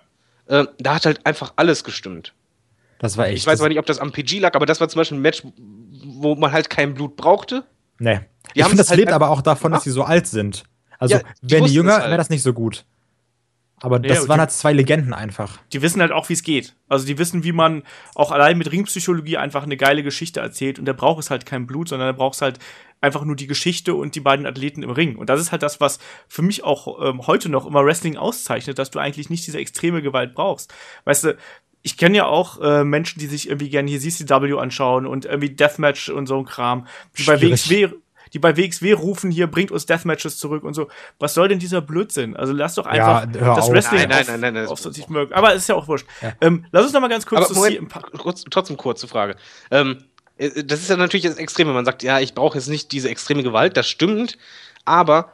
Ähm, 0.48 0.68
da 0.78 0.94
hat 0.94 1.06
halt 1.06 1.26
einfach 1.26 1.52
alles 1.56 1.82
gestimmt. 1.84 2.32
Das 2.98 3.16
war 3.16 3.26
echt. 3.26 3.38
Ich 3.38 3.46
weiß 3.46 3.60
aber 3.60 3.68
nicht, 3.68 3.78
ob 3.78 3.86
das 3.86 3.98
am 3.98 4.12
PG 4.12 4.38
lag, 4.38 4.54
aber 4.54 4.64
das 4.66 4.80
war 4.80 4.88
zum 4.88 5.00
Beispiel 5.00 5.18
ein 5.18 5.22
Match, 5.22 5.42
wo 6.04 6.34
man 6.36 6.52
halt 6.52 6.70
kein 6.70 6.94
Blut 6.94 7.16
brauchte. 7.16 7.64
Nee. 7.98 8.20
Die 8.54 8.58
Ich 8.58 8.62
haben 8.62 8.70
finde, 8.70 8.82
das 8.82 8.90
halt 8.90 9.00
lebt 9.00 9.12
aber 9.12 9.30
auch 9.30 9.42
davon, 9.42 9.72
dass 9.72 9.82
gemacht. 9.82 9.84
sie 9.84 9.90
so 9.90 10.04
alt 10.04 10.26
sind. 10.26 10.64
Also, 10.98 11.16
Ja, 11.16 11.22
die 11.42 11.50
wären 11.50 11.64
die 11.64 11.74
jünger, 11.74 11.94
halt. 11.94 12.04
wäre 12.06 12.16
das 12.16 12.30
nicht 12.30 12.42
so 12.42 12.52
gut. 12.54 12.84
Aber 13.82 13.98
das 13.98 14.20
und 14.20 14.28
waren 14.28 14.40
halt 14.40 14.50
zwei 14.52 14.72
Legenden 14.72 15.12
einfach. 15.12 15.58
die 15.72 15.82
wissen 15.82 16.00
halt 16.00 16.10
auch, 16.10 16.28
wie 16.30 16.32
es 16.32 16.42
geht. 16.42 16.74
Also 16.88 17.06
die 17.06 17.18
wissen, 17.18 17.44
wie 17.44 17.52
man 17.52 17.82
auch 18.14 18.32
allein 18.32 18.56
mit 18.56 18.72
Ringpsychologie 18.72 19.36
einfach 19.36 19.64
eine 19.64 19.76
geile 19.76 20.02
Geschichte 20.02 20.40
erzählt. 20.40 20.78
Und 20.78 20.86
da 20.86 20.94
braucht 20.94 21.22
es 21.22 21.30
halt 21.30 21.44
kein 21.44 21.66
Blut, 21.66 21.88
sondern 21.88 22.08
da 22.08 22.12
braucht 22.12 22.36
es 22.36 22.42
halt 22.42 22.58
einfach 23.02 23.24
nur 23.24 23.36
die 23.36 23.46
Geschichte 23.46 23.94
und 23.94 24.14
die 24.14 24.20
beiden 24.20 24.46
Athleten 24.46 24.82
im 24.82 24.90
Ring. 24.90 25.16
Und 25.16 25.28
das 25.28 25.40
ist 25.40 25.52
halt 25.52 25.62
das, 25.62 25.78
was 25.78 25.98
für 26.26 26.40
mich 26.40 26.64
auch 26.64 27.06
ähm, 27.06 27.26
heute 27.26 27.50
noch 27.50 27.66
immer 27.66 27.84
Wrestling 27.84 28.16
auszeichnet, 28.16 28.78
dass 28.78 28.90
du 28.90 28.98
eigentlich 28.98 29.28
nicht 29.28 29.46
diese 29.46 29.58
extreme 29.58 30.00
Gewalt 30.00 30.34
brauchst. 30.34 30.72
Weißt 31.04 31.24
du, 31.24 31.36
ich 31.82 31.98
kenne 31.98 32.16
ja 32.16 32.26
auch 32.26 32.60
äh, 32.60 32.82
Menschen, 32.82 33.20
die 33.20 33.26
sich 33.26 33.48
irgendwie 33.48 33.68
gerne 33.68 33.90
hier 33.90 34.00
CCW 34.00 34.58
anschauen 34.58 35.06
und 35.06 35.26
irgendwie 35.26 35.50
Deathmatch 35.50 36.08
und 36.08 36.26
so 36.26 36.38
ein 36.38 36.46
Kram, 36.46 36.86
die 37.16 37.24
bei 37.24 37.38
Schwierig. 37.38 37.70
WXW 37.70 37.96
die 38.32 38.38
bei 38.38 38.56
WXW 38.56 38.92
rufen, 38.92 39.30
hier 39.30 39.46
bringt 39.46 39.70
uns 39.70 39.86
Deathmatches 39.86 40.38
zurück 40.38 40.64
und 40.64 40.74
so. 40.74 40.88
Was 41.18 41.34
soll 41.34 41.48
denn 41.48 41.58
dieser 41.58 41.80
Blödsinn? 41.80 42.36
Also 42.36 42.52
lass 42.52 42.74
doch 42.74 42.86
einfach 42.86 43.26
hör 43.38 43.54
das 43.54 43.64
auf. 43.66 43.72
Wrestling 43.72 44.00
Nein, 44.00 44.08
nein, 44.08 44.20
auf, 44.20 44.26
nein, 44.28 44.40
nein, 44.40 44.54
das- 44.54 44.70
auf 44.70 44.80
sich 44.80 45.08
mögen. 45.08 45.32
Aber 45.32 45.50
es 45.54 45.62
ist 45.62 45.68
ja 45.68 45.74
auch 45.74 45.88
wurscht. 45.88 46.06
Ähm, 46.40 46.64
lass 46.72 46.84
uns 46.84 46.92
noch 46.92 47.00
mal 47.00 47.08
ganz 47.08 47.26
kurz 47.26 47.46
Aber 47.46 47.54
zu 47.54 47.60
Moment, 47.60 47.92
kurz, 48.18 48.44
trotzdem 48.50 48.76
kurze 48.76 49.08
Frage. 49.08 49.36
Ähm, 49.70 50.04
äh, 50.38 50.64
das 50.64 50.80
ist 50.80 50.90
ja 50.90 50.96
natürlich 50.96 51.24
das 51.26 51.36
Extreme. 51.36 51.72
Man 51.72 51.84
sagt, 51.84 52.02
ja, 52.02 52.20
ich 52.20 52.34
brauche 52.34 52.58
jetzt 52.58 52.68
nicht 52.68 52.92
diese 52.92 53.08
extreme 53.08 53.42
Gewalt, 53.42 53.76
das 53.76 53.88
stimmt. 53.88 54.36
Aber, 54.84 55.32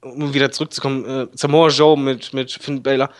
um 0.00 0.34
wieder 0.34 0.50
zurückzukommen, 0.50 1.04
äh, 1.04 1.26
Samoa 1.34 1.68
Joe 1.68 1.98
mit, 1.98 2.32
mit 2.32 2.50
Finn 2.52 2.82
Balor, 2.82 3.10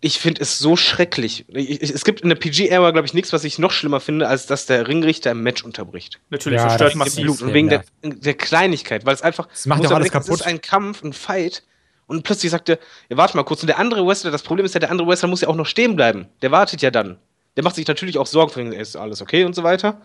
ich 0.00 0.18
finde 0.18 0.42
es 0.42 0.58
so 0.58 0.76
schrecklich. 0.76 1.44
Ich, 1.48 1.82
ich, 1.82 1.90
es 1.90 2.04
gibt 2.04 2.20
in 2.20 2.28
der 2.28 2.36
PG-Ära, 2.36 2.92
glaube 2.92 3.06
ich, 3.06 3.14
nichts, 3.14 3.32
was 3.32 3.42
ich 3.44 3.58
noch 3.58 3.72
schlimmer 3.72 4.00
finde, 4.00 4.28
als 4.28 4.46
dass 4.46 4.66
der 4.66 4.86
Ringrichter 4.86 5.32
im 5.32 5.42
Match 5.42 5.64
unterbricht. 5.64 6.20
Natürlich, 6.30 6.58
Ja, 6.58 6.64
das 6.64 6.72
das 6.74 6.76
stört 6.76 6.92
ist 6.92 6.96
massiv. 6.98 7.24
Blut. 7.24 7.42
Und 7.42 7.54
wegen 7.54 7.68
der, 7.68 7.84
der 8.02 8.34
Kleinigkeit, 8.34 9.04
weil 9.06 9.14
es 9.14 9.22
einfach. 9.22 9.46
Das 9.46 9.66
macht 9.66 9.84
doch 9.84 9.90
alles 9.90 10.10
denken, 10.10 10.24
kaputt. 10.24 10.40
Es 10.40 10.40
ist 10.40 10.46
ein 10.46 10.60
Kampf, 10.60 11.02
ein 11.02 11.12
Fight. 11.12 11.64
Und 12.06 12.22
plötzlich 12.22 12.50
sagt 12.50 12.68
er, 12.68 12.78
ja, 13.10 13.16
warte 13.16 13.36
mal 13.36 13.42
kurz. 13.42 13.62
Und 13.62 13.66
der 13.66 13.78
andere 13.78 14.06
Wrestler, 14.06 14.30
das 14.30 14.42
Problem 14.42 14.64
ist 14.64 14.74
ja, 14.74 14.80
der 14.80 14.90
andere 14.90 15.08
Wrestler 15.08 15.28
muss 15.28 15.40
ja 15.40 15.48
auch 15.48 15.56
noch 15.56 15.66
stehen 15.66 15.96
bleiben. 15.96 16.26
Der 16.42 16.50
wartet 16.52 16.80
ja 16.80 16.90
dann. 16.90 17.18
Der 17.56 17.64
macht 17.64 17.74
sich 17.74 17.86
natürlich 17.86 18.18
auch 18.18 18.26
Sorgen, 18.26 18.52
von 18.52 18.62
wegen, 18.62 18.72
ist 18.72 18.96
alles 18.96 19.20
okay 19.20 19.44
und 19.44 19.54
so 19.54 19.64
weiter. 19.64 20.00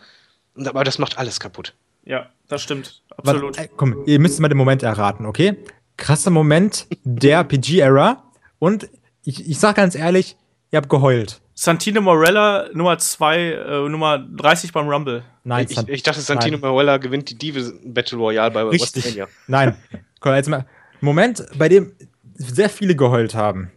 Aber 0.57 0.83
das 0.83 0.97
macht 0.97 1.17
alles 1.17 1.39
kaputt. 1.39 1.75
Ja, 2.03 2.29
das 2.47 2.63
stimmt. 2.63 3.03
Warte, 3.09 3.29
Absolut. 3.29 3.57
äh, 3.57 3.69
komm, 3.77 4.03
ihr 4.05 4.19
müsst 4.19 4.39
mal 4.39 4.49
den 4.49 4.57
Moment 4.57 4.83
erraten, 4.83 5.25
okay? 5.25 5.55
Krasser 5.97 6.31
Moment 6.31 6.87
der 7.03 7.43
PG-Era. 7.43 8.23
Und 8.59 8.89
ich, 9.23 9.49
ich 9.49 9.59
sag 9.59 9.75
ganz 9.75 9.95
ehrlich, 9.95 10.35
ihr 10.71 10.77
habt 10.77 10.89
geheult. 10.89 11.41
Santino 11.55 12.01
Morella, 12.01 12.67
Nummer 12.73 12.97
2, 12.97 13.39
äh, 13.39 13.89
Nummer 13.89 14.17
30 14.17 14.71
beim 14.73 14.87
Rumble. 14.89 15.23
Nein, 15.43 15.67
ich, 15.69 15.77
ich 15.87 16.03
dachte, 16.03 16.21
Santino 16.21 16.57
nein. 16.57 16.61
Marella 16.71 16.97
gewinnt 16.97 17.29
die 17.29 17.37
Divis 17.37 17.73
Battle 17.83 18.17
Royale 18.17 18.51
bei 18.51 18.63
Richtig. 18.63 19.05
WrestleMania. 19.05 19.27
Nein. 19.47 19.77
Komm, 20.19 20.33
jetzt 20.35 20.49
mal. 20.49 20.65
Moment, 21.01 21.45
bei 21.57 21.69
dem 21.69 21.93
sehr 22.35 22.69
viele 22.69 22.95
geheult 22.95 23.35
haben. 23.35 23.71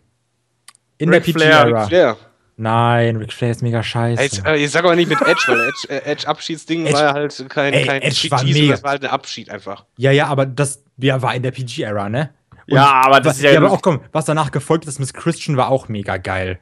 In 0.99 1.11
Ric 1.11 1.25
der 1.25 1.35
Flair, 1.35 1.65
PG-Era. 1.65 1.87
Flair. 1.87 2.17
Nein, 2.57 3.17
Ric 3.17 3.33
Flair 3.35 3.51
ist 3.51 3.63
mega 3.63 3.83
scheiße. 3.83 4.23
Jetzt, 4.23 4.47
äh, 4.47 4.57
ich 4.57 4.71
sag 4.71 4.85
aber 4.85 4.97
nicht 4.97 5.09
mit 5.11 5.21
Edge, 5.21 5.43
weil 5.49 5.61
Edge, 5.69 5.89
äh, 5.89 6.11
Edge 6.11 6.27
Abschiedsding 6.27 6.87
Edge- 6.87 6.95
war 6.95 7.03
ja 7.03 7.13
halt 7.13 7.47
kein, 7.51 7.75
Ey, 7.75 7.85
kein 7.85 8.01
Edge 8.01 8.31
war 8.31 8.43
mega. 8.43 8.73
das 8.73 8.83
war 8.83 8.93
halt 8.93 9.05
ein 9.05 9.11
Abschied 9.11 9.51
einfach. 9.51 9.85
Ja, 9.99 10.11
ja, 10.11 10.29
aber 10.29 10.47
das 10.47 10.83
ja, 10.97 11.21
war 11.21 11.35
in 11.35 11.43
der 11.43 11.51
PG-Era, 11.51 12.09
ne? 12.09 12.31
Und 12.69 12.77
Ja, 12.77 13.03
aber 13.05 13.21
das 13.21 13.27
was, 13.27 13.37
ist 13.39 13.43
ja 13.43 13.53
ja, 13.53 13.59
aber 13.59 13.71
auch 13.71 13.83
komm, 13.83 14.01
was 14.13 14.25
danach 14.25 14.51
gefolgt 14.51 14.87
ist 14.87 14.99
mit 14.99 15.13
Christian 15.15 15.57
war 15.57 15.69
auch 15.69 15.89
mega 15.89 16.17
geil. 16.17 16.59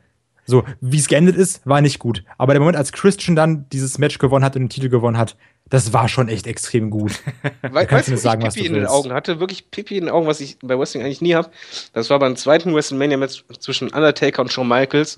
So, 0.46 0.64
wie 0.80 0.98
es 0.98 1.08
geendet 1.08 1.36
ist, 1.36 1.66
war 1.66 1.80
nicht 1.80 1.98
gut. 1.98 2.22
Aber 2.36 2.52
der 2.52 2.60
Moment, 2.60 2.76
als 2.76 2.92
Christian 2.92 3.34
dann 3.34 3.66
dieses 3.70 3.98
Match 3.98 4.18
gewonnen 4.18 4.44
hat 4.44 4.56
und 4.56 4.62
den 4.62 4.68
Titel 4.68 4.90
gewonnen 4.90 5.16
hat, 5.16 5.36
das 5.70 5.94
war 5.94 6.08
schon 6.08 6.28
echt 6.28 6.46
extrem 6.46 6.90
gut. 6.90 7.12
We 7.62 7.86
kannst 7.86 7.92
weißt 7.92 8.08
du 8.08 8.12
mir 8.12 8.18
sagen, 8.18 8.42
ich 8.42 8.48
was 8.48 8.54
Pipi 8.54 8.68
du 8.68 8.74
in 8.74 8.80
den. 8.80 8.86
Augen 8.86 9.12
hatte? 9.12 9.40
Wirklich 9.40 9.70
Pipi 9.70 9.96
in 9.96 10.04
den 10.04 10.12
Augen, 10.12 10.26
was 10.26 10.40
ich 10.40 10.58
bei 10.60 10.78
Wrestling 10.78 11.02
eigentlich 11.02 11.22
nie 11.22 11.34
habe. 11.34 11.50
Das 11.94 12.10
war 12.10 12.18
beim 12.18 12.36
zweiten 12.36 12.74
WrestleMania-Match 12.74 13.44
zwischen 13.58 13.88
Undertaker 13.88 14.42
und 14.42 14.52
Shawn 14.52 14.68
Michaels, 14.68 15.16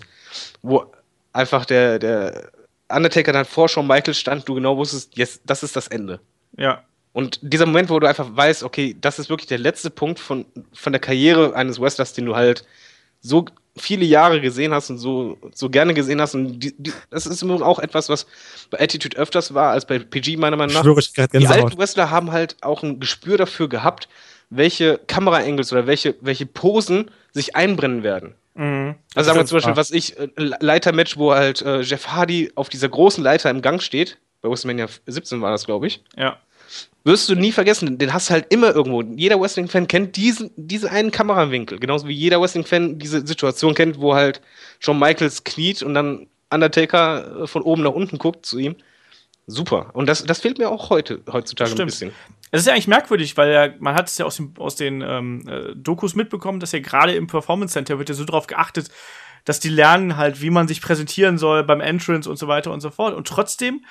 wo 0.62 0.92
einfach 1.32 1.64
der, 1.64 1.98
der 1.98 2.50
Undertaker 2.88 3.32
dann 3.32 3.44
vor 3.44 3.68
Shawn 3.68 3.88
Michaels 3.88 4.18
stand, 4.18 4.48
du 4.48 4.54
genau 4.54 4.76
wusstest, 4.76 5.16
yes, 5.16 5.40
das 5.44 5.64
ist 5.64 5.74
das 5.74 5.88
Ende. 5.88 6.20
Ja. 6.56 6.84
Und 7.16 7.38
dieser 7.40 7.64
Moment, 7.64 7.88
wo 7.88 7.98
du 7.98 8.06
einfach 8.06 8.26
weißt, 8.30 8.62
okay, 8.62 8.94
das 9.00 9.18
ist 9.18 9.30
wirklich 9.30 9.46
der 9.46 9.56
letzte 9.56 9.88
Punkt 9.88 10.20
von, 10.20 10.44
von 10.74 10.92
der 10.92 11.00
Karriere 11.00 11.56
eines 11.56 11.80
Wrestlers, 11.80 12.12
den 12.12 12.26
du 12.26 12.36
halt 12.36 12.66
so 13.22 13.46
viele 13.74 14.04
Jahre 14.04 14.42
gesehen 14.42 14.74
hast 14.74 14.90
und 14.90 14.98
so, 14.98 15.38
so 15.54 15.70
gerne 15.70 15.94
gesehen 15.94 16.20
hast. 16.20 16.34
Und 16.34 16.60
die, 16.60 16.74
die, 16.76 16.92
das 17.08 17.24
ist 17.24 17.40
immer 17.40 17.64
auch 17.64 17.78
etwas, 17.78 18.10
was 18.10 18.26
bei 18.68 18.78
Attitude 18.80 19.16
öfters 19.16 19.54
war 19.54 19.70
als 19.70 19.86
bei 19.86 19.98
PG, 19.98 20.36
meiner 20.36 20.58
Meinung 20.58 20.74
nach. 20.74 20.82
Grad 21.14 21.32
Die 21.32 21.38
Gänsehaut. 21.38 21.64
alten 21.64 21.78
Wrestler 21.78 22.10
haben 22.10 22.32
halt 22.32 22.58
auch 22.60 22.82
ein 22.82 23.00
Gespür 23.00 23.38
dafür 23.38 23.70
gehabt, 23.70 24.10
welche 24.50 25.00
Kameraangles 25.06 25.72
oder 25.72 25.86
welche, 25.86 26.16
welche 26.20 26.44
Posen 26.44 27.10
sich 27.32 27.56
einbrennen 27.56 28.02
werden. 28.02 28.34
Mhm. 28.56 28.94
Also 29.14 29.28
sagen 29.28 29.40
wir 29.40 29.46
zum 29.46 29.56
Beispiel, 29.56 29.70
wahr. 29.70 29.78
was 29.78 29.90
ich, 29.90 30.18
äh, 30.18 30.28
Leitermatch, 30.36 31.16
wo 31.16 31.32
halt 31.32 31.62
äh, 31.62 31.80
Jeff 31.80 32.08
Hardy 32.08 32.52
auf 32.56 32.68
dieser 32.68 32.90
großen 32.90 33.24
Leiter 33.24 33.48
im 33.48 33.62
Gang 33.62 33.80
steht. 33.80 34.18
Bei 34.42 34.50
WrestleMania 34.50 34.86
17 35.06 35.40
war 35.40 35.50
das, 35.50 35.64
glaube 35.64 35.86
ich 35.86 36.04
Ja. 36.14 36.36
Wirst 37.04 37.28
du 37.28 37.36
nie 37.36 37.52
vergessen. 37.52 37.98
Den 37.98 38.12
hast 38.12 38.28
du 38.28 38.34
halt 38.34 38.52
immer 38.52 38.74
irgendwo. 38.74 39.02
Jeder 39.02 39.40
Wrestling-Fan 39.40 39.86
kennt 39.86 40.16
diesen, 40.16 40.50
diesen 40.56 40.88
einen 40.88 41.12
Kamerawinkel. 41.12 41.78
Genauso 41.78 42.08
wie 42.08 42.14
jeder 42.14 42.40
Wrestling-Fan 42.40 42.98
diese 42.98 43.26
Situation 43.26 43.74
kennt, 43.74 44.00
wo 44.00 44.14
halt 44.14 44.40
Shawn 44.80 44.98
Michaels 44.98 45.44
kniet 45.44 45.82
und 45.82 45.94
dann 45.94 46.26
Undertaker 46.50 47.42
äh, 47.42 47.46
von 47.46 47.62
oben 47.62 47.82
nach 47.82 47.92
unten 47.92 48.18
guckt 48.18 48.44
zu 48.44 48.58
ihm. 48.58 48.76
Super. 49.46 49.90
Und 49.92 50.08
das, 50.08 50.24
das 50.24 50.40
fehlt 50.40 50.58
mir 50.58 50.68
auch 50.68 50.90
heute, 50.90 51.22
heutzutage 51.30 51.70
ein 51.70 51.74
Stimmt. 51.74 51.90
bisschen. 51.90 52.12
Es 52.50 52.60
ist 52.60 52.66
ja 52.66 52.72
eigentlich 52.72 52.88
merkwürdig, 52.88 53.36
weil 53.36 53.52
ja, 53.52 53.68
man 53.78 53.94
hat 53.94 54.08
es 54.08 54.18
ja 54.18 54.26
aus, 54.26 54.36
dem, 54.36 54.54
aus 54.58 54.74
den 54.74 55.02
ähm, 55.02 55.46
äh, 55.48 55.74
Dokus 55.76 56.16
mitbekommen, 56.16 56.58
dass 56.58 56.72
ja 56.72 56.80
gerade 56.80 57.14
im 57.14 57.28
Performance 57.28 57.72
Center 57.74 57.98
wird 57.98 58.08
ja 58.08 58.14
so 58.14 58.24
drauf 58.24 58.48
geachtet, 58.48 58.88
dass 59.44 59.60
die 59.60 59.68
lernen 59.68 60.16
halt, 60.16 60.42
wie 60.42 60.50
man 60.50 60.66
sich 60.66 60.80
präsentieren 60.80 61.38
soll 61.38 61.62
beim 61.62 61.80
Entrance 61.80 62.28
und 62.28 62.36
so 62.36 62.48
weiter 62.48 62.72
und 62.72 62.80
so 62.80 62.90
fort. 62.90 63.14
Und 63.14 63.28
trotzdem 63.28 63.84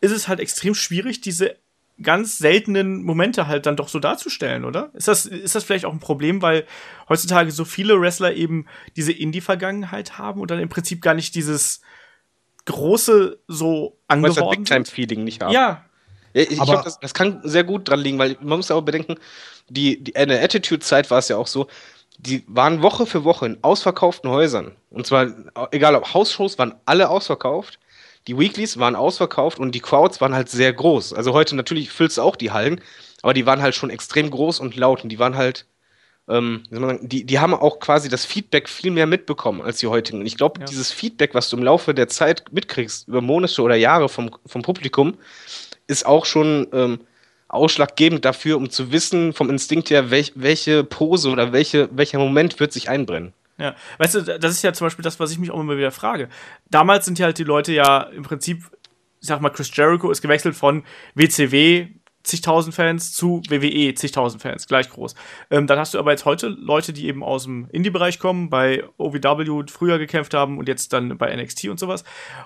ist 0.00 0.10
es 0.10 0.26
halt 0.26 0.40
extrem 0.40 0.74
schwierig, 0.74 1.20
diese 1.20 1.56
ganz 2.02 2.38
seltenen 2.38 3.02
Momente 3.02 3.46
halt 3.46 3.66
dann 3.66 3.76
doch 3.76 3.88
so 3.88 4.00
darzustellen, 4.00 4.64
oder? 4.64 4.90
Ist 4.94 5.08
das, 5.08 5.26
ist 5.26 5.54
das 5.54 5.64
vielleicht 5.64 5.84
auch 5.84 5.92
ein 5.92 6.00
Problem, 6.00 6.42
weil 6.42 6.66
heutzutage 7.08 7.52
so 7.52 7.64
viele 7.64 8.00
Wrestler 8.00 8.34
eben 8.34 8.66
diese 8.96 9.12
Indie-Vergangenheit 9.12 10.18
haben 10.18 10.40
und 10.40 10.50
dann 10.50 10.58
im 10.58 10.68
Prinzip 10.68 11.00
gar 11.02 11.14
nicht 11.14 11.34
dieses 11.34 11.80
große 12.64 13.38
so 13.46 13.96
Weil 14.08 14.24
es 14.30 14.36
das? 14.36 14.50
Big-Time-Feeling 14.50 15.24
nicht 15.24 15.42
haben. 15.42 15.52
Ja, 15.52 15.84
Ja, 16.34 16.42
Ich, 16.42 16.48
glaube, 16.60 16.82
das, 16.84 16.98
das 16.98 17.14
kann 17.14 17.40
sehr 17.44 17.64
gut 17.64 17.88
dran 17.88 18.00
liegen, 18.00 18.18
weil 18.18 18.36
man 18.40 18.58
muss 18.58 18.68
ja 18.68 18.76
auch 18.76 18.82
bedenken, 18.82 19.16
die, 19.68 20.02
die, 20.02 20.12
in 20.12 20.28
der 20.28 20.42
Attitude-Zeit 20.42 21.10
war 21.10 21.18
es 21.18 21.28
ja 21.28 21.36
auch 21.36 21.46
so, 21.46 21.68
die 22.18 22.44
waren 22.46 22.82
Woche 22.82 23.06
für 23.06 23.24
Woche 23.24 23.46
in 23.46 23.58
ausverkauften 23.62 24.30
Häusern. 24.30 24.72
Und 24.90 25.06
zwar, 25.06 25.28
egal 25.70 25.94
ob 25.94 26.12
Hausshows, 26.12 26.58
waren 26.58 26.74
alle 26.84 27.08
ausverkauft. 27.08 27.78
Die 28.26 28.38
Weeklies 28.38 28.78
waren 28.78 28.96
ausverkauft 28.96 29.58
und 29.58 29.74
die 29.74 29.80
Crowds 29.80 30.20
waren 30.20 30.34
halt 30.34 30.48
sehr 30.48 30.72
groß. 30.72 31.12
Also 31.12 31.32
heute 31.32 31.56
natürlich 31.56 31.90
füllst 31.90 32.16
du 32.16 32.22
auch 32.22 32.36
die 32.36 32.52
Hallen, 32.52 32.80
aber 33.22 33.34
die 33.34 33.46
waren 33.46 33.60
halt 33.62 33.74
schon 33.74 33.90
extrem 33.90 34.30
groß 34.30 34.60
und 34.60 34.76
laut 34.76 35.02
und 35.02 35.10
die 35.10 35.18
waren 35.18 35.36
halt, 35.36 35.66
ähm, 36.28 36.62
wie 36.70 36.74
soll 36.74 36.80
man 36.80 36.96
sagen, 36.96 37.08
die, 37.08 37.24
die 37.24 37.38
haben 37.38 37.52
auch 37.54 37.80
quasi 37.80 38.08
das 38.08 38.24
Feedback 38.24 38.68
viel 38.68 38.90
mehr 38.90 39.06
mitbekommen 39.06 39.60
als 39.60 39.78
die 39.78 39.88
heutigen. 39.88 40.20
Und 40.20 40.26
ich 40.26 40.36
glaube, 40.38 40.60
Ja. 40.60 40.66
dieses 40.66 40.90
Feedback, 40.90 41.34
was 41.34 41.50
du 41.50 41.56
im 41.58 41.62
Laufe 41.62 41.92
der 41.92 42.08
Zeit 42.08 42.44
mitkriegst, 42.50 43.08
über 43.08 43.20
Monate 43.20 43.60
oder 43.60 43.76
Jahre 43.76 44.08
vom, 44.08 44.30
vom 44.46 44.62
Publikum, 44.62 45.18
ist 45.86 46.06
auch 46.06 46.24
schon 46.24 46.66
ähm, 46.72 47.00
ausschlaggebend 47.48 48.24
dafür, 48.24 48.56
um 48.56 48.70
zu 48.70 48.90
wissen 48.90 49.34
vom 49.34 49.50
Instinkt 49.50 49.90
her, 49.90 50.10
welch, 50.10 50.32
welche 50.34 50.82
Pose 50.82 51.28
oder 51.28 51.52
welche, 51.52 51.90
welcher 51.92 52.18
Moment 52.18 52.58
wird 52.58 52.72
sich 52.72 52.88
einbrennen. 52.88 53.34
Ja, 53.58 53.74
weißt 53.98 54.14
du, 54.16 54.38
das 54.38 54.52
ist 54.52 54.62
ja 54.62 54.72
zum 54.72 54.86
Beispiel 54.86 55.04
das, 55.04 55.20
was 55.20 55.30
ich 55.30 55.38
mich 55.38 55.50
auch 55.50 55.60
immer 55.60 55.76
wieder 55.76 55.92
frage. 55.92 56.28
Damals 56.70 57.04
sind 57.04 57.18
ja 57.18 57.26
halt 57.26 57.38
die 57.38 57.44
Leute 57.44 57.72
ja 57.72 58.02
im 58.02 58.24
Prinzip, 58.24 58.70
ich 59.20 59.28
sag 59.28 59.40
mal, 59.40 59.50
Chris 59.50 59.70
Jericho 59.74 60.10
ist 60.10 60.22
gewechselt 60.22 60.56
von 60.56 60.84
WCW 61.14 61.88
zigtausend 62.24 62.74
Fans 62.74 63.12
zu 63.12 63.42
WWE 63.48 63.94
zigtausend 63.94 64.42
Fans, 64.42 64.66
gleich 64.66 64.88
groß. 64.88 65.14
Ähm, 65.50 65.66
dann 65.66 65.78
hast 65.78 65.94
du 65.94 65.98
aber 65.98 66.10
jetzt 66.10 66.24
heute 66.24 66.48
Leute, 66.48 66.92
die 66.92 67.06
eben 67.06 67.22
aus 67.22 67.44
dem 67.44 67.68
Indie-Bereich 67.70 68.18
kommen, 68.18 68.50
bei 68.50 68.82
OVW 68.96 69.70
früher 69.70 69.98
gekämpft 69.98 70.34
haben 70.34 70.58
und 70.58 70.66
jetzt 70.66 70.92
dann 70.92 71.16
bei 71.18 71.34
NXT 71.36 71.66
und 71.66 71.78
sowas. 71.78 72.02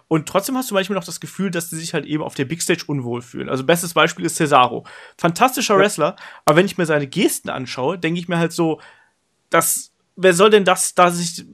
Und 0.09 0.29
trotzdem 0.29 0.57
hast 0.57 0.71
du 0.71 0.75
manchmal 0.75 0.99
noch 0.99 1.05
das 1.05 1.21
Gefühl, 1.21 1.51
dass 1.51 1.71
die 1.71 1.77
sich 1.77 1.95
halt 1.95 2.05
eben 2.05 2.23
auf 2.23 2.35
der 2.35 2.45
Big 2.45 2.61
Stage 2.61 2.85
unwohl 2.87 3.23
fühlen. 3.23 3.49
Also 3.49 3.65
bestes 3.65 3.95
Beispiel 3.95 4.27
ist 4.27 4.37
Cesaro. 4.37 4.85
Fantastischer. 5.17 5.79
Wrestler, 5.79 6.17
aber 6.45 6.57
wenn 6.57 6.67
ich 6.67 6.77
mir 6.77 6.87
seine 6.87 7.07
Gesten 7.07 7.49
anschaue, 7.49 7.99
denke 7.99 8.19
ich 8.19 8.29
mir 8.29 8.39
halt 8.39 8.53
so, 8.53 8.81
dass, 9.49 9.93
wer 10.19 10.35
soll 10.35 10.51
denn 10.51 10.65
das 10.65 10.95
da 10.95 11.11
sich 11.11 11.47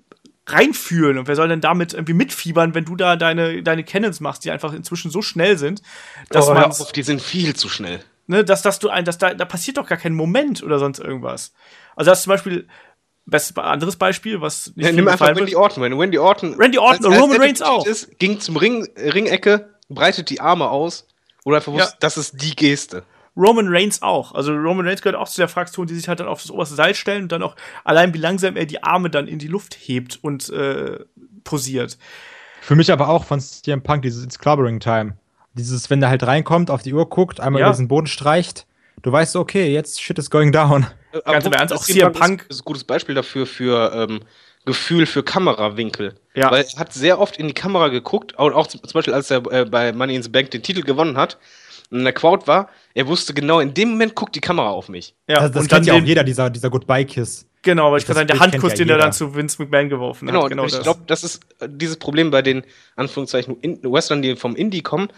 reinfühlen 0.47 1.19
und 1.19 1.29
wer 1.29 1.37
soll 1.37 1.49
denn 1.49 1.61
damit 1.61 1.95
irgendwie 1.95 2.13
mitfiebern, 2.15 2.75
wenn 2.75 2.85
du 2.85 2.97
da 2.97 3.17
deine, 3.17 3.63
deine 3.63 3.85
Cannons 3.85 4.21
machst, 4.21 4.45
die 4.45 4.51
einfach 4.51 4.73
inzwischen 4.73 5.11
so 5.11 5.23
schnell 5.23 5.57
sind, 5.57 5.83
dass 6.31 6.49
oh, 6.49 6.55
man. 6.55 6.73
Die 6.95 7.03
sind 7.03 7.23
viel 7.23 7.55
zu 7.55 7.69
schnell. 7.69 8.01
Ne, 8.27 8.43
dass, 8.43 8.63
dass 8.63 8.79
du 8.79 8.89
ein, 8.89 9.05
dass 9.05 9.19
da, 9.19 9.35
da 9.35 9.45
passiert 9.45 9.77
doch 9.77 9.87
gar 9.87 9.99
kein 9.99 10.15
Moment 10.15 10.63
oder 10.63 10.79
sonst 10.79 10.99
irgendwas. 10.99 11.53
Also 11.95 12.11
das 12.11 12.21
ist 12.21 12.25
zum 12.25 12.31
Beispiel, 12.31 12.69
bestes 13.27 13.57
anderes 13.57 13.97
Beispiel, 13.97 14.41
was 14.41 14.73
nicht 14.77 14.87
ja, 14.87 14.93
nimm 14.93 15.09
einfach 15.09 15.29
Randy 15.29 15.53
wird. 15.53 15.57
Orton. 15.57 15.83
Wenn 15.83 15.93
Randy 15.93 16.19
Orton, 16.19 16.55
Randy 16.55 16.79
Orton 16.79 17.07
als, 17.07 17.21
Roman 17.21 17.41
Reigns 17.41 17.63
auch. 17.63 17.87
Ist, 17.87 18.19
ging 18.19 18.41
zum 18.41 18.57
Ring, 18.57 18.89
Ringecke, 18.97 19.75
breitet 19.89 20.31
die 20.31 20.41
Arme 20.41 20.71
aus 20.71 21.07
oder 21.45 21.57
einfach 21.57 21.73
wusste, 21.73 21.93
ja. 21.93 21.97
das 22.01 22.17
ist 22.17 22.41
die 22.43 22.57
Geste. 22.57 23.05
Roman 23.37 23.67
Reigns 23.69 24.03
auch. 24.03 24.35
Also 24.35 24.53
Roman 24.53 24.87
Reigns 24.87 25.03
gehört 25.03 25.17
auch 25.17 25.29
zu 25.29 25.41
der 25.41 25.49
Fraktion, 25.49 25.87
die 25.87 25.95
sich 25.95 26.09
halt 26.09 26.21
dann 26.21 26.29
auf 26.29 26.43
das 26.43 26.51
oberste 26.51 26.75
Seil 26.75 26.95
stellen 26.95 27.25
und 27.25 27.33
dann 27.33 27.43
auch 27.43 27.57
allein 27.85 28.15
wie 28.15 28.19
langsam 28.19 28.57
er 28.57 28.67
die 28.67 28.83
Arme 28.83 29.11
dann 29.11 29.27
in 29.27 29.39
die 29.39 29.49
Luft 29.49 29.75
hebt 29.75 30.19
und 30.23 30.51
äh, 30.51 31.01
posiert. 31.43 31.99
Für 32.61 32.77
mich 32.77 32.93
aber 32.93 33.09
auch 33.09 33.25
von 33.25 33.41
CM 33.41 33.83
Punk 33.83 34.03
dieses 34.03 34.25
It's 34.25 34.39
Clubbering 34.39 34.81
Time. 34.81 35.17
Dieses, 35.55 35.91
wenn 35.91 36.01
der 36.01 36.09
halt 36.09 36.25
reinkommt, 36.25 36.71
auf 36.71 36.83
die 36.83 36.95
Uhr 36.95 37.09
guckt, 37.09 37.41
einmal 37.41 37.61
ja. 37.61 37.67
über 37.67 37.73
diesen 37.73 37.89
Boden 37.89 38.07
streicht, 38.07 38.67
du 39.03 39.13
weißt, 39.13 39.37
okay, 39.37 39.73
jetzt 39.73 40.01
shit 40.01 40.19
is 40.19 40.31
going 40.31 40.51
down. 40.51 40.87
Äh, 41.13 41.21
Ganz 41.25 41.45
im 41.45 41.53
Ernst, 41.53 41.75
auch 41.75 41.83
CM 41.83 42.13
Punk 42.13 42.43
ist, 42.43 42.57
ist 42.57 42.63
ein 42.63 42.65
gutes 42.65 42.85
Beispiel 42.85 43.15
dafür, 43.15 43.47
für 43.47 43.93
ähm, 43.95 44.21
Gefühl 44.65 45.07
für 45.07 45.23
Kamerawinkel. 45.23 46.15
Ja. 46.35 46.51
Weil 46.51 46.65
er 46.65 46.79
hat 46.79 46.93
sehr 46.93 47.21
oft 47.21 47.37
in 47.37 47.49
die 47.49 47.55
Kamera 47.55 47.89
geguckt, 47.89 48.39
auch, 48.39 48.53
auch 48.53 48.67
zum 48.67 48.81
Beispiel, 48.93 49.15
als 49.15 49.31
er 49.31 49.45
äh, 49.53 49.65
bei 49.65 49.93
Money 49.93 50.17
in 50.17 50.23
the 50.23 50.31
Bank 50.31 50.51
den 50.51 50.63
Titel 50.63 50.83
gewonnen 50.83 51.17
hat, 51.17 51.39
und 51.91 51.99
in 51.99 52.05
der 52.05 52.13
Quote 52.13 52.47
war, 52.47 52.69
er 52.95 53.07
wusste 53.07 53.35
genau, 53.35 53.61
in 53.61 53.75
dem 53.75 53.91
Moment 53.91 54.15
guckt 54.15 54.35
die 54.35 54.41
Kamera 54.41 54.71
auf 54.71 54.89
mich. 54.89 55.15
Ja, 55.29 55.41
das, 55.41 55.53
das 55.53 55.63
und 55.63 55.69
kennt 55.69 55.87
ja 55.87 55.95
auch 55.95 56.03
jeder, 56.03 56.25
dieser, 56.25 56.51
dieser 56.51 56.71
Goodbye-Kiss. 56.71 57.47
Genau, 57.65 57.91
weil 57.91 57.99
ich 57.99 58.05
gerade 58.05 58.19
sagen, 58.19 58.29
der 58.29 58.39
Handkuss, 58.41 58.73
ja 58.73 58.79
den 58.79 58.91
er 58.91 58.99
dann 58.99 59.13
zu 59.13 59.35
Vince 59.35 59.61
McMahon 59.61 59.89
geworfen 59.89 60.27
genau, 60.27 60.43
hat. 60.43 60.51
Genau, 60.51 60.67
ich 60.67 60.81
glaube, 60.83 61.01
das 61.07 61.25
ist 61.25 61.41
äh, 61.61 61.69
dieses 61.69 61.97
Problem 61.97 62.31
bei 62.31 62.43
den 62.43 62.63
Anführungszeichen 62.95 63.57
Western, 63.83 64.21
die 64.21 64.37
vom 64.37 64.55
Indie 64.55 64.83
kommen. 64.83 65.09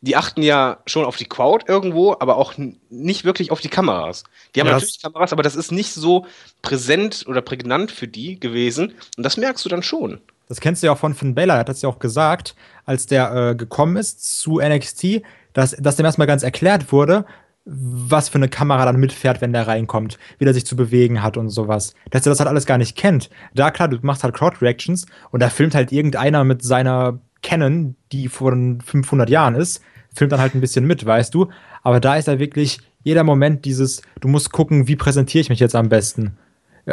Die 0.00 0.16
achten 0.16 0.42
ja 0.42 0.78
schon 0.86 1.04
auf 1.04 1.16
die 1.16 1.26
Crowd 1.26 1.66
irgendwo, 1.68 2.16
aber 2.18 2.38
auch 2.38 2.54
nicht 2.88 3.24
wirklich 3.24 3.50
auf 3.50 3.60
die 3.60 3.68
Kameras. 3.68 4.24
Die 4.54 4.60
haben 4.60 4.68
ja, 4.68 4.72
natürlich 4.72 5.02
Kameras, 5.02 5.34
aber 5.34 5.42
das 5.42 5.54
ist 5.54 5.70
nicht 5.70 5.92
so 5.92 6.26
präsent 6.62 7.26
oder 7.28 7.42
prägnant 7.42 7.92
für 7.92 8.08
die 8.08 8.40
gewesen. 8.40 8.94
Und 9.18 9.22
das 9.22 9.36
merkst 9.36 9.62
du 9.64 9.68
dann 9.68 9.82
schon. 9.82 10.18
Das 10.48 10.60
kennst 10.60 10.82
du 10.82 10.86
ja 10.86 10.92
auch 10.92 10.98
von 10.98 11.14
Finn 11.14 11.34
Balor, 11.34 11.56
er 11.56 11.60
hat 11.60 11.68
das 11.68 11.82
ja 11.82 11.88
auch 11.88 11.98
gesagt, 11.98 12.54
als 12.84 13.06
der 13.06 13.50
äh, 13.50 13.54
gekommen 13.54 13.96
ist 13.96 14.38
zu 14.40 14.60
NXT, 14.60 15.22
dass, 15.52 15.76
dass 15.78 15.96
dem 15.96 16.06
erstmal 16.06 16.26
ganz 16.26 16.42
erklärt 16.42 16.92
wurde, 16.92 17.24
was 17.64 18.28
für 18.28 18.36
eine 18.36 18.48
Kamera 18.48 18.84
dann 18.84 18.96
mitfährt, 18.96 19.40
wenn 19.40 19.52
der 19.52 19.68
reinkommt, 19.68 20.18
wie 20.38 20.44
der 20.44 20.54
sich 20.54 20.66
zu 20.66 20.74
bewegen 20.74 21.22
hat 21.22 21.36
und 21.36 21.48
sowas. 21.48 21.94
Dass 22.10 22.26
er 22.26 22.30
das 22.30 22.40
halt 22.40 22.48
alles 22.48 22.66
gar 22.66 22.78
nicht 22.78 22.96
kennt. 22.96 23.30
Da, 23.54 23.70
klar, 23.70 23.88
du 23.88 23.98
machst 24.02 24.24
halt 24.24 24.34
Crowd-Reactions 24.34 25.06
und 25.30 25.40
da 25.40 25.48
filmt 25.48 25.74
halt 25.74 25.92
irgendeiner 25.92 26.42
mit 26.44 26.62
seiner 26.62 27.20
Canon, 27.42 27.96
die 28.10 28.28
von 28.28 28.80
500 28.80 29.30
Jahren 29.30 29.54
ist, 29.54 29.82
filmt 30.14 30.32
dann 30.32 30.40
halt 30.40 30.54
ein 30.54 30.60
bisschen 30.60 30.86
mit, 30.86 31.06
weißt 31.06 31.32
du. 31.34 31.48
Aber 31.82 32.00
da 32.00 32.16
ist 32.16 32.28
ja 32.28 32.38
wirklich 32.38 32.80
jeder 33.04 33.24
Moment 33.24 33.64
dieses, 33.64 34.02
du 34.20 34.28
musst 34.28 34.52
gucken, 34.52 34.88
wie 34.88 34.96
präsentiere 34.96 35.42
ich 35.42 35.48
mich 35.48 35.60
jetzt 35.60 35.74
am 35.74 35.88
besten. 35.88 36.36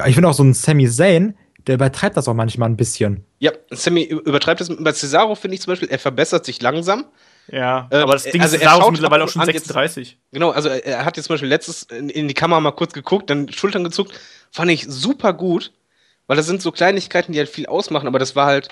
Ich 0.06 0.14
finde 0.14 0.30
auch 0.30 0.34
so 0.34 0.44
ein 0.44 0.53
Sami 0.53 0.88
Zayn, 0.88 1.36
der 1.68 1.76
übertreibt 1.76 2.18
das 2.18 2.27
auch 2.27 2.34
manchmal 2.34 2.69
ein 2.69 2.77
bisschen. 2.77 3.26
Ja, 3.40 3.52
Sammy 3.69 4.03
übertreibt 4.03 4.61
das. 4.61 4.69
Bei 4.80 4.91
Cesaro 4.91 5.36
finde 5.36 5.56
ich 5.56 5.61
zum 5.61 5.72
Beispiel, 5.72 5.90
er 5.90 5.99
verbessert 5.99 6.45
sich 6.45 6.61
langsam. 6.61 7.06
Ja, 7.51 7.88
äh, 7.91 7.97
aber 7.97 8.13
das 8.13 8.23
Ding 8.23 8.41
also 8.41 8.55
ist, 8.55 8.61
Cesaro 8.61 8.85
ist 8.85 8.91
mittlerweile 8.91 9.23
auch 9.23 9.30
schon 9.30 9.43
36. 9.43 10.07
Jetzt, 10.09 10.17
genau, 10.31 10.51
also 10.51 10.69
er 10.69 11.05
hat 11.05 11.17
jetzt 11.17 11.27
zum 11.27 11.34
Beispiel 11.34 11.49
letztes 11.49 11.84
in, 11.84 12.09
in, 12.09 12.27
die 12.27 12.34
Kamera 12.34 12.59
mal 12.59 12.71
kurz 12.71 12.93
geguckt, 12.93 13.30
dann 13.30 13.51
Schultern 13.51 13.84
gezuckt. 13.84 14.13
Fand 14.51 14.71
ich 14.71 14.85
super 14.88 15.34
gut, 15.34 15.71
weil 16.27 16.38
das 16.38 16.45
sind 16.45 16.61
so 16.61 16.71
Kleinigkeiten, 16.71 17.34
die 17.34 17.39
halt 17.39 17.49
viel 17.49 17.65
ausmachen, 17.65 18.07
aber 18.07 18.19
das 18.19 18.35
war 18.35 18.45
halt 18.45 18.69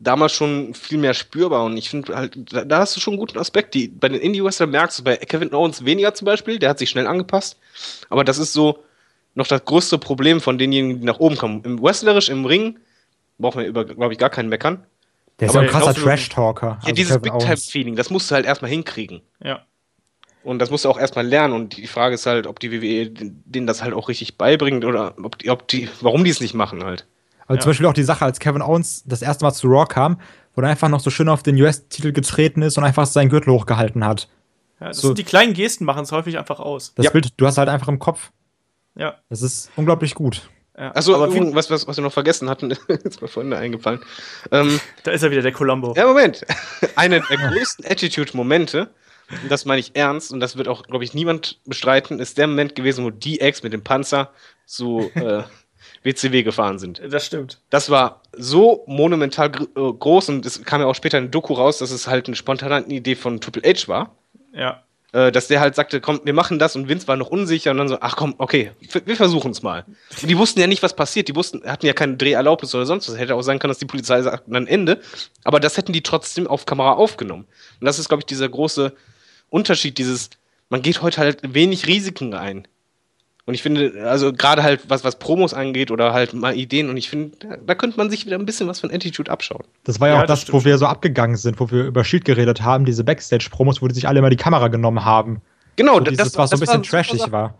damals 0.00 0.32
schon 0.32 0.74
viel 0.74 0.98
mehr 0.98 1.14
spürbar 1.14 1.64
und 1.64 1.76
ich 1.76 1.90
finde 1.90 2.14
halt, 2.16 2.52
da, 2.52 2.64
da, 2.64 2.78
hast 2.78 2.96
du 2.96 3.00
schon 3.00 3.14
einen 3.14 3.20
guten 3.20 3.38
Aspekt. 3.38 3.74
Die, 3.74 3.88
bei 3.88 4.08
den 4.08 4.20
Indie-Wrestlern 4.20 4.70
merkst 4.70 4.98
du 5.00 5.04
bei 5.04 5.16
Kevin 5.16 5.52
Owens 5.52 5.84
weniger 5.84 6.14
zum 6.14 6.26
Beispiel, 6.26 6.58
der 6.58 6.70
hat 6.70 6.78
sich 6.78 6.90
schnell 6.90 7.06
angepasst, 7.06 7.56
aber 8.08 8.24
das 8.24 8.38
ist 8.38 8.52
so, 8.52 8.84
noch 9.34 9.46
das 9.46 9.64
größte 9.64 9.98
Problem 9.98 10.40
von 10.40 10.58
denjenigen, 10.58 11.00
die 11.00 11.06
nach 11.06 11.20
oben 11.20 11.36
kommen. 11.36 11.62
Im 11.64 11.82
Wrestlerisch, 11.82 12.28
im 12.28 12.44
Ring, 12.44 12.78
braucht 13.38 13.56
man 13.56 13.64
über, 13.64 13.84
glaube 13.84 14.12
ich, 14.12 14.18
gar 14.18 14.30
keinen 14.30 14.48
meckern. 14.48 14.84
Der 15.40 15.48
ist 15.48 15.54
ja 15.54 15.60
ein 15.60 15.68
krasser 15.68 15.94
Trash-Talker. 15.94 16.66
Ja, 16.66 16.78
also 16.82 16.94
dieses 16.94 17.18
Big-Time-Feeling, 17.18 17.96
das 17.96 18.10
musst 18.10 18.30
du 18.30 18.34
halt 18.34 18.44
erstmal 18.44 18.70
hinkriegen. 18.70 19.22
Ja. 19.42 19.60
Und 20.42 20.58
das 20.60 20.70
musst 20.70 20.84
du 20.84 20.88
auch 20.88 20.98
erstmal 20.98 21.26
lernen. 21.26 21.54
Und 21.54 21.76
die 21.76 21.86
Frage 21.86 22.14
ist 22.14 22.26
halt, 22.26 22.46
ob 22.46 22.58
die 22.58 22.72
WWE 22.72 23.10
denen 23.10 23.66
das 23.66 23.82
halt 23.82 23.94
auch 23.94 24.08
richtig 24.08 24.38
beibringt 24.38 24.84
oder 24.84 25.14
ob 25.22 25.38
die, 25.38 25.50
ob 25.50 25.68
die, 25.68 25.88
warum 26.00 26.24
die 26.24 26.30
es 26.30 26.40
nicht 26.40 26.54
machen 26.54 26.82
halt. 26.84 27.06
Also 27.46 27.56
ja. 27.56 27.60
zum 27.62 27.70
Beispiel 27.70 27.86
auch 27.86 27.94
die 27.94 28.02
Sache, 28.02 28.24
als 28.24 28.40
Kevin 28.40 28.62
Owens 28.62 29.04
das 29.06 29.22
erste 29.22 29.44
Mal 29.44 29.52
zu 29.52 29.68
Raw 29.68 29.86
kam, 29.86 30.20
wo 30.54 30.62
er 30.62 30.68
einfach 30.68 30.88
noch 30.88 31.00
so 31.00 31.10
schön 31.10 31.28
auf 31.28 31.42
den 31.42 31.60
US-Titel 31.60 32.12
getreten 32.12 32.62
ist 32.62 32.76
und 32.78 32.84
einfach 32.84 33.06
seinen 33.06 33.28
Gürtel 33.28 33.52
hochgehalten 33.52 34.04
hat. 34.04 34.28
Ja, 34.80 34.88
das 34.88 34.98
so. 34.98 35.08
sind 35.08 35.18
die 35.18 35.24
kleinen 35.24 35.54
Gesten 35.54 35.84
machen 35.84 36.02
es 36.02 36.12
häufig 36.12 36.38
einfach 36.38 36.60
aus. 36.60 36.94
Das 36.94 37.06
ja. 37.06 37.10
Bild, 37.10 37.32
du 37.36 37.46
hast 37.46 37.58
halt 37.58 37.68
einfach 37.68 37.88
im 37.88 37.98
Kopf. 37.98 38.30
Ja. 38.94 39.16
Das 39.28 39.42
ist 39.42 39.70
unglaublich 39.76 40.14
gut. 40.14 40.48
Ja. 40.78 40.94
Achso, 40.94 41.14
aber 41.14 41.34
was, 41.54 41.70
was, 41.70 41.88
was 41.88 41.96
wir 41.96 42.04
noch 42.04 42.12
vergessen 42.12 42.48
hatten, 42.48 42.70
ist 42.88 43.20
mir 43.20 43.26
vorhin 43.26 43.52
eingefallen. 43.52 44.00
Ähm, 44.52 44.80
da 45.02 45.10
ist 45.10 45.22
er 45.22 45.30
wieder, 45.30 45.42
der 45.42 45.52
Columbo. 45.52 45.92
Ja, 45.96 46.06
Moment. 46.06 46.46
Einer 46.94 47.20
der 47.20 47.36
größten 47.36 47.84
Attitude-Momente, 47.84 48.88
und 49.42 49.50
das 49.50 49.64
meine 49.64 49.80
ich 49.80 49.96
ernst, 49.96 50.32
und 50.32 50.38
das 50.38 50.56
wird 50.56 50.68
auch, 50.68 50.84
glaube 50.84 51.02
ich, 51.02 51.14
niemand 51.14 51.58
bestreiten, 51.64 52.20
ist 52.20 52.38
der 52.38 52.46
Moment 52.46 52.76
gewesen, 52.76 53.04
wo 53.04 53.10
DX 53.10 53.64
mit 53.64 53.72
dem 53.72 53.82
Panzer 53.82 54.30
zu 54.66 55.10
äh, 55.14 55.42
WCW 56.04 56.44
gefahren 56.44 56.78
sind. 56.78 57.02
Das 57.10 57.26
stimmt. 57.26 57.60
Das 57.70 57.90
war 57.90 58.22
so 58.32 58.84
monumental 58.86 59.50
gr 59.50 59.62
äh, 59.62 59.92
groß 59.92 60.28
und 60.28 60.46
es 60.46 60.62
kam 60.62 60.80
ja 60.80 60.86
auch 60.86 60.94
später 60.94 61.18
eine 61.18 61.28
Doku 61.28 61.54
raus, 61.54 61.78
dass 61.78 61.90
es 61.90 62.06
halt 62.06 62.28
eine 62.28 62.36
spontane 62.36 62.86
Idee 62.86 63.16
von 63.16 63.40
Triple 63.40 63.62
H 63.64 63.88
war. 63.88 64.16
Ja 64.52 64.84
dass 65.12 65.48
der 65.48 65.60
halt 65.60 65.74
sagte, 65.74 66.02
komm, 66.02 66.20
wir 66.24 66.34
machen 66.34 66.58
das 66.58 66.76
und 66.76 66.88
Vince 66.88 67.08
war 67.08 67.16
noch 67.16 67.28
unsicher 67.28 67.70
und 67.70 67.78
dann 67.78 67.88
so, 67.88 67.96
ach 68.00 68.14
komm, 68.14 68.34
okay, 68.36 68.72
wir 69.06 69.16
versuchen 69.16 69.52
es 69.52 69.62
mal. 69.62 69.86
Und 70.20 70.28
die 70.28 70.36
wussten 70.36 70.60
ja 70.60 70.66
nicht, 70.66 70.82
was 70.82 70.94
passiert, 70.94 71.28
die 71.28 71.34
wussten, 71.34 71.64
hatten 71.64 71.86
ja 71.86 71.94
keine 71.94 72.18
Dreherlaubnis 72.18 72.74
oder 72.74 72.84
sonst 72.84 73.08
was. 73.08 73.16
Hätte 73.16 73.34
auch 73.34 73.40
sein 73.40 73.58
können, 73.58 73.70
dass 73.70 73.78
die 73.78 73.86
Polizei 73.86 74.20
sagt, 74.20 74.44
dann 74.48 74.66
Ende. 74.66 75.00
Aber 75.44 75.60
das 75.60 75.78
hätten 75.78 75.94
die 75.94 76.02
trotzdem 76.02 76.46
auf 76.46 76.66
Kamera 76.66 76.92
aufgenommen. 76.92 77.46
Und 77.80 77.84
das 77.86 77.98
ist, 77.98 78.08
glaube 78.08 78.20
ich, 78.20 78.26
dieser 78.26 78.50
große 78.50 78.92
Unterschied, 79.48 79.96
dieses, 79.96 80.28
man 80.68 80.82
geht 80.82 81.00
heute 81.00 81.22
halt 81.22 81.54
wenig 81.54 81.86
Risiken 81.86 82.34
ein. 82.34 82.68
Und 83.48 83.54
ich 83.54 83.62
finde, 83.62 84.04
also 84.04 84.34
gerade 84.34 84.62
halt 84.62 84.90
was, 84.90 85.04
was 85.04 85.18
Promos 85.18 85.54
angeht 85.54 85.90
oder 85.90 86.12
halt 86.12 86.34
mal 86.34 86.54
Ideen, 86.54 86.90
und 86.90 86.98
ich 86.98 87.08
finde, 87.08 87.58
da 87.64 87.74
könnte 87.74 87.96
man 87.96 88.10
sich 88.10 88.26
wieder 88.26 88.38
ein 88.38 88.44
bisschen 88.44 88.68
was 88.68 88.78
von 88.78 88.90
Attitude 88.90 89.30
abschauen. 89.30 89.64
Das 89.84 90.00
war 90.00 90.08
ja, 90.08 90.16
ja 90.16 90.22
auch 90.22 90.26
das, 90.26 90.44
das 90.44 90.52
wo 90.52 90.66
wir 90.66 90.76
so 90.76 90.84
abgegangen 90.84 91.38
sind, 91.38 91.58
wo 91.58 91.70
wir 91.70 91.84
über 91.84 92.04
Shield 92.04 92.26
geredet 92.26 92.60
haben, 92.60 92.84
diese 92.84 93.04
Backstage-Promos, 93.04 93.80
wo 93.80 93.88
die 93.88 93.94
sich 93.94 94.06
alle 94.06 94.20
mal 94.20 94.28
die 94.28 94.36
Kamera 94.36 94.68
genommen 94.68 95.02
haben. 95.02 95.40
Genau, 95.76 95.94
so 95.94 96.00
dieses, 96.00 96.32
das, 96.32 96.36
was 96.36 96.50
so 96.50 96.56
ein 96.56 96.60
bisschen 96.60 96.82
trashig 96.82 97.32
war. 97.32 97.54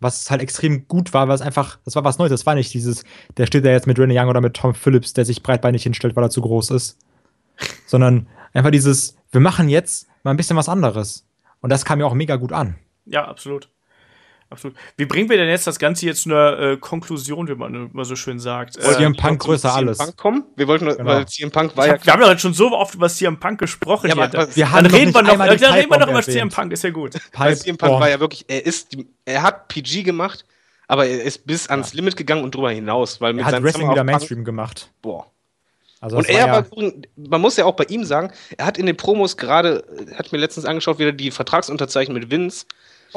Was 0.00 0.30
halt 0.30 0.40
extrem 0.40 0.88
gut 0.88 1.12
war, 1.12 1.28
weil 1.28 1.34
es 1.34 1.42
einfach, 1.42 1.80
das 1.84 1.94
war 1.96 2.04
was 2.04 2.16
Neues. 2.16 2.30
Das 2.30 2.46
war 2.46 2.54
nicht 2.54 2.72
dieses, 2.72 3.04
der 3.36 3.44
steht 3.44 3.66
da 3.66 3.68
jetzt 3.68 3.86
mit 3.86 3.98
Renee 3.98 4.18
Young 4.18 4.30
oder 4.30 4.40
mit 4.40 4.54
Tom 4.54 4.72
Phillips, 4.72 5.12
der 5.12 5.26
sich 5.26 5.42
breitbeinig 5.42 5.82
hinstellt, 5.82 6.16
weil 6.16 6.24
er 6.24 6.30
zu 6.30 6.40
groß 6.40 6.70
ist. 6.70 6.96
Sondern 7.86 8.26
einfach 8.54 8.70
dieses, 8.70 9.18
wir 9.32 9.42
machen 9.42 9.68
jetzt 9.68 10.08
mal 10.22 10.30
ein 10.30 10.38
bisschen 10.38 10.56
was 10.56 10.70
anderes. 10.70 11.26
Und 11.60 11.68
das 11.68 11.84
kam 11.84 12.00
ja 12.00 12.06
auch 12.06 12.14
mega 12.14 12.36
gut 12.36 12.54
an. 12.54 12.76
Ja, 13.04 13.26
absolut. 13.26 13.68
Absolut. 14.48 14.76
Wie 14.96 15.06
bringen 15.06 15.28
wir 15.28 15.36
denn 15.36 15.48
jetzt 15.48 15.66
das 15.66 15.78
Ganze 15.78 16.06
jetzt 16.06 16.22
zu 16.22 16.30
einer 16.30 16.58
äh, 16.58 16.76
Konklusion, 16.76 17.48
wie 17.48 17.54
man 17.56 17.90
immer 17.90 18.04
so 18.04 18.14
schön 18.14 18.38
sagt? 18.38 18.76
Äh, 18.76 18.94
CM 18.94 19.16
Punk 19.16 19.40
größer 19.42 19.74
alles. 19.74 19.98
Punk 19.98 20.16
kommen? 20.16 20.44
Wir 20.54 20.68
wollten, 20.68 20.86
genau. 20.86 21.04
weil 21.04 21.26
CM 21.26 21.50
Punk 21.50 21.76
war 21.76 21.86
ja. 21.86 22.04
Wir 22.04 22.12
haben 22.12 22.22
ja 22.22 22.38
schon 22.38 22.54
so 22.54 22.70
oft 22.70 22.94
über 22.94 23.08
CM 23.08 23.40
Punk 23.40 23.58
gesprochen. 23.58 24.08
Ja, 24.08 24.16
aber, 24.16 24.54
wir 24.54 24.70
haben 24.70 24.84
dann 24.84 24.94
reden 24.94 25.12
wir 25.12 25.22
noch, 25.22 25.36
dann 25.36 25.48
reden 25.48 25.90
wir 25.90 25.98
noch 25.98 26.08
über 26.08 26.22
CM 26.22 26.48
Punk, 26.48 26.72
ist 26.72 26.84
ja 26.84 26.90
gut. 26.90 27.14
Weil 27.32 27.56
CM 27.56 27.76
Punk 27.76 28.00
war 28.00 28.08
ja 28.08 28.20
wirklich, 28.20 28.44
er 28.46 28.64
ist, 28.64 28.96
er 29.24 29.42
hat 29.42 29.66
PG 29.66 30.04
gemacht, 30.04 30.44
aber 30.86 31.06
er 31.06 31.24
ist 31.24 31.44
bis 31.44 31.68
ans 31.68 31.92
ja. 31.92 31.96
Limit 31.96 32.16
gegangen 32.16 32.44
und 32.44 32.54
drüber 32.54 32.70
hinaus, 32.70 33.20
weil 33.20 33.32
mit 33.32 33.44
er 33.44 33.52
hat 33.52 33.62
Wrestling 33.64 33.90
wieder 33.90 34.04
Mainstream 34.04 34.44
gemacht. 34.44 34.90
Boah. 35.02 35.26
Also 36.00 36.18
und 36.18 36.28
er 36.28 36.46
war, 36.46 36.66
ja 36.82 36.92
man 37.16 37.40
muss 37.40 37.56
ja 37.56 37.64
auch 37.64 37.74
bei 37.74 37.84
ihm 37.84 38.04
sagen, 38.04 38.30
er 38.56 38.66
hat 38.66 38.78
in 38.78 38.86
den 38.86 38.96
Promos 38.96 39.36
gerade, 39.36 39.84
hat 40.14 40.30
mir 40.30 40.38
letztens 40.38 40.66
angeschaut, 40.66 41.00
wieder 41.00 41.10
die 41.10 41.32
Vertragsunterzeichnung 41.32 42.18
mit 42.18 42.30
Vince 42.30 42.66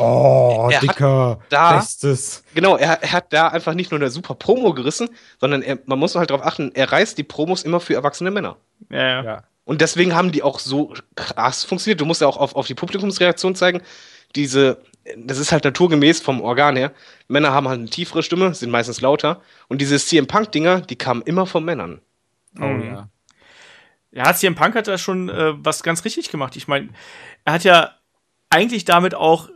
Oh, 0.02 0.68
Er 0.72 0.78
hat 0.78 0.84
Dicker. 0.84 1.40
da- 1.50 1.78
Bestes. 1.78 2.44
Genau, 2.56 2.78
er, 2.78 3.02
er 3.04 3.12
hat 3.12 3.32
da 3.34 3.48
einfach 3.50 3.74
nicht 3.74 3.92
nur 3.92 4.00
eine 4.00 4.10
super 4.10 4.36
Promo 4.36 4.74
gerissen, 4.74 5.10
sondern 5.40 5.62
er, 5.62 5.80
man 5.86 6.00
muss 6.00 6.16
halt 6.16 6.30
darauf 6.30 6.46
achten, 6.46 6.72
er 6.74 6.92
reißt 6.92 7.18
die 7.18 7.24
Promos 7.24 7.64
immer 7.64 7.80
für 7.80 7.94
erwachsene 7.96 8.32
Männer. 8.32 8.58
Ja, 8.90 8.98
ja. 9.02 9.24
Ja. 9.24 9.44
Und 9.66 9.82
deswegen 9.82 10.16
haben 10.16 10.32
die 10.32 10.42
auch 10.42 10.60
so 10.60 10.94
krass 11.16 11.64
funktioniert. 11.64 12.02
Du 12.02 12.06
musst 12.06 12.22
ja 12.22 12.28
auch 12.28 12.38
auf, 12.38 12.56
auf 12.56 12.66
die 12.68 12.74
Publikumsreaktion 12.74 13.54
zeigen. 13.56 13.82
Diese, 14.36 14.82
das 15.16 15.38
ist 15.38 15.52
halt 15.52 15.64
naturgemäß 15.64 16.22
vom 16.22 16.42
Organ 16.42 16.76
her. 16.76 16.92
Männer 17.28 17.52
haben 17.52 17.68
halt 17.68 17.80
eine 17.80 17.90
tiefere 17.90 18.24
Stimme, 18.24 18.54
sind 18.56 18.72
meistens 18.72 19.02
lauter. 19.02 19.42
Und 19.68 19.80
diese 19.82 19.98
CM 20.00 20.26
Punk-Dinger, 20.28 20.82
die 20.82 20.96
kamen 20.96 21.22
immer 21.22 21.46
von 21.46 21.64
Männern. 21.64 22.02
Oh 22.60 22.66
Mhm. 22.66 22.84
ja. 22.86 23.10
Ja, 24.12 24.34
CM 24.34 24.56
Punk 24.56 24.74
hat 24.74 24.88
da 24.88 24.98
schon 24.98 25.30
äh, 25.30 25.54
was 25.64 25.84
ganz 25.84 26.04
richtig 26.04 26.32
gemacht. 26.32 26.56
Ich 26.56 26.68
meine, 26.68 26.90
er 27.46 27.54
hat 27.54 27.64
ja 27.64 27.92
eigentlich 28.50 28.86
damit 28.86 29.14
auch 29.14 29.50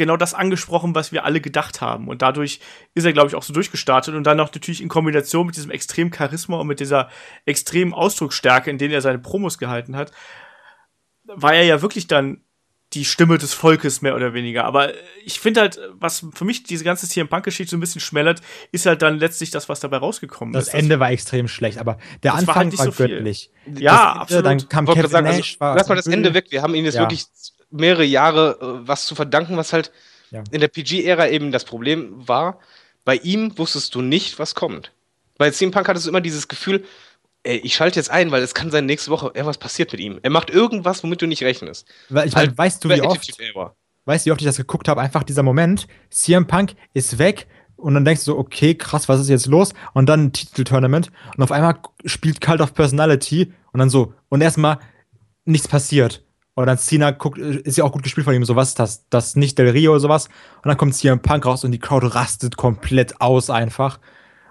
genau 0.00 0.16
das 0.16 0.34
angesprochen, 0.34 0.94
was 0.96 1.12
wir 1.12 1.24
alle 1.24 1.40
gedacht 1.40 1.80
haben. 1.80 2.08
Und 2.08 2.22
dadurch 2.22 2.58
ist 2.94 3.04
er, 3.04 3.12
glaube 3.12 3.28
ich, 3.28 3.36
auch 3.36 3.44
so 3.44 3.52
durchgestartet. 3.52 4.14
Und 4.16 4.24
dann 4.24 4.36
noch 4.38 4.52
natürlich 4.52 4.80
in 4.82 4.88
Kombination 4.88 5.46
mit 5.46 5.56
diesem 5.56 5.70
extremen 5.70 6.12
Charisma 6.12 6.56
und 6.58 6.66
mit 6.66 6.80
dieser 6.80 7.08
extremen 7.46 7.94
Ausdrucksstärke, 7.94 8.70
in 8.70 8.78
denen 8.78 8.92
er 8.94 9.00
seine 9.02 9.18
Promos 9.20 9.58
gehalten 9.58 9.94
hat, 9.96 10.10
war 11.24 11.54
er 11.54 11.62
ja 11.64 11.80
wirklich 11.82 12.06
dann 12.08 12.40
die 12.92 13.04
Stimme 13.04 13.38
des 13.38 13.54
Volkes 13.54 14.02
mehr 14.02 14.16
oder 14.16 14.34
weniger. 14.34 14.64
Aber 14.64 14.92
ich 15.24 15.38
finde 15.38 15.60
halt, 15.60 15.78
was 15.92 16.26
für 16.34 16.44
mich 16.44 16.64
diese 16.64 16.82
ganze 16.82 17.06
CM 17.08 17.28
Punk-Geschichte 17.28 17.70
so 17.70 17.76
ein 17.76 17.80
bisschen 17.80 18.00
schmälert, 18.00 18.40
ist 18.72 18.84
halt 18.86 19.00
dann 19.02 19.20
letztlich 19.20 19.52
das, 19.52 19.68
was 19.68 19.78
dabei 19.78 19.98
rausgekommen 19.98 20.52
Das 20.52 20.66
ist. 20.68 20.74
Ende 20.74 20.98
war 20.98 21.12
extrem 21.12 21.46
schlecht, 21.46 21.78
aber 21.78 21.98
der 22.24 22.32
Das 22.32 22.32
war 22.32 22.38
Anfang 22.40 22.54
halt 22.56 22.78
war, 22.78 22.84
nicht 22.86 22.96
so 22.96 23.04
viel. 23.04 23.14
göttlich. 23.14 23.50
ja, 23.66 23.70
Das 23.70 23.76
Ende, 23.76 24.20
absolut. 24.20 24.44
Dann 24.46 24.68
kam 24.68 24.86
Kevin 24.86 25.22
Nash. 25.24 25.36
also, 25.36 25.60
war 25.60 25.76
lass 25.76 25.88
mal 25.88 25.94
das 25.94 26.08
Ende 26.08 26.34
weg. 26.34 26.46
Wir 26.50 26.62
haben 26.62 26.74
ihnen 26.74 26.86
jetzt 26.86 26.96
Ja. 26.96 27.02
wirklich 27.02 27.26
mehrere 27.70 28.04
Jahre 28.04 28.58
äh, 28.60 28.88
was 28.88 29.06
zu 29.06 29.14
verdanken, 29.14 29.56
was 29.56 29.72
halt 29.72 29.92
Ja. 30.30 30.42
in 30.50 30.60
der 30.60 30.68
PG-Ära 30.68 31.28
eben 31.28 31.52
das 31.52 31.64
Problem 31.64 32.12
war. 32.28 32.58
Bei 33.04 33.16
ihm 33.16 33.56
wusstest 33.58 33.94
du 33.94 34.02
nicht, 34.02 34.38
was 34.38 34.54
kommt. 34.54 34.92
Bei 35.38 35.50
CM 35.50 35.70
Punk 35.70 35.88
hattest 35.88 36.06
du 36.06 36.10
immer 36.10 36.20
dieses 36.20 36.48
Gefühl, 36.48 36.84
ey, 37.42 37.56
ich 37.58 37.74
schalte 37.74 37.98
jetzt 37.98 38.10
ein, 38.10 38.30
weil 38.30 38.42
es 38.42 38.54
kann 38.54 38.70
sein, 38.70 38.86
nächste 38.86 39.10
Woche 39.10 39.26
irgendwas 39.28 39.58
passiert 39.58 39.90
mit 39.92 40.00
ihm. 40.00 40.18
Er 40.22 40.30
macht 40.30 40.50
irgendwas, 40.50 41.02
womit 41.02 41.22
du 41.22 41.26
nicht 41.26 41.42
rechnest. 41.42 41.86
Weil 42.10 42.28
ich 42.28 42.36
Halt 42.36 42.56
weißt 42.56 42.84
du, 42.84 42.90
wie 42.90 43.00
oft, 43.00 43.38
weißt 44.04 44.26
du, 44.26 44.28
wie 44.28 44.32
oft 44.32 44.40
ich 44.40 44.46
das 44.46 44.56
geguckt 44.58 44.86
habe? 44.88 45.00
Einfach 45.00 45.22
dieser 45.22 45.42
Moment, 45.42 45.86
CM 46.10 46.46
Punk 46.46 46.74
ist 46.92 47.18
weg 47.18 47.46
und 47.76 47.94
dann 47.94 48.04
denkst 48.04 48.20
du 48.24 48.32
so, 48.32 48.38
okay, 48.38 48.74
krass, 48.74 49.08
was 49.08 49.20
ist 49.20 49.30
jetzt 49.30 49.46
los? 49.46 49.72
Und 49.94 50.06
dann 50.06 50.26
ein 50.26 50.32
Titeltournament 50.32 51.10
und 51.36 51.42
auf 51.42 51.50
einmal 51.52 51.76
spielt 52.04 52.40
Cult 52.42 52.60
of 52.60 52.74
Personality 52.74 53.52
und 53.72 53.78
dann 53.80 53.88
so, 53.90 54.12
und 54.28 54.42
erstmal 54.42 54.78
nichts 55.46 55.66
passiert. 55.66 56.22
Und 56.60 56.66
dann 56.66 56.78
Cena 56.78 57.10
guckt, 57.10 57.38
ist 57.38 57.76
ja 57.76 57.84
auch 57.84 57.92
gut 57.92 58.02
gespielt 58.02 58.24
von 58.24 58.34
ihm, 58.34 58.44
so 58.44 58.56
was 58.56 58.68
ist 58.68 58.78
das? 58.78 59.08
Das 59.10 59.28
ist 59.28 59.36
nicht 59.36 59.58
Del 59.58 59.70
Rio 59.70 59.92
oder 59.92 60.00
sowas. 60.00 60.26
Und 60.56 60.66
dann 60.68 60.76
kommt 60.76 60.94
CM 60.94 61.20
Punk 61.20 61.46
raus 61.46 61.64
und 61.64 61.72
die 61.72 61.78
Crowd 61.78 62.06
rastet 62.06 62.56
komplett 62.56 63.20
aus 63.20 63.50
einfach. 63.50 63.98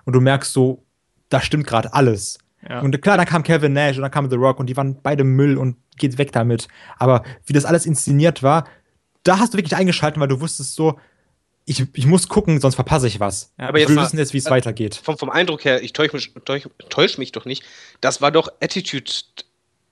Und 0.06 0.14
du 0.14 0.22
merkst 0.22 0.52
so, 0.52 0.84
da 1.30 1.41
stimmt 1.41 1.68
gerade 1.68 1.94
alles. 1.94 2.40
Ja. 2.68 2.81
Und 2.81 2.99
klar, 3.02 3.18
dann 3.18 3.26
kam 3.26 3.44
Kevin 3.44 3.73
Nash 3.73 3.95
und 3.95 4.02
dann 4.02 4.11
kam 4.11 4.30
The 4.30 4.36
Rock 4.36 4.60
und 4.60 4.68
die 4.68 4.76
waren 4.76 5.02
beide 5.02 5.23
Müll 5.23 5.57
und 5.57 5.77
geht 5.98 6.18
weg 6.18 6.31
damit. 6.31 6.68
Aber 6.98 7.23
wie 7.45 7.53
das 7.53 7.65
alles 7.65 7.86
inszeniert 7.86 8.44
war, 8.44 8.65
da 9.23 9.40
hast 9.40 9.53
du 9.53 9.57
wirklich 9.57 9.76
eingeschaltet, 9.76 10.19
weil 10.19 10.27
du 10.27 10.41
wusstest 10.41 10.76
so, 10.76 10.99
ich, 11.65 11.86
ich 11.94 12.06
muss 12.07 12.27
gucken, 12.27 12.60
sonst 12.60 12.76
verpasse 12.76 13.06
ich 13.06 13.19
was. 13.19 13.53
Ja, 13.60 13.68
aber 13.69 13.80
jetzt 13.80 13.90
will 13.90 13.95
mal- 13.95 14.06
wissen 14.06 14.18
jetzt, 14.18 14.34
wie 14.34 14.40
es 14.40 14.48
äh, 14.48 14.52
weitergeht. 14.52 14.95
Vom, 14.95 15.18
vom 15.18 15.30
Eindruck 15.30 15.64
her, 15.65 15.84
ich 15.84 15.94
täusche 15.94 16.15
mich, 16.15 16.34
täusch, 16.45 16.68
täusch 16.90 17.18
mich 17.19 17.31
doch 17.31 17.45
nicht, 17.45 17.64
das 18.02 18.22
war 18.22 18.31
doch 18.31 18.48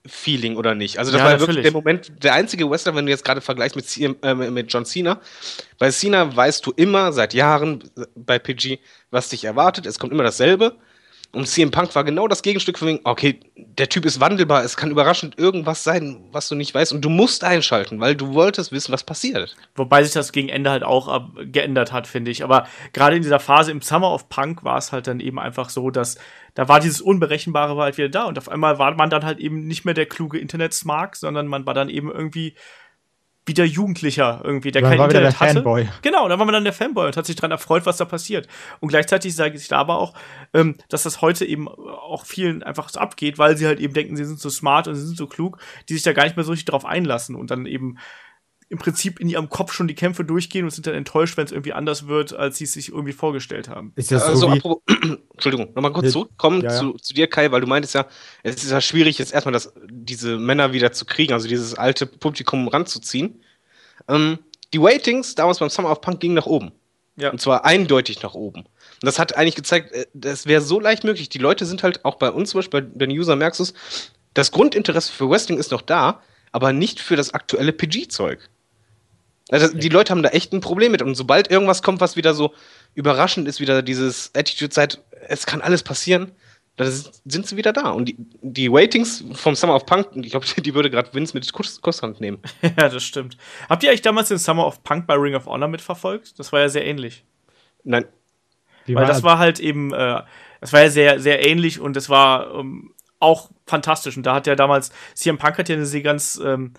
Attitude-Feeling, 0.08 0.56
oder 0.56 0.76
nicht? 0.76 0.98
Also 0.98 1.12
das 1.12 1.20
Ja, 1.20 1.26
war 1.26 1.32
natürlich. 1.34 1.50
wirklich 1.50 1.64
der 1.64 1.72
Moment, 1.74 2.24
der 2.24 2.34
einzige 2.34 2.70
Wrestler, 2.70 2.96
wenn 2.96 3.06
du 3.06 3.12
jetzt 3.12 3.24
gerade 3.24 3.42
vergleichst 3.42 3.76
mit, 3.76 3.86
äh, 4.24 4.34
mit 4.34 4.72
John 4.72 4.86
Cena. 4.86 5.20
Bei 5.78 5.92
Cena 5.92 6.36
weißt 6.36 6.66
du 6.66 6.72
immer, 6.76 7.12
seit 7.14 7.34
Jahren 7.34 7.84
bei 8.16 8.40
PG, 8.40 8.80
was 9.12 9.30
dich 9.30 9.44
erwartet. 9.46 9.86
Es 9.86 10.00
kommt 10.00 10.14
immer 10.14 10.24
dasselbe. 10.24 10.76
Und 11.38 11.48
CM 11.48 11.72
Punk 11.72 11.94
war 11.96 12.04
genau 12.04 12.28
das 12.28 12.42
Gegenstück 12.42 12.80
von 12.80 12.88
wegen, 12.88 13.00
okay, 13.04 13.40
der 13.56 13.90
Typ 13.90 14.06
ist 14.06 14.20
wandelbar, 14.20 14.64
es 14.64 14.76
kann 14.76 14.90
überraschend 14.90 15.38
irgendwas 15.38 15.84
sein, 15.84 16.26
was 16.32 16.50
du 16.50 16.56
nicht 16.56 16.74
weißt. 16.74 16.94
Und 16.94 17.02
du 17.02 17.10
musst 17.10 17.44
einschalten, 17.44 18.00
weil 18.00 18.16
du 18.16 18.34
wolltest 18.34 18.72
wissen, 18.72 18.92
was 18.92 19.04
passiert. 19.04 19.56
Wobei 19.76 20.04
sich 20.04 20.14
das 20.14 20.32
gegen 20.32 20.50
Ende 20.50 20.72
halt 20.72 20.84
auch 20.84 21.30
geändert 21.52 21.92
hat, 21.92 22.08
finde 22.08 22.32
ich. 22.32 22.44
Aber 22.44 22.68
gerade 22.92 23.16
in 23.16 23.22
dieser 23.22 23.40
Phase 23.40 23.72
im 23.72 23.82
Summer 23.82 24.12
of 24.12 24.30
Punk 24.30 24.64
war 24.64 24.78
es 24.78 24.92
halt 24.92 25.06
dann 25.06 25.20
eben 25.20 25.40
einfach 25.40 25.70
so, 25.70 25.92
dass 25.92 26.18
da 26.56 26.68
war 26.68 26.80
dieses 26.80 27.02
Unberechenbare 27.02 27.80
halt 27.80 27.98
wieder 28.00 28.10
da 28.10 28.24
und 28.24 28.40
auf 28.40 28.50
einmal 28.50 28.80
war 28.80 28.96
man 28.96 29.12
dann 29.12 29.24
halt 29.24 29.38
eben 29.38 29.68
nicht 29.68 29.86
mehr 29.86 29.94
der 29.94 30.08
kluge 30.08 30.40
Internet-Smark, 30.40 31.16
sondern 31.16 31.46
man 31.46 31.68
war 31.68 31.76
dann 31.76 31.90
eben 31.90 32.12
irgendwie 32.12 32.56
wieder 33.48 33.64
Jugendlicher 33.64 34.41
irgendwie, 34.44 34.72
der 34.72 34.82
Dann 34.82 34.91
kein 34.91 34.99
war 34.99 35.06
Internet 35.07 35.34
der 35.34 35.40
hatte. 35.40 35.53
Fanboy. 35.56 35.88
Genau, 36.02 36.28
dann 36.28 36.38
war 36.38 36.45
man 36.45 36.53
dann 36.53 36.64
der 36.64 36.74
Fanboy 36.74 37.07
und 37.07 37.18
hat 37.18 37.26
sich 37.26 37.36
daran 37.36 37.52
erfreut, 37.52 37.86
was 37.86 37.98
da 37.98 38.06
passiert. 38.06 38.48
Und 38.80 38.90
gleichzeitig 38.90 39.36
sage 39.36 39.56
ich 39.57 39.68
da 39.68 39.78
aber 39.78 39.98
auch, 39.98 40.14
ähm, 40.53 40.76
dass 40.90 41.03
das 41.03 41.22
heute 41.22 41.45
eben 41.45 41.68
auch 41.68 42.26
vielen 42.26 42.61
einfach 42.64 42.90
so 42.90 42.99
abgeht, 42.99 43.38
weil 43.38 43.57
sie 43.57 43.65
halt 43.65 43.80
eben 43.80 43.94
denken, 43.94 44.18
sie 44.18 44.26
sind 44.26 44.40
so 44.40 44.49
smart 44.49 44.88
und 44.88 44.95
sie 44.95 45.06
sind 45.06 45.18
so 45.18 45.28
klug, 45.28 45.57
die 45.90 45.94
sich 45.94 46.03
da 46.03 46.14
gar 46.14 46.26
nicht 46.26 46.36
mehr 46.36 46.45
so 46.45 46.52
richtig 46.52 46.65
drauf 46.65 46.86
einlassen 46.86 47.36
und 47.36 47.49
dann 47.49 47.65
eben 47.65 47.98
im 48.69 48.77
Prinzip 48.80 49.19
in 49.19 49.30
ihrem 49.30 49.49
Kopf 49.49 49.72
schon 49.72 49.88
die 49.88 49.95
Kämpfe 49.95 50.26
durchgehen 50.26 50.65
und 50.65 50.72
sind 50.72 50.88
dann 50.88 50.94
enttäuscht, 50.94 51.38
wenn 51.38 51.45
es 51.45 51.52
irgendwie 51.52 51.73
anders 51.73 52.07
wird, 52.07 52.34
als 52.34 52.57
sie 52.57 52.65
es 52.65 52.73
sich 52.73 52.89
irgendwie 52.89 53.14
vorgestellt 53.14 53.69
haben. 53.69 53.94
Ist 53.95 54.11
ja 54.11 54.19
so 54.19 54.26
Also, 54.26 54.53
wie, 54.53 54.57
apropos, 54.57 54.81
Entschuldigung, 55.34 55.69
nochmal 55.73 55.94
kurz 55.94 56.07
Ja, 56.07 56.11
zurückkommen 56.11 56.61
ja, 56.61 56.72
ja. 56.72 56.77
Zu, 56.77 56.94
zu 56.94 57.14
dir, 57.14 57.27
Kai, 57.27 57.52
weil 57.52 57.61
du 57.61 57.68
meintest 57.68 57.95
ja, 57.95 58.07
es 58.44 58.64
ist 58.64 58.72
ja 58.72 58.81
schwierig, 58.81 59.19
jetzt 59.19 59.34
erstmal 59.34 59.53
das, 59.53 59.73
diese 59.89 60.38
Männer 60.38 60.73
wieder 60.73 60.91
zu 60.91 61.06
kriegen, 61.06 61.31
also 61.31 61.48
dieses 61.48 61.76
alte 61.76 62.06
Publikum 62.06 62.68
ranzuziehen. 62.68 63.41
Ähm, 64.10 64.39
die 64.73 64.81
Waitings 64.81 65.35
damals 65.35 65.60
beim 65.60 65.69
Summer 65.69 65.91
of 65.91 66.02
Punk 66.02 66.19
gingen 66.19 66.35
nach 66.35 66.45
oben. 66.45 66.73
Ja. 67.15 67.31
Und 67.31 67.39
zwar 67.39 67.65
eindeutig 67.65 68.22
nach 68.22 68.34
oben. 68.34 68.61
Und 68.61 69.03
das 69.03 69.18
hat 69.18 69.35
eigentlich 69.38 69.56
gezeigt, 69.56 69.94
äh, 69.94 70.07
das 70.14 70.45
wäre 70.45 70.61
so 70.61 70.80
leicht 70.80 71.06
möglich. 71.06 71.30
Die 71.30 71.39
Leute 71.39 71.65
sind 71.65 71.84
halt 71.84 72.03
auch 72.03 72.15
bei 72.15 72.30
uns 72.31 72.49
zum 72.49 72.60
Beispiel, 72.60 72.81
bei 72.81 73.06
den 73.06 73.11
User 73.11 73.38
merkst 73.38 73.60
du 73.60 73.64
es, 73.64 73.73
das 74.34 74.52
Grundinteresse 74.52 75.11
für 75.11 75.30
Wrestling 75.30 75.57
ist 75.57 75.72
noch 75.72 75.81
da, 75.81 76.22
aber 76.52 76.73
nicht 76.73 76.99
für 76.99 77.15
das 77.15 77.34
aktuelle 77.34 77.72
PG-Zeug. 77.73 78.49
Also 79.49 79.74
die 79.76 79.90
Leute 79.90 80.11
haben 80.11 80.24
da 80.24 80.30
echt 80.30 80.53
ein 80.53 80.60
Problem 80.61 80.91
mit. 80.91 81.02
Und 81.02 81.15
sobald 81.15 81.49
irgendwas 81.49 81.82
kommt, 81.82 82.02
was 82.02 82.15
wieder 82.15 82.34
so 82.34 82.53
überraschend 82.95 83.48
ist, 83.48 83.60
wieder 83.60 83.82
dieses 83.82 84.32
Attitude-Zeit, 84.36 85.02
es 85.28 85.45
kann 85.45 85.61
alles 85.61 85.84
passieren, 85.84 86.32
dann 86.76 86.91
sind 87.26 87.48
sie 87.48 87.57
wieder 87.57 87.74
da. 87.74 87.90
Und 87.90 88.06
die, 88.06 88.15
die 88.41 88.72
Waitings 88.72 89.24
vom 89.34 89.56
Summer 89.56 89.76
of 89.76 89.86
Punk, 89.86 90.10
ich 90.15 90.32
glaube, 90.32 90.45
die 90.61 90.74
würde 90.76 90.90
gerade 90.90 91.14
Vince 91.14 91.34
mit 91.34 91.52
Kuss, 91.53 91.82
Kusshand 91.82 92.22
nehmen. 92.22 92.40
ja, 92.61 92.90
das 92.90 93.03
stimmt. 93.03 93.38
Habt 93.69 93.84
ihr 93.84 93.90
eigentlich 93.90 94.02
damals 94.03 94.30
den 94.30 94.38
Summer 94.38 94.68
of 94.68 94.84
Punk 94.84 95.07
bei 95.07 95.15
Ring 95.15 95.34
of 95.36 95.45
Honor 95.48 95.68
mitverfolgt? 95.68 96.38
Das 96.40 96.52
war 96.52 96.60
ja 96.60 96.69
sehr 96.69 96.86
ähnlich. 96.86 97.24
Nein, 97.84 98.06
wie 98.86 98.95
Weil 98.95 99.03
war- 99.03 99.07
das 99.07 99.24
war 99.24 99.40
halt 99.40 99.60
eben, 99.60 99.94
äh, 99.94 100.22
das 100.61 100.74
war 100.74 100.82
ja 100.82 100.90
sehr, 100.90 101.19
sehr 101.19 101.45
ähnlich 101.48 101.80
und 101.80 101.95
es 101.98 102.10
war 102.10 102.53
ähm, 102.53 102.94
auch 103.19 103.49
fantastisch. 103.65 104.18
Und 104.18 104.24
da 104.24 104.36
hat 104.36 104.45
ja 104.45 104.56
damals, 104.56 104.91
CM 105.15 105.38
Punk 105.38 105.57
hat 105.57 105.69
ja 105.69 105.76
eine 105.76 105.86
sehr 105.86 106.02
ganz, 106.02 106.40
ähm, 106.44 106.74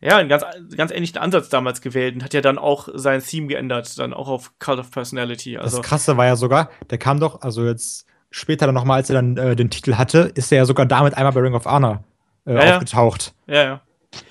ja, 0.00 0.16
einen 0.16 0.28
ganz, 0.28 0.44
ganz 0.76 0.92
ähnlichen 0.92 1.18
Ansatz 1.18 1.48
damals 1.48 1.80
gewählt 1.80 2.14
und 2.14 2.24
hat 2.24 2.34
ja 2.34 2.40
dann 2.40 2.58
auch 2.58 2.88
sein 2.94 3.22
Theme 3.22 3.48
geändert, 3.48 3.98
dann 3.98 4.14
auch 4.14 4.28
auf 4.28 4.52
Cult 4.58 4.78
of 4.78 4.90
Personality. 4.90 5.58
Also, 5.58 5.78
Das 5.78 5.86
Krasse 5.86 6.16
war 6.16 6.26
ja 6.26 6.36
sogar, 6.36 6.70
der 6.90 6.98
kam 6.98 7.18
doch, 7.20 7.40
also 7.42 7.64
jetzt 7.66 8.06
später 8.30 8.66
dann 8.66 8.74
nochmal, 8.74 8.98
als 8.98 9.10
er 9.10 9.14
dann 9.14 9.36
äh, 9.36 9.56
den 9.56 9.70
Titel 9.70 9.94
hatte, 9.94 10.30
ist 10.34 10.52
er 10.52 10.58
ja 10.58 10.64
sogar 10.64 10.86
damit 10.86 11.14
einmal 11.14 11.32
bei 11.32 11.40
Ring 11.40 11.54
of 11.54 11.64
Honor 11.64 12.04
äh, 12.46 12.54
Ja, 12.54 12.64
ja. 12.64 12.74
aufgetaucht. 12.76 13.34
ja, 13.46 13.62
ja. 13.64 13.80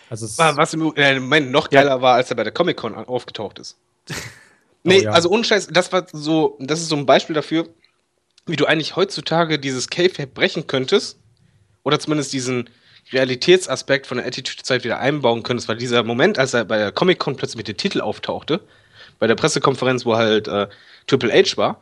Also 0.09 0.25
Was 0.37 0.73
im 0.73 0.93
äh, 0.95 1.19
Moment 1.19 1.51
noch 1.51 1.69
geiler 1.69 2.01
war, 2.01 2.15
als 2.15 2.29
er 2.29 2.37
bei 2.37 2.43
der 2.43 2.53
Comic-Con 2.53 2.95
aufgetaucht 2.95 3.59
ist. 3.59 3.77
Oh, 4.85 4.89
nee, 4.89 5.01
ja. 5.03 5.11
also 5.11 5.27
unscheiß, 5.29 5.67
das 5.67 5.91
war 5.91 6.05
so, 6.13 6.55
das 6.61 6.79
ist 6.79 6.87
so 6.87 6.95
ein 6.95 7.05
Beispiel 7.05 7.33
dafür, 7.33 7.67
wie 8.45 8.55
du 8.55 8.65
eigentlich 8.65 8.95
heutzutage 8.95 9.59
dieses 9.59 9.89
K-Fape 9.89 10.27
brechen 10.27 10.65
könntest. 10.65 11.19
Oder 11.83 11.99
zumindest 11.99 12.31
diesen 12.31 12.69
Realitätsaspekt 13.13 14.07
von 14.07 14.17
der 14.17 14.27
Attitude-Zeit 14.27 14.83
wieder 14.83 14.99
einbauen 14.99 15.43
könntest, 15.43 15.67
weil 15.69 15.77
dieser 15.77 16.03
Moment, 16.03 16.39
als 16.39 16.53
er 16.53 16.65
bei 16.65 16.77
der 16.77 16.91
Comic-Con 16.91 17.35
plötzlich 17.35 17.57
mit 17.57 17.67
dem 17.67 17.77
Titel 17.77 18.01
auftauchte, 18.01 18.61
bei 19.19 19.27
der 19.27 19.35
Pressekonferenz, 19.35 20.05
wo 20.05 20.15
halt 20.15 20.47
äh, 20.47 20.67
Triple 21.07 21.31
H 21.33 21.57
war, 21.57 21.81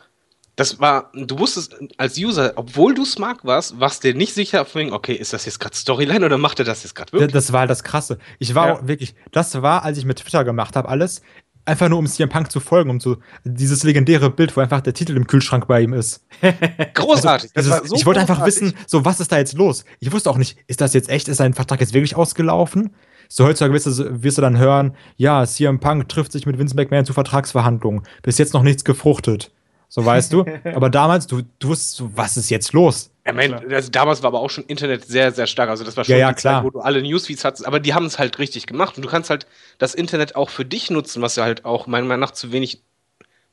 das 0.56 0.80
war, 0.80 1.12
du 1.14 1.38
wusstest 1.38 1.76
als 1.98 2.18
User, 2.18 2.54
obwohl 2.56 2.94
du 2.94 3.04
smart 3.04 3.40
warst, 3.44 3.78
warst 3.80 4.06
dir 4.06 4.14
nicht 4.14 4.34
sicher, 4.34 4.64
von 4.64 4.94
okay, 4.94 5.14
ist 5.14 5.34
das 5.34 5.46
jetzt 5.46 5.60
gerade 5.60 5.76
Storyline 5.76 6.26
oder 6.26 6.38
macht 6.38 6.60
er 6.60 6.66
das 6.66 6.84
jetzt 6.84 6.96
gerade 6.96 7.12
wirklich? 7.12 7.34
Das 7.34 7.52
war 7.52 7.62
halt 7.62 7.70
das 7.70 7.84
Krasse. 7.84 8.20
Ich 8.40 8.56
war 8.56 8.68
Ja. 8.68 8.74
auch 8.76 8.88
wirklich, 8.88 9.16
das 9.34 9.62
war, 9.62 9.84
als 9.84 9.98
ich 9.98 10.06
mit 10.06 10.20
Twitter 10.20 10.46
gemacht 10.46 10.78
habe, 10.78 10.88
alles, 10.88 11.22
einfach 11.66 11.90
nur 11.90 12.00
um 12.00 12.08
CM 12.08 12.30
Punk 12.30 12.52
zu 12.52 12.60
folgen, 12.60 12.90
um 12.90 13.00
so 13.00 13.18
dieses 13.44 13.84
legendäre 13.84 14.30
Bild, 14.30 14.56
wo 14.56 14.62
einfach 14.62 14.82
der 14.82 14.94
Titel 14.94 15.18
im 15.18 15.28
Kühlschrank 15.28 15.68
bei 15.68 15.82
ihm 15.82 15.94
ist. 15.94 16.26
Großartig. 16.94 17.52
Also, 17.56 17.70
das 17.70 17.82
dieses, 17.82 17.90
so 17.90 17.96
ich 17.96 18.06
wollte 18.06 18.22
einfach 18.22 18.38
großartig. 18.38 18.62
wissen, 18.62 18.78
so 18.88 19.06
was 19.06 19.20
ist 19.20 19.32
da 19.32 19.38
jetzt 19.38 19.54
los? 19.54 19.86
Ich 20.00 20.12
wusste 20.12 20.30
auch 20.30 20.38
nicht, 20.38 20.58
ist 20.68 20.82
das 20.82 20.94
jetzt 20.94 21.10
echt, 21.10 21.28
ist 21.28 21.38
sein 21.38 21.54
Vertrag 21.54 21.82
jetzt 21.82 21.94
wirklich 21.94 22.16
ausgelaufen? 22.16 22.92
So 23.28 23.46
heutzutage 23.46 23.74
wirst 23.74 23.88
du, 23.88 24.24
wirst 24.24 24.38
du 24.38 24.42
dann 24.42 24.58
hören, 24.58 24.96
ja, 25.18 25.46
CM 25.46 25.80
Punk 25.80 26.08
trifft 26.10 26.32
sich 26.32 26.46
mit 26.46 26.60
Vince 26.60 26.76
McMahon 26.76 27.06
zu 27.06 27.14
Vertragsverhandlungen. 27.14 28.04
Bis 28.22 28.38
jetzt 28.38 28.54
noch 28.54 28.64
nichts 28.64 28.84
gefruchtet. 28.84 29.52
So 29.96 30.06
weißt 30.06 30.34
du. 30.34 30.44
Aber 30.76 30.90
damals, 30.90 31.26
du, 31.26 31.42
du 31.58 31.70
wusstest 31.70 31.96
so, 31.96 32.12
was 32.18 32.36
ist 32.36 32.50
jetzt 32.50 32.74
los? 32.74 33.12
Ja, 33.26 33.32
mein, 33.32 33.54
also 33.54 33.90
damals 33.90 34.22
war 34.22 34.28
aber 34.28 34.42
auch 34.42 34.50
schon 34.50 34.66
Internet 34.66 35.06
sehr, 35.06 35.32
sehr 35.32 35.48
stark. 35.48 35.70
Also 35.70 35.86
das 35.86 35.96
war 35.96 36.04
schon 36.04 36.12
Ja, 36.12 36.18
ja, 36.18 36.34
die 36.34 36.42
klar. 36.42 36.56
Zeit, 36.56 36.66
wo 36.66 36.70
du 36.70 36.80
alle 36.82 37.02
Newsfeeds 37.02 37.46
hattest. 37.46 37.66
Aber 37.66 37.80
die 37.80 37.94
haben 37.94 38.06
es 38.06 38.20
halt 38.20 38.38
richtig 38.38 38.68
gemacht. 38.68 38.98
Und 38.98 39.06
du 39.06 39.10
kannst 39.10 39.30
halt 39.30 39.48
das 39.78 39.96
Internet 39.96 40.36
auch 40.36 40.50
für 40.50 40.66
dich 40.66 40.90
nutzen, 40.90 41.22
was 41.22 41.38
wir 41.38 41.46
halt 41.46 41.64
auch 41.64 41.88
meiner 41.88 42.06
Meinung 42.06 42.20
nach 42.20 42.32
zu 42.32 42.52
wenig 42.52 42.82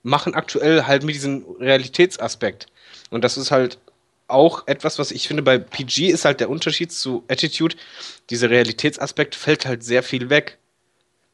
machen 0.03 0.35
aktuell 0.35 0.83
halt 0.89 1.05
mit 1.05 1.15
diesem 1.15 1.45
Realitätsaspekt. 1.61 2.67
Und 3.11 3.23
das 3.23 3.37
ist 3.37 3.53
halt 3.53 3.79
auch 4.27 4.67
etwas, 4.67 4.99
was 4.99 5.13
ich 5.13 5.29
finde, 5.29 5.45
bei 5.45 5.59
PG 5.59 6.09
ist 6.09 6.25
halt 6.25 6.41
der 6.41 6.51
Unterschied 6.51 6.91
zu 6.91 7.23
Attitude. 7.29 7.77
Dieser 8.31 8.51
Realitätsaspekt 8.51 9.37
fällt 9.37 9.65
halt 9.65 9.85
sehr 9.85 10.03
viel 10.03 10.29
weg. 10.29 10.59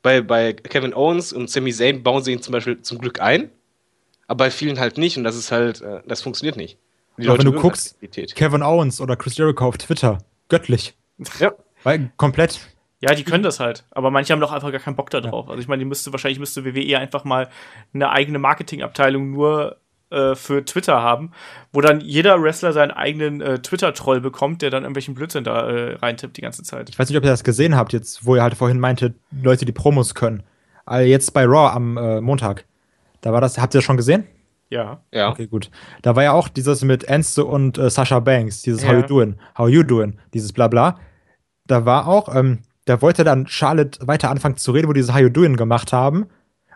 Bei, 0.02 0.20
bei 0.20 0.52
Kevin 0.52 0.92
Owens 0.92 1.32
und 1.32 1.48
Sami 1.48 1.72
Zayn 1.72 2.02
bauen 2.02 2.22
sie 2.22 2.32
ihn 2.32 2.42
zum 2.42 2.52
Beispiel 2.52 2.82
zum 2.82 2.98
Glück 2.98 3.20
ein, 3.22 3.50
aber 4.28 4.44
bei 4.44 4.50
vielen 4.50 4.78
halt 4.78 4.98
nicht. 4.98 5.16
Und 5.16 5.24
das 5.24 5.34
ist 5.34 5.50
halt, 5.50 5.80
äh, 5.80 6.02
das 6.06 6.22
funktioniert 6.22 6.56
nicht. 6.56 6.78
Die 7.16 7.28
Aber 7.28 7.38
wenn 7.38 7.46
du 7.46 7.52
guckst, 7.52 7.96
halt. 8.00 8.36
Kevin 8.36 8.62
Owens 8.62 9.00
oder 9.00 9.16
Chris 9.16 9.36
Jericho 9.36 9.66
auf 9.66 9.78
Twitter, 9.78 10.18
göttlich. 10.48 10.94
Ja. 11.40 11.52
Weil 11.82 12.12
komplett. 12.16 12.60
Ja, 13.00 13.14
die 13.14 13.24
können 13.24 13.42
das 13.42 13.58
halt. 13.58 13.84
Aber 13.90 14.10
manche 14.10 14.32
haben 14.32 14.40
doch 14.40 14.52
einfach 14.52 14.70
gar 14.70 14.80
keinen 14.80 14.96
Bock 14.96 15.10
da 15.10 15.20
drauf. 15.20 15.48
Also 15.48 15.60
ich 15.60 15.68
meine, 15.68 15.80
die 15.80 15.84
müsste, 15.84 16.12
wahrscheinlich 16.12 16.38
müsste 16.38 16.64
WWE 16.64 16.98
einfach 16.98 17.24
mal 17.24 17.48
eine 17.92 18.10
eigene 18.10 18.38
Marketingabteilung 18.38 19.30
nur 19.32 19.78
äh, 20.10 20.34
für 20.34 20.64
Twitter 20.64 21.00
haben, 21.00 21.32
wo 21.72 21.80
dann 21.80 22.00
jeder 22.00 22.40
Wrestler 22.42 22.72
seinen 22.72 22.90
eigenen 22.90 23.40
äh, 23.40 23.58
Twitter-Troll 23.60 24.20
bekommt, 24.20 24.62
der 24.62 24.70
dann 24.70 24.82
irgendwelchen 24.82 25.14
Blödsinn 25.14 25.44
da 25.44 25.68
äh, 25.68 25.94
reintippt 25.94 26.36
die 26.36 26.40
ganze 26.40 26.62
Zeit. 26.62 26.88
Ich 26.88 26.98
weiß 26.98 27.08
nicht, 27.08 27.18
ob 27.18 27.24
ihr 27.24 27.30
das 27.30 27.44
gesehen 27.44 27.76
habt, 27.76 27.92
jetzt, 27.92 28.24
wo 28.24 28.34
ihr 28.36 28.42
halt 28.42 28.54
vorhin 28.54 28.80
meinte, 28.80 29.14
Leute, 29.30 29.64
die 29.64 29.72
Promos 29.72 30.14
können. 30.14 30.42
Also 30.86 31.08
jetzt 31.08 31.32
bei 31.34 31.44
Raw 31.44 31.74
am 31.74 31.96
äh, 31.96 32.20
Montag. 32.20 32.64
Da 33.20 33.32
war 33.32 33.40
das, 33.40 33.58
habt 33.58 33.74
ihr 33.74 33.78
das 33.78 33.84
schon 33.84 33.96
gesehen? 33.96 34.24
Ja. 34.70 35.00
Ja. 35.12 35.30
Okay, 35.30 35.46
gut. 35.46 35.70
Da 36.02 36.14
war 36.14 36.22
ja 36.22 36.32
auch 36.32 36.48
dieses 36.48 36.82
mit 36.82 37.04
Enzo 37.04 37.44
und 37.44 37.78
äh, 37.78 37.88
Sasha 37.90 38.20
Banks, 38.20 38.62
dieses 38.62 38.82
Ja. 38.82 38.88
How 38.88 38.96
you 38.96 39.02
doing, 39.02 39.36
how 39.56 39.68
you 39.68 39.82
doing, 39.82 40.18
dieses 40.34 40.52
Blabla. 40.52 40.98
Da 41.66 41.84
war 41.84 42.06
auch, 42.06 42.34
ähm, 42.34 42.58
da 42.84 43.00
wollte 43.02 43.24
dann 43.24 43.46
Charlotte 43.46 44.06
weiter 44.06 44.30
anfangen 44.30 44.56
zu 44.56 44.72
reden, 44.72 44.88
wo 44.88 44.92
die 44.92 45.00
dieses 45.00 45.14
How 45.14 45.20
you 45.22 45.28
doing 45.30 45.56
gemacht 45.56 45.92
haben. 45.92 46.26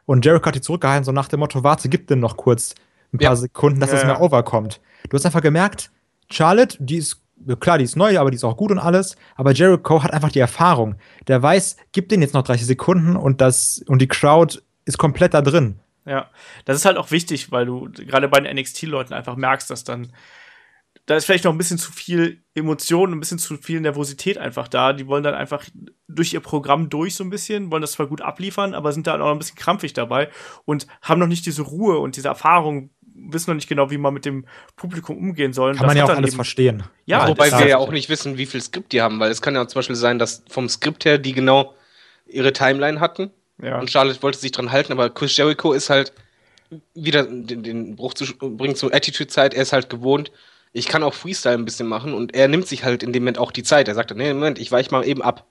Und 0.07 0.25
Jericho 0.25 0.47
hat 0.47 0.55
die 0.55 0.61
zurückgehalten, 0.61 1.05
so 1.05 1.13
nach 1.13 1.29
dem 1.29 1.41
Motto, 1.41 1.63
warte, 1.65 1.89
gib 1.89 2.07
denn 2.09 2.19
noch 2.21 2.37
kurz 2.37 2.75
ein 3.13 3.19
paar 3.19 3.31
Ja. 3.33 3.37
Sekunden, 3.37 3.79
dass 3.81 3.91
Ja, 3.91 3.99
es 3.99 4.05
mehr 4.05 4.15
ja. 4.15 4.21
overkommt. 4.21 4.81
Du 5.09 5.17
hast 5.17 5.25
einfach 5.27 5.43
gemerkt, 5.43 5.91
Charlotte, 6.31 6.77
die 6.81 6.97
ist, 6.97 7.21
klar, 7.61 7.79
die 7.79 7.85
ist 7.85 7.97
neu, 7.97 8.19
aber 8.19 8.31
die 8.31 8.37
ist 8.37 8.45
auch 8.45 8.57
gut 8.57 8.71
und 8.71 8.79
alles. 8.79 9.17
Aber 9.37 9.53
Jericho 9.53 10.03
hat 10.03 10.13
einfach 10.13 10.33
die 10.33 10.39
Erfahrung. 10.41 10.97
Der 11.29 11.43
weiß, 11.43 11.77
gib 11.93 12.09
den 12.09 12.23
jetzt 12.23 12.35
noch 12.35 12.43
30 12.43 12.67
Sekunden 12.67 13.17
und 13.17 13.41
das, 13.41 13.83
und 13.87 14.01
die 14.01 14.09
Crowd 14.09 14.59
ist 14.87 14.99
komplett 14.99 15.35
da 15.35 15.43
drin. 15.43 15.79
Ja, 16.05 16.31
das 16.65 16.77
ist 16.77 16.85
halt 16.85 16.97
auch 16.97 17.11
wichtig, 17.11 17.53
weil 17.53 17.67
du 17.67 17.89
gerade 17.93 18.29
bei 18.29 18.41
den 18.41 18.57
NXT-Leuten 18.57 19.15
einfach 19.15 19.37
merkst, 19.37 19.71
dass 19.71 19.85
dann 19.85 20.13
da 21.07 21.17
ist 21.17 21.25
vielleicht 21.25 21.45
noch 21.45 21.53
ein 21.53 21.59
bisschen 21.59 21.79
zu 21.79 21.91
viel 21.91 22.43
Emotion, 22.55 23.13
ein 23.13 23.19
bisschen 23.19 23.39
zu 23.39 23.57
viel 23.57 23.81
Nervosität 23.81 24.39
einfach 24.39 24.69
da. 24.69 24.93
Die 24.93 25.09
wollen 25.09 25.25
dann 25.25 25.35
einfach 25.35 25.65
durch 26.07 26.33
ihr 26.33 26.41
Programm 26.41 26.91
durch 26.91 27.17
so 27.17 27.25
ein 27.25 27.31
bisschen, 27.31 27.73
wollen 27.73 27.81
das 27.81 27.93
zwar 27.93 28.07
gut 28.07 28.21
abliefern, 28.21 28.73
aber 28.75 28.93
sind 28.93 29.07
da 29.09 29.15
auch 29.15 29.19
noch 29.19 29.33
ein 29.33 29.39
bisschen 29.39 29.57
krampfig 29.57 29.95
dabei 29.95 30.29
und 30.65 30.87
haben 31.01 31.19
noch 31.19 31.27
nicht 31.27 31.45
diese 31.45 31.63
Ruhe 31.63 31.99
und 31.99 32.15
diese 32.17 32.29
Erfahrung, 32.29 32.91
wissen 33.15 33.51
noch 33.51 33.57
nicht 33.57 33.69
genau, 33.69 33.91
wie 33.91 33.99
man 33.99 34.15
mit 34.15 34.25
dem 34.25 34.47
Publikum 34.77 35.17
umgehen 35.19 35.53
soll. 35.53 35.73
Kann 35.73 35.81
das 35.83 35.87
man 35.89 35.97
ja 35.97 36.05
auch 36.05 36.09
alles 36.11 36.29
eben- 36.31 36.37
verstehen. 36.37 36.83
Ja, 37.05 37.27
Wobei 37.29 37.51
das- 37.51 37.59
wir 37.59 37.69
ja 37.69 37.79
auch 37.79 37.91
nicht 37.91 38.09
wissen, 38.09 38.39
wie 38.39 38.47
viel 38.47 38.61
Skript 38.63 38.93
die 38.93 39.03
haben, 39.03 39.19
weil 39.19 39.31
es 39.31 39.43
kann 39.43 39.55
ja 39.55 39.67
zum 39.67 39.81
Beispiel 39.81 39.97
sein, 39.97 40.19
dass 40.21 40.45
vom 40.49 40.69
Skript 40.69 41.05
her 41.05 41.19
die 41.19 41.33
genau 41.33 41.75
ihre 42.27 42.53
Timeline 42.53 43.01
hatten 43.01 43.31
Ja. 43.63 43.79
und 43.79 43.91
Charlotte 43.91 44.23
wollte 44.23 44.39
sich 44.39 44.53
dran 44.53 44.73
halten, 44.73 44.93
aber 44.93 45.09
Chris 45.11 45.37
Jericho 45.37 45.73
ist 45.73 45.89
halt 45.89 46.13
wieder 46.95 47.23
den, 47.25 47.63
den 47.63 47.97
Bruch 47.97 48.15
zu 48.15 48.25
bringen 48.37 48.75
zur 48.77 48.95
Attitude-Zeit, 48.95 49.55
er 49.55 49.63
ist 49.63 49.73
halt 49.73 49.89
gewohnt, 49.91 50.33
ich 50.73 50.87
kann 50.89 51.03
auch 51.03 51.15
Freestyle 51.15 51.55
ein 51.57 51.65
bisschen 51.67 51.87
machen 51.87 52.15
und 52.15 52.35
er 52.35 52.49
nimmt 52.49 52.67
sich 52.67 52.83
halt 52.85 53.03
in 53.03 53.13
dem 53.13 53.23
Moment 53.23 53.37
auch 53.39 53.53
die 53.53 53.63
Zeit. 53.63 53.89
Er 53.89 53.95
sagt, 53.95 54.11
dann, 54.11 54.19
nee, 54.19 54.33
Moment, 54.33 54.59
ich 54.59 54.73
weich 54.73 54.91
mal 54.91 55.07
eben 55.07 55.21
ab. 55.21 55.45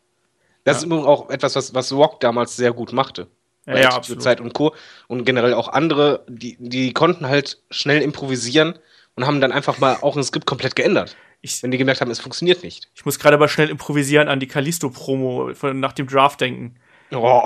Das 0.63 0.75
Ja. 0.75 0.77
ist 0.79 0.83
übrigens 0.85 1.05
auch 1.05 1.29
etwas, 1.29 1.55
was, 1.55 1.75
was 1.75 1.91
Rock 1.93 2.19
damals 2.21 2.55
sehr 2.55 2.73
gut 2.73 2.91
machte. 2.91 3.27
Ja, 3.67 3.77
ja, 3.77 3.89
absolut. 3.89 4.23
Zeit 4.23 4.41
und 4.41 4.53
Co. 4.55 4.73
Und 5.07 5.23
generell 5.25 5.53
auch 5.53 5.67
andere, 5.67 6.25
die, 6.27 6.57
die 6.59 6.91
konnten 6.93 7.27
halt 7.27 7.59
schnell 7.69 8.01
improvisieren 8.01 8.79
und 9.15 9.27
haben 9.27 9.41
dann 9.41 9.51
einfach 9.51 9.77
mal 9.77 9.97
auch 10.01 10.17
ein 10.17 10.23
Skript 10.23 10.47
komplett 10.47 10.75
geändert. 10.75 11.15
Ich, 11.41 11.61
Wenn 11.61 11.69
die 11.69 11.77
gemerkt 11.77 12.01
haben, 12.01 12.09
es 12.09 12.19
funktioniert 12.19 12.63
nicht. 12.63 12.89
ich 12.95 13.05
muss 13.05 13.19
gerade 13.19 13.35
aber 13.35 13.47
schnell 13.47 13.69
improvisieren 13.69 14.27
an 14.27 14.39
die 14.39 14.47
Kalisto-Promo 14.47 15.51
nach 15.73 15.93
dem 15.93 16.07
Draft 16.07 16.41
denken. 16.41 16.75
Oh. 17.17 17.43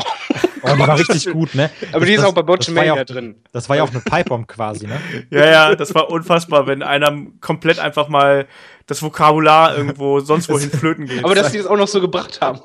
Oh, 0.61 0.73
die 0.75 0.79
war 0.79 0.97
richtig 0.99 1.31
gut, 1.31 1.53
ne? 1.55 1.69
Aber 1.91 2.05
die 2.05 2.13
ist 2.13 2.21
Das- 2.21 2.29
auch 2.29 2.33
bei 2.33 2.41
das 2.41 2.47
war 2.47 2.55
Botchamania 2.57 2.95
ja 2.95 3.01
auch- 3.01 3.05
drin. 3.05 3.35
Das 3.51 3.67
war 3.69 3.75
ja 3.77 3.83
auch 3.83 3.89
eine 3.91 3.99
Pipebomb 3.99 4.47
quasi, 4.47 4.87
ne? 4.87 4.99
Ja, 5.29 5.45
ja, 5.45 5.75
das 5.75 5.93
war 5.95 6.09
unfassbar, 6.09 6.65
wenn 6.67 6.81
einer 6.83 7.15
komplett 7.41 7.77
einfach 7.79 8.07
mal 8.07 8.47
das 8.87 9.01
Vokabular 9.01 9.75
irgendwo 9.77 10.19
sonst 10.19 10.49
wohin 10.49 10.69
flöten 10.71 11.05
geht. 11.07 11.23
Aber 11.23 11.33
dass 11.35 11.51
die 11.51 11.57
das 11.59 11.67
auch 11.67 11.77
noch 11.77 11.87
so 11.87 11.99
gebracht 12.01 12.41
haben. 12.41 12.59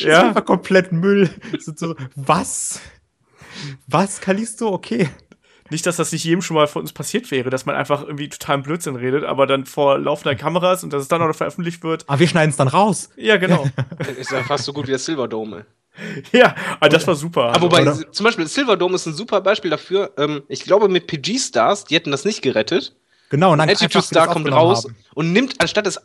ja, 0.00 0.28
Einfach 0.28 0.44
komplett 0.44 0.92
Müll. 0.92 1.30
Das 1.52 1.64
sind 1.66 1.78
so, 1.78 1.94
was? 2.16 2.80
Was, 3.86 4.20
Kalisto? 4.20 4.68
Okay. 4.68 5.08
nicht, 5.70 5.84
dass 5.86 5.96
das 5.96 6.12
nicht 6.12 6.24
jedem 6.24 6.40
schon 6.42 6.54
mal 6.56 6.66
von 6.66 6.82
uns 6.82 6.92
passiert 6.92 7.30
wäre, 7.30 7.50
dass 7.50 7.66
man 7.66 7.74
einfach 7.76 8.02
irgendwie 8.02 8.28
totalen 8.30 8.62
Blödsinn 8.62 8.96
redet, 8.96 9.24
aber 9.24 9.46
dann 9.46 9.66
vor 9.66 9.98
laufender 9.98 10.34
Kameras 10.34 10.82
und 10.84 10.92
dass 10.94 11.02
es 11.02 11.08
dann 11.08 11.20
auch 11.22 11.26
noch 11.28 11.36
veröffentlicht 11.36 11.82
wird. 11.82 12.04
Aber 12.08 12.18
wir 12.20 12.28
schneiden 12.28 12.50
es 12.50 12.56
dann 12.56 12.68
raus. 12.68 13.10
Ja, 13.16 13.36
genau. 13.36 13.66
Ist 14.18 14.32
ja 14.32 14.42
fast 14.44 14.64
so 14.64 14.72
gut 14.72 14.86
wie 14.86 14.90
der 14.92 14.98
Silverdome. 14.98 15.66
ja, 16.32 16.54
aber 16.80 16.88
das 16.88 17.06
war 17.06 17.14
super. 17.14 17.46
Aber 17.50 17.62
wobei, 17.62 17.82
Oder- 17.82 18.12
zum 18.12 18.24
Beispiel 18.24 18.46
Silverdome 18.46 18.94
ist 18.94 19.06
ein 19.06 19.14
super 19.14 19.40
Beispiel 19.40 19.70
dafür. 19.70 20.12
Ähm, 20.18 20.42
ich 20.48 20.64
glaube, 20.64 20.88
mit 20.88 21.06
PG-Stars, 21.06 21.84
die 21.84 21.94
hätten 21.94 22.10
das 22.10 22.24
nicht 22.24 22.42
gerettet. 22.42 22.94
Genau, 23.30 23.52
und 23.52 23.58
dann 23.58 23.68
Attitude 23.68 24.04
Star 24.04 24.26
kommt 24.28 24.50
raus 24.50 24.84
haben. 24.84 24.96
und 25.14 25.32
nimmt, 25.32 25.60
anstatt 25.60 25.86
es 25.86 26.00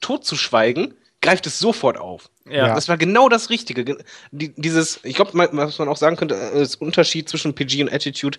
totzuschweigen, 0.00 0.94
greift 1.20 1.46
es 1.46 1.58
sofort 1.58 1.98
auf. 1.98 2.30
ja. 2.50 2.74
Das 2.74 2.88
war 2.88 2.96
genau 2.96 3.28
das 3.28 3.48
Richtige. 3.50 3.84
Ge- 3.84 3.98
Die, 4.32 4.52
dieses, 4.56 4.98
ich 5.04 5.14
glaube, 5.14 5.30
was 5.52 5.78
man 5.78 5.88
auch 5.88 5.96
sagen 5.96 6.16
könnte, 6.16 6.34
äh, 6.34 6.58
das 6.58 6.74
Unterschied 6.76 7.28
zwischen 7.28 7.54
PG 7.54 7.82
und 7.84 7.92
Attitude. 7.92 8.38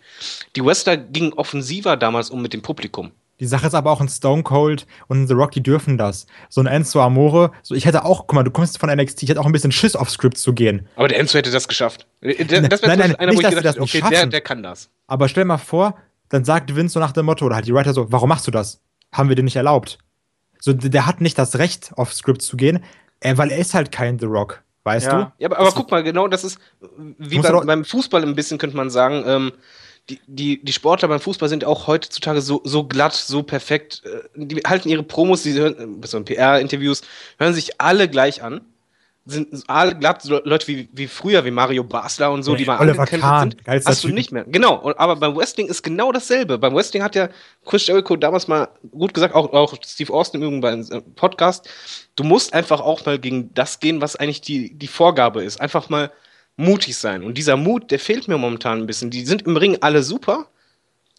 Die 0.57 0.65
Wrestler 0.65 0.97
gingen 0.97 1.31
offensiver 1.33 1.95
damals 1.95 2.29
um 2.29 2.41
mit 2.41 2.51
dem 2.53 2.61
Publikum. 2.61 3.11
Die 3.39 3.47
Sache 3.47 3.67
ist 3.67 3.73
aber 3.73 3.91
auch 3.91 3.99
ein 3.99 4.07
Stone 4.09 4.43
Cold 4.43 4.85
und 5.07 5.21
ein 5.23 5.27
The 5.27 5.33
Rock, 5.33 5.51
die 5.51 5.63
dürfen 5.63 5.97
das. 5.97 6.27
So 6.49 6.61
ein 6.61 6.67
Enzo 6.67 7.01
Amore, 7.01 7.51
so 7.63 7.73
ich 7.75 7.85
hätte 7.85 8.05
auch, 8.05 8.19
guck 8.27 8.33
mal, 8.33 8.43
du 8.43 8.51
kommst 8.51 8.77
von 8.79 8.89
NXT, 8.89 9.23
ich 9.23 9.29
hätte 9.29 9.41
auch 9.41 9.45
ein 9.45 9.51
bisschen 9.51 9.71
Schiss 9.71 9.95
auf 9.95 10.09
Script 10.09 10.37
zu 10.37 10.53
gehen. 10.53 10.87
Aber 10.95 11.07
der 11.07 11.19
Enzo 11.19 11.37
hätte 11.37 11.49
das 11.51 11.67
geschafft. 11.67 12.05
Äh, 12.21 12.45
Der, 12.45 12.61
Ne- 12.61 12.69
das 12.69 12.81
wäre 12.83 12.91
nein, 12.91 12.99
nein, 12.99 13.15
einer, 13.15 13.31
nicht, 13.31 13.37
wo 13.37 13.41
ich 13.41 13.45
dass 13.47 13.55
gedacht 13.55 13.75
das 13.77 13.81
nicht 13.81 13.95
okay, 13.95 14.09
der, 14.09 14.17
schaffen. 14.17 14.29
der 14.31 14.41
kann 14.41 14.63
das. 14.63 14.89
Aber 15.07 15.27
stell 15.27 15.45
mal 15.45 15.57
vor, 15.57 15.97
dann 16.29 16.45
sagt 16.45 16.75
Vince 16.75 16.93
so 16.93 16.99
nach 16.99 17.11
dem 17.11 17.25
Motto, 17.25 17.45
oder 17.45 17.55
halt 17.55 17.65
die 17.67 17.73
Writer 17.73 17.93
so, 17.93 18.11
warum 18.11 18.29
machst 18.29 18.45
du 18.47 18.51
das? 18.51 18.79
Haben 19.11 19.29
wir 19.29 19.35
dir 19.35 19.43
nicht 19.43 19.55
erlaubt. 19.55 19.97
So, 20.59 20.71
der 20.71 21.05
hat 21.05 21.19
nicht 21.19 21.37
das 21.37 21.57
Recht, 21.57 21.91
auf 21.97 22.13
Script 22.13 22.41
zu 22.43 22.55
gehen, 22.55 22.83
äh, 23.19 23.35
weil 23.37 23.51
er 23.51 23.57
ist 23.57 23.73
halt 23.73 23.91
kein 23.91 24.19
The 24.19 24.25
Rock, 24.27 24.61
weißt 24.83 25.07
Ja. 25.07 25.11
du? 25.23 25.31
Ja, 25.39 25.47
aber, 25.49 25.59
aber 25.59 25.71
guck 25.71 25.91
mal, 25.91 26.03
genau 26.03 26.27
das 26.27 26.43
ist, 26.43 26.59
wie 27.17 27.39
beim, 27.39 27.65
beim 27.65 27.83
Fußball 27.83 28.21
ein 28.23 28.35
bisschen, 28.35 28.57
könnte 28.59 28.77
man 28.77 28.89
sagen, 28.89 29.23
ähm, 29.27 29.51
die, 30.09 30.19
die, 30.27 30.63
die 30.63 30.73
Sportler 30.73 31.07
beim 31.07 31.19
Fußball 31.19 31.47
sind 31.47 31.63
auch 31.63 31.87
heutzutage 31.87 32.41
so, 32.41 32.61
so 32.63 32.83
glatt, 32.83 33.13
so 33.13 33.43
perfekt. 33.43 34.03
Äh, 34.05 34.27
die 34.35 34.61
halten 34.61 34.89
ihre 34.89 35.03
Promos, 35.03 35.43
die 35.43 35.53
hören, 35.53 36.01
äh, 36.03 36.07
so 36.07 36.21
PR-Interviews, 36.21 37.03
hören 37.39 37.53
sich 37.53 37.79
alle 37.79 38.09
gleich 38.09 38.43
an. 38.43 38.61
Sind 39.25 39.63
alle 39.69 39.95
glatt, 39.95 40.21
so 40.21 40.41
Leute 40.43 40.67
wie, 40.67 40.89
wie 40.91 41.07
früher, 41.07 41.45
wie 41.45 41.51
Mario 41.51 41.85
Basler 41.85 42.29
und 42.29 42.43
so, 42.43 42.55
die 42.55 42.65
mal 42.65 42.77
Oliver 42.81 43.05
Kahn, 43.05 43.51
sind, 43.51 43.85
hast 43.87 44.03
du 44.03 44.09
Typ. 44.09 44.15
nicht 44.17 44.33
mehr. 44.33 44.43
Genau, 44.45 44.93
aber 44.97 45.15
beim 45.15 45.33
Wrestling 45.37 45.67
ist 45.67 45.81
genau 45.81 46.11
dasselbe. 46.11 46.57
Beim 46.57 46.75
Wrestling 46.75 47.03
hat 47.03 47.15
ja 47.15 47.29
Chris 47.63 47.87
Jericho 47.87 48.17
damals 48.17 48.49
mal 48.49 48.67
gut 48.91 49.13
gesagt, 49.13 49.33
auch, 49.33 49.53
auch 49.53 49.75
Steve 49.85 50.11
Austin 50.11 50.41
im 50.41 50.47
Übrigen 50.47 50.61
beim 50.61 50.81
äh, 50.81 50.99
Podcast, 51.15 51.69
du 52.17 52.25
musst 52.25 52.53
einfach 52.53 52.81
auch 52.81 53.05
mal 53.05 53.17
gegen 53.17 53.53
das 53.53 53.79
gehen, 53.79 54.01
was 54.01 54.17
eigentlich 54.17 54.41
die, 54.41 54.73
die 54.73 54.87
Vorgabe 54.87 55.41
ist. 55.41 55.61
Einfach 55.61 55.87
mal 55.87 56.11
mutig 56.55 56.95
sein. 56.97 57.23
Und 57.23 57.37
dieser 57.37 57.57
Mut, 57.57 57.91
der 57.91 57.99
fehlt 57.99 58.27
mir 58.27 58.37
momentan 58.37 58.79
ein 58.79 58.85
bisschen. 58.87 59.09
Die 59.09 59.25
sind 59.25 59.43
im 59.43 59.57
Ring 59.57 59.77
alle 59.81 60.03
super, 60.03 60.47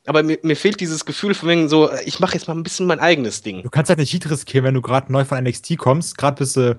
aber 0.06 0.23
mir, 0.23 0.39
mir 0.43 0.56
fehlt 0.56 0.81
dieses 0.81 1.05
Gefühl 1.05 1.35
von 1.35 1.48
wegen 1.48 1.69
so, 1.69 1.90
ich 2.05 2.20
mache 2.20 2.35
jetzt 2.35 2.47
mal 2.47 2.55
ein 2.55 2.62
bisschen 2.62 2.86
mein 2.86 3.01
eigenes 3.01 3.43
Ding. 3.43 3.62
Du 3.62 3.70
kannst 3.70 3.89
halt 3.89 3.98
nicht 3.98 4.12
Heat 4.12 4.31
riskieren, 4.31 4.65
wenn 4.65 4.74
du 4.74 4.82
gerade 4.82 5.12
neu 5.12 5.24
von 5.24 5.43
NXT 5.43 5.77
kommst, 5.78 6.19
gerade 6.19 6.36
bist 6.39 6.56
du 6.56 6.78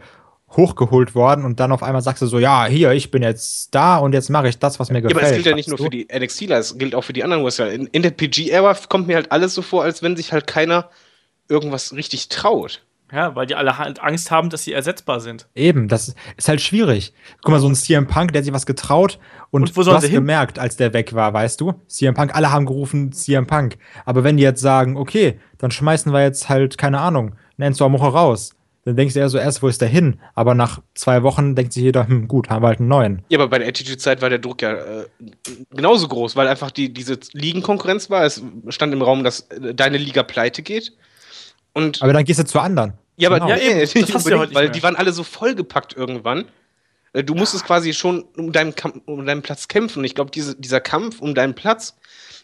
hochgeholt 0.52 1.16
worden 1.16 1.44
und 1.44 1.60
dann 1.60 1.72
auf 1.72 1.84
einmal 1.84 2.02
sagst 2.02 2.22
du 2.22 2.28
so, 2.28 2.40
ja, 2.40 2.66
hier, 2.66 2.92
ich 2.92 3.12
bin 3.12 3.24
jetzt 3.24 3.74
da 3.76 3.98
und 3.98 4.14
jetzt 4.14 4.30
mache 4.30 4.48
ich 4.48 4.58
das, 4.58 4.80
was 4.80 4.90
mir 4.90 5.00
Ja, 5.00 5.08
gefällt. 5.10 5.18
aber 5.18 5.28
es 5.30 5.34
gilt 5.36 5.46
ja 5.48 5.56
nicht 5.56 5.68
nur 5.68 5.78
für 5.78 5.90
die 5.90 6.08
NXTler, 6.14 6.58
es 6.60 6.78
gilt 6.78 6.96
auch 6.96 7.04
für 7.04 7.14
die 7.14 7.24
anderen 7.24 7.44
Wrestler. 7.44 7.72
In, 7.74 7.88
in 7.88 8.04
der 8.04 8.12
PG-Ära 8.12 8.74
kommt 8.88 9.08
mir 9.08 9.16
halt 9.16 9.32
alles 9.32 9.54
so 9.56 9.62
vor, 9.62 9.84
als 9.84 10.02
wenn 10.04 10.16
sich 10.16 10.32
halt 10.32 10.48
keiner 10.48 10.90
irgendwas 11.50 11.94
richtig 11.94 12.30
traut. 12.30 12.84
Ja, 13.12 13.36
weil 13.36 13.46
die 13.46 13.56
alle 13.56 13.78
halt 13.78 14.02
Angst 14.02 14.32
haben, 14.32 14.50
dass 14.50 14.64
sie 14.64 14.74
ersetzbar 14.74 15.20
sind. 15.20 15.48
Eben, 15.56 15.88
das 15.88 16.16
ist 16.38 16.50
halt 16.50 16.62
schwierig. 16.62 17.14
Guck 17.42 17.52
mal, 17.52 17.60
so 17.60 17.68
ein 17.68 17.76
CM 17.76 18.08
Punk, 18.08 18.32
der 18.32 18.40
hat 18.40 18.46
sich 18.46 18.54
was 18.54 18.66
getraut 18.66 19.20
und, 19.52 19.78
Und 19.78 20.04
hin? 20.04 20.12
gemerkt, 20.12 20.58
als 20.60 20.76
der 20.76 20.94
weg 20.94 21.14
war, 21.14 21.34
weißt 21.34 21.62
du? 21.62 21.74
CM 21.88 22.16
Punk, 22.16 22.36
alle 22.36 22.52
haben 22.52 22.66
gerufen 22.66 23.12
CM 23.12 23.46
Punk. 23.46 23.78
Aber 24.06 24.24
wenn 24.24 24.38
die 24.38 24.44
jetzt 24.44 24.62
sagen, 24.62 24.98
okay, 24.98 25.40
dann 25.60 25.72
schmeißen 25.72 26.12
wir 26.12 26.22
jetzt 26.22 26.50
halt, 26.50 26.78
keine 26.78 27.00
Ahnung, 27.00 27.36
einen 27.58 27.68
Enzo 27.68 27.86
Amore 27.86 28.12
raus. 28.12 28.56
dann 28.86 28.96
denkst 28.96 29.14
du 29.14 29.20
eher 29.20 29.30
so 29.30 29.38
erst, 29.38 29.64
wo 29.64 29.68
ist 29.68 29.82
der 29.82 29.88
hin? 29.88 30.20
Aber 30.34 30.54
nach 30.56 30.82
zwei 30.94 31.24
Wochen 31.24 31.56
denkt 31.56 31.74
sich 31.74 31.84
jeder, 31.84 32.08
hm, 32.08 32.28
gut, 32.28 32.50
haben 32.50 32.64
wir 32.64 32.68
halt 32.68 32.80
einen 32.80 32.90
neuen. 32.90 33.22
Ja, 33.30 33.38
aber 33.40 33.48
bei 33.50 33.60
der 33.60 33.68
Attitude-Zeit 33.68 34.22
war 34.22 34.30
der 34.30 34.40
Druck 34.40 34.62
ja 34.62 34.74
äh, 34.74 35.06
genauso 35.72 36.08
groß, 36.08 36.36
weil 36.36 36.48
einfach 36.48 36.72
die, 36.72 36.92
diese 36.92 37.20
Ligenkonkurrenz 37.34 38.10
war. 38.10 38.24
Es 38.26 38.44
stand 38.70 38.94
im 38.94 39.02
Raum, 39.02 39.24
dass 39.24 39.42
äh, 39.52 39.74
deine 39.74 39.98
Liga 39.98 40.24
pleite 40.24 40.62
geht. 40.64 40.94
Und 41.76 42.02
Aber 42.02 42.14
dann 42.14 42.24
gehst 42.26 42.40
du 42.40 42.46
zu 42.46 42.60
anderen. 42.60 42.94
ja, 43.18 43.30
aber 43.30 43.40
Genau. 43.40 43.50
ja, 43.52 43.58
Ja, 43.58 43.70
eben. 43.72 43.80
nicht 43.80 43.96
Das 43.96 44.16
hast 44.16 44.26
du 44.26 44.32
ja 44.32 44.38
heute 44.40 44.50
nicht 44.50 44.56
weil 44.56 44.64
mehr. 44.66 44.72
die 44.74 44.82
waren 44.82 44.96
alle 44.96 45.12
so 45.14 45.24
vollgepackt 45.24 45.96
irgendwann. 45.96 46.46
Äh, 47.14 47.24
Du 47.24 47.36
musstest 47.36 47.66
quasi 47.66 47.94
schon 47.94 48.24
um 48.38 48.52
deinen, 48.52 48.74
Kamp 48.76 49.04
um 49.06 49.24
deinen 49.26 49.42
Platz 49.44 49.68
kämpfen. 49.68 50.00
Und 50.00 50.06
ich 50.06 50.16
glaube, 50.16 50.32
diese, 50.32 50.56
dieser 50.56 50.82
Kampf 50.82 51.22
um 51.22 51.36
deinen 51.36 51.54
Platz, 51.54 51.96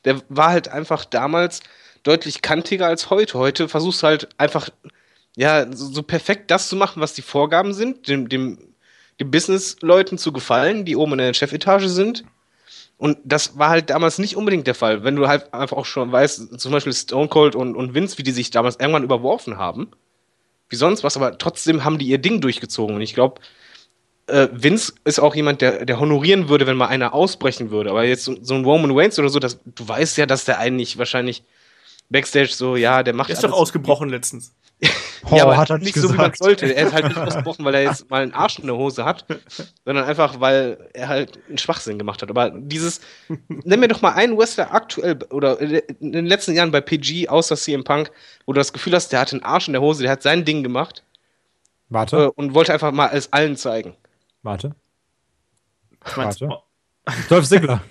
der 0.05 0.21
war 0.29 0.49
halt 0.49 0.67
einfach 0.67 1.05
damals 1.05 1.61
deutlich 2.03 2.41
kantiger 2.43 2.87
als 2.87 3.09
heute. 3.09 3.37
Heute 3.39 3.67
versuchst 3.69 4.03
du 4.03 4.07
halt 4.07 4.29
einfach, 4.37 4.69
ja, 5.37 5.65
so, 5.73 5.87
so 5.91 6.03
perfekt 6.03 6.51
das 6.51 6.67
zu 6.67 6.75
machen, 6.75 7.01
was 7.01 7.13
die 7.13 7.21
Vorgaben 7.21 7.73
sind, 7.73 8.07
dem, 8.07 8.27
dem, 8.29 8.59
den 9.19 9.31
Business-Leuten 9.31 10.17
zu 10.17 10.31
gefallen, 10.33 10.83
die 10.85 10.95
oben 10.95 11.13
in 11.13 11.17
der 11.19 11.33
Chefetage 11.33 11.87
sind. 11.87 12.23
Und 13.01 13.17
das 13.23 13.57
war 13.57 13.69
halt 13.69 13.89
damals 13.89 14.19
nicht 14.19 14.35
unbedingt 14.37 14.67
der 14.67 14.75
Fall. 14.75 15.03
Wenn 15.03 15.15
du 15.15 15.27
halt 15.27 15.51
einfach 15.55 15.75
auch 15.75 15.87
schon 15.87 16.11
weißt, 16.11 16.59
zum 16.59 16.71
Beispiel 16.71 16.93
Stone 16.93 17.29
Cold 17.29 17.55
und, 17.55 17.75
und 17.75 17.95
Vince, 17.95 18.19
wie 18.19 18.23
die 18.23 18.31
sich 18.31 18.51
damals 18.51 18.75
irgendwann 18.79 19.03
überworfen 19.03 19.57
haben, 19.57 19.89
wie 20.69 20.75
sonst 20.75 21.03
was, 21.03 21.17
aber 21.17 21.35
trotzdem 21.39 21.83
haben 21.83 21.97
die 21.97 22.05
ihr 22.05 22.19
Ding 22.19 22.41
durchgezogen. 22.41 22.95
Und 22.95 23.01
ich 23.01 23.15
glaube, 23.15 23.41
äh, 24.27 24.49
Vince 24.51 24.93
ist 25.03 25.17
auch 25.19 25.33
jemand, 25.33 25.61
der, 25.61 25.83
der 25.83 25.99
honorieren 25.99 26.47
würde, 26.47 26.67
wenn 26.67 26.77
mal 26.77 26.89
einer 26.89 27.15
ausbrechen 27.15 27.71
würde. 27.71 27.89
Aber 27.89 28.03
jetzt 28.03 28.23
so, 28.23 28.35
so 28.39 28.53
ein 28.53 28.63
Roman 28.63 28.91
Reigns 28.95 29.17
oder 29.17 29.29
so, 29.29 29.39
das, 29.39 29.59
du 29.65 29.87
weißt 29.87 30.19
ja, 30.19 30.27
dass 30.27 30.45
der 30.45 30.59
eigentlich 30.59 30.99
wahrscheinlich 30.99 31.41
Backstage 32.11 32.49
so, 32.53 32.75
ja, 32.75 33.01
der 33.01 33.15
macht 33.15 33.29
Der 33.29 33.33
ist 33.33 33.43
doch 33.43 33.49
alles- 33.49 33.61
ausgebrochen 33.61 34.09
letztens. 34.09 34.53
Oh, 35.29 35.35
ja, 35.35 35.43
aber 35.43 35.57
hat 35.57 35.69
er 35.69 35.77
nicht 35.77 35.95
nicht 35.95 36.03
so, 36.03 36.09
wie 36.13 36.17
man 36.17 36.31
gesagt. 36.31 36.37
sollte. 36.37 36.73
Er 36.73 36.87
ist 36.87 36.93
halt 36.93 37.05
nicht 37.05 37.17
ausgebrochen, 37.17 37.63
weil 37.65 37.75
er 37.75 37.83
jetzt 37.83 38.09
mal 38.09 38.23
einen 38.23 38.33
Arsch 38.33 38.59
in 38.59 38.65
der 38.67 38.75
Hose 38.75 39.05
hat, 39.05 39.25
sondern 39.85 40.05
einfach, 40.05 40.39
weil 40.39 40.89
er 40.93 41.07
halt 41.09 41.39
einen 41.47 41.57
Schwachsinn 41.57 41.97
gemacht 41.99 42.21
hat. 42.21 42.29
Aber 42.29 42.49
dieses, 42.49 43.01
nenn 43.49 43.79
mir 43.79 43.87
doch 43.87 44.01
mal 44.01 44.13
einen 44.13 44.37
Wrestler 44.37 44.73
aktuell 44.73 45.19
oder 45.29 45.59
in 45.59 46.11
den 46.11 46.25
letzten 46.25 46.53
Jahren 46.53 46.71
bei 46.71 46.81
PG 46.81 47.29
außer 47.29 47.55
CM 47.55 47.83
Punk, 47.83 48.11
wo 48.45 48.53
du 48.53 48.59
das 48.59 48.73
Gefühl 48.73 48.93
hast, 48.95 49.09
der 49.09 49.19
hat 49.19 49.31
einen 49.31 49.43
Arsch 49.43 49.67
in 49.67 49.73
der 49.73 49.81
Hose, 49.81 50.03
der 50.03 50.11
hat 50.11 50.23
sein 50.23 50.43
Ding 50.45 50.63
gemacht 50.63 51.03
äh, 51.03 51.93
Warte, 51.93 52.31
und 52.31 52.53
wollte 52.53 52.73
einfach 52.73 52.91
mal 52.91 53.09
es 53.13 53.31
allen 53.33 53.57
zeigen. 53.57 53.95
warte. 54.41 54.75
Warte. 56.15 56.49
Dolph 57.29 57.47
Ziggler. 57.47 57.81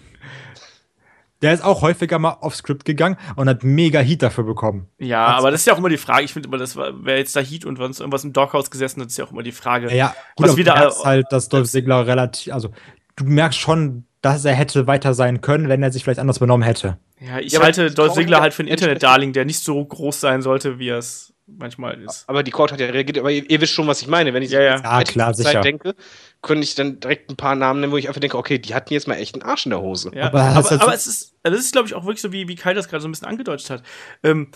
Der 1.42 1.54
ist 1.54 1.64
auch 1.64 1.80
häufiger 1.82 2.18
mal 2.18 2.36
off 2.40 2.54
Script 2.54 2.84
gegangen 2.84 3.16
und 3.36 3.48
hat 3.48 3.64
mega 3.64 4.00
Heat 4.00 4.22
dafür 4.22 4.44
bekommen. 4.44 4.88
Ja, 4.98 5.28
Hat's- 5.28 5.38
aber 5.38 5.50
das 5.50 5.60
ist 5.60 5.66
ja 5.66 5.72
auch 5.74 5.78
immer 5.78 5.88
die 5.88 5.96
Frage. 5.96 6.24
Ich 6.24 6.32
finde 6.34 6.48
immer, 6.48 6.58
das 6.58 6.76
war, 6.76 6.90
wer 7.02 7.16
jetzt 7.18 7.34
da 7.34 7.40
Heat 7.40 7.64
und 7.64 7.76
sonst 7.76 8.00
irgendwas 8.00 8.24
im 8.24 8.32
Doghouse 8.32 8.70
gesessen 8.70 9.00
hat, 9.00 9.08
ist 9.08 9.16
ja 9.18 9.24
auch 9.24 9.32
immer 9.32 9.42
die 9.42 9.52
Frage. 9.52 9.86
Ja, 9.88 9.94
ja 9.94 10.14
gut, 10.36 10.48
Was 10.48 10.56
wieder- 10.56 10.74
du 10.74 10.80
merkst 10.80 11.04
halt, 11.04 11.26
dass 11.30 11.48
Dolph 11.48 11.68
Ziggler 11.70 12.06
relativ, 12.06 12.52
also 12.52 12.70
du 13.16 13.24
merkst 13.24 13.58
schon, 13.58 14.04
dass 14.22 14.44
er 14.44 14.52
hätte 14.54 14.86
weiter 14.86 15.14
sein 15.14 15.40
können, 15.40 15.68
wenn 15.70 15.82
er 15.82 15.90
sich 15.92 16.04
vielleicht 16.04 16.20
anders 16.20 16.38
benommen 16.40 16.62
hätte. 16.62 16.98
Ja, 17.20 17.38
ich 17.38 17.52
Ja, 17.52 17.62
halte 17.62 17.90
Dolph 17.90 18.12
Ziggler 18.12 18.40
halt 18.42 18.52
für 18.52 18.60
einen 18.62 18.68
Internet-Darling, 18.68 19.32
der 19.32 19.46
nicht 19.46 19.60
so 19.60 19.82
groß 19.82 20.20
sein 20.20 20.42
sollte, 20.42 20.78
wie 20.78 20.88
er 20.88 20.98
es 20.98 21.29
manchmal 21.58 22.00
ist. 22.02 22.24
Aber 22.28 22.42
die 22.42 22.50
Crowd 22.50 22.72
hat 22.72 22.80
ja 22.80 22.86
reagiert, 22.86 23.18
aber 23.18 23.30
ihr, 23.30 23.48
ihr 23.48 23.60
wisst 23.60 23.72
schon, 23.72 23.86
was 23.86 24.02
ich 24.02 24.08
meine. 24.08 24.32
Wenn 24.34 24.42
ich 24.42 24.50
Ja, 24.50 24.60
ja. 24.60 24.76
Ja, 24.76 25.02
klar, 25.02 25.34
Zeit 25.34 25.46
sicher. 25.46 25.60
denke, 25.60 25.94
könnte 26.42 26.64
ich 26.64 26.74
dann 26.74 27.00
direkt 27.00 27.30
ein 27.30 27.36
paar 27.36 27.54
Namen 27.54 27.80
nennen, 27.80 27.92
wo 27.92 27.96
ich 27.96 28.08
einfach 28.08 28.20
denke, 28.20 28.38
okay, 28.38 28.58
die 28.58 28.74
hatten 28.74 28.92
jetzt 28.92 29.08
mal 29.08 29.16
echt 29.16 29.34
einen 29.34 29.42
Arsch 29.42 29.66
in 29.66 29.70
der 29.70 29.80
Hose. 29.80 30.10
Ja, 30.14 30.26
Aber 30.26 30.42
aber, 30.42 30.72
aber, 30.82 30.94
es 30.94 31.06
ist, 31.06 31.34
also 31.42 31.56
das 31.56 31.64
ist, 31.64 31.72
glaube 31.72 31.88
ich, 31.88 31.94
auch 31.94 32.04
wirklich 32.04 32.22
so, 32.22 32.32
wie, 32.32 32.48
wie 32.48 32.54
Kai 32.56 32.74
das 32.74 32.88
gerade 32.88 33.02
so 33.02 33.08
ein 33.08 33.12
bisschen 33.12 33.28
angedeutet 33.28 33.68
hat. 33.70 33.82
Ähm, 34.22 34.50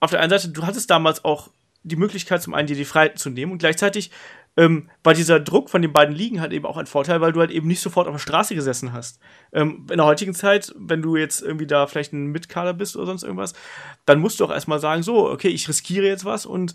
auf 0.00 0.10
der 0.10 0.20
einen 0.20 0.30
Seite, 0.30 0.50
du 0.50 0.64
hattest 0.66 0.90
damals 0.90 1.24
auch 1.24 1.50
die 1.82 1.96
Möglichkeit, 1.96 2.42
zum 2.42 2.54
einen 2.54 2.66
dir 2.66 2.76
die 2.76 2.84
Freiheiten 2.84 3.18
zu 3.18 3.30
nehmen 3.30 3.52
und 3.52 3.58
gleichzeitig 3.58 4.10
ähm, 4.58 4.90
war 5.04 5.14
dieser 5.14 5.38
Druck 5.38 5.70
von 5.70 5.82
den 5.82 5.92
beiden 5.92 6.14
Ligen 6.14 6.40
halt 6.40 6.52
eben 6.52 6.66
auch 6.66 6.76
ein 6.76 6.86
Vorteil, 6.86 7.20
weil 7.20 7.30
du 7.30 7.38
halt 7.38 7.52
eben 7.52 7.68
nicht 7.68 7.80
sofort 7.80 8.08
auf 8.08 8.14
der 8.14 8.18
Straße 8.18 8.56
gesessen 8.56 8.92
hast. 8.92 9.20
Ähm, 9.52 9.86
in 9.88 9.98
der 9.98 10.04
heutigen 10.04 10.34
Zeit, 10.34 10.74
wenn 10.76 11.00
du 11.00 11.14
jetzt 11.14 11.42
irgendwie 11.42 11.68
da 11.68 11.86
vielleicht 11.86 12.12
ein 12.12 12.26
Mitkader 12.26 12.74
bist 12.74 12.96
oder 12.96 13.06
sonst 13.06 13.22
irgendwas, 13.22 13.54
dann 14.04 14.18
musst 14.18 14.40
du 14.40 14.44
auch 14.44 14.50
erstmal 14.50 14.80
sagen, 14.80 15.04
so, 15.04 15.30
okay, 15.30 15.46
ich 15.46 15.68
riskiere 15.68 16.06
jetzt 16.06 16.24
was 16.24 16.44
und 16.44 16.74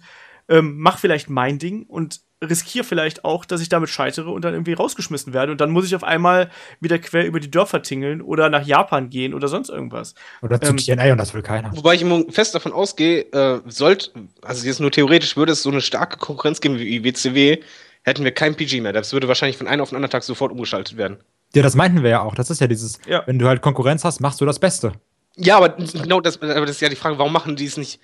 ähm, 0.50 0.76
mach 0.78 0.98
vielleicht 1.00 1.30
mein 1.30 1.60
Ding 1.60 1.84
und 1.84 2.22
riskiere 2.44 2.84
vielleicht 2.84 3.24
auch, 3.24 3.46
dass 3.46 3.62
ich 3.62 3.70
damit 3.70 3.90
scheitere 3.90 4.30
und 4.30 4.44
dann 4.44 4.54
irgendwie 4.54 4.74
rausgeschmissen 4.74 5.32
werde 5.34 5.54
und 5.54 5.62
dann 5.62 5.72
muss 5.72 5.86
ich 5.86 5.96
auf 5.96 6.04
einmal 6.04 6.50
wieder 6.82 7.00
quer 7.00 7.26
über 7.26 7.40
die 7.40 7.50
Dörfer 7.50 7.82
tingeln 7.82 8.22
oder 8.22 8.50
nach 8.50 8.66
Japan 8.66 9.10
gehen 9.10 9.34
oder 9.34 9.48
sonst 9.48 9.70
irgendwas. 9.70 10.14
Oder 10.42 10.60
zu 10.60 10.72
Ähm, 10.72 10.78
TNA 10.78 11.14
und 11.14 11.18
das 11.20 11.34
will 11.34 11.42
keiner. 11.42 11.72
Wobei 11.76 11.94
ich 11.96 12.02
immer 12.02 12.24
fest 12.30 12.54
davon 12.54 12.74
ausgehe, 12.74 13.22
äh, 13.32 13.62
sollte, 13.68 14.12
also 14.42 14.66
jetzt 14.68 14.82
nur 14.82 14.92
theoretisch, 14.92 15.38
würde 15.38 15.54
es 15.54 15.64
so 15.64 15.70
eine 15.70 15.80
starke 15.80 16.18
Konkurrenz 16.18 16.60
geben 16.60 16.78
wie 16.80 17.04
WCW, 17.06 17.60
hätten 18.04 18.26
wir 18.26 18.32
kein 18.34 18.56
PG 18.56 18.82
mehr. 18.82 18.92
Das 18.92 19.14
würde 19.14 19.30
wahrscheinlich 19.30 19.56
von 19.56 19.68
einem 19.68 19.82
auf 19.82 19.90
den 19.90 19.96
anderen 19.96 20.12
Tag 20.12 20.24
sofort 20.24 20.52
umgeschaltet 20.52 20.98
werden. 20.98 21.18
Ja, 21.56 21.62
das 21.64 21.76
meinten 21.76 22.04
wir 22.04 22.10
ja 22.10 22.22
auch. 22.24 22.36
Das 22.36 22.50
ist 22.50 22.60
ja 22.60 22.68
dieses, 22.68 23.00
Ja. 23.08 23.24
wenn 23.26 23.40
du 23.40 23.48
halt 23.48 23.62
Konkurrenz 23.62 24.04
hast, 24.04 24.20
machst 24.20 24.42
du 24.42 24.46
das 24.46 24.60
Beste. 24.60 24.92
Ja, 25.38 25.56
aber 25.58 25.70
genau 25.70 26.20
das, 26.20 26.42
aber 26.42 26.62
das 26.66 26.72
ist 26.72 26.82
ja 26.82 26.90
die 26.90 26.96
Frage, 26.98 27.18
warum 27.18 27.32
machen 27.32 27.56
die 27.56 27.66
es 27.66 27.78
nicht, 27.78 28.02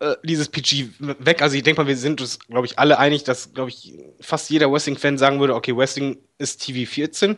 äh, 0.00 0.16
dieses 0.22 0.48
PG 0.48 0.88
weg? 0.98 1.42
Also 1.42 1.56
ich 1.56 1.62
denke 1.62 1.80
mal, 1.80 1.88
wir 1.88 1.96
sind 1.96 2.20
uns, 2.20 2.38
glaube 2.38 2.66
ich, 2.66 2.78
alle 2.78 2.98
einig, 2.98 3.24
dass, 3.24 3.54
glaube 3.54 3.70
ich, 3.70 3.94
fast 4.20 4.50
jeder 4.50 4.70
Wrestling-Fan 4.70 5.18
sagen 5.18 5.40
würde, 5.40 5.54
okay, 5.54 5.76
Wrestling 5.76 6.18
ist 6.38 6.64
TV 6.64 6.90
14, 6.90 7.36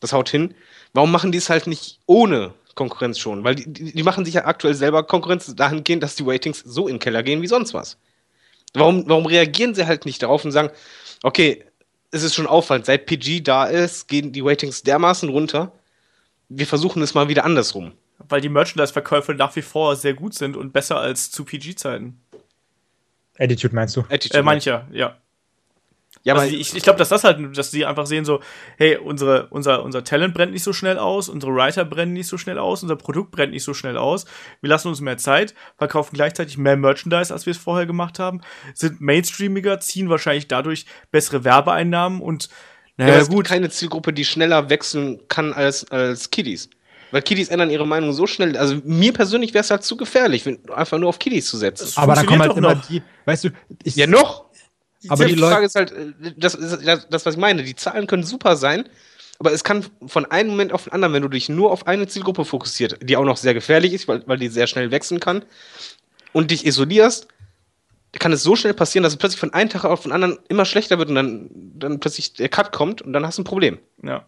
das 0.00 0.12
haut 0.12 0.28
hin. 0.28 0.54
Warum 0.92 1.10
machen 1.10 1.32
die 1.32 1.38
es 1.38 1.50
halt 1.50 1.66
nicht 1.66 2.00
ohne 2.06 2.54
Konkurrenz 2.74 3.18
schon? 3.18 3.44
Weil 3.44 3.56
die, 3.56 3.92
die, 3.92 4.02
machen 4.02 4.24
sich 4.24 4.34
ja 4.34 4.44
aktuell 4.44 4.74
selber 4.74 5.02
Konkurrenz 5.02 5.54
dahingehend, 5.54 6.02
dass 6.02 6.14
die 6.14 6.24
Ratings 6.26 6.60
so 6.60 6.88
in 6.88 6.94
den 6.94 7.00
Keller 7.00 7.22
gehen 7.22 7.42
wie 7.42 7.46
sonst 7.46 7.74
was. 7.74 7.98
Warum, 8.74 9.08
warum 9.08 9.26
reagieren 9.26 9.74
sie 9.74 9.86
halt 9.86 10.04
nicht 10.04 10.22
darauf 10.22 10.44
und 10.44 10.52
sagen, 10.52 10.70
okay, 11.22 11.64
es 12.10 12.22
ist 12.22 12.34
schon 12.34 12.46
auffallend, 12.46 12.86
seit 12.86 13.06
PG 13.06 13.40
da 13.40 13.64
ist, 13.64 14.08
gehen 14.08 14.32
die 14.32 14.40
Ratings 14.40 14.82
dermaßen 14.82 15.28
runter, 15.28 15.72
wir 16.48 16.66
versuchen 16.66 17.02
es 17.02 17.14
mal 17.14 17.28
wieder 17.28 17.44
andersrum. 17.44 17.92
Weil 18.18 18.40
die 18.40 18.48
Merchandise-Verkäufe 18.48 19.34
nach 19.34 19.54
wie 19.56 19.62
vor 19.62 19.96
sehr 19.96 20.14
gut 20.14 20.34
sind 20.34 20.56
und 20.56 20.72
besser 20.72 20.98
als 20.98 21.30
zu 21.30 21.44
PG-Zeiten. 21.44 22.20
Attitude 23.38 23.74
meinst 23.74 23.96
du? 23.96 24.00
Attitude 24.08 24.38
Äh, 24.38 24.42
mancher, 24.42 24.88
ja. 24.90 25.16
Ja, 26.24 26.34
aber 26.34 26.42
also 26.42 26.56
ich, 26.56 26.74
ich 26.74 26.82
glaube, 26.82 26.98
dass 26.98 27.10
das 27.10 27.24
halt, 27.24 27.56
dass 27.56 27.70
die 27.70 27.86
einfach 27.86 28.06
sehen 28.06 28.24
so, 28.24 28.40
hey, 28.76 28.96
unsere, 28.96 29.46
unser, 29.48 29.82
unser 29.82 30.04
Talent 30.04 30.34
brennt 30.34 30.52
nicht 30.52 30.62
so 30.62 30.72
schnell 30.72 30.98
aus, 30.98 31.28
unsere 31.28 31.54
Writer 31.54 31.84
brennen 31.84 32.12
nicht 32.12 32.26
so 32.26 32.38
schnell 32.38 32.58
aus, 32.58 32.82
unser 32.82 32.96
Produkt 32.96 33.30
brennt 33.30 33.52
nicht 33.52 33.62
so 33.62 33.72
schnell 33.72 33.96
aus. 33.96 34.26
Wir 34.60 34.68
lassen 34.68 34.88
uns 34.88 35.00
mehr 35.00 35.16
Zeit, 35.16 35.54
verkaufen 35.76 36.14
gleichzeitig 36.14 36.58
mehr 36.58 36.76
Merchandise, 36.76 37.32
als 37.32 37.46
wir 37.46 37.52
es 37.52 37.58
vorher 37.58 37.86
gemacht 37.86 38.18
haben, 38.18 38.40
sind 38.74 39.00
mainstreamiger, 39.00 39.80
ziehen 39.80 40.10
wahrscheinlich 40.10 40.48
dadurch 40.48 40.86
bessere 41.10 41.44
Werbeeinnahmen 41.44 42.20
und 42.20 42.48
ja, 42.96 43.04
naja, 43.04 43.12
aber 43.12 43.22
es 43.22 43.28
gut. 43.28 43.36
gibt 43.36 43.48
keine 43.48 43.70
Zielgruppe, 43.70 44.12
die 44.12 44.24
schneller 44.24 44.70
wechseln 44.70 45.20
kann 45.28 45.52
als, 45.52 45.88
als 45.90 46.30
Kiddies. 46.30 46.68
Weil 47.10 47.22
Kiddies 47.22 47.48
ändern 47.48 47.70
ihre 47.70 47.86
Meinung 47.86 48.12
so 48.12 48.26
schnell. 48.26 48.56
Also 48.56 48.76
mir 48.84 49.12
persönlich 49.12 49.54
wäre 49.54 49.62
es 49.62 49.70
halt 49.70 49.82
zu 49.82 49.96
gefährlich, 49.96 50.44
wenn, 50.46 50.58
einfach 50.70 50.98
nur 50.98 51.08
auf 51.08 51.18
Kiddies 51.18 51.46
zu 51.46 51.56
setzen. 51.56 51.90
Aber 51.96 52.14
da 52.14 52.22
kommen 52.24 52.40
halt 52.40 52.56
immer 52.56 52.74
noch. 52.74 52.86
die, 52.86 53.02
weißt 53.24 53.44
du, 53.44 53.50
ich, 53.82 53.96
Ja, 53.96 54.06
noch. 54.06 54.46
aber 55.08 55.24
die 55.24 55.34
die 55.34 55.40
Leute, 55.40 55.52
Frage 55.52 55.66
ist 55.66 55.74
halt, 55.74 55.92
äh, 55.92 56.12
das 56.36 56.54
ist 56.54 56.86
das, 56.86 57.08
das, 57.08 57.26
was 57.26 57.34
ich 57.34 57.40
meine. 57.40 57.62
Die 57.62 57.76
Zahlen 57.76 58.06
können 58.06 58.24
super 58.24 58.56
sein, 58.56 58.88
aber 59.38 59.52
es 59.52 59.64
kann 59.64 59.86
von 60.06 60.26
einem 60.26 60.50
Moment 60.50 60.72
auf 60.72 60.84
den 60.84 60.92
anderen, 60.92 61.14
wenn 61.14 61.22
du 61.22 61.28
dich 61.28 61.48
nur 61.48 61.70
auf 61.70 61.86
eine 61.86 62.06
Zielgruppe 62.06 62.44
fokussiert, 62.44 62.98
die 63.02 63.16
auch 63.16 63.24
noch 63.24 63.36
sehr 63.36 63.54
gefährlich 63.54 63.94
ist, 63.94 64.08
weil, 64.08 64.22
weil 64.26 64.38
die 64.38 64.48
sehr 64.48 64.66
schnell 64.66 64.90
wechseln 64.90 65.20
kann, 65.20 65.44
und 66.32 66.50
dich 66.50 66.66
isolierst, 66.66 67.28
kann 68.18 68.32
es 68.32 68.42
so 68.42 68.56
schnell 68.56 68.74
passieren, 68.74 69.02
dass 69.02 69.12
es 69.12 69.18
plötzlich 69.18 69.40
von 69.40 69.52
einem 69.52 69.70
Tag 69.70 69.84
auf 69.84 70.02
den 70.02 70.12
anderen 70.12 70.38
immer 70.48 70.64
schlechter 70.64 70.98
wird 70.98 71.08
und 71.08 71.14
dann, 71.14 71.50
dann 71.52 72.00
plötzlich 72.00 72.32
der 72.34 72.48
Cut 72.48 72.72
kommt 72.72 73.02
und 73.02 73.12
dann 73.12 73.26
hast 73.26 73.38
du 73.38 73.42
ein 73.42 73.44
Problem. 73.44 73.78
Ja. 74.02 74.26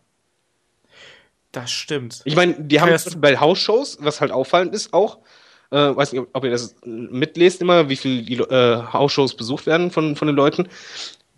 Das 1.53 1.71
stimmt. 1.71 2.23
Ich 2.25 2.37
meine, 2.37 2.55
die 2.55 2.81
haben 2.81 2.91
Ja, 2.91 2.99
bei 3.19 3.39
Hausshows, 3.39 3.99
was 4.01 4.21
halt 4.21 4.31
auffallend 4.31 4.75
ist, 4.75 4.93
auch, 4.93 5.19
äh, 5.71 5.77
weiß 5.77 6.13
nicht, 6.13 6.23
ob, 6.33 6.45
ihr 6.45 6.51
das 6.51 6.77
mitlest 6.85 7.61
immer, 7.61 7.89
wie 7.89 7.97
viel 7.97 8.23
die 8.25 8.37
äh, 8.37 8.83
Hausshows 8.93 9.35
besucht 9.37 9.67
werden 9.67 9.91
von, 9.91 10.17
von 10.17 10.27
den 10.27 10.37
Leuten. 10.37 10.69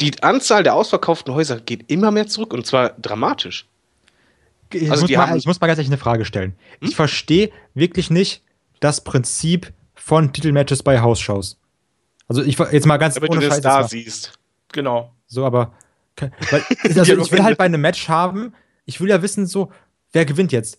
Die 0.01 0.23
Anzahl 0.23 0.63
der 0.63 0.75
ausverkauften 0.75 1.33
Häuser 1.35 1.61
geht 1.61 1.91
immer 1.91 2.11
mehr 2.11 2.27
zurück 2.27 2.53
und 2.53 2.67
zwar 2.67 2.91
dramatisch. 2.91 3.67
ich, 4.73 4.91
also 4.91 5.07
muss 5.07 5.17
mal, 5.17 5.37
ich 5.37 5.47
muss 5.47 5.61
mal 5.61 5.67
ganz 5.67 5.79
ehrlich 5.79 5.91
eine 5.91 5.99
Frage 5.99 6.25
stellen. 6.25 6.57
Hm? 6.81 6.89
Ich 6.89 6.97
verstehe 6.97 7.51
wirklich 7.75 8.11
nicht 8.11 8.43
das 8.81 9.05
Prinzip 9.05 9.73
von 9.95 10.33
Titelmatches 10.33 10.83
bei 10.83 11.01
House-Shows. 11.01 11.59
Also 12.29 12.43
ich 12.43 12.59
jetzt 12.59 12.87
mal 12.87 12.97
ganz 12.97 13.15
Damit 13.15 13.31
du 13.31 13.37
ohne 13.37 13.49
da 13.49 13.55
jetzt 13.55 13.65
mal- 13.65 13.89
siehst. 13.89 14.33
Genau. 14.73 15.13
So, 15.27 15.45
aber 15.45 15.73
weil, 16.51 16.63
also 16.85 17.03
ich 17.15 17.33
will 17.33 17.43
halt 17.43 17.59
bei 17.59 17.65
einem 17.65 17.81
Match 17.81 18.09
haben, 18.09 18.55
ich 18.85 19.01
will 19.01 19.09
ja 19.09 19.23
wissen, 19.23 19.47
so, 19.47 19.71
wer 20.13 20.25
gewinnt 20.25 20.53
jetzt? 20.53 20.79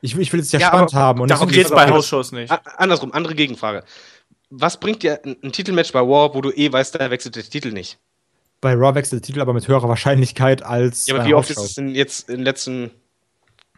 Ich 0.00 0.14
will, 0.14 0.22
ich 0.22 0.32
will 0.32 0.40
es 0.40 0.52
ja, 0.52 0.60
Ja, 0.60 0.66
spannend 0.68 0.92
aber 0.94 1.02
haben. 1.02 1.20
Und 1.22 1.30
Darum 1.30 1.48
das- 1.48 1.56
geht's 1.56 1.70
pass 1.70 1.86
bei 1.86 1.90
Hausshows 1.90 2.32
nicht. 2.32 2.52
Andersrum, 2.78 3.12
andere 3.12 3.34
Gegenfrage. 3.34 3.84
Was 4.50 4.78
bringt 4.78 5.02
dir 5.02 5.20
ein, 5.24 5.36
ein 5.42 5.52
Titelmatch 5.52 5.92
bei 5.92 6.00
War, 6.00 6.34
wo 6.34 6.40
du 6.40 6.50
eh 6.50 6.70
weißt, 6.72 6.94
da 6.94 7.10
wechselt 7.10 7.36
der 7.36 7.42
Titel 7.44 7.72
nicht? 7.72 7.98
bei 8.60 8.72
Raw 8.72 8.94
wechselt 8.94 9.20
der 9.22 9.26
Titel 9.26 9.42
aber 9.42 9.52
mit 9.52 9.68
höherer 9.68 9.90
Wahrscheinlichkeit 9.90 10.62
als 10.62 11.06
Ja, 11.06 11.14
aber 11.16 11.24
bei 11.24 11.28
wie 11.28 11.34
oft 11.34 11.50
ist 11.50 11.58
es 11.58 11.74
denn 11.74 11.94
jetzt 11.94 12.30
in 12.30 12.42
letzter 12.42 12.88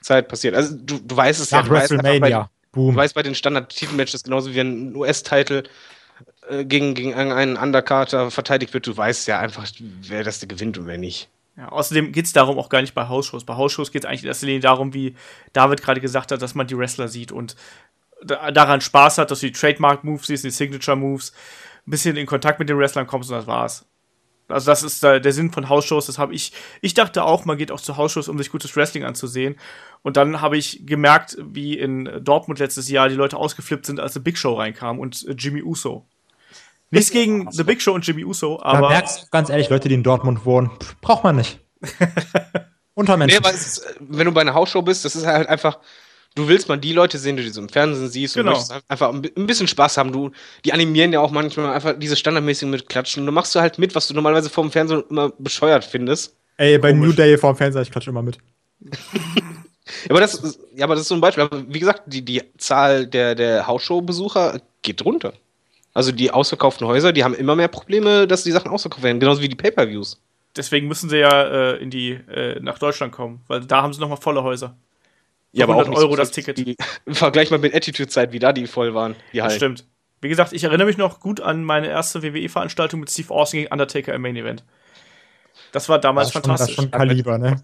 Zeit 0.01 0.29
passiert? 0.29 0.55
Also 0.55 0.77
du, 0.77 1.01
du 1.01 1.17
weißt 1.17 1.41
es 1.41 1.51
ja. 1.51 1.59
Nach 1.59 1.67
Du 1.67 1.73
weißt 1.75 1.91
einfach 1.91 2.05
WrestleMania. 2.05 2.39
Bei, 2.43 2.49
du 2.73 2.81
Boom. 2.87 2.95
weißt 2.97 3.15
bei 3.15 3.25
den 3.25 3.35
Standard-Titelmatches 3.35 4.23
genauso 4.23 4.55
wie 4.55 4.61
ein 4.61 4.95
US-Titel, 4.95 5.65
äh, 6.49 6.65
gegen, 6.65 6.95
gegen 6.95 7.15
einen 7.15 7.57
Undercarter 7.57 8.31
verteidigt 8.31 8.75
wird, 8.75 8.87
du 8.87 8.97
weißt 8.97 9.27
ja 9.27 9.41
einfach, 9.41 9.67
wer 10.03 10.23
das 10.23 10.47
gewinnt 10.47 10.79
und 10.79 10.87
wer 10.87 10.99
nicht. 10.99 11.29
Ja, 11.57 11.71
außerdem 11.71 12.13
geht 12.13 12.27
es 12.27 12.33
darum 12.33 12.59
auch 12.59 12.69
gar 12.69 12.83
nicht 12.83 12.95
bei 12.95 13.09
Hausshows. 13.09 13.45
Bei 13.45 13.57
Hausshows 13.57 13.91
geht 13.91 14.05
es 14.05 14.09
eigentlich 14.09 14.23
in 14.23 14.29
erster 14.29 14.47
Linie 14.47 14.61
darum, 14.61 14.93
wie 14.93 15.15
David 15.53 15.83
gerade 15.83 16.01
gesagt 16.01 16.31
hat, 16.31 16.43
dass 16.43 16.55
man 16.55 16.67
die 16.67 16.77
Wrestler 16.77 17.09
sieht 17.09 17.33
und 17.33 17.57
da, 18.23 18.51
daran 18.51 18.81
Spaß 18.81 19.19
hat, 19.19 19.31
dass 19.31 19.41
du 19.41 19.47
die 19.47 19.53
Trademark-Moves 19.53 20.27
siehst, 20.27 20.45
die 20.45 20.51
Signature-Moves, 20.51 21.33
ein 21.87 21.91
bisschen 21.91 22.17
in 22.17 22.27
Kontakt 22.27 22.59
mit 22.59 22.69
den 22.69 22.79
Wrestlern 22.79 23.07
kommst 23.07 23.31
und 23.31 23.37
das 23.37 23.47
war's. 23.47 23.87
Also 24.49 24.71
das 24.71 24.83
ist 24.83 25.03
der 25.03 25.33
Sinn 25.33 25.51
von 25.51 25.69
Hausshows, 25.69 26.07
das 26.07 26.19
habe 26.19 26.35
ich, 26.35 26.53
ich 26.81 26.95
dachte 26.95 27.25
auch, 27.25 27.45
man 27.45 27.59
geht 27.59 27.73
auch 27.73 27.81
zu 27.81 27.97
Hausshows, 27.97 28.29
um 28.29 28.39
sich 28.39 28.51
gutes 28.51 28.77
Wrestling 28.77 29.03
anzusehen. 29.05 29.57
Und 30.03 30.17
dann 30.17 30.41
habe 30.41 30.57
ich 30.57 30.87
gemerkt, 30.87 31.37
wie 31.41 31.77
in 31.77 32.09
Dortmund 32.23 32.61
letztes 32.61 32.89
Jahr 32.89 33.09
die 33.09 33.17
Leute 33.17 33.39
ausgeflippt 33.39 33.87
sind, 33.87 33.99
als 33.99 34.15
The 34.15 34.21
Big 34.21 34.39
Show 34.39 34.55
reinkam 34.55 35.01
und 35.01 35.27
Jimmy 35.37 35.63
Uso. 35.63 36.07
Nichts 36.97 37.11
gegen 37.11 37.51
The 37.51 37.65
Big 37.65 37.81
Show 37.81 37.93
und 37.93 38.07
Jimmy 38.07 38.25
Uso, 38.25 38.61
aber. 38.63 38.83
Da 38.83 38.89
merkst 38.89 39.23
du 39.23 39.27
ganz 39.31 39.51
ehrlich, 39.51 39.69
Leute, 39.69 39.89
die 39.89 39.95
in 39.95 40.03
Dortmund 40.03 40.45
wohnen, 40.45 40.71
braucht 41.01 41.25
man 41.25 41.37
nicht. 41.37 41.61
Untermenschen. 42.95 43.39
Nee, 43.41 43.47
aber 43.47 43.55
ist, 43.55 43.85
wenn 44.01 44.25
du 44.25 44.33
bei 44.33 44.41
einer 44.41 44.55
Hausshow 44.55 44.81
bist, 44.81 45.05
das 45.05 45.15
ist 45.15 45.27
halt 45.27 45.49
einfach, 45.49 45.79
du 46.35 46.49
willst 46.49 46.69
mal 46.69 46.79
die 46.79 46.93
Leute 46.93 47.19
sehen, 47.19 47.37
die 47.37 47.45
du 47.45 47.53
so 47.53 47.61
im 47.61 47.69
Fernsehen 47.69 48.09
siehst 48.09 48.35
genau. 48.35 48.49
und 48.49 48.53
möchtest 48.55 48.73
halt 48.73 48.85
einfach 48.89 49.13
ein 49.13 49.47
bisschen 49.47 49.69
Spaß 49.69 49.99
haben. 49.99 50.13
Du, 50.13 50.31
die 50.65 50.73
animieren 50.73 51.13
ja 51.13 51.21
auch 51.21 51.31
manchmal 51.31 51.75
einfach 51.75 51.95
diese 51.99 52.17
standardmäßigen 52.17 52.71
mit 52.71 52.89
Klatschen. 52.89 53.23
Und 53.23 53.27
du 53.27 53.33
machst 53.33 53.55
du 53.55 53.61
halt 53.61 53.79
mit, 53.79 53.95
was 53.95 54.09
du 54.09 54.15
normalerweise 54.15 54.49
vor 54.49 54.65
dem 54.65 54.71
Fernsehen 54.71 55.05
immer 55.11 55.31
bescheuert 55.39 55.85
findest. 55.85 56.37
Ey, 56.57 56.79
bei 56.79 56.93
Komisch. 56.93 57.09
New 57.09 57.13
Day 57.13 57.37
vor 57.37 57.53
dem 57.53 57.57
Fernseher, 57.59 57.83
ich 57.83 57.91
klatsche 57.91 58.11
immer 58.11 58.23
mit. 58.23 58.39
ja, 58.81 58.91
aber 60.09 60.21
das, 60.21 60.59
ja, 60.75 60.85
aber 60.85 60.95
das 60.95 61.03
ist 61.03 61.09
so 61.09 61.15
ein 61.15 61.21
Beispiel. 61.21 61.45
Aber 61.45 61.63
wie 61.69 61.79
gesagt, 61.79 62.05
die, 62.07 62.25
die 62.25 62.43
Zahl 62.57 63.07
der, 63.07 63.35
der 63.35 63.67
Hausshow-Besucher 63.67 64.61
geht 64.81 65.05
runter. 65.05 65.35
Also 65.97 66.13
die 66.13 66.31
ausverkauften 66.31 66.87
Häuser, 66.87 67.15
die 67.15 67.25
haben 67.25 67.33
immer 67.33 67.57
mehr 67.57 67.69
Probleme, 67.69 68.27
dass 68.27 68.45
die 68.45 68.51
Sachen 68.51 68.71
ausverkauft 68.71 69.03
werden, 69.03 69.19
genauso 69.19 69.41
wie 69.41 69.49
die 69.49 69.57
Pay-Per-Views. 69.57 70.21
Deswegen 70.55 70.89
müssen 70.89 71.09
sie 71.09 71.17
ja 71.17 71.45
äh, 71.45 71.77
in 71.79 71.89
die, 71.89 72.11
äh, 72.11 72.61
nach 72.61 72.79
Deutschland 72.79 73.15
kommen, 73.15 73.41
weil 73.47 73.63
da 73.63 73.81
haben 73.81 73.95
sie 73.95 74.01
nochmal 74.03 74.19
volle 74.19 74.43
Häuser. 74.43 74.77
Ja, 75.53 75.65
aber 75.65 75.77
auch 75.77 75.89
Euro 75.89 76.11
so 76.11 76.17
das 76.17 76.33
Ticket. 76.33 76.59
Die, 76.59 76.77
Vergleich 77.09 77.51
mal 77.51 77.59
mit 77.59 77.75
Attitude-Zeit, 77.75 78.33
wie 78.33 78.39
da 78.39 78.53
die 78.53 78.67
voll 78.67 78.93
waren. 78.93 79.17
Die 79.33 79.41
halt. 79.41 79.53
stimmt. 79.53 79.87
Wie 80.21 80.29
gesagt, 80.29 80.53
ich 80.53 80.65
erinnere 80.65 80.87
mich 80.87 80.99
noch 80.99 81.19
gut 81.19 81.41
an 81.41 81.65
meine 81.65 81.87
erste 81.87 82.23
WWE-Veranstaltung 82.23 83.01
mit 83.01 83.11
Steve 83.11 83.33
Austin 83.33 83.61
gegen 83.61 83.73
Undertaker 83.73 84.13
im 84.13 84.21
Main 84.21 84.37
Event. 84.37 84.65
Das 85.73 85.89
war 85.89 85.99
damals 85.99 86.29
das 86.29 86.35
fantastisch. 86.35 86.75
Schon, 86.75 86.91
das 86.91 87.01
schon 87.01 87.09
Kaliber, 87.09 87.39
ne? 87.39 87.57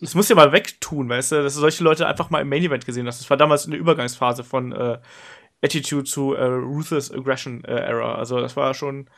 Das 0.00 0.14
muss 0.14 0.28
ja 0.28 0.36
mal 0.36 0.52
wegtun, 0.52 1.08
weißt 1.08 1.32
du, 1.32 1.42
dass 1.42 1.54
du 1.54 1.60
solche 1.60 1.82
Leute 1.82 2.06
einfach 2.06 2.30
mal 2.30 2.40
im 2.40 2.48
Main 2.48 2.62
Event 2.62 2.86
gesehen 2.86 3.08
hast. 3.08 3.20
Das 3.20 3.30
war 3.30 3.36
damals 3.36 3.66
eine 3.66 3.74
Übergangsphase 3.74 4.44
von 4.44 4.70
äh, 4.70 4.98
Attitude 5.62 6.04
zu 6.04 6.34
äh, 6.34 6.44
Ruthless 6.44 7.10
Aggression 7.10 7.64
äh, 7.64 7.72
Era. 7.72 8.14
Also 8.14 8.40
das 8.40 8.56
war 8.56 8.74
schon, 8.74 9.08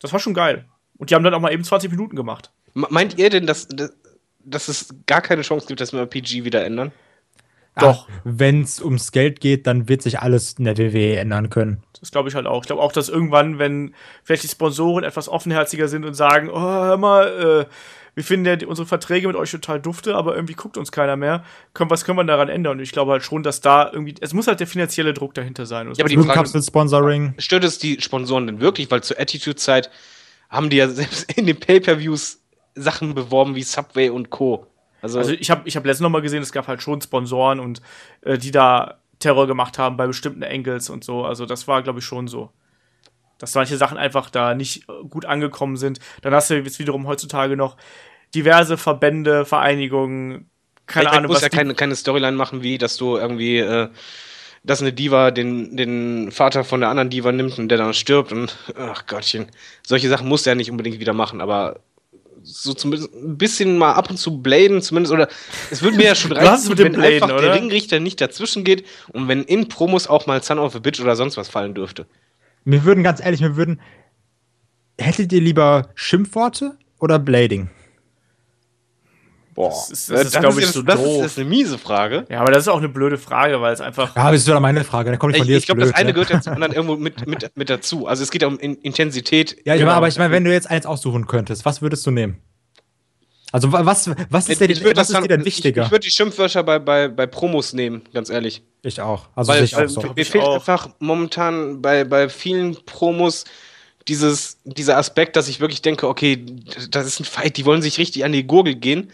das 0.00 0.12
war 0.12 0.20
schon 0.20 0.34
geil. 0.34 0.66
Und 0.96 1.10
die 1.10 1.14
haben 1.14 1.24
dann 1.24 1.34
auch 1.34 1.40
mal 1.40 1.52
eben 1.52 1.64
20 1.64 1.90
Minuten 1.90 2.16
gemacht. 2.16 2.50
Meint 2.74 3.18
ihr 3.18 3.30
denn, 3.30 3.46
dass, 3.46 3.68
dass 4.44 4.68
es 4.68 4.94
gar 5.06 5.20
keine 5.20 5.42
Chance 5.42 5.66
gibt, 5.66 5.80
dass 5.80 5.92
wir 5.92 6.06
PG 6.06 6.44
wieder 6.44 6.64
ändern? 6.64 6.92
Doch. 7.80 8.08
Wenn 8.24 8.62
es 8.62 8.80
ums 8.80 9.12
Geld 9.12 9.40
geht, 9.40 9.66
dann 9.66 9.88
wird 9.88 10.02
sich 10.02 10.18
alles 10.20 10.54
in 10.54 10.64
der 10.64 10.76
WWE 10.76 11.16
ändern 11.16 11.50
können. 11.50 11.82
Das 12.00 12.10
glaube 12.10 12.28
ich 12.28 12.34
halt 12.34 12.46
auch. 12.46 12.62
Ich 12.62 12.66
glaube 12.66 12.82
auch, 12.82 12.92
dass 12.92 13.08
irgendwann, 13.08 13.58
wenn 13.58 13.94
vielleicht 14.24 14.42
die 14.42 14.48
Sponsoren 14.48 15.04
etwas 15.04 15.28
offenherziger 15.28 15.88
sind 15.88 16.04
und 16.04 16.14
sagen, 16.14 16.50
oh, 16.50 16.60
hör 16.60 16.96
mal, 16.96 17.66
äh, 17.66 17.72
wir 18.18 18.24
finden 18.24 18.46
ja 18.46 18.66
unsere 18.66 18.84
Verträge 18.84 19.28
mit 19.28 19.36
euch 19.36 19.52
total 19.52 19.80
dufte, 19.80 20.16
aber 20.16 20.34
irgendwie 20.34 20.54
guckt 20.54 20.76
uns 20.76 20.90
keiner 20.90 21.14
mehr. 21.14 21.44
Können, 21.72 21.88
was 21.88 22.04
können 22.04 22.18
wir 22.18 22.24
daran 22.24 22.48
ändern? 22.48 22.78
Und 22.78 22.82
ich 22.82 22.90
glaube 22.90 23.12
halt 23.12 23.22
schon, 23.22 23.44
dass 23.44 23.60
da 23.60 23.88
irgendwie, 23.92 24.16
es 24.20 24.34
muss 24.34 24.48
halt 24.48 24.58
der 24.58 24.66
finanzielle 24.66 25.14
Druck 25.14 25.34
dahinter 25.34 25.66
sein. 25.66 25.86
Ja, 25.94 26.00
aber 26.00 26.08
die 26.08 26.18
Frage, 26.18 26.60
Sponsoring. 26.60 27.34
Stört 27.38 27.62
es 27.62 27.78
die 27.78 28.00
Sponsoren 28.00 28.48
denn 28.48 28.60
wirklich? 28.60 28.90
Weil 28.90 29.04
zur 29.04 29.20
Attitude-Zeit 29.20 29.88
haben 30.48 30.68
die 30.68 30.78
ja 30.78 30.88
selbst 30.88 31.32
in 31.34 31.46
den 31.46 31.60
Pay-Per-Views 31.60 32.40
Sachen 32.74 33.14
beworben 33.14 33.54
wie 33.54 33.62
Subway 33.62 34.08
und 34.08 34.30
Co. 34.30 34.66
Also, 35.00 35.20
also 35.20 35.30
ich 35.30 35.48
habe 35.52 35.62
ich 35.66 35.76
hab 35.76 35.86
letztens 35.86 36.02
noch 36.02 36.10
mal 36.10 36.20
gesehen, 36.20 36.42
es 36.42 36.50
gab 36.50 36.66
halt 36.66 36.82
schon 36.82 37.00
Sponsoren 37.00 37.60
und 37.60 37.80
äh, 38.22 38.36
die 38.36 38.50
da 38.50 38.98
Terror 39.20 39.46
gemacht 39.46 39.78
haben 39.78 39.96
bei 39.96 40.08
bestimmten 40.08 40.42
Angles 40.42 40.90
und 40.90 41.04
so. 41.04 41.24
Also 41.24 41.46
das 41.46 41.68
war, 41.68 41.84
glaube 41.84 42.00
ich, 42.00 42.04
schon 42.04 42.26
so 42.26 42.50
dass 43.38 43.54
manche 43.54 43.76
Sachen 43.76 43.96
einfach 43.96 44.30
da 44.30 44.54
nicht 44.54 44.88
äh, 44.88 45.04
gut 45.08 45.24
angekommen 45.24 45.76
sind. 45.76 46.00
Dann 46.22 46.34
hast 46.34 46.50
du 46.50 46.54
jetzt 46.54 46.78
wiederum 46.78 47.06
heutzutage 47.06 47.56
noch 47.56 47.76
diverse 48.34 48.76
Verbände, 48.76 49.44
Vereinigungen, 49.44 50.50
keine 50.86 51.06
ich 51.06 51.12
Ahnung. 51.12 51.22
Du 51.24 51.28
musst 51.28 51.42
ja 51.42 51.48
keine, 51.48 51.74
keine 51.74 51.96
Storyline 51.96 52.36
machen, 52.36 52.62
wie 52.62 52.78
dass 52.78 52.96
du 52.96 53.16
irgendwie, 53.16 53.58
äh, 53.58 53.88
dass 54.64 54.82
eine 54.82 54.92
Diva 54.92 55.30
den, 55.30 55.76
den 55.76 56.30
Vater 56.32 56.64
von 56.64 56.80
der 56.80 56.88
anderen 56.88 57.10
Diva 57.10 57.30
nimmt 57.32 57.58
und 57.58 57.68
der 57.68 57.78
dann 57.78 57.94
stirbt 57.94 58.32
und 58.32 58.56
ach 58.76 59.06
Gottchen. 59.06 59.46
Solche 59.86 60.08
Sachen 60.08 60.28
musst 60.28 60.46
du 60.46 60.50
ja 60.50 60.54
nicht 60.54 60.70
unbedingt 60.70 60.98
wieder 60.98 61.12
machen, 61.12 61.40
aber 61.40 61.80
so 62.42 62.72
zumindest 62.72 63.12
ein 63.14 63.36
bisschen 63.36 63.78
mal 63.78 63.92
ab 63.92 64.10
und 64.10 64.16
zu 64.16 64.40
bladen, 64.40 64.80
zumindest, 64.80 65.12
oder 65.12 65.28
es 65.70 65.82
würde 65.82 65.96
mir 65.96 66.06
ja 66.06 66.14
schon 66.14 66.32
reichen, 66.36 66.78
wenn 66.78 66.92
Bladen, 66.92 67.14
einfach 67.14 67.30
oder? 67.30 67.42
der 67.42 67.54
Ringrichter 67.54 68.00
nicht 68.00 68.20
dazwischen 68.20 68.64
geht 68.64 68.86
und 69.12 69.28
wenn 69.28 69.44
in 69.44 69.68
Promos 69.68 70.06
auch 70.06 70.26
mal 70.26 70.42
Son 70.42 70.58
of 70.58 70.74
a 70.74 70.78
Bitch 70.78 71.00
oder 71.00 71.16
sonst 71.16 71.36
was 71.36 71.48
fallen 71.48 71.74
dürfte. 71.74 72.06
Mir 72.68 72.84
würden 72.84 73.02
ganz 73.02 73.24
ehrlich, 73.24 73.40
mir 73.40 73.56
würden. 73.56 73.80
Hättet 75.00 75.32
ihr 75.32 75.40
lieber 75.40 75.88
Schimpfworte 75.94 76.76
oder 77.00 77.18
Blading? 77.18 77.70
Boah, 79.54 79.70
das 79.70 79.90
ist, 79.90 80.10
das, 80.10 80.30
das 80.30 80.40
glaube 80.40 80.60
ich, 80.60 80.66
so 80.66 80.82
das 80.82 81.02
doof. 81.02 81.24
ist 81.24 81.38
eine 81.38 81.48
miese 81.48 81.78
Frage. 81.78 82.26
Ja, 82.28 82.40
aber 82.40 82.50
das 82.50 82.64
ist 82.64 82.68
auch 82.68 82.76
eine 82.76 82.90
blöde 82.90 83.16
Frage, 83.16 83.62
weil 83.62 83.72
es 83.72 83.80
einfach. 83.80 84.14
Ja, 84.14 84.30
das 84.30 84.40
ist 84.40 84.48
doch 84.48 84.60
meine 84.60 84.84
Frage. 84.84 85.10
Da 85.10 85.16
kommt 85.16 85.34
ich 85.34 85.38
von 85.38 85.46
dir. 85.46 85.56
Ich 85.56 85.64
glaube, 85.64 85.80
das 85.80 85.94
eine 85.94 86.08
ne? 86.08 86.12
gehört 86.12 86.28
ja 86.28 86.42
zum 86.42 86.52
anderen 86.52 86.74
irgendwo 86.74 86.96
mit, 86.96 87.26
mit, 87.26 87.50
mit 87.56 87.70
dazu. 87.70 88.06
Also 88.06 88.22
es 88.22 88.30
geht 88.30 88.42
ja 88.42 88.48
um 88.48 88.58
Intensität. 88.58 89.56
Ja, 89.64 89.74
genau. 89.74 89.92
aber 89.92 90.08
ich 90.08 90.18
meine, 90.18 90.30
wenn 90.34 90.44
du 90.44 90.52
jetzt 90.52 90.70
eins 90.70 90.84
aussuchen 90.84 91.26
könntest, 91.26 91.64
was 91.64 91.80
würdest 91.80 92.06
du 92.06 92.10
nehmen? 92.10 92.36
Also 93.50 93.72
was, 93.72 94.10
was 94.28 94.48
ist, 94.48 94.60
dir, 94.60 94.96
was 94.96 95.10
ist 95.10 95.22
dir 95.22 95.28
denn 95.28 95.44
wichtiger? 95.44 95.82
Ich, 95.82 95.86
ich 95.86 95.92
würde 95.92 96.04
die 96.04 96.10
Schimpfwörter 96.10 96.62
bei, 96.62 96.78
bei, 96.78 97.08
bei 97.08 97.26
Promos 97.26 97.72
nehmen, 97.72 98.02
ganz 98.12 98.28
ehrlich. 98.28 98.62
Ich 98.82 99.00
auch. 99.00 99.26
Also 99.34 99.52
weil, 99.52 99.64
ich 99.64 99.74
auch 99.74 99.88
so. 99.88 100.02
Mir 100.14 100.26
fehlt 100.26 100.44
auch. 100.44 100.56
einfach 100.56 100.90
momentan 100.98 101.80
bei, 101.80 102.04
bei 102.04 102.28
vielen 102.28 102.76
Promos 102.84 103.44
dieses, 104.06 104.58
dieser 104.64 104.98
Aspekt, 104.98 105.36
dass 105.36 105.48
ich 105.48 105.60
wirklich 105.60 105.80
denke, 105.80 106.08
okay, 106.08 106.44
das 106.90 107.06
ist 107.06 107.20
ein 107.20 107.24
Fight, 107.24 107.56
die 107.56 107.64
wollen 107.64 107.82
sich 107.82 107.98
richtig 107.98 108.24
an 108.24 108.32
die 108.32 108.46
Gurgel 108.46 108.74
gehen. 108.74 109.10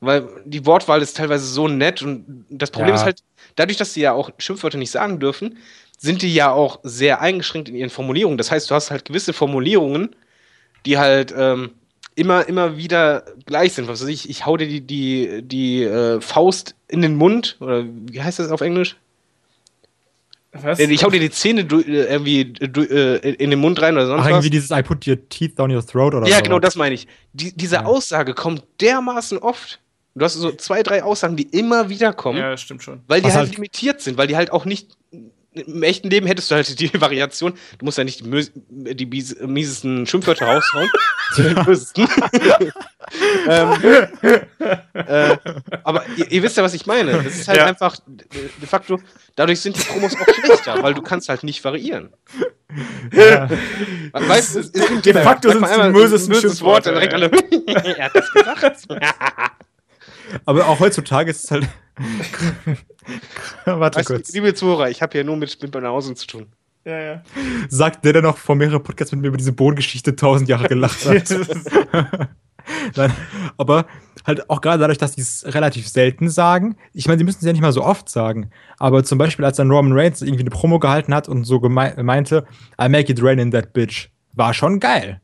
Weil 0.00 0.28
die 0.44 0.64
Wortwahl 0.64 1.02
ist 1.02 1.16
teilweise 1.16 1.44
so 1.46 1.66
nett 1.66 2.02
und 2.02 2.44
das 2.48 2.70
Problem 2.70 2.90
ja. 2.90 2.94
ist 2.94 3.04
halt, 3.04 3.22
dadurch, 3.56 3.78
dass 3.78 3.94
sie 3.94 4.02
ja 4.02 4.12
auch 4.12 4.30
Schimpfwörter 4.38 4.78
nicht 4.78 4.92
sagen 4.92 5.18
dürfen, 5.18 5.58
sind 5.98 6.22
die 6.22 6.32
ja 6.32 6.52
auch 6.52 6.78
sehr 6.84 7.20
eingeschränkt 7.20 7.68
in 7.68 7.74
ihren 7.74 7.90
Formulierungen. 7.90 8.38
Das 8.38 8.52
heißt, 8.52 8.70
du 8.70 8.74
hast 8.76 8.92
halt 8.92 9.04
gewisse 9.04 9.32
Formulierungen, 9.32 10.14
die 10.86 10.98
halt 10.98 11.34
ähm, 11.36 11.72
immer, 12.18 12.48
immer 12.48 12.76
wieder 12.76 13.24
gleich 13.46 13.72
sind. 13.72 13.88
Was 13.88 14.02
weiß 14.02 14.08
ich, 14.08 14.28
ich 14.28 14.44
hau 14.44 14.56
dir 14.56 14.66
die, 14.66 14.80
die, 14.80 15.42
die 15.42 15.84
äh, 15.84 16.20
Faust 16.20 16.74
in 16.88 17.02
den 17.02 17.14
Mund, 17.14 17.56
oder 17.60 17.84
wie 17.84 18.20
heißt 18.20 18.38
das 18.38 18.50
auf 18.50 18.60
Englisch? 18.60 18.96
Was? 20.52 20.78
Ich 20.78 21.04
hau 21.04 21.10
dir 21.10 21.20
die 21.20 21.30
Zähne 21.30 21.64
du, 21.64 21.80
äh, 21.80 22.10
irgendwie 22.10 22.44
du, 22.44 22.82
äh, 22.82 23.16
in 23.34 23.50
den 23.50 23.60
Mund 23.60 23.80
rein 23.80 23.94
oder 23.94 24.06
sonst 24.06 24.20
Ach, 24.20 24.24
was. 24.24 24.30
irgendwie 24.32 24.50
dieses 24.50 24.70
I 24.70 24.82
put 24.82 25.06
your 25.06 25.16
teeth 25.28 25.58
down 25.58 25.70
your 25.70 25.86
throat 25.86 26.14
oder 26.14 26.26
Ja, 26.26 26.36
so 26.36 26.42
genau, 26.42 26.58
das 26.58 26.74
meine 26.74 26.94
ich. 26.94 27.06
Die, 27.32 27.56
diese 27.56 27.76
ja. 27.76 27.84
Aussage 27.84 28.34
kommt 28.34 28.64
dermaßen 28.80 29.38
oft. 29.38 29.78
Du 30.14 30.24
hast 30.24 30.34
so 30.34 30.50
zwei, 30.52 30.82
drei 30.82 31.04
Aussagen, 31.04 31.36
die 31.36 31.44
immer 31.44 31.88
wieder 31.90 32.12
kommen. 32.12 32.38
Ja, 32.38 32.50
das 32.50 32.62
stimmt 32.62 32.82
schon. 32.82 33.02
Weil 33.06 33.20
die 33.20 33.26
halt, 33.26 33.36
halt 33.36 33.54
limitiert 33.54 34.00
sind, 34.00 34.18
weil 34.18 34.26
die 34.26 34.36
halt 34.36 34.50
auch 34.50 34.64
nicht 34.64 34.96
im 35.58 35.82
echten 35.82 36.10
Leben 36.10 36.26
hättest 36.26 36.50
du 36.50 36.54
halt 36.54 36.80
die 36.80 36.90
Variation, 37.00 37.52
du 37.78 37.84
musst 37.84 37.98
ja 37.98 38.04
nicht 38.04 38.24
die, 38.24 38.94
die 38.94 39.06
miesesten 39.46 40.06
Schimpfwörter 40.06 40.46
raushauen. 40.46 40.90
ähm, 43.48 43.72
äh, 44.94 45.36
aber 45.84 46.04
ihr, 46.16 46.30
ihr, 46.30 46.42
wisst 46.42 46.56
ja, 46.56 46.62
was 46.62 46.74
ich 46.74 46.86
meine. 46.86 47.22
Das 47.22 47.34
ist 47.34 47.48
halt 47.48 47.58
ja. 47.58 47.66
einfach 47.66 47.96
de 48.06 48.66
facto, 48.66 48.98
dadurch 49.36 49.60
sind 49.60 49.76
die 49.76 49.82
Promos 49.82 50.14
auch 50.14 50.34
schlechter, 50.42 50.82
weil 50.82 50.94
du 50.94 51.02
kannst 51.02 51.28
halt 51.28 51.42
nicht 51.42 51.62
variieren. 51.64 52.14
Ja. 53.12 53.48
Weißt 54.12 54.56
du, 54.56 55.00
de 55.00 55.14
facto 55.14 55.50
sind 55.50 55.64
es 55.64 55.70
die 55.70 55.92
bösesten 55.92 56.34
Schimpfworte. 56.34 56.92
Direkt 56.92 57.14
alle, 57.14 57.30
er 57.66 58.04
hat 58.04 58.14
das 58.14 58.32
gesagt. 58.32 58.88
Aber 60.44 60.66
auch 60.66 60.80
heutzutage 60.80 61.30
ist 61.30 61.44
es 61.44 61.50
halt. 61.50 61.68
Warte 63.64 63.98
weißt 63.98 64.08
kurz. 64.08 64.28
Du, 64.28 64.34
liebe 64.34 64.54
Zuhörer, 64.54 64.90
ich 64.90 65.02
habe 65.02 65.12
hier 65.12 65.24
nur 65.24 65.36
mit, 65.36 65.60
mit 65.60 65.70
Banausen 65.70 66.16
zu 66.16 66.26
tun. 66.26 66.46
Ja, 66.84 66.98
ja. 66.98 67.22
Sagt 67.68 68.04
der, 68.04 68.14
der 68.14 68.22
noch 68.22 68.38
vor 68.38 68.54
mehreren 68.54 68.82
Podcasts 68.82 69.12
mit 69.12 69.20
mir 69.20 69.28
über 69.28 69.36
diese 69.36 69.52
Bodengeschichte 69.52 70.16
tausend 70.16 70.48
Jahre 70.48 70.68
gelacht 70.68 71.04
hat. 71.04 71.28
Nein, 72.96 73.12
aber 73.56 73.86
halt 74.26 74.48
auch 74.50 74.60
gerade 74.60 74.78
dadurch, 74.78 74.98
dass 74.98 75.12
die 75.14 75.20
es 75.20 75.44
relativ 75.46 75.88
selten 75.88 76.28
sagen. 76.28 76.76
Ich 76.92 77.06
meine, 77.06 77.18
sie 77.18 77.24
müssen 77.24 77.38
es 77.38 77.44
ja 77.44 77.52
nicht 77.52 77.62
mal 77.62 77.72
so 77.72 77.82
oft 77.82 78.08
sagen. 78.08 78.50
Aber 78.78 79.04
zum 79.04 79.18
Beispiel, 79.18 79.44
als 79.44 79.56
dann 79.56 79.70
Roman 79.70 79.92
Reigns 79.92 80.22
irgendwie 80.22 80.42
eine 80.42 80.50
Promo 80.50 80.78
gehalten 80.78 81.14
hat 81.14 81.28
und 81.28 81.44
so 81.44 81.60
meinte, 81.60 82.46
I 82.80 82.88
make 82.88 83.10
it 83.10 83.22
rain 83.22 83.38
in 83.38 83.50
that 83.52 83.72
bitch, 83.72 84.10
war 84.34 84.54
schon 84.54 84.80
geil. 84.80 85.20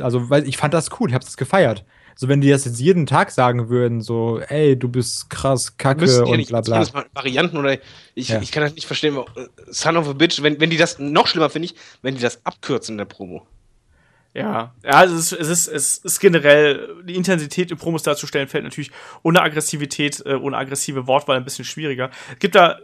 Also, 0.00 0.30
weil 0.30 0.46
ich 0.46 0.56
fand 0.56 0.74
das 0.74 0.88
cool, 1.00 1.08
ich 1.08 1.14
hab's 1.14 1.36
gefeiert. 1.36 1.84
So, 2.20 2.28
wenn 2.28 2.42
die 2.42 2.50
das 2.50 2.66
jetzt 2.66 2.78
jeden 2.78 3.06
Tag 3.06 3.30
sagen 3.30 3.70
würden, 3.70 4.02
so, 4.02 4.40
ey, 4.40 4.78
du 4.78 4.90
bist 4.90 5.30
krass, 5.30 5.78
kacke 5.78 6.02
Müssten 6.02 6.26
die 6.26 6.30
und 6.32 6.36
nicht 6.36 6.50
bla 6.50 6.60
bla. 6.60 6.84
Varianten 7.14 7.56
oder 7.56 7.78
ich, 8.14 8.28
Ja. 8.28 8.42
ich 8.42 8.52
kann 8.52 8.62
das 8.62 8.74
nicht 8.74 8.86
verstehen, 8.86 9.16
wa- 9.16 9.24
Son 9.70 9.96
of 9.96 10.06
a 10.06 10.12
Bitch, 10.12 10.42
wenn, 10.42 10.60
wenn 10.60 10.68
die 10.68 10.76
das, 10.76 10.98
noch 10.98 11.26
schlimmer 11.26 11.48
finde 11.48 11.64
ich, 11.64 11.74
wenn 12.02 12.14
die 12.14 12.20
das 12.20 12.44
abkürzen 12.44 12.92
in 12.92 12.98
der 12.98 13.06
Promo. 13.06 13.46
Ja, 14.34 14.74
ja, 14.84 14.90
also 14.90 15.16
es 15.16 15.32
ist, 15.32 15.40
es 15.40 15.48
ist, 15.48 15.68
es 15.68 15.96
ist 15.96 16.20
generell, 16.20 16.94
die 17.08 17.14
Intensität 17.14 17.70
in 17.70 17.78
Promos 17.78 18.02
darzustellen, 18.02 18.48
fällt 18.48 18.64
natürlich 18.64 18.90
ohne 19.22 19.40
Aggressivität, 19.40 20.22
äh, 20.26 20.34
ohne 20.34 20.58
aggressive 20.58 21.06
Wortwahl 21.06 21.38
ein 21.38 21.44
bisschen 21.44 21.64
schwieriger. 21.64 22.10
Es 22.34 22.38
gibt 22.38 22.54
da 22.54 22.80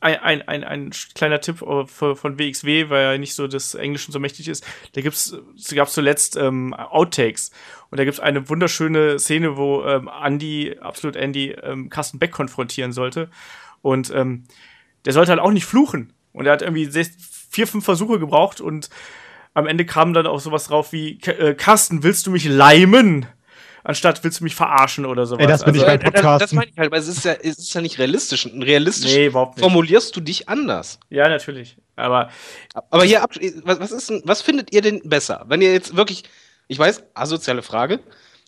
ein, 0.00 0.18
ein, 0.18 0.42
ein, 0.48 0.64
ein 0.64 0.90
kleiner 1.14 1.40
Tipp 1.40 1.62
äh, 1.62 1.86
von 1.86 2.38
WXW, 2.38 2.88
weil 2.88 3.02
ja 3.02 3.18
nicht 3.18 3.34
so 3.34 3.46
das 3.46 3.74
Englischen 3.74 4.12
so 4.12 4.18
mächtig 4.18 4.48
ist. 4.48 4.64
Da 4.92 5.02
gibt's, 5.02 5.36
es 5.56 5.74
gab 5.74 5.90
zuletzt 5.90 6.36
ähm, 6.36 6.74
Outtakes. 6.74 7.50
Und 7.90 7.98
da 7.98 8.04
gibt's 8.04 8.20
eine 8.20 8.48
wunderschöne 8.48 9.18
Szene, 9.18 9.56
wo 9.56 9.84
ähm, 9.84 10.08
Andy, 10.22 10.76
absolut 10.80 11.16
Andy, 11.16 11.50
ähm, 11.50 11.90
Carsten 11.90 12.18
Beck 12.18 12.32
konfrontieren 12.32 12.92
sollte. 12.92 13.28
Und 13.82 14.10
ähm, 14.14 14.44
der 15.04 15.12
sollte 15.12 15.30
halt 15.32 15.40
auch 15.40 15.52
nicht 15.52 15.66
fluchen. 15.66 16.12
Und 16.32 16.46
er 16.46 16.52
hat 16.52 16.62
irgendwie 16.62 16.88
vier, 17.50 17.66
fünf 17.66 17.84
Versuche 17.84 18.18
gebraucht 18.18 18.60
und 18.60 18.88
am 19.52 19.66
Ende 19.66 19.84
kam 19.84 20.14
dann 20.14 20.26
auch 20.26 20.38
sowas 20.38 20.64
drauf 20.64 20.92
wie, 20.92 21.20
äh, 21.22 21.54
Carsten, 21.54 22.02
willst 22.04 22.26
du 22.26 22.30
mich 22.30 22.44
leimen? 22.44 23.26
Anstatt 23.82 24.22
willst 24.24 24.40
du 24.40 24.44
mich 24.44 24.54
verarschen 24.54 25.06
oder 25.06 25.24
sowas. 25.26 25.40
Ey, 25.42 25.46
das 25.46 25.64
bin 25.64 25.74
ich 25.74 25.84
Also, 25.86 25.98
bei 25.98 26.10
Podcasten. 26.10 26.38
Das 26.40 26.52
meine 26.52 26.70
ich 26.70 26.76
halt, 26.78 26.90
weil 26.92 27.00
es 27.00 27.08
ist 27.08 27.24
ja, 27.24 27.32
es 27.32 27.58
ist 27.58 27.72
ja 27.74 27.80
nicht 27.80 27.98
realistisch. 27.98 28.46
Realistisch 28.46 29.14
Nee, 29.14 29.26
überhaupt 29.26 29.56
nicht. 29.56 29.62
formulierst 29.64 30.14
du 30.14 30.20
dich 30.20 30.48
anders. 30.48 31.00
Ja, 31.08 31.28
natürlich. 31.28 31.76
Aber 31.96 32.30
Aber 32.90 33.04
hier, 33.04 33.24
was, 33.64 33.80
was, 33.80 33.90
ist 33.92 34.10
denn, 34.10 34.22
was 34.24 34.42
findet 34.42 34.72
ihr 34.74 34.82
denn 34.82 35.00
besser? 35.04 35.44
Wenn 35.48 35.62
ihr 35.62 35.72
jetzt 35.72 35.96
wirklich, 35.96 36.24
ich 36.68 36.78
weiß, 36.78 37.02
asoziale 37.14 37.62
Frage, 37.62 38.00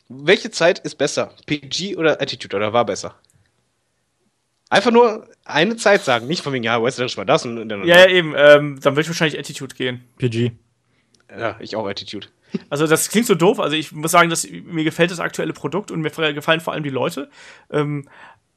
welche 0.08 0.50
Zeit 0.50 0.78
ist 0.80 0.96
besser? 0.96 1.32
PG 1.46 1.96
oder 1.96 2.20
Attitude 2.20 2.56
oder 2.56 2.72
war 2.72 2.84
besser? 2.84 3.14
Einfach 4.68 4.90
nur 4.90 5.28
eine 5.44 5.76
Zeit 5.76 6.02
sagen, 6.02 6.26
nicht 6.26 6.42
von 6.42 6.52
wegen, 6.54 6.64
ja, 6.64 6.82
Western 6.82 7.08
war 7.16 7.24
das 7.26 7.44
und 7.44 7.68
dann. 7.68 7.84
ja, 7.84 8.00
ja, 8.00 8.08
eben, 8.08 8.34
ähm, 8.36 8.78
dann 8.80 8.94
würde 8.94 9.02
ich 9.02 9.08
wahrscheinlich 9.08 9.38
Attitude 9.38 9.74
gehen. 9.74 10.02
PG. 10.18 10.52
ja, 11.38 11.56
ich 11.60 11.76
auch 11.76 11.86
Attitude. 11.86 12.28
Also 12.70 12.86
das 12.86 13.08
klingt 13.08 13.26
so 13.26 13.34
doof. 13.34 13.60
Also 13.60 13.76
ich 13.76 13.92
muss 13.92 14.10
sagen, 14.10 14.30
dass 14.30 14.46
mir 14.50 14.84
gefällt 14.84 15.10
das 15.10 15.20
aktuelle 15.20 15.52
Produkt 15.52 15.90
und 15.90 16.00
mir 16.00 16.10
gefallen 16.10 16.60
vor 16.60 16.72
allem 16.72 16.82
die 16.82 16.90
Leute. 16.90 17.30
Ähm, 17.70 18.08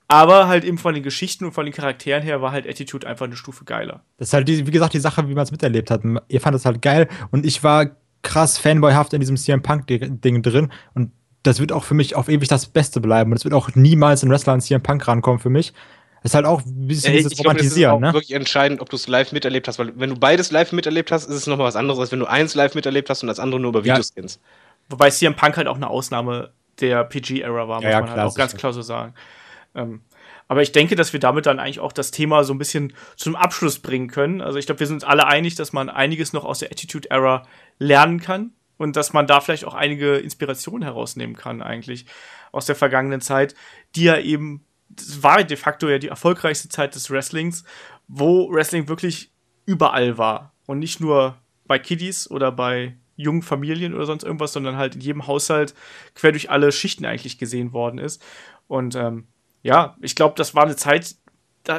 aber 0.07 0.47
halt 0.47 0.63
eben 0.63 0.77
von 0.77 0.93
den 0.93 1.03
Geschichten 1.03 1.45
und 1.45 1.53
von 1.53 1.65
den 1.65 1.73
Charakteren 1.73 2.21
her 2.21 2.41
war 2.41 2.51
halt 2.51 2.67
Attitude 2.67 3.07
einfach 3.07 3.25
eine 3.25 3.35
Stufe 3.35 3.65
geiler. 3.65 4.03
Das 4.17 4.29
ist 4.29 4.33
halt, 4.33 4.47
die, 4.47 4.67
wie 4.67 4.71
gesagt, 4.71 4.93
die 4.93 4.99
Sache, 4.99 5.27
wie 5.27 5.33
man 5.33 5.43
es 5.43 5.51
miterlebt 5.51 5.89
hat. 5.89 6.01
Ihr 6.27 6.41
fandet 6.41 6.59
es 6.59 6.65
halt 6.65 6.81
geil 6.81 7.07
und 7.31 7.45
ich 7.45 7.63
war 7.63 7.87
krass 8.21 8.57
fanboyhaft 8.57 9.13
in 9.13 9.19
diesem 9.19 9.37
CM 9.37 9.61
Punk-Ding 9.61 10.41
drin 10.41 10.71
und 10.93 11.11
das 11.43 11.59
wird 11.59 11.71
auch 11.71 11.83
für 11.83 11.93
mich 11.93 12.15
auf 12.15 12.27
ewig 12.27 12.47
das 12.47 12.65
Beste 12.65 12.99
bleiben 12.99 13.31
und 13.31 13.37
es 13.37 13.43
wird 13.43 13.53
auch 13.53 13.75
niemals 13.75 14.23
ein 14.23 14.29
Wrestler 14.29 14.53
an 14.53 14.61
CM 14.61 14.81
Punk 14.81 15.07
rankommen 15.07 15.39
für 15.39 15.51
mich. 15.51 15.73
Ist 16.25 16.33
halt 16.33 16.45
auch 16.47 16.65
ein 16.65 16.87
bisschen 16.87 17.11
Ey, 17.11 17.17
dieses 17.17 17.33
ich 17.33 17.37
glaube, 17.37 17.57
das 17.57 17.67
ist 17.67 17.73
Romantisieren, 17.73 17.91
auch 17.93 17.99
ne? 17.99 18.13
wirklich 18.13 18.31
entscheidend, 18.33 18.81
ob 18.81 18.89
du 18.89 18.95
es 18.95 19.07
live 19.07 19.31
miterlebt 19.31 19.67
hast, 19.67 19.77
weil 19.77 19.93
wenn 19.95 20.09
du 20.09 20.15
beides 20.19 20.49
live 20.49 20.71
miterlebt 20.71 21.11
hast, 21.11 21.25
ist 21.29 21.35
es 21.35 21.45
nochmal 21.45 21.67
was 21.67 21.75
anderes, 21.75 21.99
als 21.99 22.11
wenn 22.11 22.19
du 22.19 22.25
eins 22.25 22.55
live 22.55 22.73
miterlebt 22.73 23.11
hast 23.11 23.21
und 23.21 23.27
das 23.27 23.39
andere 23.39 23.61
nur 23.61 23.69
über 23.69 23.81
Ja. 23.81 23.93
Videos 23.93 24.11
kennst. 24.11 24.41
Wobei 24.89 25.11
CM 25.11 25.35
Punk 25.35 25.55
halt 25.55 25.67
auch 25.67 25.75
eine 25.75 25.87
Ausnahme 25.87 26.51
der 26.79 27.03
PG-Era 27.03 27.67
war, 27.67 27.75
muss 27.75 27.83
Ja, 27.83 27.91
ja, 27.91 27.99
man 27.99 28.09
klar, 28.09 28.17
halt 28.23 28.31
auch 28.31 28.35
ganz 28.35 28.55
klar 28.57 28.73
so 28.73 28.81
sagen. 28.81 29.13
Ähm, 29.75 30.01
aber 30.47 30.63
ich 30.63 30.71
denke, 30.71 30.95
dass 30.95 31.13
wir 31.13 31.19
damit 31.19 31.45
dann 31.45 31.59
eigentlich 31.59 31.79
auch 31.79 31.91
das 31.91 32.09
Thema 32.09 32.43
so 32.43 32.53
ein 32.55 32.57
bisschen 32.57 32.93
zum 33.17 33.35
Abschluss 33.35 33.77
bringen 33.77 34.07
können. 34.07 34.41
Also 34.41 34.57
ich 34.57 34.65
glaube, 34.65 34.79
wir 34.79 34.87
sind 34.87 34.95
uns 34.95 35.03
alle 35.03 35.27
einig, 35.27 35.53
dass 35.53 35.73
man 35.73 35.89
einiges 35.89 36.33
noch 36.33 36.43
aus 36.43 36.57
der 36.57 36.71
Attitude-Era 36.71 37.43
lernen 37.77 38.19
kann 38.19 38.51
und 38.77 38.95
dass 38.95 39.13
man 39.13 39.27
da 39.27 39.41
vielleicht 39.41 39.65
auch 39.65 39.75
einige 39.75 40.15
Inspirationen 40.17 40.81
herausnehmen 40.81 41.35
kann 41.35 41.61
eigentlich 41.61 42.07
aus 42.51 42.65
der 42.65 42.75
vergangenen 42.75 43.21
Zeit, 43.21 43.53
die 43.95 44.05
ja 44.05 44.17
eben, 44.17 44.64
das 44.89 45.23
war 45.23 45.43
de 45.43 45.57
facto 45.57 45.87
ja 45.89 45.97
die 45.97 46.07
erfolgreichste 46.07 46.69
Zeit 46.69 46.95
des 46.95 47.09
Wrestlings, 47.09 47.63
wo 48.07 48.51
Wrestling 48.51 48.87
wirklich 48.87 49.31
überall 49.65 50.17
war 50.17 50.53
und 50.65 50.79
nicht 50.79 50.99
nur 50.99 51.37
bei 51.65 51.79
Kiddies 51.79 52.29
oder 52.29 52.51
bei 52.51 52.95
jungen 53.15 53.41
Familien 53.41 53.93
oder 53.93 54.05
sonst 54.05 54.23
irgendwas, 54.23 54.53
sondern 54.53 54.77
halt 54.77 54.95
in 54.95 55.01
jedem 55.01 55.27
Haushalt 55.27 55.73
quer 56.13 56.31
durch 56.31 56.49
alle 56.49 56.71
Schichten 56.71 57.05
eigentlich 57.05 57.37
gesehen 57.37 57.73
worden 57.73 57.97
ist. 57.97 58.21
Und 58.67 58.95
ähm, 58.95 59.27
ja, 59.63 59.95
ich 60.01 60.15
glaube, 60.15 60.35
das 60.37 60.53
war 60.53 60.63
eine 60.63 60.75
Zeit, 60.75 61.15
da 61.63 61.77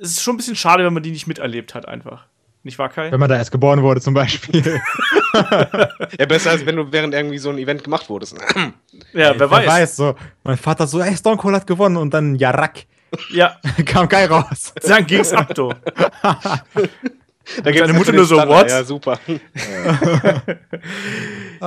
ist 0.00 0.12
es 0.12 0.22
schon 0.22 0.34
ein 0.34 0.38
bisschen 0.38 0.56
schade, 0.56 0.84
wenn 0.84 0.94
man 0.94 1.02
die 1.02 1.10
nicht 1.10 1.26
miterlebt 1.26 1.74
hat, 1.74 1.86
einfach. 1.86 2.26
Nicht 2.66 2.80
wahr, 2.80 2.88
Kai? 2.88 3.12
Wenn 3.12 3.20
man 3.20 3.28
da 3.28 3.36
erst 3.36 3.52
geboren 3.52 3.80
wurde 3.80 4.00
zum 4.00 4.12
Beispiel. 4.12 4.80
Ja, 6.18 6.26
besser 6.26 6.50
als 6.50 6.66
wenn 6.66 6.74
du 6.76 6.90
während 6.90 7.14
irgendwie 7.14 7.38
so 7.38 7.50
ein 7.50 7.58
Event 7.58 7.84
gemacht 7.84 8.08
wurdest. 8.08 8.36
Ja, 9.12 9.38
wer 9.38 9.48
weiß. 9.48 9.94
so. 9.94 10.16
Mein 10.42 10.56
Vater 10.56 10.88
so, 10.88 11.00
ey, 11.00 11.16
Stone 11.16 11.36
Cold 11.36 11.54
hat 11.54 11.66
gewonnen 11.68 11.96
und 11.96 12.12
dann 12.12 12.34
Jarak 12.34 12.86
Ja, 13.30 13.56
kam 13.86 14.08
Kai 14.08 14.26
raus. 14.26 14.74
dann 14.82 15.06
ging's 15.06 15.32
ab, 15.32 15.54
du. 15.54 15.68
Da 15.82 17.62
deine 17.62 17.72
gibt's 17.72 17.92
Mutter 17.92 18.12
nur 18.12 18.24
so, 18.24 18.36
what? 18.36 18.68
Ja, 18.68 18.82
super. 18.82 19.20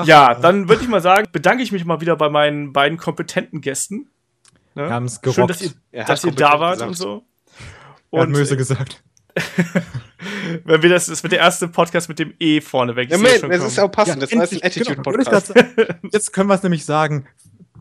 Ja, 0.04 0.34
dann 0.36 0.68
würde 0.68 0.84
ich 0.84 0.90
mal 0.90 1.00
sagen, 1.02 1.28
bedanke 1.32 1.64
ich 1.64 1.72
mich 1.72 1.86
mal 1.86 2.02
wieder 2.02 2.18
bei 2.18 2.28
meinen 2.28 2.74
beiden 2.74 2.98
kompetenten 2.98 3.62
Gästen. 3.62 4.10
Ne? 4.76 4.90
Schön, 4.90 5.08
gerockt. 5.22 5.50
dass 5.50 5.62
ihr, 5.62 5.72
dass 6.06 6.24
ihr 6.26 6.34
da 6.34 6.60
wart 6.60 6.74
gesagt. 6.74 6.90
und 6.90 6.96
so. 6.98 7.24
Er 8.12 8.20
hat 8.22 8.28
Und 8.28 8.32
Möse 8.34 8.58
gesagt. 8.58 9.02
wenn 10.66 10.82
wir 10.82 10.90
das, 10.90 11.08
das 11.08 11.24
wird 11.24 11.34
der 11.34 11.40
erste 11.40 11.68
Podcast 11.68 12.10
mit 12.10 12.20
dem 12.20 12.34
E 12.40 12.62
vorne 12.62 12.96
weg. 12.96 13.10
Ja, 13.10 13.18
man, 13.18 13.32
das 13.32 13.42
kommen. 13.42 13.52
ist 13.54 13.78
ja 13.78 13.84
auch 13.84 13.92
passend. 13.92 14.22
das 14.22 14.32
war 14.32 14.42
jetzt 14.42 14.54
ein 14.54 14.62
endlich, 14.62 14.88
genau, 14.88 15.02
Attitude-Podcast. 15.02 15.48
sagen. 15.48 16.10
Jetzt 16.12 16.34
können 16.34 16.50
wir 16.50 16.56
es 16.56 16.64
nämlich 16.64 16.86
sagen. 16.86 17.28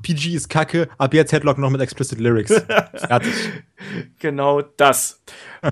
PG 0.02 0.34
ist 0.34 0.48
kacke, 0.48 0.88
ab 0.96 1.12
jetzt 1.12 1.32
Headlock 1.32 1.58
noch 1.58 1.70
mit 1.70 1.80
explicit 1.80 2.20
Lyrics. 2.20 2.52
Fertig. 2.94 3.32
Genau 4.20 4.62
das. 4.62 5.22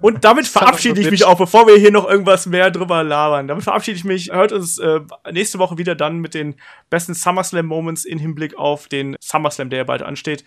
Und 0.00 0.24
damit 0.24 0.48
verabschiede 0.48 1.00
ich 1.00 1.10
mich 1.10 1.24
auch, 1.24 1.38
bevor 1.38 1.66
wir 1.66 1.76
hier 1.76 1.92
noch 1.92 2.08
irgendwas 2.08 2.46
mehr 2.46 2.72
drüber 2.72 3.04
labern. 3.04 3.46
Damit 3.46 3.64
verabschiede 3.64 3.96
ich 3.96 4.04
mich. 4.04 4.32
Hört 4.32 4.50
uns 4.52 4.78
äh, 4.78 5.00
nächste 5.30 5.60
Woche 5.60 5.78
wieder 5.78 5.94
dann 5.94 6.18
mit 6.18 6.34
den 6.34 6.56
besten 6.90 7.14
SummerSlam-Moments 7.14 8.04
in 8.04 8.18
Hinblick 8.18 8.56
auf 8.56 8.88
den 8.88 9.16
SummerSlam, 9.20 9.70
der 9.70 9.78
ja 9.78 9.84
bald 9.84 10.02
ansteht. 10.02 10.44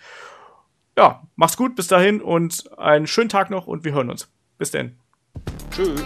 Ja, 0.98 1.22
macht's 1.36 1.56
gut, 1.56 1.76
bis 1.76 1.86
dahin 1.86 2.20
und 2.20 2.70
einen 2.76 3.06
schönen 3.06 3.30
Tag 3.30 3.50
noch 3.50 3.66
und 3.66 3.84
wir 3.84 3.92
hören 3.92 4.10
uns. 4.10 4.30
Bis 4.58 4.70
denn. 4.70 4.99
Tschüss. 5.70 6.02